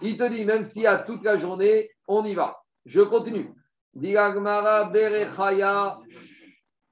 Il 0.02 0.18
te 0.18 0.28
dit, 0.28 0.44
même 0.44 0.64
s'il 0.64 0.82
y 0.82 0.86
a 0.86 0.98
toute 0.98 1.24
la 1.24 1.38
journée, 1.38 1.88
on 2.06 2.24
y 2.24 2.34
va. 2.34 2.58
Je 2.84 3.00
continue. 3.00 3.48
Diragmara 3.94 4.84
berechaya 4.90 5.98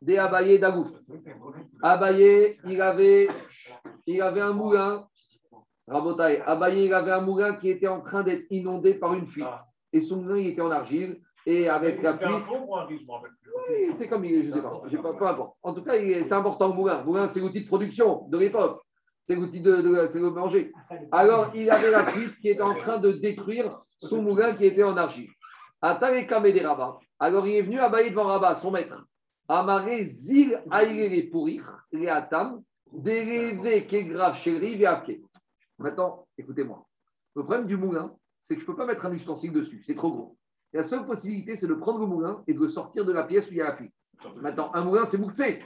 de 0.01 0.17
Abaye 0.17 0.59
Dagouf. 0.59 0.89
Abaye, 1.83 2.59
il 2.67 2.81
avait, 2.81 3.29
il 4.07 4.23
avait 4.23 4.41
un 4.41 4.53
moulin. 4.53 5.07
Rabotaï, 5.87 6.43
Abaye, 6.47 6.87
il 6.87 6.95
avait 6.95 7.13
un 7.13 7.21
moulin 7.21 7.55
qui 7.57 7.69
était 7.69 7.89
en 7.89 8.01
train 8.01 8.23
d'être 8.23 8.47
inondé 8.51 8.95
par 8.95 9.15
une 9.15 9.27
fuite. 9.27 9.47
Et 9.93 10.01
son 10.01 10.23
moulin, 10.23 10.39
il 10.39 10.49
était 10.49 10.63
en 10.63 10.71
argile. 10.71 11.21
Et 11.47 11.69
avec 11.69 12.03
la 12.03 12.13
C'était 12.13 12.27
fuite, 12.27 12.47
pauvre 12.47 12.69
ou 12.69 12.77
un 12.77 12.85
riche, 12.87 13.03
je 13.03 13.07
m'en 13.07 13.15
rappelle 13.15 13.33
plus. 13.43 13.53
il 13.85 13.91
était 13.91 14.09
comme 14.09 14.25
il 14.25 14.35
est, 14.35 14.43
je 14.45 14.49
ne 14.49 14.55
sais 14.55 14.63
pas. 14.63 14.83
J'ai 14.87 14.97
pas 14.97 15.13
peu 15.13 15.27
importe. 15.27 15.57
En 15.63 15.75
tout 15.75 15.83
cas, 15.83 15.93
c'est 15.93 16.33
important 16.33 16.69
le 16.69 16.75
moulin. 16.75 17.01
Le 17.01 17.05
moulin, 17.05 17.27
c'est 17.27 17.41
l'outil 17.41 17.63
de 17.63 17.67
production 17.67 18.27
de 18.29 18.39
l'époque. 18.39 18.81
C'est 19.27 19.35
l'outil 19.35 19.61
de, 19.61 20.29
manger. 20.31 20.73
Alors, 21.13 21.51
il 21.55 21.71
avait 21.71 21.91
la 21.91 22.07
fuite 22.07 22.39
qui 22.41 22.49
était 22.49 22.63
en 22.63 22.75
train 22.75 22.99
de 22.99 23.13
détruire 23.13 23.79
son 24.01 24.23
moulin 24.23 24.55
qui 24.55 24.67
était 24.67 24.83
en 24.83 24.97
argile. 24.97 25.31
Atareka 25.81 26.41
Rabat. 26.41 26.99
Alors, 27.19 27.47
il 27.47 27.57
est 27.57 27.63
venu 27.63 27.79
abayer 27.79 28.11
devant 28.11 28.25
Rabat, 28.25 28.57
son 28.57 28.71
maître. 28.71 29.05
Amaré 29.49 30.05
zil 30.07 30.63
aïré 30.71 31.23
pourrir, 31.25 31.87
atam, 32.09 32.63
dérivé 32.93 33.87
kegrave 33.87 34.37
chéri 34.37 34.77
viavke. 34.77 35.21
Maintenant, 35.79 36.27
écoutez-moi. 36.39 36.87
Le 37.37 37.43
problème 37.43 37.67
du 37.67 37.77
moulin, 37.77 38.15
c'est 38.41 38.55
que 38.55 38.63
je 38.63 38.67
ne 38.67 38.73
peux 38.73 38.77
pas 38.77 38.87
mettre 38.87 39.05
un 39.05 39.13
ustensile 39.13 39.53
dessus. 39.53 39.83
C'est 39.85 39.95
trop 39.95 40.11
gros. 40.11 40.39
La 40.73 40.83
seule 40.83 41.05
possibilité, 41.05 41.57
c'est 41.57 41.67
de 41.67 41.75
prendre 41.75 41.99
le 42.01 42.07
moulin 42.07 42.43
et 42.47 42.55
de 42.55 42.61
le 42.61 42.69
sortir 42.69 43.05
de 43.05 43.13
la 43.13 43.25
pièce 43.25 43.49
où 43.49 43.53
il 43.53 43.59
y 43.59 43.61
a 43.61 43.71
la 43.71 43.77
fuite. 43.77 43.93
Maintenant, 44.37 44.71
un 44.75 44.85
moulin, 44.85 45.05
c'est 45.05 45.19
Mouktsé. 45.19 45.59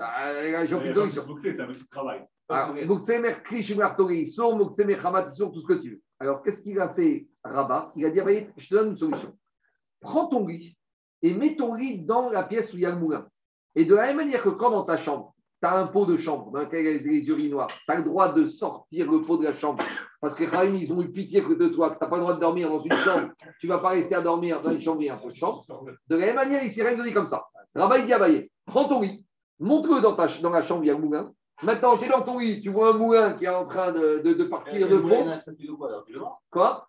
Ah, 0.00 0.66
solution. 0.66 1.24
donc, 1.24 1.40
c'est 1.40 1.60
un 1.60 1.66
de 1.68 1.88
travail. 1.90 2.26
Alors, 2.48 2.74
Mouktsé, 2.86 3.18
Merkri, 3.18 3.62
Shimartori, 3.62 4.26
Sour, 4.26 4.56
Mouktsé, 4.56 4.84
Mechamat, 4.84 5.30
Sour, 5.30 5.52
tout 5.52 5.60
ce 5.60 5.66
que 5.66 5.74
tu 5.74 5.90
veux. 5.90 6.02
Alors, 6.18 6.42
qu'est-ce 6.42 6.62
qu'il 6.62 6.78
a 6.80 6.92
fait, 6.92 7.26
Rabat? 7.42 7.92
Il 7.96 8.04
a 8.04 8.10
dit, 8.10 8.48
je 8.56 8.68
te 8.68 8.74
donne 8.74 8.90
une 8.90 8.98
solution. 8.98 9.36
Prends 10.00 10.26
ton 10.26 10.46
lit 10.46 10.76
et 11.24 11.32
mets 11.32 11.56
ton 11.56 11.72
lit 11.72 12.00
dans 12.00 12.28
la 12.28 12.42
pièce 12.42 12.72
où 12.74 12.76
il 12.76 12.82
y 12.82 12.86
a 12.86 12.90
le 12.90 12.98
moulin. 12.98 13.26
Et 13.74 13.86
de 13.86 13.94
la 13.94 14.06
même 14.08 14.16
manière 14.18 14.42
que 14.42 14.50
quand 14.50 14.70
dans 14.70 14.84
ta 14.84 14.98
chambre, 14.98 15.34
tu 15.62 15.66
as 15.66 15.74
un 15.74 15.86
pot 15.86 16.04
de 16.04 16.18
chambre 16.18 16.50
dans 16.52 16.60
lequel 16.60 16.80
il 16.80 16.86
y 16.86 16.88
a 16.90 17.12
les 17.12 17.26
urinoirs, 17.28 17.68
tu 17.68 17.90
as 17.90 17.96
le 17.96 18.04
droit 18.04 18.34
de 18.34 18.46
sortir 18.46 19.10
le 19.10 19.22
pot 19.22 19.38
de 19.38 19.44
la 19.44 19.56
chambre. 19.56 19.82
Parce 20.20 20.34
que 20.34 20.44
les 20.44 20.50
Rahim, 20.50 20.76
ils 20.76 20.92
ont 20.92 21.00
eu 21.00 21.10
pitié 21.10 21.42
que 21.42 21.54
de 21.54 21.68
toi, 21.68 21.90
que 21.90 21.98
tu 21.98 22.04
n'as 22.04 22.10
pas 22.10 22.16
le 22.16 22.22
droit 22.22 22.34
de 22.34 22.40
dormir 22.40 22.68
dans 22.68 22.82
une 22.82 22.92
chambre. 22.92 23.28
Tu 23.58 23.66
ne 23.66 23.72
vas 23.72 23.78
pas 23.78 23.88
rester 23.88 24.14
à 24.14 24.20
dormir 24.20 24.60
dans 24.60 24.70
une 24.70 24.82
chambre 24.82 25.00
et 25.00 25.08
un 25.08 25.16
pot 25.16 25.30
de 25.30 25.36
chambre. 25.36 25.64
De 26.08 26.16
la 26.16 26.26
même 26.26 26.36
manière, 26.36 26.62
ici, 26.62 26.82
rien 26.82 26.94
ne 26.94 27.02
dit 27.02 27.14
comme 27.14 27.26
ça. 27.26 27.42
Rabat, 27.74 28.00
il 28.00 28.06
dit 28.06 28.12
à 28.12 28.18
Baye, 28.18 28.50
prends 28.66 28.84
ton 28.86 29.00
lit, 29.00 29.24
monte-le 29.58 30.02
dans, 30.02 30.14
ta, 30.14 30.28
dans 30.42 30.50
la 30.50 30.62
chambre, 30.62 30.84
il 30.84 30.88
y 30.88 30.90
a 30.90 30.94
le 30.94 31.00
moulin. 31.00 31.32
Maintenant, 31.62 31.96
tu 31.96 32.04
es 32.04 32.08
dans 32.08 32.20
ton 32.22 32.38
lit, 32.38 32.60
tu 32.60 32.68
vois 32.68 32.90
un 32.90 32.98
moulin 32.98 33.32
qui 33.32 33.46
est 33.46 33.48
en 33.48 33.64
train 33.66 33.92
de, 33.92 34.20
de, 34.22 34.34
de 34.34 34.44
partir 34.44 34.88
de 34.88 34.98
fond. 34.98 35.24
Quoi 36.50 36.86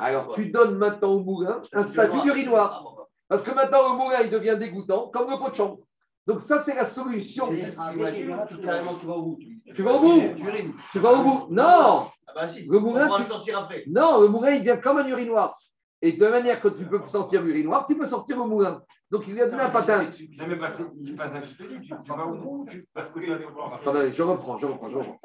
Alors, 0.00 0.32
tu 0.34 0.50
donnes 0.50 0.76
maintenant 0.76 1.10
au 1.12 1.20
moulin 1.20 1.60
un 1.72 1.84
statut 1.84 2.20
d'urinoir. 2.22 2.99
Parce 3.30 3.42
que 3.44 3.52
maintenant, 3.52 3.92
le 3.92 3.96
moulin, 3.96 4.22
il 4.24 4.30
devient 4.30 4.56
dégoûtant, 4.58 5.08
comme 5.08 5.30
le 5.30 5.38
pot 5.38 5.50
de 5.50 5.54
chambre. 5.54 5.78
Donc, 6.26 6.40
ça, 6.40 6.58
c'est 6.58 6.74
la 6.74 6.84
solution. 6.84 7.46
Tu 7.48 7.70
vas 7.70 9.14
au 9.14 9.22
bout. 9.22 9.38
Tu 9.74 9.82
vas 9.82 9.92
au 9.94 10.00
bout. 10.00 10.20
Tu 10.36 10.44
urines. 10.44 10.72
Tu 10.90 10.98
vas 10.98 11.12
au 11.12 11.22
bout. 11.22 11.46
Non 11.48 12.08
Ah 12.26 12.32
bah 12.34 12.48
si. 12.48 12.66
Le 12.66 12.80
moulin, 12.80 13.04
On 13.04 13.06
pourra 13.06 13.18
tu- 13.18 13.22
le 13.22 13.28
sortir 13.28 13.58
après. 13.60 13.84
Non, 13.86 14.20
le 14.20 14.26
moulin, 14.26 14.50
il 14.50 14.64
devient 14.64 14.80
comme 14.82 14.98
un 14.98 15.06
urinoir. 15.06 15.56
Et 16.02 16.12
de 16.12 16.26
manière 16.26 16.60
que 16.60 16.68
tu 16.68 16.84
peux 16.86 17.00
sortir 17.06 17.42
l'urinoir, 17.42 17.86
tu 17.86 17.96
peux 17.96 18.06
sortir 18.06 18.40
au 18.40 18.46
moulin. 18.46 18.82
Donc 19.10 19.28
il 19.28 19.34
lui 19.34 19.42
a 19.42 19.48
donné 19.48 19.62
un 19.62 19.70
patin. 19.70 20.04
Non, 20.04 20.08
mais 20.48 20.64
à 20.64 20.70
tu 20.70 21.82
tu 22.04 22.08
vas 22.08 22.26
au 22.26 22.34
bout, 22.34 22.66
parce 22.94 23.10
que 23.10 23.20
tu. 23.20 23.30
Attendez, 23.30 24.10
je 24.12 24.22
reprends, 24.22 24.56
je 24.56 24.66
reprends, 24.66 24.88
je 24.88 24.96
reprends. 24.98 25.20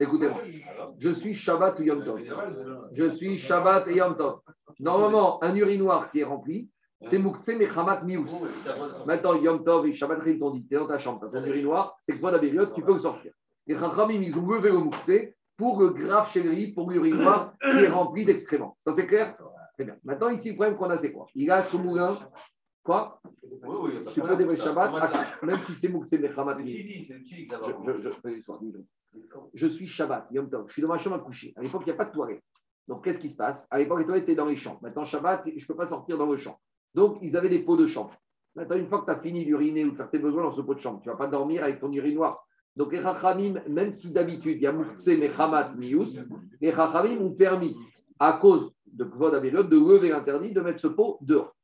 Écoutez-moi. 0.00 0.40
Je 0.98 1.10
suis 1.10 1.34
Shabbat 1.34 1.78
ou 1.80 1.82
Yom 1.82 2.02
Tov. 2.02 2.20
Je 2.94 3.08
suis 3.10 3.36
Shabbat 3.36 3.88
et 3.88 3.96
Yom 3.96 4.16
Tov. 4.16 4.40
Normalement, 4.80 5.42
un 5.44 5.54
urinoir 5.54 6.10
qui 6.10 6.20
est 6.20 6.24
rempli, 6.24 6.70
c'est 7.00 7.18
Moukse 7.18 7.48
Mechamat 7.48 8.02
Mius. 8.02 8.30
Maintenant, 9.06 9.34
Yom 9.34 9.64
Tov 9.64 9.86
et 9.86 9.92
Shabbat 9.92 10.20
Rim 10.20 10.38
t'ont 10.38 10.50
dit, 10.50 10.66
t'es 10.66 10.76
dans 10.76 10.86
ta 10.86 10.98
chambre, 10.98 11.20
t'as 11.20 11.40
ton 11.40 11.46
urinoir, 11.46 11.96
c'est 12.00 12.14
que 12.14 12.20
toi, 12.20 12.30
la 12.30 12.38
période, 12.38 12.72
tu 12.74 12.82
peux 12.82 12.94
le 12.94 12.98
sortir. 12.98 13.32
Les 13.66 13.76
Chachamim, 13.76 14.22
ils 14.22 14.36
ont 14.36 14.46
levé 14.46 14.70
le 14.70 14.78
Moukse 14.78 15.10
pour 15.56 15.80
le 15.80 15.90
grave 15.90 16.30
chéri, 16.30 16.72
pour 16.72 16.90
l'urinoir 16.90 17.54
qui 17.60 17.78
est 17.78 17.88
rempli 17.88 18.24
d'excréments. 18.24 18.76
Ça, 18.80 18.92
c'est 18.92 19.06
clair 19.06 19.36
Très 19.74 19.84
bien. 19.84 19.96
Maintenant, 20.04 20.30
ici, 20.30 20.50
le 20.50 20.54
problème 20.54 20.76
qu'on 20.76 20.88
a, 20.88 20.96
c'est 20.96 21.12
quoi 21.12 21.26
Il 21.34 21.50
a 21.50 21.60
son 21.62 21.78
moulin. 21.78 22.18
Quoi 22.82 23.20
Tu 24.14 24.20
peux 24.22 24.36
démarrer 24.36 24.56
Shabbat, 24.56 24.94
attends, 24.94 25.46
même 25.46 25.60
si 25.62 25.74
c'est 25.74 25.88
Moukse 25.88 26.12
Mechamat 26.12 26.54
donc. 28.72 28.84
Je 29.54 29.66
suis 29.66 29.86
Shabbat, 29.86 30.28
Yom 30.30 30.48
Tov. 30.48 30.66
Je 30.68 30.72
suis 30.72 30.82
dans 30.82 30.88
ma 30.88 30.98
chambre 30.98 31.16
à 31.16 31.18
coucher. 31.18 31.52
À 31.56 31.62
l'époque, 31.62 31.82
il 31.84 31.90
n'y 31.90 31.94
a 31.94 31.96
pas 31.96 32.06
de 32.06 32.12
toilette. 32.12 32.42
Donc, 32.88 33.04
qu'est-ce 33.04 33.18
qui 33.18 33.28
se 33.28 33.36
passe? 33.36 33.66
À 33.70 33.78
l'époque, 33.78 33.98
les 33.98 34.06
toilettes 34.06 34.24
étaient 34.24 34.36
dans 34.36 34.46
les 34.46 34.56
champs. 34.56 34.78
Maintenant, 34.80 35.04
Shabbat, 35.04 35.42
je 35.44 35.50
ne 35.50 35.66
peux 35.66 35.76
pas 35.76 35.86
sortir 35.86 36.16
dans 36.16 36.30
le 36.30 36.36
champ. 36.36 36.58
Donc, 36.96 37.18
ils 37.20 37.36
avaient 37.36 37.50
des 37.50 37.58
pots 37.58 37.76
de 37.76 37.86
chambre. 37.86 38.14
Maintenant, 38.54 38.76
une 38.76 38.88
fois 38.88 39.00
que 39.00 39.04
tu 39.04 39.10
as 39.10 39.20
fini 39.20 39.44
d'uriner 39.44 39.84
ou 39.84 39.90
de 39.90 39.96
faire 39.96 40.08
tes 40.08 40.18
besoins 40.18 40.44
dans 40.44 40.52
ce 40.52 40.62
pot 40.62 40.74
de 40.74 40.80
chambre, 40.80 40.98
tu 41.02 41.08
ne 41.08 41.12
vas 41.12 41.18
pas 41.18 41.28
dormir 41.28 41.62
avec 41.62 41.78
ton 41.78 41.92
urinoir. 41.92 42.46
Donc, 42.74 42.92
les 42.92 43.02
même 43.68 43.92
si 43.92 44.10
d'habitude, 44.10 44.56
il 44.56 44.62
y 44.62 44.66
a 44.66 44.72
Moukse, 44.72 45.06
Mechamat, 45.06 45.74
Mius, 45.74 46.26
les 46.58 46.72
Chachamim 46.72 47.20
ont 47.20 47.32
permis, 47.32 47.76
à 48.18 48.38
cause 48.40 48.72
de 48.86 49.04
Kvod 49.04 49.34
de 49.34 49.78
lever 49.78 50.08
l'interdit 50.08 50.54
de 50.54 50.60
mettre 50.62 50.80
ce 50.80 50.86
pot 50.86 51.18
dehors. 51.20 51.54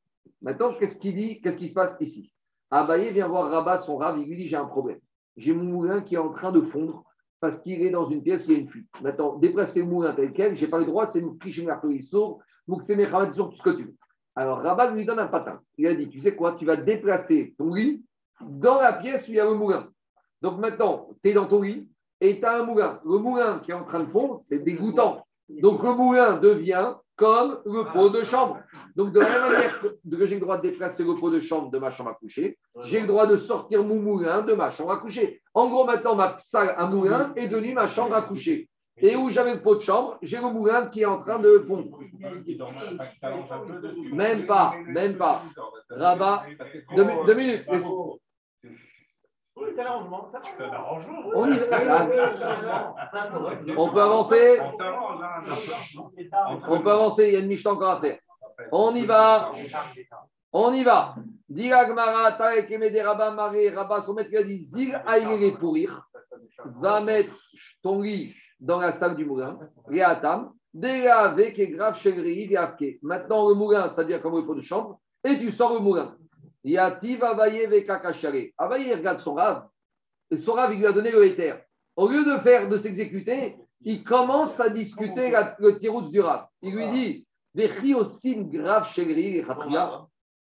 Maintenant, 0.43 0.75
qu'est-ce 0.79 0.99
qu'il 0.99 1.17
dit 1.17 1.41
Qu'est-ce 1.41 1.57
qui 1.57 1.69
se 1.69 1.75
passe 1.75 1.97
ici? 2.01 2.31
Abaye 2.71 3.11
vient 3.11 3.29
voir 3.29 3.51
Rabat, 3.51 3.79
son 3.79 3.97
rave, 3.97 4.19
il 4.19 4.29
lui 4.29 4.37
dit 4.37 4.49
J'ai 4.49 4.57
un 4.57 4.67
problème. 4.67 5.01
J'ai 5.39 5.55
mon 5.55 5.65
moulin 5.65 6.03
qui 6.03 6.17
est 6.17 6.19
en 6.19 6.31
train 6.31 6.53
de 6.53 6.61
fondre 6.61 7.05
parce 7.41 7.59
qu'il 7.59 7.81
est 7.81 7.91
dans 7.91 8.05
une 8.05 8.23
pièce 8.23 8.47
où 8.47 8.51
il 8.51 8.53
y 8.53 8.57
a 8.57 8.61
une 8.61 8.69
fuite. 8.69 8.89
Maintenant, 9.03 9.39
déplacer 9.39 9.81
le 9.81 9.87
moulin 9.87 10.13
tel 10.13 10.31
quel, 10.33 10.57
je 10.57 10.65
n'ai 10.65 10.71
pas 10.71 10.79
le 10.79 10.85
droit, 10.85 11.07
c'est 11.07 11.23
Moukrish 11.23 11.63
Mertoïsour, 11.63 12.43
Moukse 12.69 12.91
Mechamat, 12.91 13.33
sur 13.33 13.49
tout 13.49 13.57
ce 13.57 13.63
que 13.63 13.71
tu 13.71 13.85
veux. 13.85 13.97
Alors, 14.35 14.63
Rabat 14.63 14.93
lui 14.93 15.05
donne 15.05 15.19
un 15.19 15.27
patin. 15.27 15.61
Il 15.77 15.87
a 15.87 15.95
dit 15.95 16.09
Tu 16.09 16.21
sais 16.21 16.35
quoi 16.35 16.53
Tu 16.53 16.65
vas 16.65 16.77
déplacer 16.77 17.55
ton 17.59 17.75
lit 17.75 18.05
dans 18.41 18.81
la 18.81 18.95
pièce 18.95 19.29
où 19.29 19.33
il 19.33 19.37
y 19.37 19.41
a 19.41 19.45
le 19.45 19.55
moulin. 19.55 19.89
Donc 20.41 20.59
maintenant, 20.59 21.09
tu 21.23 21.31
es 21.31 21.35
dans 21.35 21.47
ton 21.47 21.63
lit 21.63 21.89
et 22.21 22.39
tu 22.39 22.45
as 22.45 22.61
un 22.61 22.65
moulin. 22.65 23.01
Le 23.05 23.19
moulin 23.19 23.61
qui 23.61 23.71
est 23.71 23.75
en 23.75 23.85
train 23.85 24.01
de 24.01 24.11
fondre, 24.11 24.41
c'est 24.43 24.59
dégoûtant. 24.59 25.27
Donc 25.49 25.83
le 25.83 25.95
moulin 25.95 26.39
devient 26.39 26.95
comme 27.17 27.61
le 27.67 27.85
pot 27.93 28.09
de 28.09 28.25
chambre. 28.25 28.59
Donc 28.97 29.13
de 29.13 29.21
la 29.21 29.29
même 29.29 29.53
manière 29.53 29.81
que 29.81 29.89
que 29.89 30.27
j'ai 30.27 30.37
le 30.37 30.41
droit 30.41 30.57
de 30.57 30.63
déplacer 30.63 31.05
le 31.05 31.15
pot 31.15 31.31
de 31.31 31.41
chambre 31.41 31.71
de 31.71 31.79
ma 31.79 31.91
chambre 31.91 32.11
à 32.11 32.15
coucher, 32.15 32.59
j'ai 32.85 33.01
le 33.01 33.07
droit 33.07 33.27
de 33.27 33.37
sortir 33.37 33.85
mon 33.85 33.97
moulin 33.97 34.43
de 34.43 34.55
ma 34.55 34.71
chambre 34.71 34.93
à 34.93 34.97
coucher. 34.97 35.43
En 35.55 35.69
gros, 35.69 35.85
maintenant, 35.85 36.15
ma 36.15 36.37
salle 36.41 36.75
à 36.77 36.87
moulin 36.87 37.33
est 37.37 37.49
devenue 37.49 37.75
ma 37.75 37.89
chambre 37.89 38.15
à 38.15 38.23
coucher. 38.23 38.69
Et 38.99 39.17
où 39.17 39.31
j'avais 39.31 39.55
le 39.55 39.63
pot 39.63 39.77
de 39.77 39.83
chambre, 39.83 40.19
j'ai 40.23 40.37
le 40.37 40.51
moulin 40.51 40.87
qui 40.87 41.01
est 41.03 41.07
en 41.07 41.19
train 41.19 41.39
de 41.39 41.59
fondre. 41.61 41.99
Même 44.13 44.47
pas, 44.47 44.75
même 44.87 45.17
pas. 45.17 45.43
Rabat, 45.91 46.45
deux, 46.95 47.07
deux 47.27 47.35
minutes. 47.35 47.67
Oui, 49.55 49.69
c'est 49.77 49.85
l'arrangement. 49.85 50.31
C'est 50.41 50.65
un 50.65 50.73
arrangement. 50.73 51.19
On 51.35 51.51
y 51.51 51.59
va. 51.59 52.09
On 53.77 53.89
peut 53.91 54.03
avancer. 54.03 54.59
On 54.61 54.77
s'arrange, 54.77 55.23
hein. 55.23 56.59
On 56.69 56.81
peut 56.81 56.91
avancer, 56.91 57.29
il 57.29 57.33
y 57.35 57.37
a 57.37 57.41
une 57.41 57.49
miche 57.49 57.67
encore 57.67 57.91
à 57.91 58.01
faire. 58.01 58.19
On 58.71 58.95
y 58.95 59.05
va. 59.07 59.53
On 60.53 60.73
y 60.73 60.85
va. 60.85 61.15
Dira 61.49 61.87
Gmara, 61.87 62.33
Tarek 62.33 62.71
Emede 62.71 62.97
Rabba 62.97 63.31
Maré, 63.31 63.71
Rabba, 63.71 64.01
son 64.03 64.15
maître 64.15 64.31
lui 64.31 64.39
a 64.39 64.43
dit 64.43 64.63
Zil 64.63 65.03
Aïlé 65.07 65.53
pourrir. 65.53 66.09
Va 66.65 67.01
mettre 67.01 67.35
ton 67.83 68.01
lit 68.01 68.35
dans 68.63 68.79
la 68.81 68.93
salle 68.93 69.17
du 69.17 69.27
moulin. 69.27 69.59
Réatam. 69.87 70.53
Déjà 70.73 71.19
avec 71.21 71.59
et 71.59 71.69
grave 71.69 71.99
chez 71.99 72.13
Maintenant, 73.03 73.49
le 73.49 73.55
moulin, 73.55 73.89
devient 73.89 74.21
comme 74.23 74.37
le 74.37 74.47
pot 74.47 74.55
de 74.55 74.63
chambre. 74.63 75.01
Et 75.25 75.39
tu 75.39 75.51
sors 75.51 75.75
le 75.75 75.81
moulin. 75.81 76.17
Yativ 76.65 77.23
Avaye 77.25 77.67
Vekakachare. 77.67 78.53
Avaye 78.57 78.95
regarde 78.95 79.19
son 79.19 79.35
rave. 79.35 79.67
Et 80.31 80.37
son 80.39 80.55
rave, 80.55 80.73
il 80.73 80.79
lui 80.79 80.87
a 80.87 80.93
donné 80.93 81.11
le 81.11 81.27
éther. 81.27 81.63
Au 81.97 82.09
lieu 82.09 82.25
de 82.25 82.39
faire, 82.39 82.69
de 82.71 82.79
s'exécuter, 82.79 83.57
il 83.83 84.03
commence 84.03 84.59
à 84.61 84.71
discuter 84.71 85.31
la- 85.31 85.55
le 85.59 85.79
tirouz 85.79 86.11
du 86.11 86.21
rave. 86.21 86.47
Il 86.63 86.75
lui 86.75 86.89
dit 86.91 87.27
Vechiosin 87.55 88.43
grave 88.45 88.89
chez 88.89 89.45
Khatria. 89.45 90.07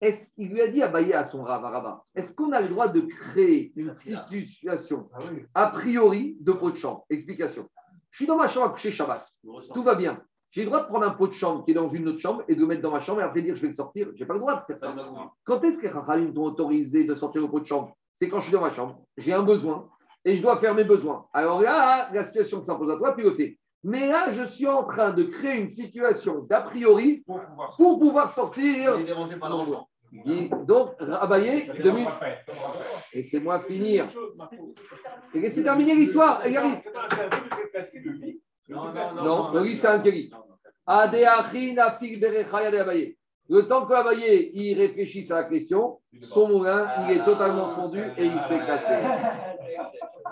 Est-ce 0.01 0.31
qu'il 0.33 0.49
lui 0.51 0.61
a 0.61 0.67
dit 0.67 0.81
à 0.81 0.87
Baye 0.87 1.13
à 1.13 1.23
son 1.23 1.43
rave, 1.43 1.65
à 1.65 1.69
Rabat, 1.69 2.03
est-ce 2.15 2.33
qu'on 2.33 2.51
a 2.51 2.61
le 2.61 2.69
droit 2.69 2.87
de 2.87 3.01
créer 3.01 3.71
une 3.75 3.93
situation 3.93 5.09
a 5.55 5.67
priori 5.71 6.37
de 6.39 6.51
pot 6.51 6.69
de 6.71 6.77
chambre? 6.77 7.05
Explication. 7.09 7.67
Je 8.17 8.23
suis 8.23 8.27
dans 8.27 8.37
ma 8.37 8.47
chambre 8.47 8.65
à 8.65 8.69
coucher 8.69 8.91
Shabbat. 8.91 9.27
Tout 9.75 9.83
va 9.83 9.93
bien. 9.93 10.19
J'ai 10.49 10.61
le 10.61 10.69
droit 10.71 10.81
de 10.81 10.87
prendre 10.87 11.05
un 11.05 11.11
pot 11.11 11.27
de 11.27 11.33
chambre 11.33 11.63
qui 11.63 11.69
est 11.69 11.75
dans 11.75 11.87
une 11.87 12.07
autre 12.07 12.17
chambre 12.17 12.41
et 12.47 12.55
de 12.55 12.59
le 12.59 12.65
mettre 12.65 12.81
dans 12.81 12.89
ma 12.89 12.99
chambre 12.99 13.21
et 13.21 13.23
après 13.23 13.43
dire 13.43 13.55
je 13.55 13.61
vais 13.61 13.67
le 13.67 13.75
sortir. 13.75 14.07
Je 14.15 14.19
n'ai 14.19 14.25
pas 14.25 14.33
le 14.33 14.39
droit 14.39 14.55
de 14.55 14.65
faire 14.65 14.79
ça. 14.79 14.95
Quand 15.43 15.63
est-ce 15.63 15.77
que 15.77 15.85
les 15.85 15.93
Chachamim 15.93 16.33
t'ont 16.33 16.45
autorisé 16.45 17.03
de 17.03 17.13
sortir 17.13 17.43
le 17.43 17.47
pot 17.47 17.59
de 17.59 17.67
chambre? 17.67 17.95
C'est 18.15 18.27
quand 18.27 18.39
je 18.39 18.45
suis 18.45 18.53
dans 18.53 18.61
ma 18.61 18.73
chambre, 18.73 19.03
j'ai 19.17 19.33
un 19.33 19.43
besoin 19.43 19.87
et 20.25 20.35
je 20.35 20.41
dois 20.41 20.57
faire 20.57 20.73
mes 20.73 20.83
besoins. 20.83 21.27
Alors 21.31 21.61
là, 21.61 22.09
la 22.11 22.23
situation 22.23 22.59
qui 22.59 22.65
s'impose 22.65 22.89
à 22.89 22.97
toi, 22.97 23.13
tu 23.13 23.21
le 23.21 23.35
fais. 23.35 23.59
Mais 23.83 24.07
là, 24.07 24.31
je 24.31 24.45
suis 24.45 24.65
en 24.65 24.83
train 24.83 25.13
de 25.13 25.21
créer 25.21 25.59
une 25.59 25.69
situation 25.69 26.39
d'a 26.49 26.61
priori 26.61 27.23
Pour 27.27 27.39
pouvoir 27.39 27.75
pour 27.77 27.99
pouvoir 27.99 28.31
sortir. 28.31 28.97
Et 30.25 30.49
Donc, 30.65 30.95
Abaye, 31.01 31.69
deux 31.83 31.91
minutes. 31.91 32.09
Laissez-moi 33.13 33.61
finir. 33.61 34.07
Et 35.33 35.39
laissez 35.39 35.63
terminer 35.63 35.95
l'histoire. 35.95 36.45
Il 36.47 36.57
arrive. 36.57 36.81
C'est. 37.91 38.03
Non, 38.69 38.93
non, 38.93 39.53
Non, 39.53 39.65
c'est 39.75 39.87
un 39.87 39.99
kéli. 39.99 40.29
Adéachina 40.85 41.97
fig 41.99 42.19
berechaya 42.19 42.71
de 42.71 42.77
Abaye. 42.77 43.16
Le 43.49 43.67
temps 43.67 43.85
que 43.85 43.93
Abaye 43.93 44.51
il 44.53 44.77
réfléchisse 44.77 45.31
à 45.31 45.41
la 45.41 45.43
question, 45.49 45.99
son 46.21 46.47
moulin, 46.49 46.89
il 47.05 47.17
est 47.17 47.23
totalement 47.25 47.73
fondu 47.75 48.01
et 48.17 48.25
il 48.25 48.39
s'est 48.41 48.59
cassé. 48.59 48.93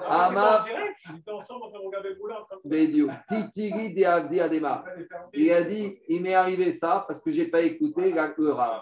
Ama 0.08 0.66
J'étais 0.66 1.32
ensemble, 1.32 1.62
on 1.66 1.72
fait 1.72 1.78
regarder 1.78 2.10
le 2.10 2.16
boulot. 2.16 2.34
en 2.36 2.46
train 2.46 2.58
de- 2.64 2.70
Bedio, 2.70 3.08
Titiri 3.30 3.94
de 3.94 4.04
Avdi 4.04 4.40
Adema. 4.42 4.84
Il 5.34 5.52
a 5.52 5.64
dit, 5.64 5.98
il 6.10 6.22
m'est 6.22 6.34
arrivé 6.34 6.72
ça 6.72 7.06
parce 7.08 7.22
que 7.22 7.32
je 7.32 7.42
n'ai 7.42 7.48
pas 7.48 7.62
écouté 7.62 8.12
la 8.14 8.34
le 8.38 8.52
rave. 8.52 8.82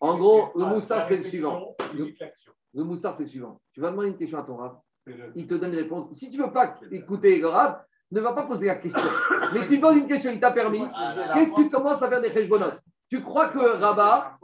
En 0.00 0.18
gros, 0.18 0.50
le 0.54 0.64
Ah, 0.64 0.68
moussard, 0.68 1.04
c'est 1.06 1.16
le 1.16 1.22
suivant. 1.22 1.74
Le 2.74 2.84
moussard, 2.84 3.14
c'est 3.14 3.22
le 3.22 3.28
suivant. 3.28 3.60
Tu 3.72 3.80
vas 3.80 3.90
demander 3.90 4.08
une 4.08 4.16
question 4.18 4.38
à 4.38 4.42
ton 4.42 4.56
rave. 4.56 4.76
Il 5.34 5.46
te 5.46 5.54
donne 5.54 5.72
une 5.72 5.78
réponse. 5.78 6.12
Si 6.12 6.30
tu 6.30 6.38
ne 6.38 6.44
veux 6.46 6.52
pas 6.52 6.74
écouter 6.90 7.38
le 7.38 7.48
rab, 7.48 7.82
ne 8.10 8.20
va 8.20 8.32
pas 8.32 8.42
poser 8.42 8.66
la 8.66 8.76
question. 8.76 9.00
Mais 9.54 9.66
tu 9.68 9.80
poses 9.80 9.96
une 9.96 10.08
question, 10.08 10.30
il 10.30 10.40
t'a 10.40 10.52
permis. 10.52 10.82
Qu'est-ce 11.34 11.54
que 11.54 11.62
tu 11.62 11.70
commences 11.70 12.02
à 12.02 12.08
faire 12.08 12.20
des 12.20 12.32
cheshbonot 12.32 12.72
Tu 13.14 13.22
crois 13.22 13.48
que 13.50 13.60
Rabat, 13.60 14.38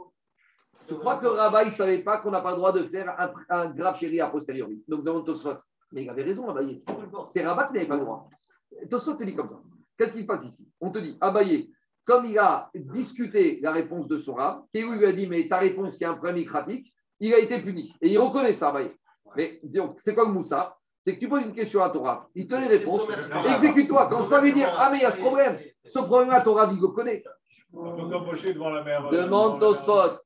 tu 0.87 0.95
crois 0.95 1.17
que 1.17 1.27
Rabat, 1.27 1.63
il 1.63 1.71
ne 1.71 1.73
savait 1.73 1.97
pas 1.97 2.19
qu'on 2.19 2.31
n'a 2.31 2.39
pas 2.39 2.51
le 2.51 2.55
droit 2.55 2.71
de 2.71 2.83
faire 2.83 3.13
un, 3.19 3.33
un 3.49 3.69
grave 3.69 3.97
chéri 3.99 4.21
a 4.21 4.29
posteriori? 4.29 4.81
Donc 4.87 5.03
demande 5.03 5.25
Tosfot. 5.25 5.57
Mais 5.91 6.03
il 6.03 6.09
avait 6.09 6.23
raison, 6.23 6.47
Abaye. 6.47 6.81
C'est 7.27 7.45
Rabat 7.45 7.67
qui 7.67 7.73
n'avait 7.73 7.85
pas 7.85 7.97
le 7.97 8.03
droit. 8.03 8.29
Tosfot 8.89 9.15
te 9.15 9.25
dit 9.25 9.35
comme 9.35 9.49
ça. 9.49 9.59
Qu'est-ce 9.97 10.13
qui 10.13 10.21
se 10.21 10.25
passe 10.25 10.45
ici? 10.45 10.65
On 10.79 10.89
te 10.89 10.99
dit, 10.99 11.17
Abaye, 11.19 11.69
comme 12.05 12.25
il 12.27 12.39
a 12.39 12.69
discuté 12.73 13.59
la 13.61 13.73
réponse 13.73 14.07
de 14.07 14.17
son 14.17 14.35
rab, 14.35 14.61
qui 14.73 14.83
lui 14.83 15.05
a 15.05 15.11
dit, 15.11 15.27
mais 15.27 15.49
ta 15.49 15.57
réponse, 15.57 15.97
il 15.99 16.03
y 16.03 16.05
a 16.05 16.11
un 16.11 16.13
problème 16.13 16.37
micratique, 16.37 16.93
il 17.19 17.33
a 17.33 17.39
été 17.39 17.59
puni. 17.59 17.93
Et 17.99 18.09
il 18.09 18.17
reconnaît 18.19 18.53
ça, 18.53 18.69
Abaye. 18.69 18.95
Mais 19.35 19.59
donc, 19.63 19.99
c'est 19.99 20.15
quoi 20.15 20.23
le 20.23 20.31
moussa 20.31 20.77
C'est 21.01 21.15
que 21.15 21.19
tu 21.19 21.27
poses 21.27 21.43
une 21.43 21.53
question 21.53 21.83
à 21.83 21.89
ton 21.89 22.03
rab, 22.03 22.21
il 22.35 22.47
te 22.47 22.55
les 22.55 22.67
réponses, 22.67 23.01
exécute-toi. 23.53 24.07
Quand 24.09 24.21
on 24.21 24.27
va 24.29 24.39
lui 24.39 24.53
dire, 24.53 24.73
ah 24.79 24.89
mais 24.89 24.99
il 24.99 25.01
y 25.01 25.05
a 25.05 25.11
ce 25.11 25.19
problème, 25.19 25.59
ce 25.83 25.99
problème-là, 25.99 26.39
ton 26.39 26.53
rab, 26.53 26.71
il 26.73 26.79
le 26.79 26.87
connaît. 26.87 27.21
Mer. 28.83 29.09
Demande 29.11 29.59
Tosfot. 29.59 30.19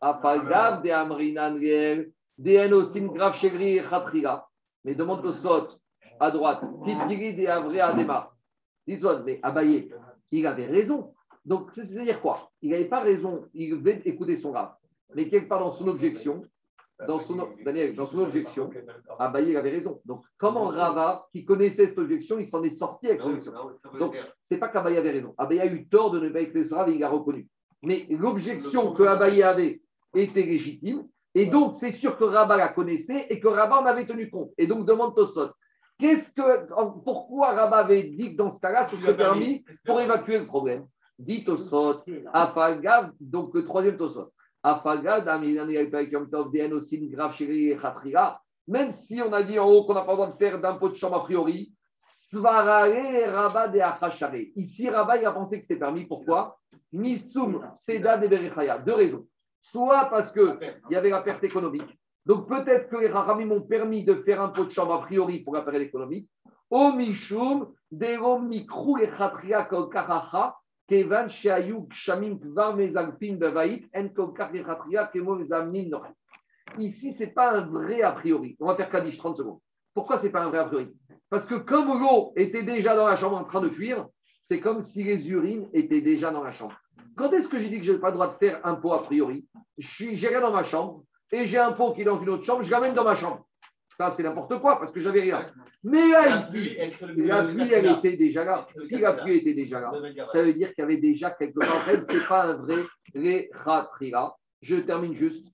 Afalgav 0.00 0.82
de 0.82 0.90
Amrinan 0.90 1.54
Riel, 1.56 2.10
DNosin 2.38 3.06
grave 3.06 3.34
chegri 3.36 3.80
khatriga. 3.88 4.46
Mais 4.84 4.94
demande 4.94 5.22
Tosfot 5.22 5.78
à 6.20 6.30
droite. 6.30 6.62
Titiri 6.84 7.34
de 7.34 7.46
Avre 7.46 7.80
Adema. 7.80 8.30
Dis-toi, 8.86 9.22
mais 9.24 9.40
Abaye, 9.42 9.90
il 10.30 10.46
avait 10.46 10.66
raison. 10.66 11.14
Donc, 11.44 11.70
c'est- 11.72 11.84
c'est-à-dire 11.84 12.20
quoi? 12.20 12.50
Il 12.62 12.70
n'avait 12.70 12.84
pas 12.86 13.00
raison, 13.00 13.46
il 13.54 13.70
devait 13.70 14.02
écouter 14.04 14.36
son 14.36 14.52
rab. 14.52 14.74
Mais 15.14 15.28
quelque 15.28 15.48
part 15.48 15.60
dans 15.60 15.72
son 15.72 15.88
objection, 15.88 16.44
dans 17.06 17.18
son, 17.18 17.48
Daniel, 17.64 17.94
dans 17.94 18.06
son 18.06 18.20
objection, 18.20 18.70
Abaye 19.18 19.56
avait 19.56 19.70
raison. 19.70 20.00
Donc, 20.04 20.24
comment 20.38 20.68
Rava, 20.68 21.26
qui 21.32 21.44
connaissait 21.44 21.88
cette 21.88 21.98
objection, 21.98 22.38
il 22.38 22.46
s'en 22.46 22.62
est 22.62 22.70
sorti 22.70 23.08
avec 23.08 23.20
cette 23.20 23.30
objection 23.30 23.52
Donc, 23.98 24.16
c'est 24.40 24.58
pas 24.58 24.68
qu'Abaye 24.68 24.96
avait 24.96 25.10
raison. 25.10 25.34
Abaye 25.36 25.60
a 25.60 25.66
eu 25.66 25.86
tort 25.88 26.10
de 26.10 26.20
ne 26.20 26.28
pas 26.30 26.76
rave 26.76 26.88
et 26.88 26.94
il 26.94 27.00
l'a 27.00 27.08
reconnu. 27.08 27.48
Mais 27.82 28.06
l'objection 28.10 28.92
que 28.92 29.02
Abaye 29.02 29.42
avait 29.42 29.82
était 30.14 30.42
légitime. 30.42 31.06
Et 31.34 31.46
donc, 31.46 31.74
c'est 31.74 31.90
sûr 31.90 32.16
que 32.16 32.24
Rabat 32.24 32.56
la 32.56 32.68
connaissait 32.68 33.26
et 33.28 33.38
que 33.38 33.48
Rabat 33.48 33.82
en 33.82 33.84
avait 33.84 34.06
tenu 34.06 34.30
compte. 34.30 34.52
Et 34.56 34.66
donc, 34.66 34.86
demande 34.86 35.14
Tosot. 35.14 35.50
Qu'est-ce 35.98 36.32
que, 36.32 36.66
pourquoi 37.04 37.52
Rabat 37.52 37.78
avait 37.78 38.04
dit 38.04 38.32
que 38.32 38.36
dans 38.36 38.48
ce 38.48 38.58
cas-là, 38.60 38.86
ce 38.86 38.96
serait 38.96 39.16
permis 39.16 39.62
pour 39.84 40.00
évacuer 40.00 40.38
le 40.38 40.46
problème? 40.46 40.86
Dit 41.18 41.44
Tosfot, 41.44 41.96
Afagav, 42.32 43.12
donc 43.20 43.54
le 43.54 43.64
troisième 43.64 43.96
Tosfot. 43.96 44.32
Même 48.68 48.90
si 48.90 49.22
on 49.22 49.32
a 49.32 49.42
dit 49.42 49.58
en 49.58 49.68
haut 49.68 49.84
qu'on 49.84 49.94
n'a 49.94 50.02
pas 50.02 50.12
le 50.12 50.16
droit 50.16 50.32
de 50.32 50.36
faire 50.36 50.60
d'impôt 50.60 50.88
de 50.88 50.96
chambre 50.96 51.16
a 51.16 51.22
priori. 51.22 51.72
Ici, 54.56 54.90
Rabat, 54.90 55.28
a 55.28 55.32
pensé 55.32 55.58
que 55.58 55.66
c'était 55.66 55.78
permis. 55.78 56.04
Pourquoi? 56.04 56.58
Misum 56.92 57.70
Seda. 57.76 58.18
Deux 58.18 58.94
raisons. 58.94 59.26
Soit 59.60 60.06
parce 60.06 60.32
qu'il 60.32 60.58
y 60.90 60.96
avait 60.96 61.10
la 61.10 61.22
perte 61.22 61.44
économique. 61.44 61.98
Donc 62.24 62.48
peut-être 62.48 62.88
que 62.88 62.96
les 62.96 63.08
Rahamim 63.08 63.52
ont 63.52 63.62
permis 63.62 64.04
de 64.04 64.14
faire 64.14 64.40
un 64.40 64.48
pot 64.48 64.64
de 64.64 64.70
chambre 64.70 64.94
a 64.94 65.02
priori 65.02 65.44
pour 65.44 65.54
la 65.54 65.62
perte 65.62 65.76
économique. 65.76 66.28
O 66.70 66.92
Mishum, 66.92 67.72
Derom 67.92 68.48
Mikrou 68.48 68.98
et 68.98 69.08
Khatria 69.08 69.64
Kol 69.64 69.88
Karacha, 69.88 70.56
Ici, 76.78 77.12
ce 77.12 77.24
n'est 77.24 77.30
pas 77.30 77.52
un 77.52 77.66
vrai 77.66 78.02
a 78.02 78.12
priori. 78.12 78.56
On 78.60 78.66
va 78.66 78.76
faire 78.76 78.90
Kaddish 78.90 79.18
30 79.18 79.36
secondes. 79.36 79.58
Pourquoi 79.94 80.18
ce 80.18 80.26
n'est 80.26 80.32
pas 80.32 80.44
un 80.44 80.48
vrai 80.48 80.58
a 80.58 80.66
priori? 80.66 80.94
Parce 81.28 81.46
que 81.46 81.56
comme 81.56 81.98
l'eau 82.00 82.32
était 82.36 82.62
déjà 82.62 82.94
dans 82.94 83.06
la 83.06 83.16
chambre 83.16 83.36
en 83.36 83.44
train 83.44 83.60
de 83.60 83.68
fuir, 83.68 84.06
c'est 84.42 84.60
comme 84.60 84.82
si 84.82 85.02
les 85.02 85.28
urines 85.28 85.68
étaient 85.72 86.02
déjà 86.02 86.30
dans 86.30 86.42
la 86.42 86.52
chambre. 86.52 86.76
Quand 87.16 87.32
est-ce 87.32 87.48
que 87.48 87.58
j'ai 87.58 87.68
dit 87.68 87.78
que 87.78 87.84
je 87.84 87.92
n'ai 87.92 87.98
pas 87.98 88.10
le 88.10 88.14
droit 88.14 88.28
de 88.32 88.38
faire 88.38 88.60
un 88.64 88.74
pot 88.74 88.92
a 88.92 89.02
priori? 89.02 89.44
J'ai 89.78 90.28
rien 90.28 90.40
dans 90.40 90.52
ma 90.52 90.62
chambre 90.62 91.02
et 91.32 91.46
j'ai 91.46 91.58
un 91.58 91.72
pot 91.72 91.94
qui 91.94 92.02
est 92.02 92.04
dans 92.04 92.18
une 92.18 92.28
autre 92.28 92.44
chambre, 92.44 92.62
je 92.62 92.70
l'amène 92.70 92.94
dans 92.94 93.04
ma 93.04 93.16
chambre. 93.16 93.44
Ça, 93.96 94.10
c'est 94.10 94.22
n'importe 94.22 94.60
quoi 94.60 94.78
parce 94.78 94.92
que 94.92 95.00
j'avais 95.00 95.22
rien. 95.22 95.50
Mais 95.82 96.10
là, 96.10 96.38
ici, 96.38 96.76
la 97.16 97.44
pluie, 97.44 97.72
elle 97.72 97.86
était 97.86 98.16
déjà 98.18 98.44
là. 98.44 98.66
Si 98.74 98.98
la 98.98 99.14
pluie 99.14 99.38
était 99.38 99.54
déjà 99.54 99.80
là, 99.80 99.90
ça 100.26 100.42
veut 100.42 100.52
dire 100.52 100.74
qu'il 100.74 100.82
y 100.82 100.84
avait 100.84 100.98
déjà 100.98 101.30
quelque 101.30 101.62
chose. 101.62 101.72
En 101.74 101.80
fait, 101.80 102.02
ce 102.02 102.12
n'est 102.12 102.20
pas 102.20 102.44
un 102.44 102.56
vrai. 102.56 102.82
Je 104.60 104.76
termine 104.76 105.14
juste. 105.14 105.46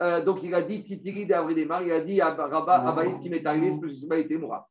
Euh, 0.00 0.24
donc 0.24 0.40
il 0.42 0.54
a 0.54 0.62
dit 0.62 0.84
Titiri 0.84 1.26
d'Avridemar, 1.26 1.82
il 1.82 1.92
a 1.92 2.00
dit 2.00 2.20
à 2.20 2.30
Rabat, 2.34 2.88
à 2.88 3.12
ce 3.12 3.20
qui 3.20 3.30
m'est 3.30 3.44
arrivé, 3.46 3.72
ce 3.72 3.78
que 3.78 4.08
pas 4.08 4.18
été 4.18 4.36
Moura. 4.36 4.68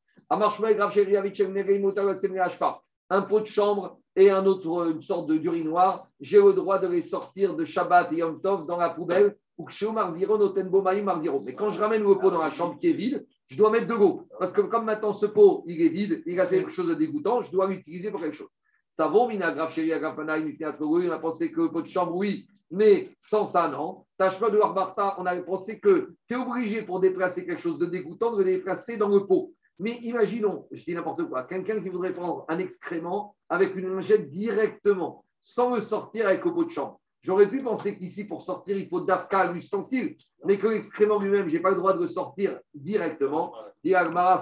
Un 3.10 3.22
pot 3.22 3.40
de 3.40 3.46
chambre 3.46 4.00
et 4.16 4.30
un 4.30 4.46
autre, 4.46 4.92
une 4.92 5.02
sorte 5.02 5.28
de 5.28 5.38
d'urinoir, 5.38 6.08
j'ai 6.20 6.42
le 6.42 6.54
droit 6.54 6.80
de 6.80 6.88
les 6.88 7.02
sortir 7.02 7.56
de 7.56 7.66
Shabbat 7.66 8.12
et 8.12 8.18
Yom 8.18 8.42
Tov 8.42 8.66
dans 8.68 8.78
la 8.78 8.90
poubelle 8.90 9.36
Mais 9.60 11.55
quand 11.55 11.72
je 11.72 11.80
ramène 11.80 12.03
le 12.03 12.20
pot 12.20 12.30
dans 12.30 12.41
la 12.41 12.51
chambre 12.51 12.78
qui 12.80 12.89
est 12.89 12.93
vide, 12.93 13.26
je 13.47 13.58
dois 13.58 13.72
mettre 13.72 13.88
de 13.88 13.93
l'eau. 13.93 14.28
Parce 14.39 14.51
que 14.51 14.62
comme 14.62 14.86
maintenant 14.86 15.14
ce 15.14 15.26
pot, 15.26 15.64
il 15.66 15.82
est 15.82 15.89
vide, 15.89 16.22
il 16.26 16.39
a 16.39 16.45
quelque 16.45 16.70
chose 16.70 16.88
de 16.88 16.93
dégoûtant, 16.93 17.41
je 17.41 17.51
dois 17.51 17.68
l'utiliser 17.68 18.12
pour 18.12 18.22
quelque 18.22 18.36
chose. 18.36 18.49
Ça 18.89 19.08
vaut, 19.08 19.28
Mina 19.28 19.51
Graf 19.51 19.74
Chéri, 19.74 19.91
on 19.93 21.12
a 21.12 21.20
pensé 21.20 21.51
que 21.51 21.62
le 21.62 21.72
pot 21.72 21.82
de 21.82 21.88
chambre, 21.88 22.16
oui, 22.16 22.47
mais 22.72 23.10
sans 23.22 23.45
ça, 23.45 23.68
non. 23.70 24.05
Tâche-moi 24.18 24.49
de 24.49 24.58
Martha, 24.58 25.16
on 25.20 25.26
avait 25.26 25.43
pensé 25.43 25.80
que 25.80 26.14
tu 26.28 26.34
es 26.34 26.38
obligé 26.38 26.82
pour 26.82 26.99
déplacer 26.99 27.45
quelque 27.45 27.62
chose 27.62 27.80
de 27.80 27.86
dégoûtant 27.86 28.36
de 28.36 28.43
le 28.43 28.51
déplacer 28.51 28.97
dans 28.97 29.10
le 29.10 29.26
pot. 29.26 29.53
Mais 29.80 29.97
imaginons, 30.01 30.68
je 30.72 30.84
dis 30.84 30.95
n'importe 30.95 31.24
quoi, 31.28 31.43
quelqu'un 31.43 31.82
qui 31.82 31.89
voudrait 31.89 32.14
prendre 32.14 32.45
un 32.47 32.58
excrément 32.58 33.36
avec 33.49 33.76
une 33.76 33.89
lingette 33.89 34.30
directement, 34.32 35.24
sans 35.41 35.76
le 35.76 35.82
sortir 35.82 36.28
avec 36.28 36.43
le 36.43 36.53
pot 36.53 36.64
de 36.64 36.72
chambre. 36.72 36.99
J'aurais 37.28 37.49
pu 37.49 37.61
penser 37.61 37.97
qu'ici, 37.97 38.25
pour 38.25 38.41
sortir, 38.41 38.78
il 38.78 38.88
faut 38.88 39.01
d'Afka, 39.01 39.51
l'ustensile, 39.51 40.15
mais 40.45 40.57
que 40.57 40.67
l'excrément 40.67 41.19
lui-même, 41.19 41.49
je 41.49 41.57
n'ai 41.57 41.61
pas 41.61 41.71
le 41.71 41.75
droit 41.75 41.93
de 41.93 41.99
le 41.99 42.07
sortir 42.07 42.57
directement. 42.73 43.53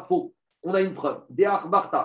Faux. 0.07 0.33
On 0.61 0.71
a 0.75 0.81
une 0.81 0.93
preuve. 0.93 1.23
Des 1.27 1.45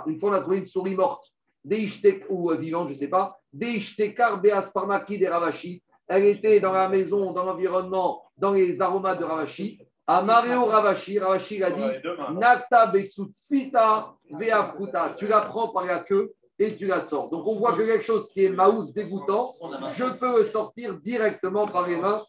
une 0.07 0.19
fois 0.19 0.31
on 0.31 0.33
a 0.33 0.41
trouvé 0.41 0.57
une 0.57 0.67
souris 0.67 0.95
morte, 0.95 1.23
des 1.63 1.87
ou 2.31 2.51
vivante, 2.53 2.89
je 2.89 2.95
ne 2.95 2.99
sais 2.99 3.09
pas, 3.09 3.39
des 3.53 3.73
Ishtekar, 3.73 4.41
Beasparmaki, 4.41 5.19
des 5.19 5.29
Ravashi, 5.29 5.83
elle 6.09 6.25
était 6.25 6.61
dans 6.61 6.73
la 6.73 6.89
maison, 6.89 7.33
dans 7.33 7.45
l'environnement, 7.45 8.23
dans 8.39 8.55
les 8.55 8.81
aromates 8.81 9.21
de 9.21 9.25
Ravashi. 9.25 9.83
À 10.07 10.23
Mario 10.23 10.65
Ravashi, 10.65 11.19
Ravashi 11.19 11.63
a 11.63 11.73
dit 11.73 12.09
Nata 12.33 12.87
Betsutsita 12.87 14.15
Veafkuta. 14.31 15.15
Tu 15.19 15.27
la 15.27 15.43
prends 15.43 15.69
par 15.69 15.85
la 15.85 16.05
queue 16.05 16.33
et 16.61 16.77
tu 16.77 16.87
la 16.87 17.01
sors. 17.01 17.31
Donc 17.31 17.47
on 17.47 17.57
voit 17.57 17.73
que 17.73 17.83
quelque 17.83 18.05
chose 18.05 18.29
qui 18.29 18.45
est 18.45 18.51
maous 18.51 18.93
dégoûtant, 18.95 19.55
je 19.97 20.05
peux 20.05 20.45
sortir 20.45 20.95
directement 20.95 21.67
par 21.67 21.89
les 21.89 21.97
mains. 21.97 22.23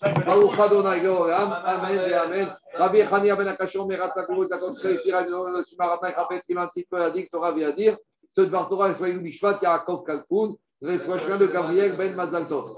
Amen 1.65 1.99
Amen. 2.13 2.55